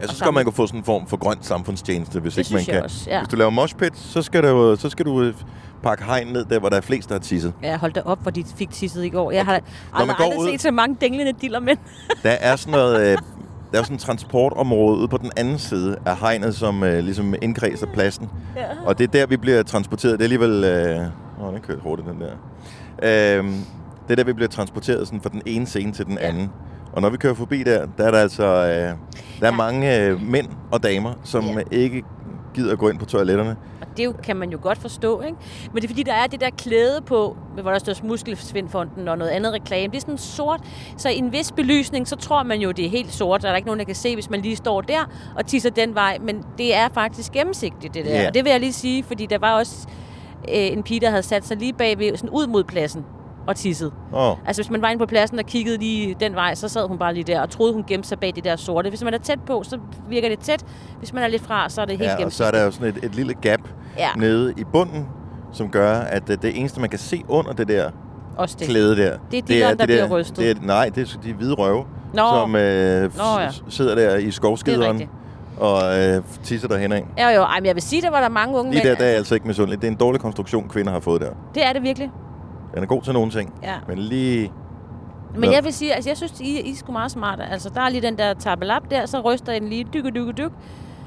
Jeg 0.00 0.08
synes 0.08 0.22
godt, 0.22 0.34
man 0.34 0.44
kan 0.44 0.52
få 0.52 0.66
sådan 0.66 0.80
en 0.80 0.84
form 0.84 1.06
for 1.06 1.16
grøn 1.16 1.38
samfundstjeneste, 1.40 2.20
hvis 2.20 2.34
Det 2.34 2.38
ikke 2.50 2.54
man 2.54 2.64
kan. 2.64 2.84
også, 2.84 3.10
ja. 3.10 3.18
Hvis 3.20 3.28
du 3.28 3.36
laver 3.36 3.50
moshpit, 3.50 3.98
så 3.98 4.22
skal 4.22 4.42
du, 4.42 4.76
så 4.78 4.88
skal 4.90 5.06
du 5.06 5.22
øh, 5.22 5.34
pakke 5.82 6.04
hegn 6.04 6.26
ned 6.26 6.44
der, 6.44 6.58
hvor 6.58 6.68
der 6.68 6.76
er 6.76 6.80
flest, 6.80 7.08
der 7.08 7.14
har 7.14 7.20
tisset. 7.20 7.52
Ja, 7.62 7.76
hold 7.78 7.92
da 7.92 8.00
op, 8.04 8.22
hvor 8.22 8.30
de 8.30 8.44
fik 8.56 8.70
tisset 8.70 9.04
i 9.04 9.08
går. 9.08 9.30
Jeg 9.30 9.44
har 9.44 9.52
man 9.52 9.62
aldrig, 9.94 10.16
aldrig 10.20 10.38
ud- 10.40 10.48
set 10.50 10.60
så 10.60 10.70
mange 10.70 10.96
dinglende 11.00 11.32
diller, 11.32 11.60
men... 11.60 11.76
Der 12.22 12.30
er 12.30 12.56
sådan 12.56 12.72
noget... 12.72 13.12
Øh, 13.12 13.18
der 13.72 13.78
er 13.78 13.82
sådan 13.82 13.94
et 13.94 14.00
transportområde 14.02 15.08
på 15.08 15.16
den 15.16 15.30
anden 15.36 15.58
side 15.58 15.96
af 16.06 16.16
hegnet, 16.16 16.54
som 16.54 16.82
øh, 16.82 16.98
ligesom 17.04 17.34
indkredser 17.42 17.86
pladsen. 17.94 18.28
Ja. 18.56 18.62
Og 18.84 18.98
det 18.98 19.04
er 19.04 19.08
der, 19.20 19.26
vi 19.26 19.36
bliver 19.36 19.62
transporteret. 19.62 20.12
Det 20.12 20.20
er 20.20 20.24
alligevel... 20.24 20.64
Øh, 20.64 21.46
åh, 21.46 21.52
den 21.54 21.60
kørte 21.62 21.80
hurtigt, 21.82 22.08
den 22.08 22.20
der. 22.20 22.32
Øh, 23.38 23.44
det 24.08 24.10
er 24.10 24.16
der, 24.16 24.24
vi 24.24 24.32
bliver 24.32 24.48
transporteret 24.48 25.06
sådan, 25.06 25.20
fra 25.20 25.30
den 25.32 25.42
ene 25.46 25.66
scene 25.66 25.92
til 25.92 26.06
den 26.06 26.18
anden. 26.18 26.50
Og 26.92 27.02
når 27.02 27.10
vi 27.10 27.16
kører 27.16 27.34
forbi 27.34 27.62
der, 27.62 27.86
der 27.98 28.04
er 28.04 28.10
der 28.10 28.18
altså... 28.18 28.44
Øh, 28.44 28.66
der 28.70 28.86
er 28.86 28.96
Ja. 29.42 29.50
mange 29.50 29.98
øh, 30.00 30.22
mænd 30.22 30.46
og 30.70 30.82
damer, 30.82 31.12
som 31.24 31.44
Ja. 31.44 31.60
ikke 31.70 32.02
gider 32.54 32.72
at 32.72 32.78
gå 32.78 32.88
ind 32.88 32.98
på 32.98 33.04
toiletterne. 33.04 33.56
Det 34.00 34.06
jo, 34.06 34.14
kan 34.22 34.36
man 34.36 34.50
jo 34.50 34.58
godt 34.62 34.78
forstå, 34.78 35.20
ikke? 35.20 35.36
Men 35.72 35.76
det 35.76 35.84
er 35.84 35.88
fordi, 35.88 36.02
der 36.02 36.12
er 36.12 36.26
det 36.26 36.40
der 36.40 36.50
klæde 36.50 37.00
på, 37.06 37.36
hvor 37.62 37.70
der 37.70 37.78
står 37.78 37.94
Muskelsvindfonden 38.02 39.08
og 39.08 39.18
noget 39.18 39.30
andet 39.30 39.52
reklame. 39.52 39.90
Det 39.92 39.96
er 39.96 40.00
sådan 40.00 40.18
sort, 40.18 40.60
så 40.96 41.08
i 41.08 41.16
en 41.16 41.32
vis 41.32 41.52
belysning, 41.52 42.08
så 42.08 42.16
tror 42.16 42.42
man 42.42 42.60
jo, 42.60 42.70
det 42.70 42.84
er 42.84 42.90
helt 42.90 43.12
sort. 43.12 43.42
Der 43.42 43.50
er 43.50 43.56
ikke 43.56 43.66
nogen, 43.66 43.78
der 43.78 43.84
kan 43.84 43.94
se, 43.94 44.14
hvis 44.14 44.30
man 44.30 44.40
lige 44.40 44.56
står 44.56 44.80
der 44.80 45.10
og 45.36 45.46
tisser 45.46 45.70
den 45.70 45.94
vej. 45.94 46.18
Men 46.20 46.44
det 46.58 46.74
er 46.74 46.88
faktisk 46.94 47.32
gennemsigtigt, 47.32 47.94
det 47.94 48.04
der. 48.04 48.20
Ja. 48.20 48.28
Og 48.28 48.34
det 48.34 48.44
vil 48.44 48.50
jeg 48.50 48.60
lige 48.60 48.72
sige, 48.72 49.02
fordi 49.02 49.26
der 49.26 49.38
var 49.38 49.54
også 49.54 49.88
øh, 50.48 50.54
en 50.54 50.82
pige, 50.82 51.00
der 51.00 51.10
havde 51.10 51.22
sat 51.22 51.46
sig 51.46 51.56
lige 51.56 51.72
bagved, 51.72 52.16
sådan 52.16 52.30
ud 52.30 52.46
mod 52.46 52.64
pladsen 52.64 53.04
og 53.46 53.56
tisset. 53.56 53.92
Åh, 54.14 54.36
Altså, 54.46 54.62
hvis 54.62 54.70
man 54.70 54.82
var 54.82 54.88
inde 54.88 54.98
på 55.00 55.06
pladsen 55.06 55.38
og 55.38 55.44
kiggede 55.44 55.78
lige 55.78 56.16
den 56.20 56.34
vej, 56.34 56.54
så 56.54 56.68
sad 56.68 56.88
hun 56.88 56.98
bare 56.98 57.14
lige 57.14 57.24
der 57.24 57.40
og 57.40 57.50
troede, 57.50 57.72
hun 57.72 57.84
gemte 57.88 58.08
sig 58.08 58.18
bag 58.18 58.32
det 58.36 58.44
der 58.44 58.56
sorte. 58.56 58.88
Hvis 58.88 59.04
man 59.04 59.14
er 59.14 59.18
tæt 59.18 59.38
på, 59.46 59.62
så 59.62 59.78
virker 60.08 60.28
det 60.28 60.38
tæt. 60.38 60.64
Hvis 60.98 61.12
man 61.12 61.22
er 61.22 61.28
lidt 61.28 61.42
fra, 61.42 61.68
så 61.68 61.80
er 61.80 61.84
det 61.84 61.98
helt 61.98 62.10
ja, 62.18 62.24
og 62.24 62.32
så 62.32 62.44
er 62.44 62.50
der 62.50 62.64
jo 62.64 62.70
sådan 62.70 62.88
et, 62.88 63.04
et 63.04 63.14
lille 63.14 63.34
gap 63.34 63.60
Ja. 63.98 64.08
nede 64.16 64.54
i 64.56 64.64
bunden, 64.72 65.06
som 65.52 65.68
gør, 65.70 65.92
at 65.92 66.30
øh, 66.30 66.36
det 66.42 66.58
eneste, 66.58 66.80
man 66.80 66.90
kan 66.90 66.98
se 66.98 67.22
under 67.28 67.52
det 67.52 67.68
der 67.68 67.90
Også 68.36 68.56
det. 68.58 68.68
klæde 68.68 68.96
der, 68.96 69.16
Det 69.30 69.38
er 69.38 69.42
dilleren, 69.42 69.78
der 69.78 69.86
bliver 69.86 70.08
rystet. 70.08 70.36
Det 70.36 70.50
er, 70.50 70.54
nej, 70.62 70.88
det 70.94 71.14
er 71.14 71.20
de 71.20 71.32
hvide 71.32 71.54
røve, 71.54 71.84
Nå. 72.14 72.22
som 72.34 72.56
øh, 72.56 73.02
Nå, 73.16 73.40
ja. 73.40 73.48
sidder 73.68 73.94
der 73.94 74.16
i 74.16 74.30
skovskideren 74.30 75.02
og 75.60 75.98
øh, 75.98 76.22
tisser 76.44 76.68
derhen 76.68 76.92
af. 76.92 77.06
Ja, 77.18 77.28
jo, 77.28 77.42
ej, 77.42 77.60
men 77.60 77.66
jeg 77.66 77.74
vil 77.74 77.82
sige, 77.82 78.02
der 78.02 78.10
var 78.10 78.20
der 78.20 78.28
mange 78.28 78.58
unge 78.58 78.72
Lige 78.72 78.84
mænd. 78.84 78.96
der, 78.98 79.04
der 79.04 79.10
er 79.10 79.16
altså 79.16 79.34
ikke 79.34 79.46
misundelig. 79.46 79.80
Det 79.80 79.86
er 79.86 79.90
en 79.92 79.96
dårlig 79.98 80.20
konstruktion, 80.20 80.68
kvinder 80.68 80.92
har 80.92 81.00
fået 81.00 81.20
der. 81.20 81.30
Det 81.54 81.66
er 81.66 81.72
det 81.72 81.82
virkelig. 81.82 82.10
Den 82.74 82.82
er 82.82 82.86
god 82.86 83.02
til 83.02 83.12
nogle 83.12 83.30
ting, 83.30 83.54
Ja. 83.62 83.74
men 83.88 83.98
lige... 83.98 84.52
Men 85.34 85.40
Nå. 85.48 85.50
jeg 85.54 85.64
vil 85.64 85.72
sige, 85.72 85.94
altså 85.94 86.10
jeg 86.10 86.16
synes, 86.16 86.40
I, 86.40 86.60
I 86.60 86.70
er 86.70 86.76
sgu 86.76 86.92
meget 86.92 87.10
smarte. 87.10 87.42
Altså, 87.44 87.68
der 87.74 87.80
er 87.80 87.88
lige 87.88 88.02
den 88.02 88.18
der 88.18 88.34
tabelap 88.34 88.82
der, 88.90 89.06
så 89.06 89.20
ryster 89.20 89.52
den 89.52 89.68
lige 89.68 89.84
dyk, 89.94 90.04
dyk, 90.04 90.36
dyk. 90.38 90.50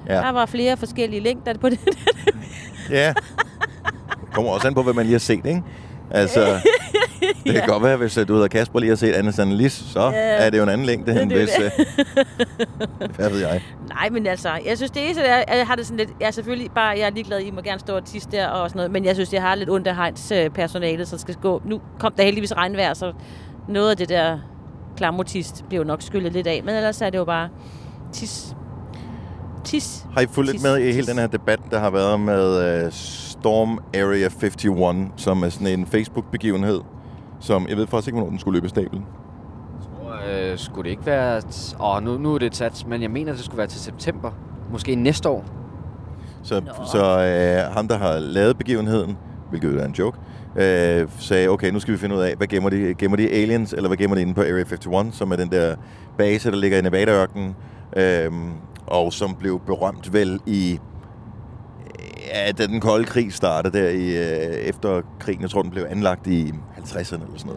Ja. 0.08 0.14
Der 0.16 0.32
var 0.32 0.46
flere 0.46 0.78
forskellige 0.78 1.20
længder 1.20 1.58
på 1.58 1.70
det. 1.74 1.80
Ja. 2.90 3.14
Det 4.22 4.34
kommer 4.34 4.52
også 4.52 4.68
an 4.68 4.74
på, 4.74 4.84
hvad 4.84 4.94
man 4.94 5.06
lige 5.06 5.14
har 5.14 5.20
set, 5.20 5.46
ikke? 5.46 5.64
Altså, 6.12 6.40
det 7.46 7.54
kan 7.54 7.64
godt 7.68 7.84
være, 7.84 7.98
hvis 7.98 8.18
øh, 8.18 8.28
du 8.28 8.34
hedder 8.34 8.48
Kasper 8.48 8.80
lige 8.80 8.90
har 8.90 8.96
set 8.96 9.14
Anne 9.14 9.32
Sandelis, 9.32 9.72
så 9.74 10.00
Ja. 10.00 10.12
er 10.16 10.50
det 10.50 10.58
jo 10.58 10.64
en 10.64 10.70
anden 10.70 10.86
længde, 10.88 11.22
end 11.22 11.30
Det 11.30 11.40
hvis... 11.40 11.50
det. 11.50 11.72
Øh, 13.02 13.10
hvad 13.16 13.30
ved 13.30 13.40
jeg? 13.40 13.62
Nej, 13.90 14.10
men 14.10 14.28
altså, 14.28 14.50
jeg 14.66 14.78
synes, 14.78 14.92
det 14.92 15.06
eneste 15.06 15.22
er, 15.24 15.44
at 15.48 15.58
jeg 15.58 15.68
har 15.68 15.76
det 15.76 15.86
sådan 15.86 15.98
lidt... 15.98 16.10
Jeg 16.20 16.28
er 16.28 16.32
selvfølgelig 16.32 16.72
bare, 16.72 16.88
jeg 16.90 17.00
er 17.08 17.10
ligeglad, 17.12 17.40
I 17.40 17.52
må 17.52 17.62
gerne 17.62 17.80
stå 17.80 17.96
og 17.96 18.06
tisse 18.06 18.30
der 18.32 18.48
og 18.48 18.70
sådan 18.70 18.78
noget, 18.78 18.92
men 18.92 19.06
jeg 19.06 19.16
synes, 19.16 19.34
jeg 19.34 19.42
har 19.42 19.56
lidt 19.56 19.70
ondt 19.70 19.88
af 19.88 19.96
Heinz 19.96 20.32
øh, 20.32 20.50
personalet, 20.50 21.08
så 21.08 21.18
skal 21.18 21.36
gå... 21.36 21.62
Nu 21.66 21.82
kom 22.00 22.14
der 22.18 22.24
heldigvis 22.24 22.56
regnvejr, 22.56 22.94
så 22.94 23.14
noget 23.68 23.90
af 23.92 23.98
det 23.98 24.10
der 24.10 24.38
klamotist 24.98 25.66
jo 25.72 25.84
nok 25.84 26.02
skyllet 26.02 26.34
lidt 26.34 26.48
af, 26.48 26.62
men 26.66 26.76
ellers 26.76 27.02
er 27.02 27.10
det 27.10 27.18
jo 27.18 27.26
bare 27.26 27.50
tis. 28.14 28.56
Tis. 29.64 30.06
Har 30.14 30.22
I 30.22 30.26
fulgt 30.32 30.52
lidt 30.52 30.62
Tis. 30.62 30.64
med 30.64 30.78
i 30.78 30.92
hele 30.92 31.08
den 31.08 31.18
her 31.18 31.28
debat, 31.28 31.60
der 31.72 31.80
har 31.80 31.90
været 31.90 32.20
med 32.20 32.86
uh, 32.86 32.92
Storm 32.94 33.80
Area 33.94 34.26
51, 34.26 34.56
som 35.18 35.44
er 35.44 35.50
sådan 35.50 35.68
en 35.68 35.88
Facebook-begivenhed, 35.88 36.80
som 37.44 37.68
jeg 37.70 37.78
ved 37.78 37.88
faktisk 37.88 38.08
ikke, 38.08 38.16
hvornår 38.16 38.30
den 38.30 38.40
skulle 38.40 38.56
løbe 38.56 38.70
stablen. 38.70 39.06
Øh, 40.30 40.58
skulle 40.58 40.84
det 40.84 40.90
ikke 40.90 41.06
være... 41.06 41.38
t- 41.40 41.84
Åh, 41.84 42.04
nu, 42.04 42.18
nu 42.18 42.34
er 42.34 42.38
det 42.40 42.56
sat, 42.56 42.86
men 42.88 43.02
jeg 43.02 43.12
mener, 43.12 43.32
det 43.32 43.42
skulle 43.46 43.58
være 43.58 43.68
til 43.68 43.80
september. 43.80 44.32
Måske 44.72 44.96
næste 44.96 45.30
år. 45.30 45.46
Så, 46.44 46.62
så 46.92 47.20
øh, 47.68 47.74
ham, 47.74 47.88
der 47.88 47.98
har 47.98 48.20
lavet 48.20 48.58
begivenheden, 48.58 49.18
hvilket 49.50 49.74
jo 49.74 49.80
er 49.80 49.86
en 49.86 49.92
joke, 49.92 50.18
øh, 50.56 51.08
sagde, 51.20 51.48
okay, 51.48 51.72
nu 51.72 51.80
skal 51.80 51.94
vi 51.94 51.98
finde 51.98 52.16
ud 52.16 52.22
af, 52.22 52.36
hvad 52.36 52.48
gemmer 52.48 52.70
de? 52.70 52.94
Gemmer 52.98 53.18
de 53.18 53.30
aliens, 53.30 53.74
eller 53.74 53.90
hvad 53.90 53.98
gemmer 53.98 54.16
de 54.16 54.22
inde 54.22 54.34
på 54.34 54.42
Area 54.42 54.60
51, 54.60 55.16
som 55.16 55.32
er 55.32 55.36
den 55.36 55.52
der 55.52 55.76
base, 56.18 56.52
der 56.52 56.58
ligger 56.58 56.78
i 56.78 56.82
Nevada-ørkenen, 56.82 57.56
øh, 57.98 58.32
og 58.88 59.14
som 59.14 59.36
blev 59.36 59.62
berømt 59.66 60.14
vel 60.14 60.40
i 60.46 60.80
ja, 62.34 62.52
da 62.52 62.68
den 62.68 62.80
kolde 62.80 63.06
krig 63.06 63.34
startede 63.34 63.78
der 63.78 63.90
i, 63.90 64.08
øh, 64.08 64.54
efter 64.54 65.02
krigen. 65.20 65.42
Jeg 65.42 65.50
tror, 65.50 65.62
den 65.62 65.72
blev 65.72 65.86
anlagt 65.90 66.28
i 66.28 66.54
50'erne 66.84 67.14
eller 67.14 67.38
sådan 67.38 67.52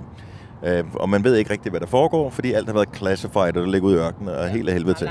noget. 0.63 0.79
Øh, 0.79 0.85
og 0.95 1.09
man 1.09 1.25
ved 1.25 1.35
ikke 1.37 1.51
rigtigt, 1.51 1.73
hvad 1.73 1.81
der 1.81 1.87
foregår, 1.87 2.31
fordi 2.31 2.53
alt 2.53 2.67
har 2.67 2.75
været 2.75 2.89
classified, 2.97 3.57
og 3.57 3.63
det 3.63 3.69
ligger 3.69 3.89
ude 3.89 3.97
i 3.97 3.99
ørkenen 3.99 4.29
og 4.35 4.49
helt 4.49 4.69
af 4.69 4.75
helvede 4.75 4.95
til. 4.95 5.11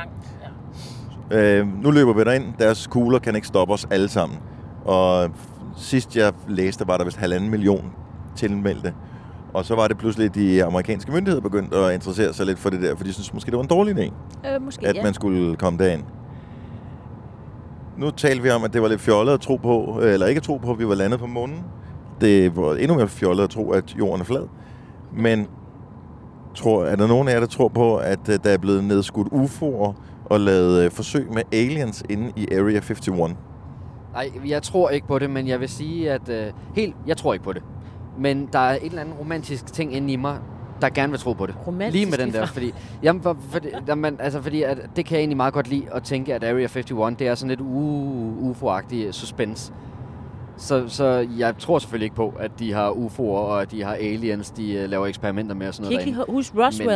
Øh, 1.32 1.84
nu 1.84 1.92
løber 1.92 2.14
vi 2.14 2.24
derind. 2.24 2.54
Deres 2.60 2.88
kugler 2.88 3.20
kan 3.20 3.36
ikke 3.36 3.48
stoppe 3.48 3.74
os 3.74 3.88
alle 3.92 4.08
sammen. 4.08 4.38
Og 4.86 5.30
sidst 5.78 6.18
jeg 6.18 6.34
læste, 6.48 6.88
var 6.88 6.98
der 6.98 7.06
vist 7.06 7.18
halvanden 7.18 7.50
million 7.50 7.92
tilmeldte. 8.36 8.94
Og 9.54 9.66
så 9.66 9.76
var 9.76 9.88
det 9.88 9.98
pludselig, 9.98 10.26
at 10.26 10.36
de 10.36 10.64
amerikanske 10.64 11.12
myndigheder 11.12 11.42
begyndte 11.42 11.78
at 11.78 11.94
interessere 11.94 12.34
sig 12.34 12.46
lidt 12.46 12.60
for 12.60 12.70
det 12.70 12.82
der, 12.82 12.96
for 12.96 13.04
de 13.04 13.14
synes 13.14 13.34
måske, 13.34 13.52
det 13.52 13.58
var 13.58 13.64
en 13.64 13.70
dårlig 13.70 13.98
idé, 13.98 14.12
Øh, 14.50 14.62
måske, 14.62 14.88
at 14.88 14.96
ja. 14.96 15.04
man 15.04 15.14
skulle 15.14 15.56
komme 15.56 15.80
derind. 15.80 16.04
Nu 17.98 18.12
talte 18.12 18.44
vi 18.44 18.50
om, 18.50 18.64
at 18.64 18.74
det 18.74 18.82
var 18.82 18.88
lidt 18.88 19.02
fjollet 19.02 19.34
at 19.34 19.42
tro 19.42 19.56
på, 19.56 20.00
eller 20.04 20.28
ikke 20.28 20.40
at 20.40 20.44
tro 20.44 20.58
på, 20.58 20.72
at 20.72 20.80
vi 20.80 20.88
var 20.88 20.96
landet 20.96 21.20
på 21.20 21.28
månen. 21.28 21.64
Det 22.26 22.56
var 22.56 22.76
endnu 22.76 22.96
mere 22.96 23.08
fjollet 23.08 23.44
at 23.44 23.50
tro, 23.50 23.72
at 23.72 23.96
jorden 24.00 24.22
er 24.22 24.26
flad. 24.26 24.48
Men 25.14 25.48
tror, 26.56 26.86
er 26.86 26.96
der 26.96 27.08
nogen 27.08 27.28
af 27.28 27.34
jer, 27.34 27.40
der 27.40 27.48
tror 27.48 27.68
på, 27.68 27.98
at 27.98 28.30
øh, 28.30 28.40
der 28.44 28.50
er 28.50 28.58
blevet 28.58 28.84
nedskudt 28.84 29.28
UFO'er 29.28 29.94
og 30.26 30.40
lavet 30.40 30.84
øh, 30.84 30.92
forsøg 30.92 31.28
med 31.34 31.44
aliens 31.52 32.04
inde 32.10 32.32
i 32.36 32.48
Area 32.52 32.78
51? 32.78 33.08
Nej, 34.14 34.32
jeg 34.46 34.64
tror 34.64 34.90
ikke 34.90 35.08
på 35.08 35.20
det, 35.20 35.30
men 35.30 35.48
jeg 35.48 35.60
vil 35.60 35.70
sige, 35.70 36.12
at... 36.12 36.30
Øh, 36.30 36.52
helt, 36.76 36.96
jeg 37.08 37.18
tror 37.18 37.34
ikke 37.34 37.46
på 37.46 37.54
det. 37.54 37.64
Men 38.20 38.50
der 38.54 38.60
er 38.60 38.76
et 38.76 38.84
eller 38.84 39.02
andet 39.02 39.20
romantisk 39.20 39.74
ting 39.74 39.96
inde 39.96 40.14
i 40.14 40.16
mig, 40.16 40.38
der 40.82 40.90
gerne 40.90 41.12
vil 41.12 41.20
tro 41.20 41.34
på 41.34 41.46
det. 41.46 41.56
Romantisk 41.68 41.94
Lige 41.94 42.06
med 42.06 42.18
den 42.18 42.34
der, 42.34 42.46
fordi... 42.46 42.74
Jamen, 43.04 43.22
for, 43.22 43.38
fordi, 43.50 43.68
jamen, 43.88 44.18
altså, 44.20 44.42
fordi 44.42 44.64
at, 44.64 44.78
det 44.96 45.06
kan 45.06 45.16
jeg 45.16 45.20
egentlig 45.20 45.38
meget 45.38 45.54
godt 45.54 45.68
lide 45.68 45.86
at 45.92 46.04
tænke, 46.04 46.34
at 46.34 46.44
Area 46.44 46.68
51, 46.76 47.20
det 47.20 47.28
er 47.28 47.36
sådan 47.36 47.50
lidt 47.50 47.62
uh, 47.62 48.50
UFO-agtig 48.50 49.12
suspense. 49.12 49.74
Så, 50.58 50.84
så 50.88 51.28
jeg 51.38 51.58
tror 51.58 51.80
selvfølgelig 51.80 52.06
ikke 52.06 52.16
på, 52.16 52.34
at 52.40 52.52
de 52.60 52.74
har 52.74 52.92
UFO'er, 52.92 53.20
og 53.20 53.62
at 53.62 53.72
de 53.72 53.84
har 53.84 53.94
aliens, 53.94 54.52
de 54.52 54.82
uh, 54.84 54.90
laver 54.90 55.08
eksperimenter 55.08 55.56
med 55.56 55.68
og 55.68 55.74
sådan 55.74 55.92
Kan 55.92 56.08
I 56.08 56.12
noget 56.12 56.26
ikke 56.28 56.34
huske 56.34 56.66
Roswell? 56.66 56.92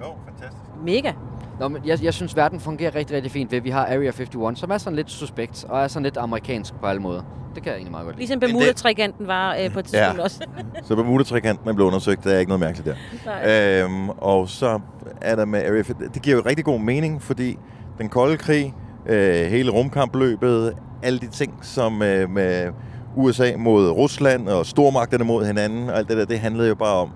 Jo, 0.00 0.12
fantastisk. 0.24 0.62
Mega. 0.84 1.12
Nå, 1.60 1.68
men 1.68 1.82
jeg, 1.86 2.02
jeg 2.04 2.14
synes, 2.14 2.36
verden 2.36 2.60
fungerer 2.60 2.94
rigtig, 2.94 3.16
rigtig 3.16 3.32
fint 3.32 3.50
ved, 3.50 3.58
at 3.58 3.64
vi 3.64 3.70
har 3.70 3.86
Area 3.86 4.10
51, 4.10 4.58
som 4.58 4.70
er 4.70 4.78
sådan 4.78 4.96
lidt 4.96 5.10
suspekt, 5.10 5.64
og 5.68 5.80
er 5.80 5.88
sådan 5.88 6.02
lidt 6.04 6.16
amerikansk 6.16 6.74
på 6.74 6.86
alle 6.86 7.02
måder. 7.02 7.22
Det 7.54 7.62
kan 7.62 7.70
jeg 7.70 7.76
egentlig 7.76 7.90
meget 7.92 8.04
godt 8.04 8.16
lide. 8.16 8.20
Ligesom 8.20 8.40
Bermuda-trikanten 8.40 9.26
var 9.26 9.56
øh, 9.56 9.72
på 9.72 9.78
et 9.78 9.84
tidspunkt 9.84 10.18
Ja. 10.18 10.22
også. 10.22 10.46
Så 10.88 10.96
Bermuda-trikanten 10.96 11.68
er 11.68 11.72
blevet 11.72 11.86
undersøgt, 11.88 12.24
der 12.24 12.30
er 12.30 12.38
ikke 12.38 12.48
noget 12.48 12.60
mærkeligt 12.60 12.96
der. 13.24 13.84
Øhm, 13.84 14.08
og 14.10 14.48
så 14.48 14.80
er 15.20 15.36
der 15.36 15.44
med 15.44 15.60
Area 15.60 15.78
51. 15.78 16.10
Det 16.14 16.22
giver 16.22 16.36
jo 16.36 16.42
rigtig 16.46 16.64
god 16.64 16.80
mening, 16.80 17.22
fordi 17.22 17.58
den 17.98 18.08
kolde 18.08 18.36
krig, 18.36 18.74
øh, 19.06 19.46
hele 19.46 19.70
rumkampløbet, 19.70 20.74
alle 21.02 21.18
de 21.18 21.26
ting, 21.26 21.54
som 21.62 22.02
øh, 22.02 22.30
med 22.30 22.72
USA 23.16 23.56
mod 23.58 23.90
Rusland 23.90 24.48
og 24.48 24.66
stormagterne 24.66 25.24
mod 25.24 25.44
hinanden, 25.44 25.90
og 25.90 25.98
alt 25.98 26.08
det 26.08 26.16
der, 26.16 26.24
det 26.24 26.38
handlede 26.38 26.68
jo 26.68 26.74
bare 26.74 26.96
om, 26.96 27.10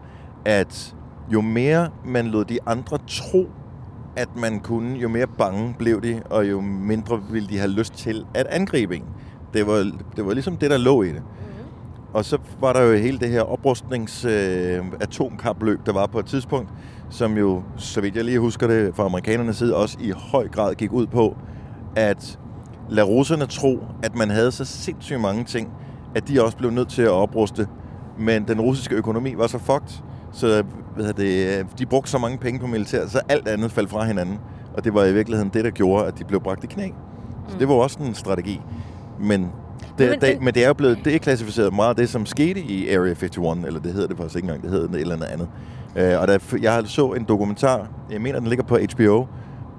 at 0.44 0.94
jo 1.32 1.40
mere 1.40 1.88
man 2.04 2.26
lod 2.26 2.44
de 2.44 2.58
andre 2.66 2.98
tro, 3.06 3.46
at 4.16 4.28
man 4.36 4.60
kunne, 4.60 4.98
jo 4.98 5.08
mere 5.08 5.26
bange 5.26 5.74
blev 5.78 6.02
de, 6.02 6.22
og 6.30 6.50
jo 6.50 6.60
mindre 6.60 7.22
ville 7.30 7.48
de 7.48 7.58
have 7.58 7.70
lyst 7.70 7.94
til 7.94 8.24
at 8.34 8.46
angribe 8.46 8.96
en. 8.96 9.04
Det 9.54 9.66
var, 9.66 9.92
det 10.16 10.26
var 10.26 10.32
ligesom 10.32 10.56
det, 10.56 10.70
der 10.70 10.78
lå 10.78 11.02
i 11.02 11.08
det. 11.08 11.22
Og 12.12 12.24
så 12.24 12.38
var 12.60 12.72
der 12.72 12.80
jo 12.82 12.96
hele 12.96 13.18
det 13.18 13.28
her 13.28 13.42
oprustnings 13.42 14.24
øh, 14.24 14.84
atomkapløb, 15.00 15.80
der 15.86 15.92
var 15.92 16.06
på 16.06 16.18
et 16.18 16.26
tidspunkt, 16.26 16.70
som 17.10 17.38
jo, 17.38 17.62
så 17.76 18.00
vidt 18.00 18.16
jeg 18.16 18.24
lige 18.24 18.38
husker 18.38 18.66
det 18.66 18.94
fra 18.94 19.04
amerikanernes 19.04 19.56
side, 19.56 19.76
også 19.76 19.98
i 20.00 20.10
høj 20.10 20.48
grad 20.48 20.74
gik 20.74 20.92
ud 20.92 21.06
på, 21.06 21.36
at 21.96 22.38
lade 22.90 23.06
russerne 23.06 23.46
tro, 23.46 23.78
at 24.02 24.16
man 24.16 24.30
havde 24.30 24.52
så 24.52 24.64
sindssygt 24.64 25.20
mange 25.20 25.44
ting, 25.44 25.68
at 26.14 26.28
de 26.28 26.44
også 26.44 26.56
blev 26.56 26.70
nødt 26.70 26.88
til 26.88 27.02
at 27.02 27.10
opruste. 27.10 27.66
Men 28.18 28.48
den 28.48 28.60
russiske 28.60 28.94
økonomi 28.94 29.34
var 29.36 29.46
så 29.46 29.58
fucked, 29.58 30.02
så 30.32 30.62
hvad 30.96 31.12
det, 31.12 31.58
øh, 31.58 31.64
de 31.78 31.86
brugte 31.86 32.10
så 32.10 32.18
mange 32.18 32.38
penge 32.38 32.60
på 32.60 32.66
militær, 32.66 33.06
så 33.06 33.20
alt 33.28 33.48
andet 33.48 33.72
faldt 33.72 33.90
fra 33.90 34.04
hinanden. 34.04 34.38
Og 34.76 34.84
det 34.84 34.94
var 34.94 35.04
i 35.04 35.12
virkeligheden 35.14 35.50
det, 35.54 35.64
der 35.64 35.70
gjorde, 35.70 36.06
at 36.06 36.18
de 36.18 36.24
blev 36.24 36.40
bragt 36.40 36.64
i 36.64 36.66
knæ. 36.66 36.88
Så 37.48 37.56
det 37.58 37.68
var 37.68 37.74
også 37.74 37.98
en 38.02 38.14
strategi. 38.14 38.60
Men 39.20 39.40
Det, 39.98 40.10
Men- 40.10 40.20
det, 40.20 40.34
men- 40.36 40.44
men 40.44 40.54
det 40.54 40.62
er 40.64 40.68
jo 40.68 40.74
blevet 40.74 40.98
det 41.04 41.14
er 41.14 41.18
klassificeret 41.18 41.74
meget 41.74 41.88
af 41.88 41.96
det, 41.96 42.08
som 42.08 42.26
skete 42.26 42.60
i 42.60 42.94
Area 42.94 43.10
51, 43.14 43.66
eller 43.66 43.80
det 43.80 43.92
hedder 43.92 44.08
det 44.08 44.16
faktisk 44.16 44.36
ikke 44.36 44.46
engang, 44.46 44.62
det 44.62 44.70
hedder 44.70 44.88
et 44.94 45.00
eller 45.00 45.14
andet 45.14 45.26
andet. 45.26 45.48
Øh, 45.96 46.20
og 46.20 46.28
der, 46.28 46.38
jeg 46.62 46.82
så 46.86 47.06
en 47.12 47.24
dokumentar, 47.28 47.88
jeg 48.10 48.20
mener, 48.20 48.38
den 48.38 48.48
ligger 48.48 48.64
på 48.64 48.78
HBO, 48.94 49.26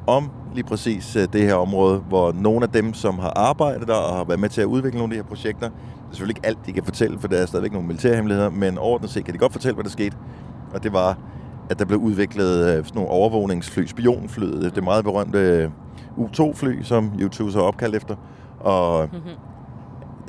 om 0.08 0.30
lige 0.54 0.64
præcis 0.64 1.16
øh, 1.16 1.28
det 1.34 1.42
her 1.42 1.56
område, 1.56 1.98
hvor 2.00 2.32
nogle 2.32 2.64
af 2.64 2.70
dem, 2.70 2.94
som 2.94 3.20
har 3.20 3.34
arbejdet 3.36 3.88
der 3.88 3.94
og 3.94 4.16
har 4.18 4.24
været 4.24 4.40
med 4.40 4.50
til 4.50 4.62
at 4.62 4.66
udvikle 4.66 5.00
nogle 5.00 5.14
af 5.14 5.18
de 5.18 5.24
her 5.24 5.30
projekter, 5.30 5.68
det 5.70 5.76
er 6.12 6.16
selvfølgelig 6.16 6.38
ikke 6.38 6.48
alt, 6.48 6.66
de 6.66 6.74
kan 6.74 6.84
fortælle, 6.84 7.20
for 7.20 7.28
der 7.28 7.38
er 7.38 7.46
stadigvæk 7.46 7.72
nogle 7.72 7.88
militærhemmeligheder, 7.88 8.50
men 8.50 8.78
overordnet 8.78 9.10
set 9.10 9.26
kan 9.26 9.34
de 9.34 9.40
godt 9.40 9.52
fortælle, 9.52 9.74
hvad 9.76 9.84
der 9.84 9.90
skete. 9.90 10.18
Og 10.74 10.84
det 10.84 10.94
var, 10.94 11.18
at 11.70 11.80
der 11.80 11.86
blev 11.86 12.00
udviklet 12.00 12.58
øh, 12.60 12.86
sådan 12.86 12.92
nogle 12.96 13.10
overvågningsfly, 13.10 13.86
spionflyet, 13.86 14.76
det 14.76 14.84
meget 14.84 15.04
berømte 15.04 15.40
øh, 15.40 15.70
U-2-fly, 16.18 16.82
som 16.84 17.12
YouTube 17.20 17.52
så 17.52 17.60
opkaldt 17.60 17.96
efter. 17.96 18.16
Og 18.60 19.10
Mhm. 19.14 19.20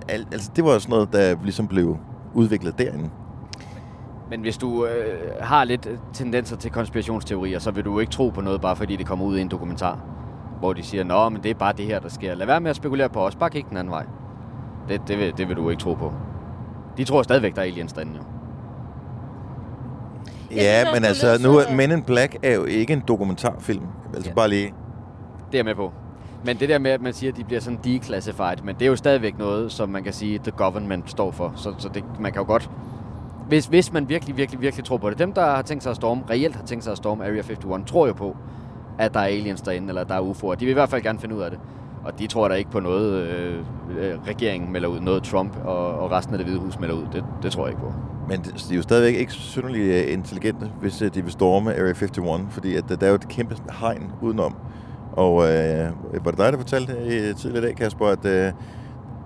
al, 0.08 0.26
altså, 0.32 0.50
det 0.56 0.64
var 0.64 0.78
sådan 0.78 0.92
noget, 0.92 1.12
der 1.12 1.36
ligesom 1.42 1.66
blev 1.68 1.96
udviklet 2.34 2.78
derinde. 2.78 3.10
Men 4.30 4.40
hvis 4.40 4.56
du 4.56 4.86
øh, 4.86 5.30
har 5.40 5.64
lidt 5.64 5.86
øh, 5.86 5.98
tendenser 6.12 6.56
til 6.56 6.70
konspirationsteorier, 6.70 7.58
så 7.58 7.70
vil 7.70 7.84
du 7.84 8.00
ikke 8.00 8.12
tro 8.12 8.28
på 8.28 8.40
noget, 8.40 8.60
bare 8.60 8.76
fordi 8.76 8.96
det 8.96 9.06
kommer 9.06 9.24
ud 9.24 9.38
i 9.38 9.40
en 9.40 9.48
dokumentar. 9.48 9.98
Hvor 10.58 10.72
de 10.72 10.82
siger, 10.82 11.04
nå, 11.04 11.28
men 11.28 11.42
det 11.42 11.50
er 11.50 11.54
bare 11.54 11.72
det 11.72 11.86
her, 11.86 12.00
der 12.00 12.08
sker. 12.08 12.34
Lad 12.34 12.46
være 12.46 12.60
med 12.60 12.70
at 12.70 12.76
spekulere 12.76 13.08
på 13.08 13.20
os. 13.26 13.34
Bare 13.36 13.50
kig 13.50 13.64
den 13.70 13.76
anden 13.76 13.90
vej. 13.90 14.06
Det, 14.88 15.00
det, 15.08 15.18
vil, 15.18 15.32
det 15.36 15.48
vil 15.48 15.56
du 15.56 15.70
ikke 15.70 15.82
tro 15.82 15.94
på. 15.94 16.12
De 16.96 17.04
tror 17.04 17.22
stadigvæk, 17.22 17.54
der 17.54 17.60
er 17.62 17.66
aliens 17.66 17.92
derinde, 17.92 18.12
jo. 18.16 18.22
Ja, 20.50 20.80
synes 20.84 20.94
men 20.94 21.04
altså, 21.04 21.38
nu 21.48 21.56
er 21.56 21.76
Men 21.76 21.90
in 21.90 22.02
Black 22.02 22.36
er 22.42 22.54
jo 22.54 22.64
ikke 22.64 22.92
en 22.92 23.02
dokumentarfilm. 23.08 23.86
Altså 24.14 24.30
Ja. 24.30 24.34
bare 24.34 24.48
lige... 24.48 24.66
Det 25.52 25.54
er 25.54 25.58
jeg 25.58 25.64
med 25.64 25.74
på. 25.74 25.92
Men 26.44 26.56
det 26.56 26.68
der 26.68 26.78
med, 26.78 26.90
at 26.90 27.00
man 27.02 27.12
siger, 27.12 27.32
at 27.32 27.36
de 27.38 27.44
bliver 27.44 27.60
sådan 27.60 27.78
declassified, 27.84 28.56
men 28.64 28.74
det 28.74 28.82
er 28.82 28.86
jo 28.86 28.96
stadigvæk 28.96 29.38
noget, 29.38 29.72
som 29.72 29.88
man 29.88 30.04
kan 30.04 30.12
sige, 30.12 30.38
the 30.38 30.50
government 30.50 31.10
står 31.10 31.30
for. 31.30 31.52
Så, 31.56 31.74
så 31.78 31.88
det, 31.88 32.04
man 32.20 32.32
kan 32.32 32.40
jo 32.42 32.46
godt... 32.46 32.70
Hvis, 33.48 33.66
hvis 33.66 33.92
man 33.92 34.08
virkelig, 34.08 34.36
virkelig, 34.36 34.60
virkelig 34.60 34.84
tror 34.84 34.96
på 34.96 35.10
det. 35.10 35.18
Dem, 35.18 35.32
der 35.32 35.44
har 35.44 35.62
tænkt 35.62 35.82
sig 35.82 35.90
at 35.90 35.96
storme, 35.96 36.22
reelt 36.30 36.56
har 36.56 36.64
tænkt 36.64 36.84
sig 36.84 36.90
at 36.90 36.96
storme 36.96 37.24
Area 37.24 37.42
51, 37.42 37.86
tror 37.86 38.06
jo 38.06 38.12
på, 38.12 38.36
at 38.98 39.14
der 39.14 39.20
er 39.20 39.24
aliens 39.24 39.60
derinde, 39.60 39.88
eller 39.88 40.00
at 40.00 40.08
der 40.08 40.14
er 40.14 40.20
UFO'er. 40.20 40.54
De 40.54 40.64
vil 40.64 40.68
i 40.68 40.72
hvert 40.72 40.88
fald 40.88 41.02
gerne 41.02 41.18
finde 41.18 41.36
ud 41.36 41.40
af 41.40 41.50
det. 41.50 41.60
Og 42.04 42.18
de 42.18 42.26
tror 42.26 42.48
da 42.48 42.54
ikke 42.54 42.70
på 42.70 42.80
noget, 42.80 43.12
øh, 43.22 43.58
øh, 43.98 44.14
regeringen 44.26 44.72
melder 44.72 44.88
ud, 44.88 45.00
noget 45.00 45.22
Trump 45.22 45.56
og, 45.64 45.98
og 45.98 46.10
resten 46.10 46.34
af 46.34 46.38
det 46.38 46.46
hvide 46.46 46.60
hus 46.60 46.78
melder 46.78 46.94
ud. 46.94 47.04
Det, 47.12 47.24
det 47.42 47.52
tror 47.52 47.66
jeg 47.66 47.72
ikke 47.72 47.82
på. 47.82 47.92
Men 48.28 48.40
de 48.40 48.72
er 48.72 48.76
jo 48.76 48.82
stadigvæk 48.82 49.20
ikke 49.20 49.32
synderligt 49.32 50.06
øh, 50.06 50.12
intelligente, 50.12 50.70
hvis 50.80 51.02
øh, 51.02 51.14
de 51.14 51.22
vil 51.22 51.32
storme 51.32 51.70
Area 51.74 51.90
51, 51.90 52.54
fordi 52.54 52.76
at, 52.76 52.84
der 52.88 53.06
er 53.06 53.08
jo 53.08 53.14
et 53.14 53.28
kæmpe 53.28 53.56
hegn 53.80 54.12
udenom. 54.22 54.56
Og 55.12 55.52
øh, 55.52 55.90
var 56.24 56.30
det 56.30 56.38
dig, 56.38 56.52
der 56.52 56.58
fortalte 56.58 57.32
tidligere 57.32 57.64
i 57.64 57.66
dag, 57.66 57.76
Kasper, 57.76 58.06
at, 58.06 58.24
øh, 58.24 58.52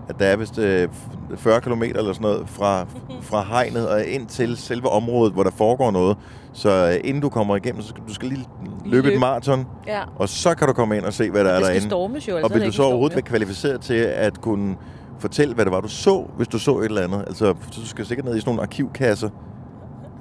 at 0.09 0.19
der 0.19 0.27
er 0.27 0.37
vist 0.37 0.59
øh, 0.59 0.89
40 1.37 1.61
km 1.61 1.83
eller 1.83 2.13
sådan 2.13 2.23
noget 2.23 2.43
fra, 2.49 2.87
fra 3.23 3.43
hegnet 3.43 3.89
og 3.89 4.05
ind 4.07 4.27
til 4.27 4.57
selve 4.57 4.89
området, 4.89 5.33
hvor 5.33 5.43
der 5.43 5.51
foregår 5.51 5.91
noget. 5.91 6.17
Så 6.53 6.89
øh, 6.89 7.09
inden 7.09 7.23
du 7.23 7.29
kommer 7.29 7.57
igennem, 7.57 7.83
så 7.83 7.89
skal 7.89 8.03
du 8.09 8.15
skal 8.15 8.29
lige 8.29 8.45
løbe 8.85 9.07
Løb. 9.09 9.15
et 9.15 9.21
maraton, 9.21 9.67
Ja. 9.87 10.01
og 10.17 10.29
så 10.29 10.55
kan 10.55 10.67
du 10.67 10.73
komme 10.73 10.97
ind 10.97 11.05
og 11.05 11.13
se, 11.13 11.31
hvad 11.31 11.45
der 11.45 11.51
er 11.51 11.55
Det 11.57 11.65
skal 11.65 11.75
derinde. 11.75 11.89
stormes 11.91 12.29
jo, 12.29 12.37
Og 12.37 12.41
er 12.43 12.49
vil 12.49 12.67
du 12.67 12.73
så 12.73 12.83
overhovedet 12.83 13.15
jo. 13.15 13.17
være 13.17 13.23
kvalificeret 13.23 13.81
til 13.81 13.95
at 13.95 14.41
kunne 14.41 14.77
fortælle, 15.19 15.55
hvad 15.55 15.65
det 15.65 15.73
var, 15.73 15.81
du 15.81 15.89
så, 15.89 16.25
hvis 16.37 16.49
du 16.49 16.59
så 16.59 16.79
et 16.79 16.85
eller 16.85 17.03
andet? 17.03 17.19
Altså, 17.27 17.55
så 17.71 17.81
du 17.81 17.87
skal 17.87 18.07
sikkert 18.07 18.25
ned 18.27 18.37
i 18.37 18.41
sådan 18.41 18.49
nogle 18.51 18.63
arkivkasser 18.63 19.31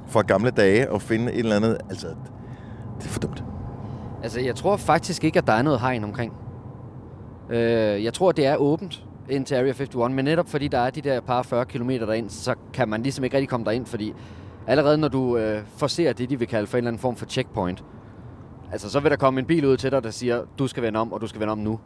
fra 0.07 0.21
gamle 0.21 0.49
dage 0.49 0.91
og 0.91 1.01
finde 1.01 1.33
et 1.33 1.39
eller 1.39 1.55
andet. 1.55 1.77
Altså, 1.89 2.07
det 2.99 3.05
er 3.05 3.09
for 3.09 3.19
dumt. 3.19 3.43
Altså, 4.23 4.39
jeg 4.39 4.55
tror 4.55 4.77
faktisk 4.77 5.23
ikke, 5.23 5.37
at 5.39 5.47
der 5.47 5.53
er 5.53 5.61
noget 5.61 5.79
hegn 5.79 6.03
omkring. 6.03 6.33
Øh, 7.49 8.03
jeg 8.03 8.13
tror, 8.13 8.31
det 8.31 8.45
er 8.45 8.55
åbent 8.55 9.03
ind 9.29 9.45
til 9.45 9.55
Area 9.55 9.67
51, 9.67 10.15
men 10.15 10.25
netop 10.25 10.49
fordi 10.49 10.67
der 10.67 10.77
er 10.77 10.89
de 10.89 11.01
der 11.01 11.21
par 11.21 11.41
40 11.41 11.65
km 11.65 11.89
derind, 11.89 12.29
så 12.29 12.55
kan 12.73 12.89
man 12.89 13.03
ligesom 13.03 13.23
ikke 13.23 13.37
rigtig 13.37 13.49
komme 13.49 13.65
derind, 13.65 13.85
fordi 13.85 14.13
allerede 14.67 14.97
når 14.97 15.07
du 15.07 15.37
øh, 15.37 15.61
forser 15.77 16.13
det, 16.13 16.29
de 16.29 16.39
vil 16.39 16.47
kalde 16.47 16.67
for 16.67 16.77
en 16.77 16.79
eller 16.79 16.89
anden 16.89 17.01
form 17.01 17.15
for 17.15 17.25
checkpoint, 17.25 17.83
altså 18.71 18.89
så 18.89 18.99
vil 18.99 19.11
der 19.11 19.17
komme 19.17 19.39
en 19.39 19.45
bil 19.45 19.65
ud 19.65 19.77
til 19.77 19.91
dig, 19.91 20.03
der 20.03 20.09
siger, 20.09 20.43
du 20.59 20.67
skal 20.67 20.83
vende 20.83 20.99
om, 20.99 21.13
og 21.13 21.21
du 21.21 21.27
skal 21.27 21.39
vende 21.39 21.51
om 21.51 21.57
nu. 21.57 21.79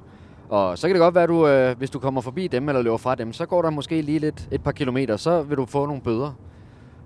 Og 0.50 0.78
så 0.78 0.88
kan 0.88 0.96
det 0.96 1.02
godt 1.02 1.16
være, 1.16 1.24
at 1.24 1.30
du, 1.30 1.48
øh, 1.48 1.78
hvis 1.78 1.90
du 1.90 2.00
kommer 2.00 2.22
forbi 2.22 2.48
dem 2.48 2.70
eller 2.70 2.82
løber 2.82 2.98
fra 2.98 3.16
dem, 3.16 3.34
så 3.34 3.46
går 3.46 3.62
der 3.62 3.70
måske 3.70 4.02
lige 4.02 4.20
lidt 4.20 4.48
et 4.52 4.64
par 4.64 4.72
kilometer, 4.72 5.18
så 5.18 5.42
vil 5.42 5.58
du 5.58 5.66
få 5.66 5.86
nogle 5.86 6.02
bøder. 6.02 6.34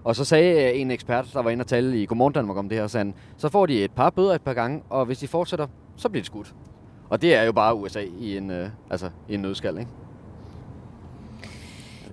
Og 0.04 0.16
så 0.16 0.26
sagde 0.26 0.74
øh, 0.74 0.82
en 0.82 0.92
ekspert, 0.92 1.30
der 1.34 1.42
var 1.42 1.50
inde 1.50 1.62
og 1.62 1.68
tale 1.68 2.02
i 2.02 2.06
Godmorgen 2.06 2.34
Danmark 2.34 2.58
om 2.58 2.70
det 2.70 2.78
her, 2.78 2.88
sagde 2.88 3.14
så 3.38 3.50
får 3.50 3.66
de 3.66 3.84
et 3.84 3.92
par 3.92 4.10
bøder 4.10 4.34
et 4.34 4.42
par 4.42 4.54
gange, 4.54 4.84
og 4.90 5.06
hvis 5.06 5.18
de 5.18 5.28
fortsætter, 5.28 5.68
så 5.96 6.10
bliver 6.10 6.22
de 6.22 6.26
skudt. 6.26 6.56
Og 7.10 7.22
det 7.22 7.36
er 7.36 7.44
jo 7.44 7.52
bare 7.52 7.76
USA 7.76 8.02
i 8.20 8.38
en, 8.38 8.52
øh, 8.52 8.70
altså, 8.90 9.10
i 9.30 9.34
en 9.34 9.42
nødskal, 9.42 9.78
ikke? 9.78 9.92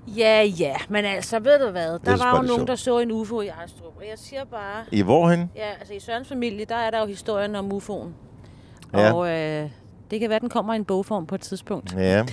Ja, 0.07 0.42
ja, 0.59 0.74
men 0.88 1.05
altså, 1.05 1.38
ved 1.40 1.59
du 1.66 1.70
hvad? 1.70 1.98
Der 2.05 2.16
var 2.16 2.36
jo 2.36 2.42
nogen, 2.48 2.66
der 2.66 2.74
så 2.74 2.98
en 2.98 3.11
UFO 3.12 3.40
i 3.40 3.46
Ejstrup, 3.48 3.96
og 3.96 4.03
jeg 4.11 4.18
siger 4.18 4.44
bare... 4.44 4.84
I 4.92 5.03
hvorhen? 5.03 5.50
Ja, 5.57 5.66
altså 5.78 5.94
i 5.94 6.00
Sørens 6.00 6.28
familie, 6.28 6.64
der 6.64 6.74
er 6.76 6.90
der 6.90 7.00
jo 7.00 7.07
historien 7.07 7.57
om 7.57 7.72
UFO'en. 7.72 8.07
Ja. 8.98 9.12
Og 9.12 9.28
øh, 9.30 9.70
det 10.11 10.20
kan 10.20 10.30
være, 10.30 10.38
den 10.38 10.48
kommer 10.48 10.72
i 10.72 10.76
en 10.76 10.84
bogform 10.84 11.26
på 11.26 11.34
et 11.34 11.40
tidspunkt. 11.40 11.94
Ja. 11.94 12.00
Jeg 12.03 12.24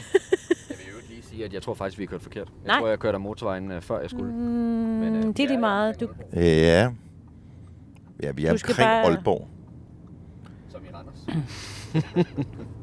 vil 0.70 0.86
jo 0.94 0.98
lige 1.10 1.24
sige, 1.24 1.46
at 1.46 1.54
jeg 1.54 1.62
tror 1.62 1.74
faktisk, 1.74 2.00
vi 2.00 2.04
har 2.04 2.08
kørt 2.08 2.22
forkert. 2.22 2.48
Jeg 2.48 2.68
Nej. 2.68 2.80
tror, 2.80 2.88
jeg 2.88 3.00
kørte 3.00 3.16
af 3.16 3.20
motorvejen, 3.20 3.72
øh, 3.72 3.82
før 3.82 4.00
jeg 4.00 4.10
skulle. 4.10 4.32
Mm, 4.34 4.40
Men, 4.40 5.16
øh, 5.16 5.24
det 5.24 5.40
er 5.40 5.48
lige 5.48 5.60
meget. 5.60 6.00
Du, 6.00 6.08
Ja. 6.34 6.90
Ja, 8.24 8.32
vi 8.32 8.46
er 8.46 8.52
omkring 8.52 8.78
bare- 8.78 9.04
Aalborg. 9.04 9.48
Som 10.72 10.82
i 10.86 10.88
Randers. 10.94 11.26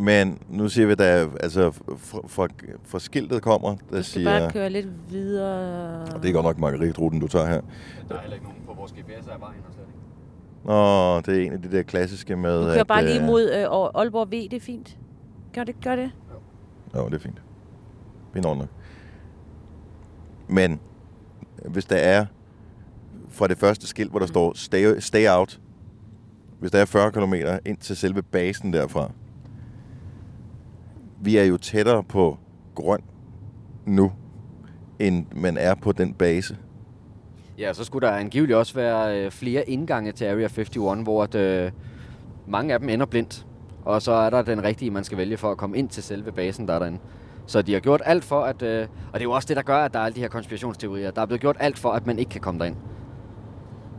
Men 0.00 0.38
nu 0.48 0.68
siger 0.68 0.86
vi, 0.86 0.92
at 0.92 1.00
altså, 1.40 1.70
fra, 1.96 2.20
fra, 2.26 2.48
fra 2.84 2.98
skiltet 2.98 3.42
kommer, 3.42 3.68
der 3.68 3.76
du 3.76 3.86
skal 3.90 4.04
siger... 4.04 4.40
bare 4.40 4.50
køre 4.50 4.70
lidt 4.70 4.88
videre. 5.10 6.04
Og 6.14 6.22
det 6.22 6.28
er 6.28 6.32
godt 6.32 6.46
nok 6.46 6.58
margaritruten, 6.58 7.20
du 7.20 7.28
tager 7.28 7.46
her. 7.46 7.60
Der 8.08 8.14
er 8.14 8.20
heller 8.20 8.34
ikke 8.34 8.46
nogen 8.46 8.62
på 8.66 8.74
vores 8.74 8.92
GPS 8.92 9.28
af 9.28 9.40
vejen, 9.40 9.60
og 9.68 9.74
slet 9.74 9.84
ikke. 9.86 9.98
Nå, 10.64 11.20
det 11.20 11.42
er 11.42 11.46
en 11.46 11.52
af 11.52 11.62
de 11.62 11.76
der 11.76 11.82
klassiske 11.82 12.36
med... 12.36 12.66
Du 12.66 12.72
kører 12.72 12.84
bare 12.84 13.04
lige 13.04 13.20
øh, 13.20 13.26
mod 13.26 13.50
øh, 13.50 14.00
Aalborg 14.00 14.28
V, 14.28 14.30
det 14.30 14.52
er 14.52 14.60
fint. 14.60 14.98
Gør 15.52 15.64
det, 15.64 15.74
gør 15.84 15.96
det. 15.96 16.10
Jo, 16.94 17.06
det 17.06 17.14
er 17.14 17.18
fint. 17.18 17.42
Vi 18.34 18.40
når 18.40 18.54
nok. 18.54 18.68
Men 20.48 20.80
hvis 21.68 21.84
der 21.84 21.96
er 21.96 22.26
fra 23.28 23.48
det 23.48 23.58
første 23.58 23.86
skilt, 23.86 24.10
hvor 24.10 24.18
der 24.18 24.26
står 24.26 24.52
stay, 24.54 24.98
stay 24.98 25.28
out, 25.28 25.60
hvis 26.58 26.70
der 26.70 26.78
er 26.78 26.84
40 26.84 27.12
km 27.12 27.34
ind 27.64 27.76
til 27.76 27.96
selve 27.96 28.22
basen 28.22 28.72
derfra, 28.72 29.10
vi 31.20 31.36
er 31.36 31.44
jo 31.44 31.56
tættere 31.56 32.02
på 32.02 32.38
grøn 32.74 33.00
nu, 33.86 34.12
end 34.98 35.26
man 35.34 35.56
er 35.56 35.74
på 35.74 35.92
den 35.92 36.14
base. 36.14 36.56
Ja, 37.58 37.72
så 37.72 37.84
skulle 37.84 38.06
der 38.06 38.14
angiveligt 38.14 38.56
også 38.56 38.74
være 38.74 39.24
øh, 39.24 39.30
flere 39.30 39.70
indgange 39.70 40.12
til 40.12 40.24
Area 40.24 40.44
51, 40.44 40.68
hvor 41.02 41.22
at, 41.22 41.34
øh, 41.34 41.70
mange 42.48 42.74
af 42.74 42.80
dem 42.80 42.88
ender 42.88 43.06
blindt. 43.06 43.46
Og 43.84 44.02
så 44.02 44.12
er 44.12 44.30
der 44.30 44.42
den 44.42 44.64
rigtige, 44.64 44.90
man 44.90 45.04
skal 45.04 45.18
vælge 45.18 45.36
for 45.36 45.50
at 45.50 45.56
komme 45.56 45.76
ind 45.76 45.88
til 45.88 46.02
selve 46.02 46.32
basen, 46.32 46.68
der 46.68 46.74
er 46.74 46.78
derinde. 46.78 46.98
Så 47.46 47.62
de 47.62 47.72
har 47.72 47.80
gjort 47.80 48.02
alt 48.04 48.24
for, 48.24 48.40
at... 48.40 48.62
Øh, 48.62 48.86
og 49.06 49.14
det 49.14 49.20
er 49.20 49.24
jo 49.24 49.32
også 49.32 49.46
det, 49.48 49.56
der 49.56 49.62
gør, 49.62 49.76
at 49.76 49.94
der 49.94 50.00
er 50.00 50.04
alle 50.04 50.14
de 50.16 50.20
her 50.20 50.28
konspirationsteorier. 50.28 51.10
Der 51.10 51.22
er 51.22 51.26
blevet 51.26 51.40
gjort 51.40 51.56
alt 51.60 51.78
for, 51.78 51.90
at 51.90 52.06
man 52.06 52.18
ikke 52.18 52.28
kan 52.28 52.40
komme 52.40 52.60
derind. 52.60 52.76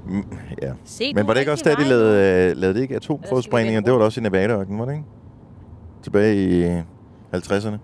Mm, 0.07 0.23
ja. 0.61 0.71
Se, 0.83 1.13
Men 1.13 1.27
var 1.27 1.33
det 1.33 1.39
ikke 1.39 1.51
også 1.51 1.63
der, 1.69 1.75
de 1.75 1.83
lavede, 1.83 2.49
øh, 2.49 2.57
lavede 2.57 2.77
de 2.77 2.81
ikke 2.81 2.95
atomprøvesprængninger? 2.95 3.81
Det 3.81 3.93
var 3.93 3.99
da 3.99 4.05
også 4.05 4.19
i 4.19 4.23
Nevada-ørkenen, 4.23 4.79
var 4.79 4.85
det 4.85 4.93
ikke? 4.93 5.05
Tilbage 6.03 6.35
i 6.35 6.81
50'erne. 7.35 7.75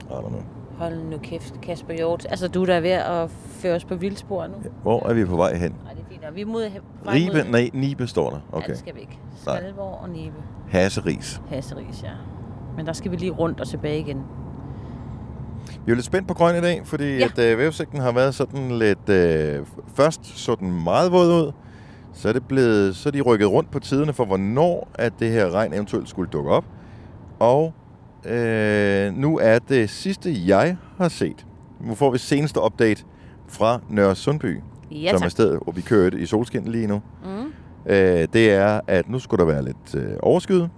I 0.00 0.10
don't 0.10 0.28
know. 0.28 0.42
Hold 0.78 1.02
nu 1.10 1.18
kæft, 1.18 1.60
Kasper 1.60 1.94
Hjort. 1.94 2.26
Altså, 2.30 2.48
du 2.48 2.62
er 2.62 2.66
da 2.66 2.78
ved 2.78 2.90
at 2.90 3.30
føre 3.30 3.74
os 3.76 3.84
på 3.84 3.94
vildspor 3.94 4.46
nu. 4.46 4.54
Hvor 4.82 5.06
er 5.08 5.14
vi 5.14 5.24
på 5.24 5.36
vej 5.36 5.54
hen? 5.56 5.74
Nej, 5.84 5.92
det 5.94 6.00
er 6.00 6.04
fint. 6.10 6.24
Og 6.24 6.34
vi 6.34 6.40
er 6.40 6.46
mod, 6.46 6.62
vej 6.62 6.80
mod- 7.04 7.12
Ribe? 7.14 7.50
Nej, 7.50 7.70
Nibe 7.72 8.06
står 8.06 8.30
der. 8.30 8.36
Ja, 8.52 8.56
Okay. 8.56 8.68
det 8.68 8.78
skal 8.78 8.94
vi 8.94 9.00
ikke. 9.00 9.18
Nej. 9.46 9.56
Skalborg 9.60 9.98
og 10.02 10.10
Nibe. 10.10 10.36
Hasseris. 10.68 11.42
Hasseris, 11.48 12.02
ja. 12.02 12.10
Men 12.76 12.86
der 12.86 12.92
skal 12.92 13.10
vi 13.10 13.16
lige 13.16 13.30
rundt 13.32 13.60
og 13.60 13.68
tilbage 13.68 13.98
igen. 14.00 14.22
Vi 15.86 15.92
er 15.92 15.94
lidt 15.94 16.06
spændt 16.06 16.28
på 16.28 16.34
grøn 16.34 16.56
i 16.56 16.60
dag, 16.60 16.80
fordi 16.84 17.04
Ja. 17.04 17.18
ja. 17.18 17.24
at 17.24 17.38
øh, 17.52 17.58
vævesigten 17.58 18.00
har 18.00 18.12
været 18.12 18.34
sådan 18.34 18.70
lidt... 18.70 19.08
Øh, 19.08 19.66
først 19.94 20.26
så 20.38 20.54
den 20.54 20.84
meget 20.84 21.12
våd 21.12 21.26
ud, 21.46 21.52
så 22.12 22.28
er, 22.28 22.32
det 22.32 22.44
blevet, 22.48 22.96
så 22.96 23.08
er 23.08 23.10
de 23.10 23.20
rykket 23.20 23.50
rundt 23.50 23.70
på 23.70 23.78
tiderne 23.78 24.12
for, 24.12 24.24
hvornår 24.24 24.88
at 24.94 25.12
det 25.18 25.30
her 25.30 25.50
regn 25.50 25.74
eventuelt 25.74 26.08
skulle 26.08 26.30
dukke 26.30 26.50
op. 26.50 26.64
Og 27.38 27.72
øh, 28.24 29.12
nu 29.14 29.38
er 29.38 29.58
det 29.58 29.90
sidste, 29.90 30.36
jeg 30.46 30.76
har 30.98 31.08
set. 31.08 31.46
Nu 31.80 31.94
får 31.94 32.10
vi 32.10 32.18
seneste 32.18 32.60
update 32.64 33.04
fra 33.48 33.80
Nørre 33.88 34.14
Sundby, 34.14 34.60
Ja, 34.90 35.08
som 35.10 35.16
er 35.16 35.20
tak. 35.20 35.30
stedet, 35.30 35.60
hvor 35.62 35.72
vi 35.72 35.80
kører 35.80 36.10
i 36.16 36.26
solskin 36.26 36.64
lige 36.64 36.86
nu. 36.86 37.02
Mm. 37.24 37.52
Øh, 37.92 38.28
det 38.32 38.50
er, 38.50 38.80
at 38.86 39.08
nu 39.08 39.18
skulle 39.18 39.38
der 39.46 39.52
være 39.52 39.64
lidt 39.64 39.94
øh, 39.94 40.12
overskyet. 40.22 40.70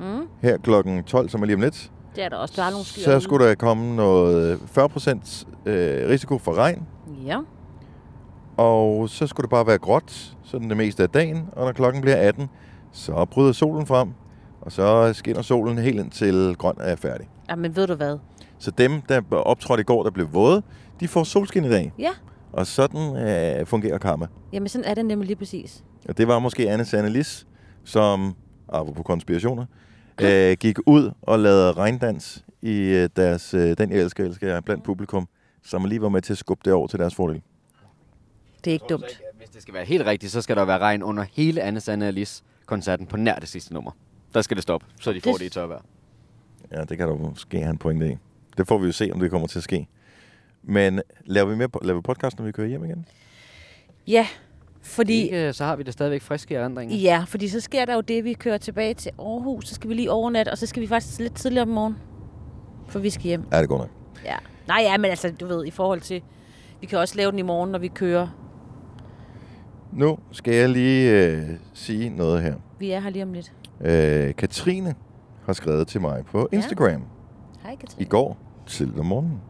Mm. 0.00 0.26
Her 0.42 0.58
klokken 0.58 1.04
12, 1.04 1.28
som 1.28 1.42
er 1.42 1.46
lige 1.46 1.56
om 1.56 1.60
lidt, 1.62 1.90
Det 2.16 2.24
er 2.24 2.28
der 2.28 2.36
også. 2.36 2.54
Der 2.56 2.62
er 2.62 2.70
nogle 2.70 2.84
skyer 2.84 3.04
så 3.04 3.20
skulle 3.20 3.48
der 3.48 3.54
komme 3.54 3.96
noget 3.96 4.56
40% 4.78 5.46
øh, 5.66 6.08
risiko 6.08 6.38
for 6.38 6.52
regn, 6.54 6.86
Ja. 7.26 7.38
og 8.56 9.08
så 9.08 9.26
skulle 9.26 9.44
det 9.44 9.50
bare 9.50 9.66
være 9.66 9.78
gråt, 9.78 10.36
sådan 10.44 10.68
det 10.68 10.76
meste 10.76 11.02
af 11.02 11.08
dagen, 11.10 11.48
og 11.52 11.64
når 11.64 11.72
klokken 11.72 12.02
bliver 12.02 12.16
18, 12.16 12.48
så 12.92 13.24
bryder 13.30 13.52
solen 13.52 13.86
frem, 13.86 14.08
og 14.68 14.72
så 14.72 15.12
skinner 15.12 15.42
solen 15.42 15.78
helt 15.78 16.00
ind 16.00 16.10
til 16.10 16.54
grøn 16.58 16.74
er 16.80 16.96
færdig. 16.96 17.28
ja. 17.48 17.54
men 17.56 17.76
ved 17.76 17.86
du 17.86 17.94
hvad? 17.94 18.18
Så 18.58 18.70
dem, 18.70 19.00
der 19.08 19.20
optrådte 19.36 19.80
i 19.80 19.84
går, 19.84 20.02
der 20.02 20.10
blev 20.10 20.32
våde, 20.32 20.62
de 21.00 21.08
får 21.08 21.24
solskin 21.24 21.64
i 21.64 21.68
dag. 21.68 21.92
Ja, 21.98 22.10
Og 22.52 22.66
sådan 22.66 23.16
øh, 23.16 23.66
fungerer 23.66 23.98
karma. 23.98 24.26
jamen 24.52 24.68
sådan 24.68 24.84
er 24.84 24.94
det 24.94 25.04
nemlig 25.06 25.26
lige 25.26 25.36
præcis. 25.36 25.84
Og 26.08 26.18
det 26.18 26.28
var 26.28 26.38
måske 26.38 26.70
Anne 26.70 26.84
Sanne 26.84 27.10
Lis, 27.10 27.46
som, 27.84 28.34
apropos 28.68 29.02
konspirationer, 29.06 29.66
øh, 30.20 30.56
gik 30.60 30.78
ud 30.86 31.10
og 31.22 31.38
lavede 31.38 31.72
regndans 31.72 32.44
i 32.62 32.78
øh, 32.80 33.08
deres 33.16 33.54
øh, 33.54 33.78
Den 33.78 33.90
Jeg 33.92 34.00
Elsker, 34.00 34.24
Elsker 34.24 34.52
Jeg 34.52 34.64
blandt 34.64 34.84
publikum, 34.84 35.28
som 35.64 35.84
lige 35.84 36.02
var 36.02 36.08
med 36.08 36.22
til 36.22 36.32
at 36.32 36.38
skubbe 36.38 36.62
det 36.64 36.72
over 36.72 36.86
til 36.86 36.98
deres 36.98 37.14
fordel. 37.14 37.42
Det 38.64 38.70
er 38.70 38.74
ikke 38.74 38.86
dumt. 38.88 39.20
Hvis 39.38 39.48
det 39.48 39.62
skal 39.62 39.74
være 39.74 39.84
helt 39.84 40.06
rigtigt, 40.06 40.32
så 40.32 40.40
skal 40.42 40.56
der 40.56 40.64
være 40.64 40.78
regn 40.78 41.02
under 41.02 41.24
hele 41.32 41.62
Anne 41.62 41.80
Sanne 41.80 42.06
Alice 42.06 42.42
koncerten 42.66 43.06
på 43.06 43.16
nær 43.16 43.34
det 43.38 43.48
sidste 43.48 43.74
nummer. 43.74 43.90
Der 44.34 44.42
skal 44.42 44.56
det 44.56 44.62
stoppe, 44.62 44.86
så 45.00 45.12
de 45.12 45.20
får 45.20 45.30
Det- 45.30 45.40
det 45.40 45.46
i 45.46 45.48
tørvejr. 45.48 45.80
Ja, 46.72 46.80
det 46.84 46.98
kan 46.98 47.08
der 47.08 47.14
måske 47.16 47.58
have 47.60 47.70
en 47.70 47.78
pointe 47.78 48.12
i. 48.12 48.16
Det 48.56 48.66
får 48.68 48.78
vi 48.78 48.86
jo 48.86 48.92
se, 48.92 49.10
om 49.12 49.20
det 49.20 49.30
kommer 49.30 49.48
til 49.48 49.58
at 49.58 49.62
ske. 49.62 49.86
Men 50.62 51.00
laver 51.24 51.48
vi, 51.50 51.56
mere, 51.56 51.68
laver 51.82 51.98
vi 51.98 52.02
podcast, 52.02 52.38
når 52.38 52.46
vi 52.46 52.52
kører 52.52 52.68
hjem 52.68 52.84
igen? 52.84 53.06
Ja, 54.06 54.26
fordi... 54.82 55.22
Ikke, 55.22 55.52
så 55.52 55.64
har 55.64 55.76
vi 55.76 55.82
det 55.82 55.92
stadigvæk 55.92 56.22
friske 56.22 56.54
i 56.54 56.56
erindringen. 56.56 56.98
Ja, 56.98 57.24
fordi 57.26 57.48
så 57.48 57.60
sker 57.60 57.84
der 57.84 57.94
jo 57.94 58.00
det, 58.00 58.24
vi 58.24 58.32
kører 58.32 58.58
tilbage 58.58 58.94
til 58.94 59.10
Aarhus, 59.18 59.68
så 59.68 59.74
skal 59.74 59.90
vi 59.90 59.94
lige 59.94 60.10
overnatte, 60.10 60.50
og 60.50 60.58
så 60.58 60.66
skal 60.66 60.82
vi 60.82 60.86
faktisk 60.86 61.18
lidt 61.20 61.34
tidligere 61.34 61.62
om 61.62 61.68
morgenen, 61.68 61.98
for 62.88 62.98
vi 62.98 63.10
skal 63.10 63.22
hjem. 63.24 63.42
Ja, 63.52 63.60
det 63.60 63.68
går 63.68 63.78
nok. 63.78 63.90
Ja. 64.24 64.36
Nej, 64.68 64.78
ja, 64.82 64.96
men 64.98 65.10
altså, 65.10 65.30
du 65.40 65.46
ved, 65.46 65.66
i 65.66 65.70
forhold 65.70 66.00
til, 66.00 66.22
vi 66.80 66.86
kan 66.86 66.98
også 66.98 67.16
lave 67.16 67.30
den 67.30 67.38
i 67.38 67.42
morgen, 67.42 67.70
når 67.70 67.78
vi 67.78 67.88
kører. 67.88 68.28
Nu 69.92 70.18
skal 70.32 70.54
jeg 70.54 70.68
lige 70.68 71.26
øh, 71.26 71.42
sige 71.74 72.08
noget 72.10 72.42
her. 72.42 72.54
Vi 72.78 72.90
er 72.90 73.00
her 73.00 73.10
lige 73.10 73.22
om 73.22 73.32
lidt. 73.32 73.52
Øh, 73.80 74.34
Katrine 74.34 74.94
har 75.46 75.52
skrevet 75.52 75.86
til 75.86 76.00
mig 76.00 76.24
på 76.32 76.48
Instagram 76.52 77.02
Hej, 77.62 77.72
i 77.72 77.74
Katrine. 77.74 78.08
går 78.08 78.36
tidligt 78.66 78.98
om 79.00 79.06
morgenen. 79.06 79.40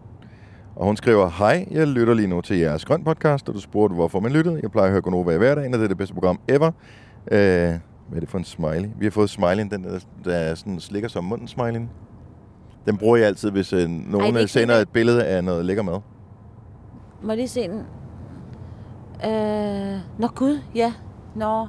Og 0.77 0.87
hun 0.87 0.97
skriver, 0.97 1.29
Hej, 1.29 1.69
jeg 1.71 1.87
lytter 1.87 2.15
lige 2.15 2.29
nu 2.29 2.41
til 2.41 2.57
jeres 2.59 2.85
grøn 2.85 3.05
podcast, 3.05 3.49
og 3.49 3.55
du 3.55 3.61
spurgte, 3.61 3.95
hvorfor 3.95 4.21
man 4.21 4.33
lyttede. 4.33 4.61
Jeg 4.63 4.71
plejer 4.71 4.87
at 4.87 4.93
høre 4.93 5.01
Gonova 5.03 5.33
i 5.35 5.39
hverdagen, 5.39 5.75
og 5.75 5.79
det 5.79 5.85
er 5.85 5.89
det 5.89 5.97
bedste 5.99 6.15
program 6.15 6.41
ever. 6.49 6.71
Øh, 7.33 7.39
hvad 8.09 8.17
er 8.17 8.21
det 8.21 8.29
for 8.29 8.39
en 8.39 8.45
smiley? 8.45 8.89
Vi 8.99 9.07
har 9.07 9.11
fået 9.11 9.31
smileyen, 9.31 9.71
den 9.71 9.85
der, 9.85 9.99
der 10.25 10.55
sådan 10.55 10.81
slikker 10.81 11.09
sig 11.09 11.19
om 11.19 11.25
munden 11.25 11.49
smileyen. 11.49 11.91
Den 12.87 12.97
bruger 12.97 13.17
jeg 13.17 13.27
altid, 13.27 13.51
hvis 13.51 13.73
øh, 13.73 13.91
nogen 13.91 14.35
Ej, 14.35 14.41
ikke 14.41 14.53
sender 14.53 14.75
et 14.75 14.89
billede 14.89 15.25
af 15.27 15.45
noget 15.45 15.65
lækker 15.65 15.83
mad. 15.83 16.01
Må 17.23 17.29
jeg 17.29 17.37
lige 17.37 17.49
se 17.49 17.69
den? 17.69 17.83
Øh, 19.31 19.99
nå 20.19 20.27
gud, 20.27 20.61
ja. 20.75 20.93
Nå, 21.37 21.67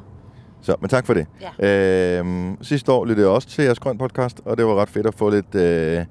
Så, 0.61 0.75
men 0.81 0.89
tak 0.89 1.05
for 1.05 1.13
det. 1.13 1.27
Ja. 1.61 2.19
Øhm, 2.19 2.57
sidste 2.63 2.91
år 2.91 3.05
lyttede 3.05 3.27
jeg 3.27 3.35
også 3.35 3.47
til 3.47 3.63
jeres 3.63 3.79
grøn 3.79 3.97
podcast, 3.97 4.41
og 4.45 4.57
det 4.57 4.65
var 4.65 4.75
ret 4.75 4.89
fedt 4.89 5.07
at 5.07 5.13
få 5.15 5.29
lidt, 5.29 5.55
øh, 5.55 6.05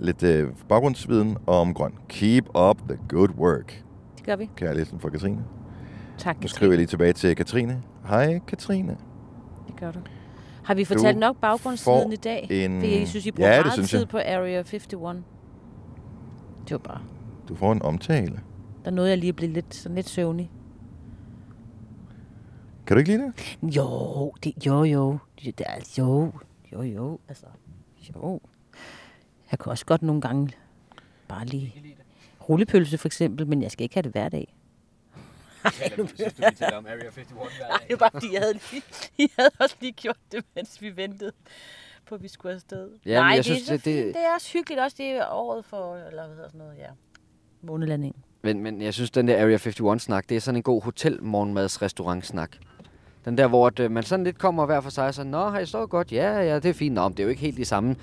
lidt 0.00 0.22
øh, 0.22 0.48
baggrundsviden 0.68 1.36
om 1.46 1.74
grøn. 1.74 1.92
Keep 2.08 2.44
up 2.58 2.78
the 2.88 2.98
good 3.08 3.28
work. 3.38 3.82
det 4.16 4.26
gør 4.26 4.36
vi. 4.36 4.50
Kærligheden 4.56 5.00
fra 5.00 5.08
Katrine. 5.08 5.44
Tak, 6.18 6.36
Nu 6.36 6.40
Katrine. 6.40 6.48
skriver 6.48 6.72
jeg 6.72 6.76
lige 6.78 6.86
tilbage 6.86 7.12
til 7.12 7.36
Katrine. 7.36 7.82
Hej 8.08 8.38
Katrine. 8.46 8.96
Det 9.66 9.76
gør 9.80 9.90
du. 9.92 9.98
Har 10.64 10.74
vi 10.74 10.84
fortalt 10.84 11.14
Du 11.14 11.20
nok 11.20 11.36
baggrundsviden 11.40 12.02
får 12.02 12.10
i 12.12 12.16
dag? 12.16 12.46
en- 12.50 12.80
Fordi 12.80 12.98
jeg 12.98 13.08
synes, 13.08 13.26
I 13.26 13.30
bruger 13.30 13.50
Ja, 13.50 13.60
meget 13.60 13.72
synes 13.72 13.90
tid 13.90 13.98
jeg. 13.98 14.08
på 14.08 14.18
Area 14.18 14.58
51. 14.58 14.86
Det 14.86 14.98
var 16.70 16.78
bare... 16.78 16.98
Du 17.48 17.54
får 17.54 17.72
en 17.72 17.82
omtale. 17.82 18.40
Der 18.84 18.90
nåede 18.90 19.10
jeg 19.10 19.18
lige 19.18 19.28
at 19.28 19.36
blive 19.36 19.52
lidt, 19.52 19.74
sådan 19.74 19.94
lidt 19.96 20.08
søvnig. 20.08 20.50
Kan 22.86 22.96
du 22.96 22.98
ikke 22.98 23.10
lide 23.10 23.22
det? 23.62 23.76
Jo, 23.76 24.30
det, 24.44 24.66
jo, 24.66 24.84
jo. 24.84 25.18
Det 25.44 25.60
er, 25.66 25.94
jo, 25.98 26.32
jo, 26.72 26.82
jo. 26.82 27.18
Altså, 27.28 27.46
jo. 28.14 28.40
Jeg 29.50 29.58
kan 29.58 29.70
også 29.70 29.86
godt 29.86 30.02
nogle 30.02 30.20
gange 30.20 30.52
bare 31.28 31.44
lige... 31.46 31.96
Rullepølse 32.48 32.98
for 32.98 33.08
eksempel, 33.08 33.46
men 33.46 33.62
jeg 33.62 33.70
skal 33.70 33.82
ikke 33.82 33.94
have 33.94 34.02
det 34.02 34.12
hver 34.12 34.28
dag. 34.28 34.54
om 35.64 36.86
Area 36.86 37.06
51 37.06 37.28
hver 37.28 37.68
Nej, 37.68 37.78
det 37.78 37.90
var 37.90 37.96
bare 37.96 38.10
fordi, 38.12 38.32
jeg 38.32 38.40
havde, 38.40 38.54
lige, 38.72 38.82
jeg 39.18 39.28
havde 39.38 39.50
også 39.60 39.76
lige 39.80 39.92
gjort 39.92 40.16
det, 40.32 40.44
mens 40.54 40.82
vi 40.82 40.96
ventede 40.96 41.32
på, 42.06 42.14
at 42.14 42.22
vi 42.22 42.28
skulle 42.28 42.54
afsted. 42.54 42.90
Ja, 43.06 43.10
men 43.10 43.14
Nej, 43.14 43.26
jeg 43.26 43.36
det, 43.36 43.44
synes, 43.44 43.60
er 43.62 43.66
så 43.66 43.72
det- 43.72 43.84
det- 43.84 44.04
fint. 44.04 44.14
det 44.16 44.24
er 44.24 44.34
også 44.34 44.52
hyggeligt. 44.52 44.80
Også 44.80 44.96
det 44.98 45.06
er 45.06 45.26
året 45.30 45.64
for, 45.64 45.96
eller 45.96 46.26
hvad 46.26 46.36
hedder 46.36 46.48
sådan 46.48 46.58
noget, 46.58 46.78
ja. 46.78 46.88
Månelanding. 47.62 48.16
Men, 48.42 48.60
men 48.62 48.82
jeg 48.82 48.94
synes, 48.94 49.10
den 49.10 49.28
der 49.28 49.42
Area 49.42 49.56
51-snak, 49.56 50.28
det 50.28 50.36
er 50.36 50.40
sådan 50.40 50.56
en 50.56 50.62
god 50.62 50.82
hotel-morgenmads-restaurant-snak. 50.82 52.56
Den 53.24 53.38
der, 53.38 53.46
hvor 53.46 53.66
at, 53.66 53.80
øh, 53.80 53.90
man 53.90 54.02
sådan 54.02 54.24
lidt 54.24 54.38
kommer 54.38 54.66
hver 54.66 54.80
for 54.80 54.90
sig 54.90 55.06
og 55.06 55.14
så, 55.14 55.24
Nå, 55.24 55.48
har 55.48 55.58
I 55.58 55.66
så 55.66 55.86
godt? 55.86 56.12
Ja, 56.12 56.38
ja, 56.40 56.54
det 56.54 56.64
er 56.66 56.72
fint. 56.74 56.94
Nå, 56.94 57.02
men 57.08 57.12
det 57.12 57.20
er 57.20 57.24
jo 57.24 57.30
ikke 57.30 57.40
helt 57.42 57.56
de 57.56 57.64
samme 57.64 57.96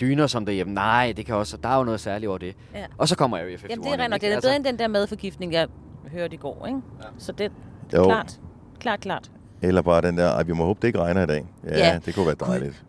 dyner 0.00 0.26
som 0.26 0.46
derhjemme. 0.46 0.74
Nej, 0.74 1.12
det 1.16 1.26
kan 1.26 1.34
også, 1.34 1.56
der 1.56 1.68
er 1.68 1.78
jo 1.78 1.84
noget 1.84 2.00
særligt 2.00 2.28
over 2.28 2.38
det. 2.38 2.56
Ja. 2.74 2.84
Og 2.98 3.08
så 3.08 3.16
kommer 3.16 3.36
Area 3.36 3.48
51. 3.48 3.70
Jamen, 3.70 3.84
det 3.84 3.92
er 3.92 4.04
rent? 4.04 4.20
Det 4.22 4.28
er 4.30 4.34
Altså, 4.34 4.48
bedre 4.48 4.56
end 4.56 4.64
den 4.64 4.78
der 4.78 4.88
madforgiftning, 4.88 5.52
jeg 5.52 5.68
hørte 6.12 6.34
i 6.34 6.36
går, 6.36 6.66
ikke? 6.66 6.80
Ja. 7.02 7.06
Så 7.18 7.32
det 7.32 7.52
Jo. 7.94 8.04
klart. 8.04 8.40
Klart, 8.80 9.00
klart. 9.00 9.30
Eller 9.62 9.82
bare 9.82 10.02
den 10.02 10.16
der, 10.18 10.44
vi 10.44 10.52
må 10.52 10.64
håbe, 10.64 10.78
det 10.82 10.88
ikke 10.88 10.98
regner 11.00 11.22
i 11.22 11.26
dag. 11.26 11.46
Ja, 11.64 11.78
Ja. 11.78 11.98
det 12.06 12.14
kunne 12.14 12.26
være 12.26 12.36
dejligt. 12.40 12.84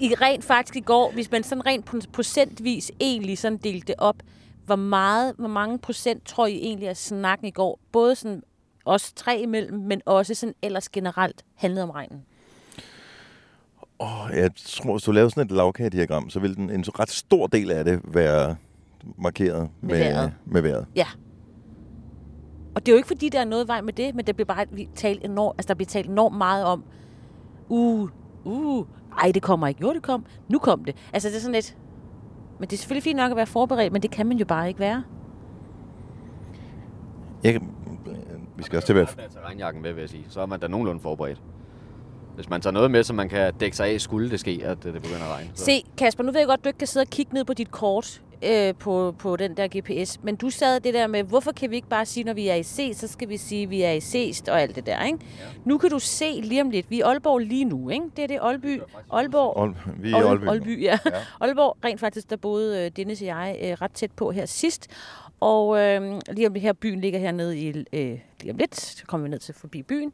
I 0.00 0.14
rent 0.20 0.44
faktisk 0.44 0.76
i 0.76 0.80
går, 0.80 1.10
hvis 1.14 1.30
man 1.30 1.42
sådan 1.42 1.66
rent 1.66 1.90
pro- 1.94 2.10
procentvis 2.12 2.92
egentlig 3.00 3.38
sådan 3.38 3.58
delte 3.58 3.86
det 3.86 3.94
op, 3.98 4.16
hvor 4.66 4.76
meget, 4.76 5.34
hvor 5.38 5.48
mange 5.48 5.78
procent 5.78 6.26
tror 6.26 6.46
I 6.46 6.54
egentlig, 6.56 6.88
at 6.88 6.96
snakken 6.96 7.46
i 7.46 7.50
går, 7.50 7.78
både 7.92 8.14
sådan 8.14 8.42
os 8.88 9.12
tre 9.12 9.40
imellem, 9.40 9.78
men 9.78 10.00
også 10.06 10.34
sådan 10.34 10.54
ellers 10.62 10.88
generelt 10.88 11.44
handlede 11.54 11.82
om 11.82 11.90
regnen? 11.90 12.22
Oh, 13.98 14.30
jeg 14.34 14.50
tror, 14.56 14.92
hvis 14.92 15.02
du 15.02 15.12
lavede 15.12 15.30
sådan 15.30 15.44
et 15.44 15.50
lavkagediagram, 15.50 16.30
så 16.30 16.40
ville 16.40 16.56
den, 16.56 16.70
en 16.70 16.84
ret 16.98 17.10
stor 17.10 17.46
del 17.46 17.70
af 17.70 17.84
det 17.84 18.00
være 18.04 18.56
markeret 19.18 19.70
Med 19.80 19.90
med, 19.90 19.98
vejret. 19.98 20.32
med 20.46 20.62
vejret. 20.62 20.86
Ja. 20.96 21.06
Og 22.74 22.86
det 22.86 22.92
er 22.92 22.92
jo 22.92 22.96
ikke 22.96 23.06
fordi, 23.06 23.28
der 23.28 23.40
er 23.40 23.44
noget 23.44 23.68
vej 23.68 23.80
med 23.80 23.92
det, 23.92 24.14
men 24.14 24.26
der 24.26 24.32
bliver 24.32 24.46
bare 24.46 24.66
vi 24.70 24.88
talt 24.94 25.24
enormt, 25.24 25.54
altså 25.58 25.68
der 25.68 25.74
bliver 25.74 25.88
talt 25.88 26.08
enormt 26.08 26.36
meget 26.36 26.64
om, 26.64 26.84
uh, 27.68 28.08
uh, 28.44 28.86
ej, 29.22 29.30
det 29.32 29.42
kommer 29.42 29.66
ikke. 29.66 29.80
Jo, 29.80 29.94
det 29.94 30.02
kom. 30.02 30.26
Nu 30.48 30.58
kom 30.58 30.84
det. 30.84 30.96
Altså, 31.12 31.28
det 31.28 31.36
er 31.36 31.40
sådan 31.40 31.54
lidt... 31.54 31.76
Men 32.58 32.68
det 32.68 32.76
er 32.76 32.78
selvfølgelig 32.78 33.02
fint 33.02 33.16
nok 33.16 33.30
at 33.30 33.36
være 33.36 33.46
forberedt, 33.46 33.92
men 33.92 34.02
det 34.02 34.10
kan 34.10 34.26
man 34.26 34.36
jo 34.36 34.44
bare 34.44 34.68
ikke 34.68 34.80
være. 34.80 35.02
Jeg, 37.44 37.60
vi 38.58 38.62
skal 38.62 38.76
også 38.76 38.86
til 38.86 38.92
at 38.92 38.96
være... 38.96 39.24
at 39.24 39.30
tage 39.30 39.44
regnjakken 39.44 39.82
med, 39.82 39.92
vil 39.92 40.00
jeg 40.00 40.10
sige. 40.10 40.26
Så 40.28 40.40
er 40.40 40.46
man 40.46 40.60
da 40.60 40.66
nogenlunde 40.66 41.00
forberedt. 41.00 41.42
Hvis 42.34 42.50
man 42.50 42.60
tager 42.60 42.72
noget 42.72 42.90
med, 42.90 43.02
så 43.02 43.12
man 43.12 43.28
kan 43.28 43.54
dække 43.54 43.76
sig 43.76 43.86
af, 43.86 44.00
skulle 44.00 44.30
det 44.30 44.40
ske, 44.40 44.60
at 44.64 44.86
øh, 44.86 44.94
det 44.94 45.02
begynder 45.02 45.24
at 45.24 45.32
regne. 45.32 45.50
Så. 45.54 45.64
Se, 45.64 45.84
Kasper, 45.98 46.24
nu 46.24 46.32
ved 46.32 46.40
jeg 46.40 46.48
godt, 46.48 46.64
du 46.64 46.68
ikke 46.68 46.78
kan 46.78 46.86
sidde 46.86 47.04
og 47.04 47.08
kigge 47.08 47.34
ned 47.34 47.44
på 47.44 47.54
dit 47.54 47.70
kort 47.70 48.22
øh, 48.42 48.74
på, 48.74 49.14
på 49.18 49.36
den 49.36 49.56
der 49.56 49.68
GPS, 49.78 50.22
men 50.22 50.36
du 50.36 50.50
sad 50.50 50.80
det 50.80 50.94
der 50.94 51.06
med, 51.06 51.22
hvorfor 51.22 51.52
kan 51.52 51.70
vi 51.70 51.76
ikke 51.76 51.88
bare 51.88 52.06
sige, 52.06 52.24
når 52.24 52.32
vi 52.32 52.48
er 52.48 52.54
i 52.54 52.62
C, 52.62 52.90
så 52.94 53.08
skal 53.08 53.28
vi 53.28 53.36
sige, 53.36 53.62
at 53.62 53.70
vi 53.70 53.82
er 53.82 53.92
i 53.92 54.00
Seest 54.00 54.48
og 54.48 54.60
alt 54.60 54.76
det 54.76 54.86
der, 54.86 55.04
ikke? 55.04 55.18
Ja. 55.22 55.44
Nu 55.64 55.78
kan 55.78 55.90
du 55.90 55.98
se 55.98 56.40
lige 56.42 56.60
om 56.60 56.70
lidt, 56.70 56.90
vi 56.90 57.00
er 57.00 57.06
Aalborg 57.06 57.38
lige 57.38 57.64
nu, 57.64 57.88
ikke? 57.88 58.04
Det 58.16 58.22
er 58.22 58.28
det 58.28 58.38
Aalby. 58.42 58.80
Aalborg. 59.12 59.56
Ol, 59.56 59.76
vi 59.96 60.12
er 60.12 60.18
i 60.18 60.22
Aalby. 60.22 60.46
Aalby, 60.48 60.82
ja. 60.82 60.98
ja. 61.04 61.10
Ja. 61.16 61.20
Aalborg, 61.46 61.76
rent 61.84 62.00
faktisk, 62.00 62.30
der 62.30 62.36
boede 62.36 62.84
øh, 62.84 62.90
Dennis 62.96 63.20
og 63.20 63.26
jeg 63.26 63.58
øh, 63.62 63.72
ret 63.72 63.92
tæt 63.92 64.12
på 64.12 64.30
her 64.30 64.46
sidst. 64.46 64.86
Og 65.40 65.78
øh, 65.78 66.20
lige 66.30 66.46
om 66.46 66.52
det 66.52 66.62
her 66.62 66.72
byen 66.72 67.00
ligger 67.00 67.18
hernede 67.18 67.58
i, 67.58 67.68
øh, 67.68 68.20
lige 68.40 68.50
om 68.50 68.56
lidt, 68.56 68.80
så 68.80 69.04
kommer 69.06 69.22
vi 69.22 69.30
ned 69.30 69.38
til 69.38 69.54
forbi 69.54 69.82
byen. 69.82 70.12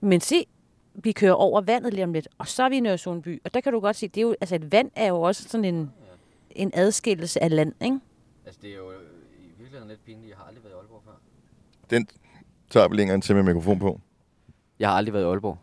Men 0.00 0.20
se, 0.20 0.46
vi 0.94 1.12
kører 1.12 1.32
over 1.32 1.60
vandet 1.60 1.94
lige 1.94 2.04
om 2.04 2.12
lidt, 2.12 2.28
og 2.38 2.48
så 2.48 2.62
er 2.62 2.68
vi 2.68 2.76
i 2.76 2.80
Nørresundby. 2.80 3.42
Og 3.44 3.54
der 3.54 3.60
kan 3.60 3.72
du 3.72 3.80
godt 3.80 3.96
se, 3.96 4.08
det 4.08 4.16
er 4.16 4.22
jo, 4.22 4.34
altså 4.40 4.54
et 4.54 4.72
vand 4.72 4.90
er 4.96 5.06
jo 5.06 5.20
også 5.20 5.48
sådan 5.48 5.64
en, 5.64 5.92
en 6.50 6.70
adskillelse 6.74 7.42
af 7.42 7.54
land, 7.56 7.72
ikke? 7.80 8.00
Altså, 8.46 8.60
det 8.62 8.70
er 8.70 8.76
jo 8.76 8.90
i 8.90 8.94
virkeligheden 9.58 9.88
lidt 9.88 10.04
pinligt. 10.04 10.28
Jeg 10.28 10.36
har 10.36 10.44
aldrig 10.44 10.64
været 10.64 10.74
i 10.74 10.76
Aalborg 10.76 11.02
før. 11.04 11.12
Den 11.90 12.06
tager 12.70 12.88
vi 12.88 12.96
længere 12.96 13.14
end 13.14 13.22
til 13.22 13.34
med 13.34 13.42
mikrofon 13.42 13.78
på. 13.78 14.00
Jeg 14.78 14.88
har 14.88 14.96
aldrig 14.96 15.12
været 15.12 15.24
i 15.24 15.26
Aalborg. 15.26 15.58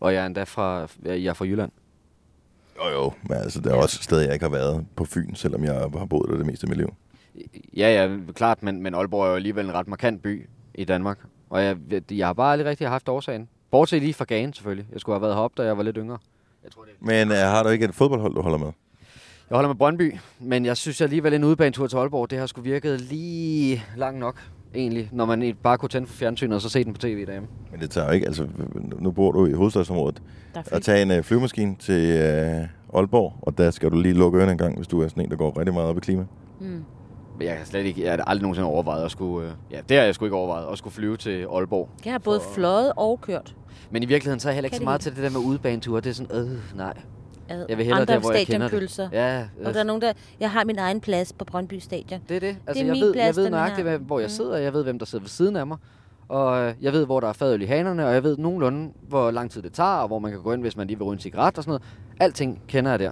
Og 0.00 0.14
jeg 0.14 0.22
er 0.22 0.26
endda 0.26 0.42
fra, 0.42 0.88
jeg 1.04 1.24
er 1.24 1.32
fra 1.32 1.44
Jylland. 1.44 1.70
Jo, 2.76 2.88
jo. 2.88 3.12
Men 3.22 3.32
altså, 3.32 3.60
der 3.60 3.70
er 3.70 3.74
også 3.74 4.02
steder, 4.02 4.22
jeg 4.22 4.32
ikke 4.32 4.44
har 4.44 4.50
været 4.50 4.86
på 4.96 5.04
Fyn, 5.04 5.34
selvom 5.34 5.64
jeg 5.64 5.74
har 5.74 6.06
boet 6.06 6.30
der 6.30 6.36
det 6.36 6.46
meste 6.46 6.64
af 6.64 6.68
mit 6.68 6.78
liv. 6.78 6.94
Ja, 7.76 8.06
ja, 8.06 8.16
klart, 8.34 8.62
men, 8.62 8.82
men 8.82 8.94
Aalborg 8.94 9.24
er 9.24 9.28
jo 9.28 9.34
alligevel 9.34 9.64
en 9.64 9.74
ret 9.74 9.88
markant 9.88 10.22
by 10.22 10.48
i 10.74 10.84
Danmark. 10.84 11.18
Og 11.50 11.64
jeg, 11.64 11.76
jeg 12.10 12.26
har 12.26 12.32
bare 12.32 12.52
aldrig 12.52 12.66
rigtig 12.66 12.88
haft 12.88 13.08
årsagen. 13.08 13.48
Bortset 13.70 14.02
lige 14.02 14.14
fra 14.14 14.24
Gagen, 14.24 14.52
selvfølgelig. 14.52 14.86
Jeg 14.92 15.00
skulle 15.00 15.14
have 15.14 15.22
været 15.22 15.34
heroppe, 15.34 15.62
da 15.62 15.66
jeg 15.66 15.76
var 15.76 15.82
lidt 15.82 15.96
yngre. 15.96 16.18
Jeg, 16.64 16.72
tror, 16.72 16.82
det 16.82 16.92
Men 17.00 17.28
uh, 17.28 17.36
har 17.36 17.62
du 17.62 17.68
ikke 17.68 17.84
et 17.84 17.94
fodboldhold, 17.94 18.34
du 18.34 18.42
holder 18.42 18.58
med? 18.58 18.72
jeg 19.50 19.56
holder 19.56 19.68
med 19.68 19.76
Brøndby, 19.76 20.16
men 20.40 20.66
jeg 20.66 20.76
synes 20.76 21.00
alligevel, 21.00 21.34
en 21.34 21.44
udebanetur 21.44 21.86
til 21.86 21.96
Aalborg, 21.96 22.30
det 22.30 22.38
har 22.38 22.46
sgu 22.46 22.60
virket 22.60 23.00
lige 23.00 23.84
lang 23.96 24.18
nok, 24.18 24.36
egentlig. 24.74 25.08
Når 25.12 25.24
man 25.24 25.56
bare 25.62 25.78
kunne 25.78 25.88
tænde 25.88 26.06
for 26.06 26.14
fjernsynet 26.14 26.54
og 26.54 26.60
så 26.60 26.68
se 26.68 26.84
den 26.84 26.92
på 26.92 26.98
tv 26.98 27.26
derhjemme. 27.26 27.48
Men 27.70 27.80
det 27.80 27.90
tager 27.90 28.06
jo 28.06 28.12
ikke, 28.12 28.26
altså 28.26 28.46
nu 28.98 29.10
bor 29.10 29.32
du 29.32 29.46
i 29.46 29.52
hovedstadsområdet. 29.52 30.22
At 30.54 30.82
tage 30.82 31.02
en 31.02 31.18
uh, 31.18 31.24
flyvemaskine 31.24 31.76
til 31.78 32.14
uh, 32.14 32.98
Aalborg, 32.98 33.32
og 33.42 33.58
der 33.58 33.70
skal 33.70 33.90
du 33.90 34.00
lige 34.00 34.14
lukke 34.14 34.38
ørerne 34.38 34.52
en 34.52 34.58
gang, 34.58 34.76
hvis 34.76 34.86
du 34.86 35.02
er 35.02 35.08
sådan 35.08 35.24
en, 35.24 35.30
der 35.30 35.36
går 35.36 35.58
rigtig 35.58 35.74
meget 35.74 35.88
op 35.88 35.96
i 35.96 36.00
klima. 36.00 36.24
Mm. 36.60 36.84
Jeg 37.40 37.58
har 37.58 37.64
slet 37.64 37.84
ikke, 37.86 38.02
jeg 38.04 38.12
har 38.12 38.24
aldrig 38.24 38.42
nogensinde 38.42 38.68
overvejet 38.68 39.04
at 39.04 39.10
skulle, 39.10 39.48
øh, 39.48 39.54
ja, 39.70 39.80
det 39.88 39.96
har 39.96 40.04
jeg 40.04 40.14
sgu 40.14 40.24
ikke 40.24 40.36
overvejet, 40.36 40.72
at 40.72 40.78
skulle 40.78 40.94
flyve 40.94 41.16
til 41.16 41.46
Aalborg. 41.52 41.88
Jeg 42.04 42.12
har 42.12 42.18
både 42.18 42.40
fløjet 42.54 42.92
og 42.96 43.20
kørt. 43.20 43.56
Men 43.90 44.02
i 44.02 44.06
virkeligheden 44.06 44.40
så 44.40 44.48
er 44.48 44.50
jeg 44.50 44.54
heller 44.56 44.66
ikke 44.66 44.72
Kan 44.72 44.76
så 44.76 44.80
det 44.80 44.84
meget 44.84 45.00
til 45.00 45.16
det 45.16 45.22
der 45.22 45.30
med 45.30 45.46
udebaneture. 45.46 46.00
Det 46.00 46.10
er 46.10 46.14
sådan, 46.14 46.36
øh, 46.36 46.76
nej. 46.76 46.94
ad 47.48 47.66
Jeg 47.68 47.76
vil 47.76 47.84
hellere 47.86 48.00
andre 48.00 48.14
der, 48.14 48.20
hvor 48.20 48.32
jeg 48.32 48.46
kender 48.46 48.68
det. 48.68 49.08
Ja, 49.12 49.46
Og 49.64 49.74
der 49.74 49.80
er 49.80 49.84
nogen, 49.84 50.02
der... 50.02 50.12
Jeg 50.40 50.50
har 50.50 50.64
min 50.64 50.78
egen 50.78 51.00
plads 51.00 51.32
på 51.32 51.44
Brøndby 51.44 51.78
Stadion. 51.78 52.20
Det 52.28 52.36
er 52.36 52.40
det. 52.40 52.56
Altså, 52.66 52.82
er 52.82 52.86
jeg, 52.86 52.92
min 52.92 53.02
ved, 53.02 53.12
plads, 53.12 53.36
jeg 53.36 53.42
ved 53.44 53.50
nøjagtigt, 53.50 53.86
hvad- 53.86 53.98
hvor 53.98 54.18
jeg 54.18 54.26
Mm. 54.26 54.30
sidder. 54.30 54.56
Jeg 54.56 54.72
ved, 54.72 54.82
hvem 54.84 54.98
der 54.98 55.06
sidder 55.06 55.22
ved 55.22 55.28
siden 55.28 55.56
af 55.56 55.66
mig. 55.66 55.76
Og 56.28 56.60
øh, 56.62 56.74
jeg 56.80 56.92
ved, 56.92 57.04
hvor 57.06 57.20
der 57.20 57.28
er 57.28 57.32
fadøl 57.32 57.62
i 57.62 57.64
hanerne, 57.64 58.06
og 58.06 58.14
jeg 58.14 58.22
ved 58.22 58.36
nogenlunde, 58.36 58.92
hvor 59.08 59.30
lang 59.30 59.50
tid 59.50 59.62
det 59.62 59.72
tager, 59.72 59.90
og 59.96 60.06
hvor 60.08 60.18
man 60.18 60.30
kan 60.30 60.42
gå 60.42 60.52
ind, 60.52 60.60
hvis 60.62 60.76
man 60.76 60.86
lige 60.86 60.96
vil 60.98 61.04
ryge 61.04 61.12
en 61.14 61.20
cigaret 61.20 61.58
og 61.58 61.64
sådan 61.64 61.70
noget. 61.70 61.82
Alting 62.20 62.62
kender 62.68 62.90
jeg 62.90 62.98
der. 62.98 63.10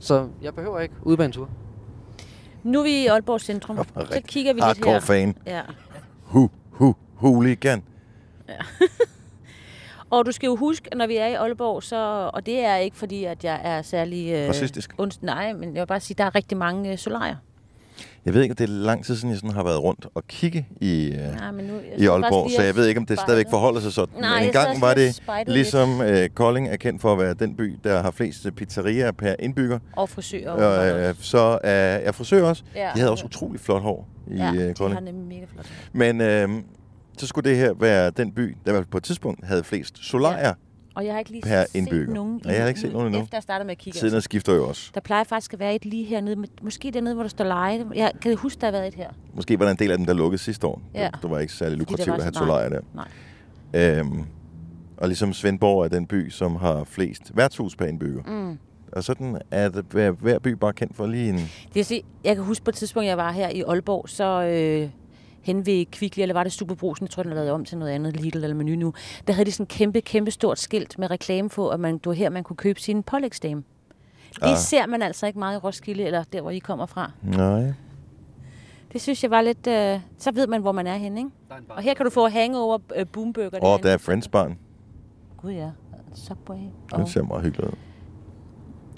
Så 0.00 0.28
jeg 0.42 0.54
behøver 0.54 0.80
ikke 0.80 0.94
udbanetur. 1.02 1.48
Nu 2.66 2.78
er 2.78 2.82
vi 2.82 3.02
i 3.02 3.06
Aalborg 3.06 3.40
Centrum. 3.40 3.78
Så 4.10 4.20
kigger 4.26 4.52
vi 4.52 4.60
lidt 4.60 4.84
her. 4.84 5.00
fan. 5.00 5.36
Ja. 5.46 5.60
Hu, 6.22 6.50
hu, 6.70 6.94
hooligan. 7.14 7.82
Og 10.10 10.26
du 10.26 10.32
skal 10.32 10.46
jo 10.46 10.56
huske, 10.56 10.88
når 10.96 11.06
vi 11.06 11.16
er 11.16 11.26
i 11.26 11.34
Aalborg, 11.34 11.82
så, 11.82 12.30
og 12.34 12.46
det 12.46 12.64
er 12.64 12.76
ikke 12.76 12.96
fordi, 12.96 13.24
at 13.24 13.44
jeg 13.44 13.60
er 13.64 13.82
særlig... 13.82 14.32
Øh, 14.32 14.48
Racistisk. 14.48 14.94
Ondst, 14.98 15.22
nej, 15.22 15.52
men 15.52 15.74
jeg 15.74 15.80
vil 15.80 15.86
bare 15.86 16.00
sige, 16.00 16.14
at 16.14 16.18
der 16.18 16.24
er 16.24 16.34
rigtig 16.34 16.58
mange 16.58 16.92
øh, 16.92 16.98
solarier. 16.98 17.36
Jeg 18.26 18.34
ved 18.34 18.42
ikke, 18.42 18.54
det 18.54 18.64
er 18.64 18.72
lang 18.72 19.04
tid 19.04 19.16
siden, 19.16 19.30
jeg 19.30 19.38
sådan 19.38 19.50
har 19.50 19.64
været 19.64 19.82
rundt 19.82 20.06
og 20.14 20.26
kigge 20.28 20.68
i, 20.80 21.06
øh, 21.12 21.18
Nej, 21.34 21.50
men 21.50 21.64
nu, 21.64 21.72
jeg 21.74 22.00
i 22.00 22.06
Aalborg, 22.06 22.50
så 22.56 22.62
jeg 22.62 22.76
ved 22.76 22.86
ikke, 22.86 22.98
om 23.00 23.06
det 23.06 23.18
spejlet- 23.18 23.26
stadigvæk 23.28 23.46
forholder 23.50 23.80
sig 23.80 23.92
sådan. 23.92 24.20
Nej, 24.20 24.30
Men 24.30 24.38
jeg 24.38 24.46
en 24.46 24.52
gang 24.52 24.72
sad 24.76 24.80
var 24.80 24.94
det, 24.94 25.48
ligesom 25.54 26.00
øh, 26.00 26.28
Kolding 26.28 26.68
er 26.68 26.76
kendt 26.76 27.00
for 27.02 27.12
at 27.12 27.18
være 27.18 27.34
den 27.34 27.56
by, 27.56 27.78
der 27.84 28.02
har 28.02 28.10
flest 28.10 28.46
pizzerier 28.56 29.12
per 29.12 29.34
indbygger. 29.38 29.78
Og 29.96 30.08
frisører. 30.08 30.50
Og, 30.50 31.00
øh, 31.08 31.14
så 31.20 31.58
er 31.64 31.98
jeg 31.98 32.14
frisør 32.14 32.44
også. 32.48 32.62
Ja. 32.74 32.90
De 32.94 32.98
havde 32.98 33.10
også 33.10 33.24
utrolig 33.24 33.60
flot 33.60 33.82
hår 33.82 34.08
i 34.30 34.34
ja, 34.36 34.52
øh, 34.52 34.58
de 34.60 34.66
har 34.66 34.72
Kolding. 34.74 35.04
nemlig 35.04 35.26
mega 35.26 35.44
flot. 35.52 35.66
Men 35.92 36.20
øh, 36.20 36.48
så 37.18 37.26
skulle 37.26 37.50
det 37.50 37.58
her 37.58 37.72
være 37.74 38.10
den 38.10 38.32
by, 38.32 38.56
der 38.66 38.82
på 38.90 38.96
et 38.96 39.02
tidspunkt 39.04 39.46
havde 39.46 39.64
flest 39.64 39.98
solarier. 40.04 40.54
Og 40.96 41.04
jeg 41.04 41.12
har 41.12 41.18
ikke 41.18 41.30
lige 41.30 41.42
Per 41.42 41.60
set 41.64 41.74
indbygger. 41.74 42.14
nogen 42.14 42.40
Nej, 42.44 42.52
jeg 42.54 42.62
har 42.62 42.68
ikke 42.68 42.80
set 42.80 42.92
nogen 42.92 43.06
endnu. 43.06 43.22
Efter 43.22 43.36
jeg 43.36 43.42
startede 43.42 43.66
med 43.66 43.72
at 43.72 43.78
kigge. 43.78 43.98
Siden 43.98 44.20
skifter 44.20 44.54
jo 44.54 44.68
også. 44.68 44.90
Der 44.94 45.00
plejer 45.00 45.24
faktisk 45.24 45.52
at 45.52 45.58
være 45.60 45.74
et 45.74 45.84
lige 45.84 46.04
hernede. 46.04 46.36
men 46.36 46.46
Måske 46.62 46.90
dernede, 46.90 47.14
hvor 47.14 47.22
der 47.22 47.28
står 47.30 47.44
leje. 47.44 47.86
Jeg 47.94 48.12
kan 48.22 48.36
huske, 48.36 48.60
der 48.60 48.66
har 48.66 48.72
været 48.72 48.86
et 48.88 48.94
her. 48.94 49.10
Måske 49.34 49.58
var 49.58 49.64
der 49.64 49.72
en 49.72 49.78
del 49.78 49.90
af 49.90 49.96
dem, 49.98 50.06
der 50.06 50.14
lukkede 50.14 50.42
sidste 50.42 50.66
år. 50.66 50.82
Ja. 50.94 51.08
Det 51.22 51.30
var 51.30 51.38
ikke 51.38 51.52
særlig 51.52 51.78
lukrativt 51.78 52.08
at 52.16 52.22
have 52.22 52.32
så- 52.34 52.38
solarier 52.38 52.68
der. 52.68 52.80
Nej. 52.94 53.98
Øhm, 53.98 54.24
og 54.96 55.08
ligesom 55.08 55.32
Svendborg 55.32 55.84
er 55.84 55.88
den 55.88 56.06
by, 56.06 56.30
som 56.30 56.56
har 56.56 56.84
flest 56.84 57.36
værtshus 57.36 57.76
per 57.76 57.86
indbygger. 57.86 58.22
Mm. 58.22 58.58
Og 58.92 59.04
sådan 59.04 59.38
er 59.50 59.68
det, 59.68 59.84
hver, 59.90 60.10
hver 60.10 60.38
by 60.38 60.48
bare 60.48 60.72
kendt 60.72 60.96
for 60.96 61.06
lige 61.06 61.28
en... 61.28 61.36
Det 61.36 61.74
vil 61.74 61.84
sige, 61.84 62.02
jeg 62.24 62.34
kan 62.36 62.44
huske 62.44 62.64
på 62.64 62.70
et 62.70 62.74
tidspunkt, 62.74 63.06
jeg 63.06 63.16
var 63.16 63.32
her 63.32 63.48
i 63.48 63.62
Aalborg, 63.62 64.08
så 64.08 64.24
øh, 64.42 64.88
hen 65.46 65.66
ved 65.66 65.86
Kvickly, 65.86 66.20
eller 66.22 66.32
var 66.32 66.42
det 66.42 66.52
Superbrusen, 66.52 67.04
jeg 67.04 67.10
tror, 67.10 67.22
den 67.22 67.32
har 67.32 67.36
lavet 67.36 67.50
om 67.50 67.64
til 67.64 67.78
noget 67.78 67.92
andet, 67.92 68.20
Lidl 68.20 68.36
eller 68.44 68.54
Menu 68.56 68.76
nu, 68.76 68.92
der 69.26 69.32
havde 69.32 69.46
de 69.46 69.52
sådan 69.52 69.62
en 69.64 69.68
kæmpe, 69.68 70.00
kæmpe 70.00 70.30
stort 70.30 70.58
skilt 70.58 70.98
med 70.98 71.10
reklame 71.10 71.48
på, 71.48 71.68
at 71.68 71.80
man, 71.80 71.94
det 71.98 72.06
var 72.06 72.12
her, 72.12 72.30
man 72.30 72.44
kunne 72.44 72.56
købe 72.56 72.80
sin 72.80 73.02
pålægsdame. 73.02 73.62
Det 74.34 74.42
Ah. 74.42 74.56
ser 74.56 74.86
man 74.86 75.02
altså 75.02 75.26
ikke 75.26 75.38
meget 75.38 75.54
i 75.54 75.58
Roskilde, 75.58 76.02
eller 76.04 76.22
der, 76.24 76.40
hvor 76.40 76.50
I 76.50 76.58
kommer 76.58 76.86
fra. 76.86 77.10
Nej. 77.22 77.72
Det 78.92 79.00
synes 79.00 79.22
jeg 79.22 79.30
var 79.30 79.40
lidt... 79.40 79.66
Øh, 79.66 80.00
så 80.18 80.32
ved 80.32 80.46
man, 80.46 80.60
hvor 80.60 80.72
man 80.72 80.86
er 80.86 80.96
henne, 80.96 81.20
ikke? 81.20 81.30
Og 81.68 81.82
her 81.82 81.94
kan 81.94 82.04
du 82.06 82.10
få 82.10 82.28
hangover 82.28 82.78
øh, 82.96 83.06
boomburger. 83.06 83.58
Og 83.60 83.82
der 83.82 83.90
er 83.90 83.96
Friends 83.98 84.28
barn. 84.28 84.58
Gud 85.36 85.50
ja. 85.52 85.70
Subway. 86.14 86.56
Det 86.58 86.92
Og, 86.92 87.08
ser 87.08 87.22
meget 87.22 87.42
hyggeligt 87.44 87.68
ud. 87.70 87.76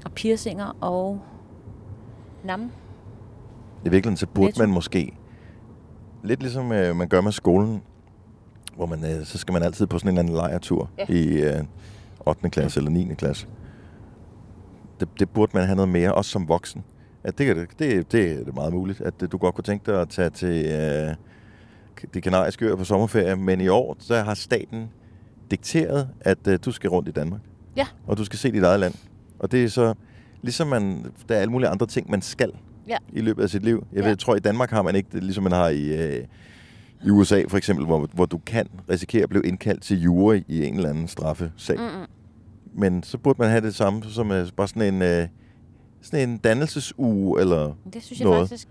og 0.04 0.12
piercinger 0.12 0.76
og 0.80 1.20
nam. 2.44 2.62
I 3.84 3.88
virkeligheden 3.88 4.16
så 4.16 4.26
burde 4.26 4.46
Netto. 4.46 4.62
man 4.62 4.70
måske... 4.70 5.12
Lidt 6.24 6.40
ligesom 6.40 6.72
øh, 6.72 6.96
man 6.96 7.08
gør 7.08 7.20
med 7.20 7.32
skolen, 7.32 7.82
hvor 8.76 8.86
man, 8.86 9.04
øh, 9.04 9.24
så 9.24 9.38
skal 9.38 9.52
man 9.52 9.62
altid 9.62 9.86
på 9.86 9.98
sådan 9.98 10.08
en 10.08 10.18
eller 10.18 10.22
anden 10.22 10.34
lejretur 10.50 10.90
Ja. 10.98 11.04
i 11.08 11.42
øh, 11.42 11.64
8. 12.26 12.50
klasse 12.50 12.80
eller 12.80 12.90
9. 12.90 13.14
klasse. 13.14 13.46
Det, 15.00 15.08
det 15.18 15.30
burde 15.30 15.52
man 15.54 15.64
have 15.66 15.76
noget 15.76 15.88
mere, 15.88 16.14
også 16.14 16.30
som 16.30 16.48
voksen. 16.48 16.84
At 17.24 17.38
det, 17.38 17.56
det, 17.56 17.68
det, 17.78 18.12
det 18.12 18.32
er 18.40 18.44
det 18.44 18.54
meget 18.54 18.72
muligt, 18.72 19.00
at 19.00 19.14
øh, 19.22 19.32
du 19.32 19.38
godt 19.38 19.54
kunne 19.54 19.64
tænke 19.64 19.92
dig 19.92 20.00
at 20.00 20.08
tage 20.08 20.30
til 20.30 20.66
øh, 20.66 21.14
de 22.14 22.20
kanariske 22.20 22.64
øer 22.66 22.76
på 22.76 22.84
sommerferie, 22.84 23.36
men 23.36 23.60
i 23.60 23.68
år, 23.68 23.96
så 23.98 24.16
har 24.16 24.34
staten 24.34 24.88
dikteret, 25.50 26.08
at 26.20 26.38
øh, 26.48 26.58
du 26.64 26.72
skal 26.72 26.90
rundt 26.90 27.08
i 27.08 27.12
Danmark. 27.12 27.40
Ja. 27.76 27.86
Og 28.06 28.16
du 28.18 28.24
skal 28.24 28.38
se 28.38 28.52
dit 28.52 28.62
eget 28.62 28.80
land. 28.80 28.94
Og 29.38 29.52
det 29.52 29.64
er 29.64 29.68
så, 29.68 29.94
ligesom 30.42 30.66
man, 30.68 31.06
der 31.28 31.34
er 31.36 31.40
alle 31.40 31.52
mulige 31.52 31.68
andre 31.68 31.86
ting, 31.86 32.10
man 32.10 32.22
skal 32.22 32.52
Ja. 32.88 32.96
i 33.12 33.20
løbet 33.20 33.42
af 33.42 33.50
sit 33.50 33.64
liv. 33.64 33.86
Jeg, 33.92 33.96
Ja. 33.96 34.00
ved, 34.02 34.08
jeg 34.08 34.18
tror, 34.18 34.34
i 34.36 34.38
Danmark 34.40 34.70
har 34.70 34.82
man 34.82 34.94
ikke 34.96 35.08
det, 35.12 35.24
ligesom 35.24 35.42
man 35.42 35.52
har 35.52 35.68
i, 35.68 36.16
øh, 36.16 36.24
i 37.06 37.10
USA 37.10 37.42
for 37.48 37.56
eksempel, 37.56 37.86
hvor, 37.86 38.08
hvor 38.14 38.26
du 38.26 38.38
kan 38.46 38.66
risikere 38.90 39.22
at 39.22 39.28
blive 39.28 39.46
indkaldt 39.46 39.82
til 39.82 40.00
jury 40.02 40.40
i 40.48 40.64
en 40.66 40.76
eller 40.76 40.90
anden 40.90 41.08
straffesag. 41.08 41.76
Mm-mm. 41.78 42.06
Men 42.74 43.02
så 43.02 43.18
burde 43.18 43.36
man 43.42 43.50
have 43.50 43.60
det 43.60 43.74
samme 43.74 44.02
som 44.10 44.32
øh, 44.32 44.48
bare 44.56 44.68
sådan 44.68 44.94
en, 44.94 45.02
øh, 45.02 45.26
sådan 46.02 46.28
en 46.28 46.36
dannelsesuge 46.38 47.40
eller 47.40 47.72
Det 47.92 48.02
synes 48.02 48.20
jeg 48.20 48.28
noget. 48.28 48.48
faktisk. 48.48 48.68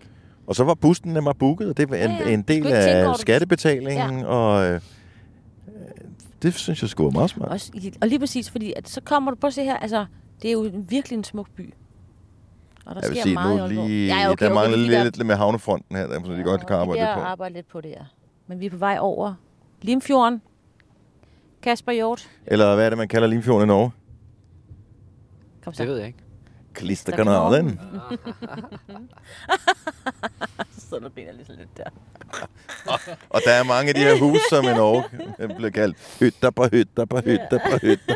Og 0.48 0.56
så 0.56 0.64
var 0.64 0.74
bussen 0.74 1.14
nemlig 1.14 1.34
booket, 1.40 1.70
og 1.70 1.78
det 1.78 1.90
var 1.90 1.96
en, 1.96 2.02
Ja, 2.12 2.18
ja. 2.28 2.34
en 2.34 2.42
del 2.42 2.68
af 2.68 3.16
skattebetalingen, 3.18 4.26
og 4.26 4.66
øh, 4.68 4.82
det 6.42 6.54
synes 6.54 6.82
jeg 6.82 6.90
skulle 6.90 7.06
være 7.06 7.12
meget 7.14 7.30
smart. 7.30 7.50
Også, 7.50 7.72
og 8.02 8.08
lige 8.08 8.20
præcis, 8.20 8.50
fordi 8.50 8.74
at 8.76 8.90
så 8.90 9.02
kommer 9.02 9.32
du 9.32 9.38
på 9.38 9.48
at 9.48 9.54
se 9.54 9.64
her, 9.64 9.78
altså, 9.78 10.06
det 10.42 10.48
er 10.48 10.52
jo 10.52 10.72
virkelig 10.90 11.18
en 11.18 11.24
smuk 11.24 11.48
by. 11.56 11.74
Og 12.88 12.96
der 12.96 13.02
Jeg 13.02 13.10
vil 13.10 13.16
sker 13.16 13.24
sige, 13.24 13.34
meget 13.34 13.54
i 13.54 13.58
nu 13.58 13.64
Aalborg. 13.64 13.88
lige, 13.90 14.16
Ja, 14.16 14.32
okay, 14.32 14.46
der 14.46 14.54
mangler 14.54 14.78
okay, 14.78 14.86
lige 14.86 14.98
der- 14.98 15.04
lidt 15.04 15.26
med 15.26 15.36
havnefronten 15.36 15.96
her, 15.98 16.08
der, 16.08 16.24
så 16.26 16.32
de 16.32 16.44
godt 16.44 16.68
kan 16.68 16.76
Ja, 16.76 16.82
arbejde 16.82 17.00
lidt 17.02 17.14
på. 17.14 17.20
arbejde 17.20 17.54
lidt 17.54 17.68
på 17.68 17.82
det, 17.82 17.90
ja. 17.90 18.02
Men 18.48 18.60
vi 18.60 18.66
er 18.66 18.70
på 18.70 18.78
vej 18.78 18.98
over 19.00 19.34
Limfjorden. 19.82 20.42
Kasper 21.62 21.92
Hjort. 21.92 22.30
Eller 22.46 22.76
hvad 22.76 22.86
er 22.86 22.90
det, 22.90 22.98
man 22.98 23.08
kalder 23.08 23.28
Limfjorden 23.28 23.64
i 23.64 23.68
Norge? 23.68 23.92
Kom 25.64 25.74
så. 25.74 25.84
Det 25.84 25.90
ved 25.92 25.98
jeg 25.98 26.08
ikke. 26.08 26.20
Klisterkanalen. 26.74 27.80
så 30.90 31.10
benet 31.16 31.36
lige 31.36 31.46
sådan 31.46 31.60
lidt 31.60 31.78
der. 31.78 31.84
Og 33.36 33.42
der 33.46 33.52
er 33.52 33.64
mange 33.64 33.90
af 33.90 33.96
de 33.96 34.02
her 34.02 34.20
huse, 34.20 34.42
som 34.50 34.66
i 34.66 34.74
Norge 34.74 35.04
øh, 35.40 35.56
bliver 35.56 35.70
kaldt 35.70 35.98
hytter 36.20 36.50
på 36.50 36.64
hytter 36.72 37.06
på 37.06 37.18
hytter 37.26 37.60
på 37.72 37.78
hytter. 37.82 38.14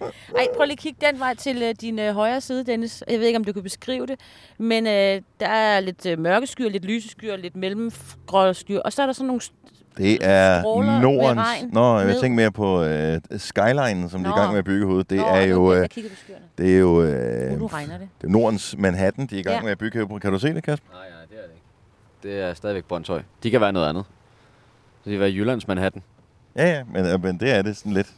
Ej, 0.00 0.46
prøv 0.56 0.64
lige 0.64 0.72
at 0.72 0.78
kigge 0.78 1.06
den 1.10 1.20
vej 1.20 1.34
til 1.34 1.62
øh, 1.62 1.74
din 1.80 1.98
øh, 1.98 2.14
højre 2.14 2.40
side, 2.40 2.64
Dennis. 2.66 3.04
Jeg 3.10 3.18
ved 3.20 3.26
ikke, 3.26 3.36
om 3.36 3.44
du 3.44 3.52
kan 3.52 3.62
beskrive 3.62 4.06
det, 4.06 4.20
men 4.58 4.86
øh, 4.86 5.22
der 5.40 5.46
er 5.48 5.80
lidt 5.80 6.06
øh, 6.06 6.18
mørke 6.18 6.46
skyer, 6.46 6.68
lidt 6.68 6.84
lyse 6.84 7.08
skyer, 7.08 7.36
lidt 7.36 7.56
mellemgrå 7.56 8.52
skyer, 8.52 8.80
og 8.80 8.92
så 8.92 9.02
er 9.02 9.06
der 9.06 9.12
sådan 9.12 9.26
nogle... 9.26 9.40
st- 9.42 9.52
Det 9.96 10.18
er 10.20 10.60
Stråler 10.60 11.00
Nordens... 11.00 11.72
Nå, 11.72 11.98
jeg 11.98 12.06
ned. 12.06 12.20
tænker 12.20 12.36
mere 12.36 12.52
på 12.52 12.82
øh, 12.84 13.20
skyline, 13.36 14.10
som 14.10 14.24
de 14.24 14.28
er 14.28 14.32
i 14.32 14.36
Nå. 14.36 14.40
gang 14.40 14.50
med 14.50 14.58
at 14.58 14.64
bygge 14.64 14.86
hovedet. 14.86 15.10
Det 15.10 15.18
Nå, 15.18 15.24
er 15.26 15.40
jo... 15.40 15.72
Øh, 15.74 15.88
det 16.58 16.74
er 16.74 16.78
jo... 16.78 17.02
Øh, 17.02 17.52
Uh, 17.52 17.58
nu 17.58 17.66
regner 17.66 17.98
det. 17.98 18.08
det 18.20 18.26
er 18.26 18.30
Nordens 18.30 18.74
Manhattan, 18.78 19.26
de 19.26 19.34
er 19.34 19.38
i 19.38 19.42
gang 19.42 19.56
Ja. 19.56 19.62
med 19.62 19.70
at 19.70 19.78
bygge 19.78 19.98
herude. 19.98 20.20
Kan 20.20 20.32
du 20.32 20.38
se 20.38 20.54
det, 20.54 20.62
Kasper? 20.62 20.88
Nej, 20.92 21.00
nej, 21.10 21.18
det 21.30 21.38
er 21.38 21.42
det 21.42 21.50
ikke. 21.54 22.38
Det 22.38 22.48
er 22.50 22.54
stadigvæk 22.54 22.84
Brøndshøj. 22.84 23.22
De 23.42 23.50
kan 23.50 23.60
være 23.60 23.72
noget 23.72 23.88
andet. 23.88 24.04
Så 25.04 25.10
de 25.10 25.10
kan 25.10 25.20
være 25.20 25.30
Jyllands 25.32 25.68
Manhattan. 25.68 26.02
Ja, 26.56 26.68
ja, 26.68 26.84
men, 26.92 27.06
øh, 27.06 27.22
men 27.22 27.40
det 27.40 27.50
er 27.52 27.62
det 27.62 27.76
sådan 27.76 27.92
lidt. 27.92 28.12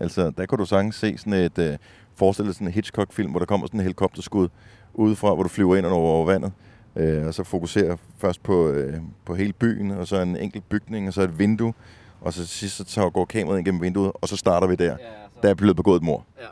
Altså, 0.00 0.30
der 0.30 0.46
kunne 0.46 0.58
du 0.58 0.64
sagtens 0.66 0.94
se 0.96 1.18
sådan 1.18 1.32
et... 1.32 1.58
Øh, 1.58 1.76
forestille 2.14 2.46
dig 2.46 2.54
sådan 2.54 2.66
en 2.66 2.72
Hitchcock-film, 2.72 3.30
hvor 3.30 3.38
der 3.38 3.46
kommer 3.46 3.66
sådan 3.66 3.80
en 3.80 3.84
helikopterskud 3.84 4.48
udefra, 4.94 5.34
hvor 5.34 5.42
du 5.42 5.48
flyver 5.48 5.76
ind 5.76 5.86
over 5.86 6.26
vandet. 6.26 6.52
Øh, 6.96 7.26
og 7.26 7.34
så 7.34 7.44
fokuserer 7.44 7.96
først 8.18 8.42
på, 8.42 8.68
øh, 8.68 8.94
på 9.24 9.34
hele 9.34 9.52
byen, 9.52 9.90
og 9.90 10.06
så 10.06 10.20
en 10.20 10.36
enkelt 10.36 10.68
bygning, 10.68 11.08
og 11.08 11.12
så 11.14 11.22
et 11.22 11.38
vindue. 11.38 11.74
Og 12.20 12.32
så 12.32 12.40
til 12.40 12.48
sidst 12.48 12.76
så 12.76 12.84
tager- 12.84 13.10
går 13.10 13.24
kameraet 13.24 13.58
ind 13.58 13.64
gennem 13.66 13.82
vinduet, 13.82 14.12
og 14.14 14.28
så 14.28 14.36
starter 14.36 14.66
vi 14.66 14.74
der. 14.74 14.84
Ja, 14.84 14.96
så. 14.96 15.38
Der 15.42 15.48
er 15.50 15.54
blevet 15.54 15.76
begået 15.76 15.96
et 15.96 16.02
mor. 16.02 16.24
Ja. 16.40 16.46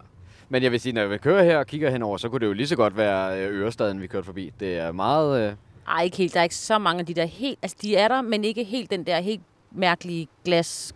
Men 0.48 0.62
jeg 0.62 0.72
vil 0.72 0.80
sige, 0.80 0.92
når 0.92 1.06
vi 1.06 1.18
kører 1.18 1.44
her 1.44 1.58
og 1.58 1.66
kigger 1.66 1.90
henover, 1.90 2.16
så 2.16 2.28
kunne 2.28 2.40
det 2.40 2.46
jo 2.46 2.52
lige 2.52 2.66
så 2.66 2.76
godt 2.76 2.96
være 2.96 3.40
øh, 3.40 3.48
Ørestaden, 3.60 4.00
vi 4.00 4.06
kørte 4.06 4.24
forbi. 4.26 4.52
Det 4.60 4.78
er 4.78 4.92
meget... 4.92 5.48
Øh, 5.48 5.54
Ej, 5.88 6.02
ikke 6.02 6.16
helt. 6.16 6.34
Der 6.34 6.40
er 6.40 6.44
ikke 6.44 6.54
så 6.54 6.78
mange 6.78 7.00
af 7.00 7.06
de 7.06 7.14
der 7.14 7.24
helt... 7.24 7.58
Altså, 7.62 7.76
de 7.82 7.96
er 7.96 8.08
der, 8.08 8.22
men 8.22 8.44
ikke 8.44 8.64
helt 8.64 8.90
den 8.90 9.04
der 9.06 9.20
helt 9.20 9.42
mærkelige 9.72 10.28
glas, 10.44 10.94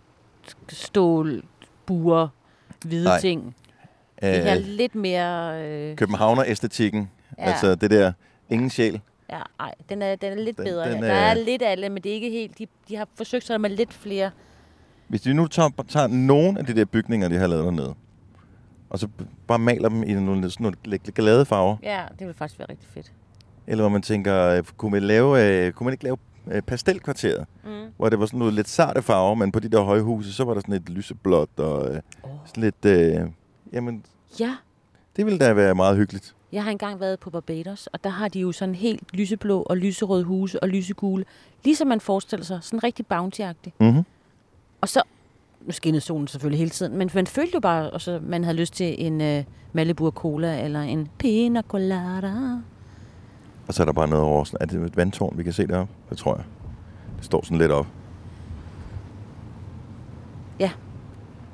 stål, 0.69 1.43
buer, 1.87 2.29
hvide 2.85 3.05
Nej. 3.05 3.21
ting. 3.21 3.57
Det 4.23 4.43
her 4.43 4.57
Øh, 4.57 4.63
lidt 4.65 4.95
mere... 4.95 5.63
Øh, 5.65 5.97
Københavner-æstetikken. 5.97 7.11
Ja. 7.39 7.43
Altså 7.45 7.75
det 7.75 7.91
der 7.91 8.13
ingen 8.51 8.71
sjæl. 8.71 9.01
ja, 9.31 9.41
ej, 9.61 9.75
den 9.89 10.03
er, 10.03 10.17
den 10.17 10.33
er 10.39 10.43
lidt 10.43 10.57
Den- 10.57 10.65
bedre. 10.65 10.85
den 10.89 10.95
Den, 10.97 11.05
er- 11.05 11.09
Der 11.09 11.15
er 11.15 11.35
lidt 11.35 11.63
af 11.63 11.77
det, 11.77 11.93
men 11.93 12.03
det 12.03 12.11
er 12.11 12.15
ikke 12.15 12.31
helt... 12.31 12.59
De, 12.59 12.67
de 12.89 12.97
har 12.97 13.09
forsøgt 13.15 13.45
sig 13.47 13.61
med 13.61 13.71
lidt 13.71 13.93
flere... 13.93 14.31
Hvis 15.09 15.27
vi 15.27 15.33
nu 15.33 15.47
tager, 15.47 15.69
tager 15.89 16.07
nogle 16.07 16.59
af 16.59 16.67
de 16.67 16.75
der 16.75 16.85
bygninger, 16.85 17.29
de 17.29 17.37
har 17.37 17.47
lavet 17.47 17.65
dernede, 17.65 17.95
og 18.91 18.99
så 18.99 19.09
bare 19.47 19.59
maler 19.59 19.89
dem 19.89 20.03
i 20.03 20.13
nogle, 20.13 20.51
sådan 20.51 20.65
nogle 20.65 20.77
lidt 20.85 21.15
glade 21.15 21.45
farver, 21.45 21.77
Ja, 21.83 22.03
det 22.19 22.27
vil 22.27 22.35
faktisk 22.35 22.59
være 22.59 22.69
rigtig 22.71 22.89
fedt. 22.89 23.13
eller 23.67 23.83
hvor 23.83 23.89
man 23.89 24.03
tænker, 24.03 24.45
øh, 24.45 24.63
kunne 24.77 24.91
man, 24.91 25.03
lave, 25.03 25.45
øh, 25.67 25.73
kunne 25.73 25.85
man 25.85 25.93
ikke 25.95 26.05
lave 26.05 26.17
øh, 26.17 26.38
pastelkvarteret, 26.67 27.47
Mm. 27.65 27.71
hvor 27.97 28.09
det 28.09 28.21
var 28.21 28.27
sådan 28.27 28.39
noget 28.39 28.55
lidt 28.55 28.69
sarte 28.69 29.03
farver, 29.03 29.35
men 29.35 29.53
på 29.53 29.61
de 29.61 29.69
der 29.69 29.81
høje 29.83 30.01
huse, 30.03 30.33
så 30.33 30.45
var 30.45 30.55
der 30.55 30.61
sådan 30.61 30.75
et 30.75 30.89
lyseblåt 30.89 31.49
og 31.57 31.95
øh, 31.95 32.01
sådan 32.47 32.63
lidt... 32.63 32.85
Øh, 32.85 33.21
jamen, 33.73 34.05
Ja, 34.41 34.57
det 35.17 35.27
ville 35.27 35.39
da 35.39 35.53
være 35.53 35.75
meget 35.75 35.97
hyggeligt. 35.97 36.35
jeg 36.53 36.65
har 36.65 36.71
engang 36.71 37.01
været 37.01 37.19
på 37.21 37.31
Barbados, 37.31 37.87
og 37.87 38.05
der 38.05 38.11
har 38.11 38.29
de 38.29 38.41
jo 38.41 38.53
sådan 38.53 38.75
helt 38.75 39.03
lyseblå 39.15 39.63
og 39.63 39.77
lyserøde 39.77 40.25
huse 40.25 40.63
og 40.63 40.69
lysegule. 40.69 41.25
Ligesom 41.65 41.89
man 41.89 42.01
forestiller 42.01 42.45
sig, 42.45 42.59
sådan 42.63 42.85
rigtig 42.85 43.07
bounty-agtigt. 43.13 43.73
Mm-hmm. 43.81 44.05
Og 44.81 44.89
så 44.89 45.03
nu 45.61 45.73
skinnede 45.73 46.01
solen 46.01 46.29
selvfølgelig 46.29 46.59
hele 46.59 46.71
tiden, 46.71 46.97
men 46.97 47.11
man 47.15 47.27
følte 47.27 47.51
jo 47.55 47.61
bare, 47.61 47.95
at 47.95 48.23
man 48.23 48.45
havde 48.45 48.57
lyst 48.57 48.75
til 48.75 49.07
en 49.07 49.21
øh, 49.21 49.45
Malibu 49.73 50.11
Cola 50.11 50.65
eller 50.65 50.81
en 50.81 51.09
Pina 51.19 51.63
Colada. 51.63 52.33
Og 53.69 53.75
så 53.75 53.83
er 53.83 53.85
der 53.85 53.93
bare 53.93 54.09
noget 54.09 54.25
over 54.25 54.45
sådan, 54.45 54.59
er 54.61 54.67
det 54.67 54.87
et 54.87 54.97
vandtårn, 54.97 55.39
vi 55.39 55.43
kan 55.43 55.53
se 55.53 55.67
deroppe? 55.67 55.93
Det 56.11 56.19
tror 56.19 56.37
jeg. 56.37 56.45
Det 57.17 57.25
står 57.25 57.45
sådan 57.45 57.59
lidt 57.59 57.73
op. 57.73 57.87
Ja. 60.61 60.71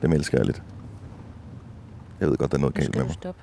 Dem 0.02 0.12
elsker 0.12 0.38
jeg 0.38 0.46
lidt. 0.46 0.62
Jeg 2.20 2.28
ved 2.30 2.36
godt, 2.36 2.50
der 2.50 2.56
er 2.56 2.60
noget 2.60 2.74
galt 2.74 2.96
med 2.96 3.04
mig. 3.04 3.12
stoppe. 3.14 3.40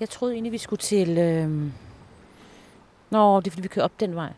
Jeg 0.00 0.08
troede 0.08 0.34
egentlig, 0.34 0.52
vi 0.52 0.58
skulle 0.58 0.80
til... 0.80 1.18
Øh... 1.18 1.50
Nå, 3.10 3.40
det 3.40 3.46
er 3.46 3.50
fordi, 3.50 3.62
vi 3.62 3.68
kører 3.68 3.84
op 3.84 4.00
den 4.00 4.14
vej. 4.14 4.32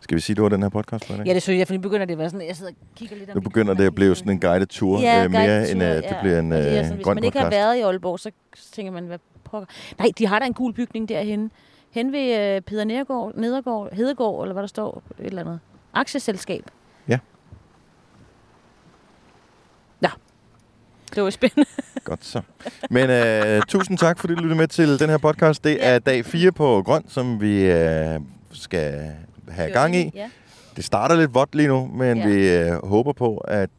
Skal 0.00 0.14
vi 0.16 0.20
sige, 0.20 0.36
det 0.36 0.42
var 0.42 0.48
den 0.48 0.62
her 0.62 0.68
podcast, 0.68 1.04
Frederik? 1.04 1.26
Ja, 1.26 1.34
det 1.34 1.42
synes 1.42 1.58
jeg, 1.58 1.66
for 1.66 1.74
nu 1.74 1.80
begynder 1.80 2.06
det 2.06 2.12
at 2.12 2.18
være 2.18 2.30
sådan, 2.30 2.46
jeg 2.46 2.56
sidder 2.56 2.72
og 2.72 2.76
kigger 2.96 3.16
lidt 3.16 3.30
om 3.30 3.36
Nu 3.36 3.40
begynder 3.40 3.74
det 3.74 3.84
at 3.86 3.94
blive 3.94 4.14
sådan 4.14 4.32
en 4.32 4.40
guided 4.40 4.66
tour, 4.66 5.00
Ja, 5.00 5.24
øh, 5.24 5.30
mere 5.30 5.40
guided 5.40 5.72
end 5.72 5.80
tour, 5.80 5.90
at 5.90 6.04
det 6.04 6.16
bliver 6.22 6.38
en 6.38 6.52
Og 6.52 6.58
det 6.58 6.66
er 6.66 6.78
øh, 6.78 6.84
sådan, 6.84 6.96
hvis 6.96 7.04
grøn 7.04 7.14
man 7.14 7.24
ikke 7.24 7.38
har 7.38 7.44
podcast. 7.46 7.58
været 7.58 7.76
i 7.76 7.80
Aalborg, 7.80 8.18
så 8.20 8.30
tænker 8.72 8.92
man, 8.92 9.04
hvad 9.06 9.18
pokker. 9.44 9.66
Nej, 9.98 10.08
de 10.18 10.26
har 10.26 10.38
da 10.38 10.44
en 10.46 10.54
gul 10.54 10.72
bygning 10.72 11.08
derhen. 11.08 11.50
Hen 11.90 12.12
ved 12.12 12.54
øh, 12.56 12.60
Peter 12.60 12.84
Nedergaard, 12.84 13.32
Nedergaard, 13.34 13.88
Hedegaard, 13.92 14.42
eller 14.42 14.52
hvad 14.52 14.62
der 14.62 14.66
står, 14.68 15.02
et 15.20 15.26
eller 15.26 15.40
andet. 15.42 15.60
Aktieselskab. 15.94 16.64
Ja. 17.08 17.18
Ja. 20.02 20.10
Det 21.14 21.22
var 21.22 21.30
spændende. 21.30 21.66
Godt 22.04 22.24
så. 22.24 22.40
Men 22.90 23.10
øh, 23.10 23.62
tusind 23.68 23.98
tak, 23.98 24.18
fordi 24.18 24.34
du 24.34 24.40
lyttede 24.40 24.58
med 24.58 24.68
til 24.68 24.98
den 24.98 25.10
her 25.10 25.18
podcast. 25.18 25.64
Det 25.64 25.86
er 25.86 25.98
dag 25.98 26.24
4 26.24 26.52
på 26.52 26.82
Grøn, 26.82 27.04
som 27.08 27.40
vi 27.40 27.64
øh, 27.64 28.20
skal 28.52 29.10
have 29.48 29.72
gang 29.72 29.96
i. 29.96 30.10
Ja. 30.14 30.30
Det 30.76 30.84
starter 30.84 31.16
lidt 31.16 31.34
vådt 31.34 31.54
lige 31.54 31.68
nu, 31.68 31.86
men 31.94 32.16
Ja. 32.16 32.28
ja. 32.28 32.34
vi 32.34 32.48
øh, 32.70 32.86
håber 32.86 33.12
på, 33.12 33.36
at 33.38 33.70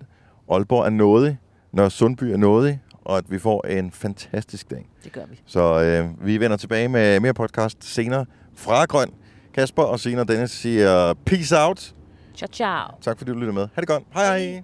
Aalborg 0.52 0.86
er 0.86 0.90
nådig, 0.90 1.38
når 1.72 1.90
Sundby 1.90 2.24
er 2.24 2.38
nådig, 2.38 2.80
og 3.06 3.18
at 3.18 3.32
vi 3.32 3.40
får 3.40 3.68
en 3.68 3.92
fantastisk 3.92 4.70
dag. 4.70 4.90
Det 5.04 5.12
gør 5.12 5.26
vi. 5.30 5.40
Så 5.46 5.82
øh, 5.84 6.26
vi 6.28 6.38
vender 6.40 6.58
tilbage 6.58 6.88
med 6.90 7.20
mere 7.20 7.34
podcast 7.34 7.84
senere 7.84 8.26
fra 8.56 8.86
Grøn. 8.86 9.10
Kasper 9.54 9.84
og 9.84 10.00
senere 10.00 10.26
Dennis 10.26 10.52
siger 10.52 11.14
peace 11.26 11.58
out. 11.58 11.94
Ciao, 12.36 12.48
ciao. 12.54 12.88
Tak 13.02 13.18
fordi 13.18 13.32
du 13.32 13.38
lyttede 13.38 13.54
med. 13.54 13.68
Ha' 13.74 13.82
det 13.82 13.88
godt. 13.88 14.04
Hej 14.14 14.40
hej. 14.40 14.64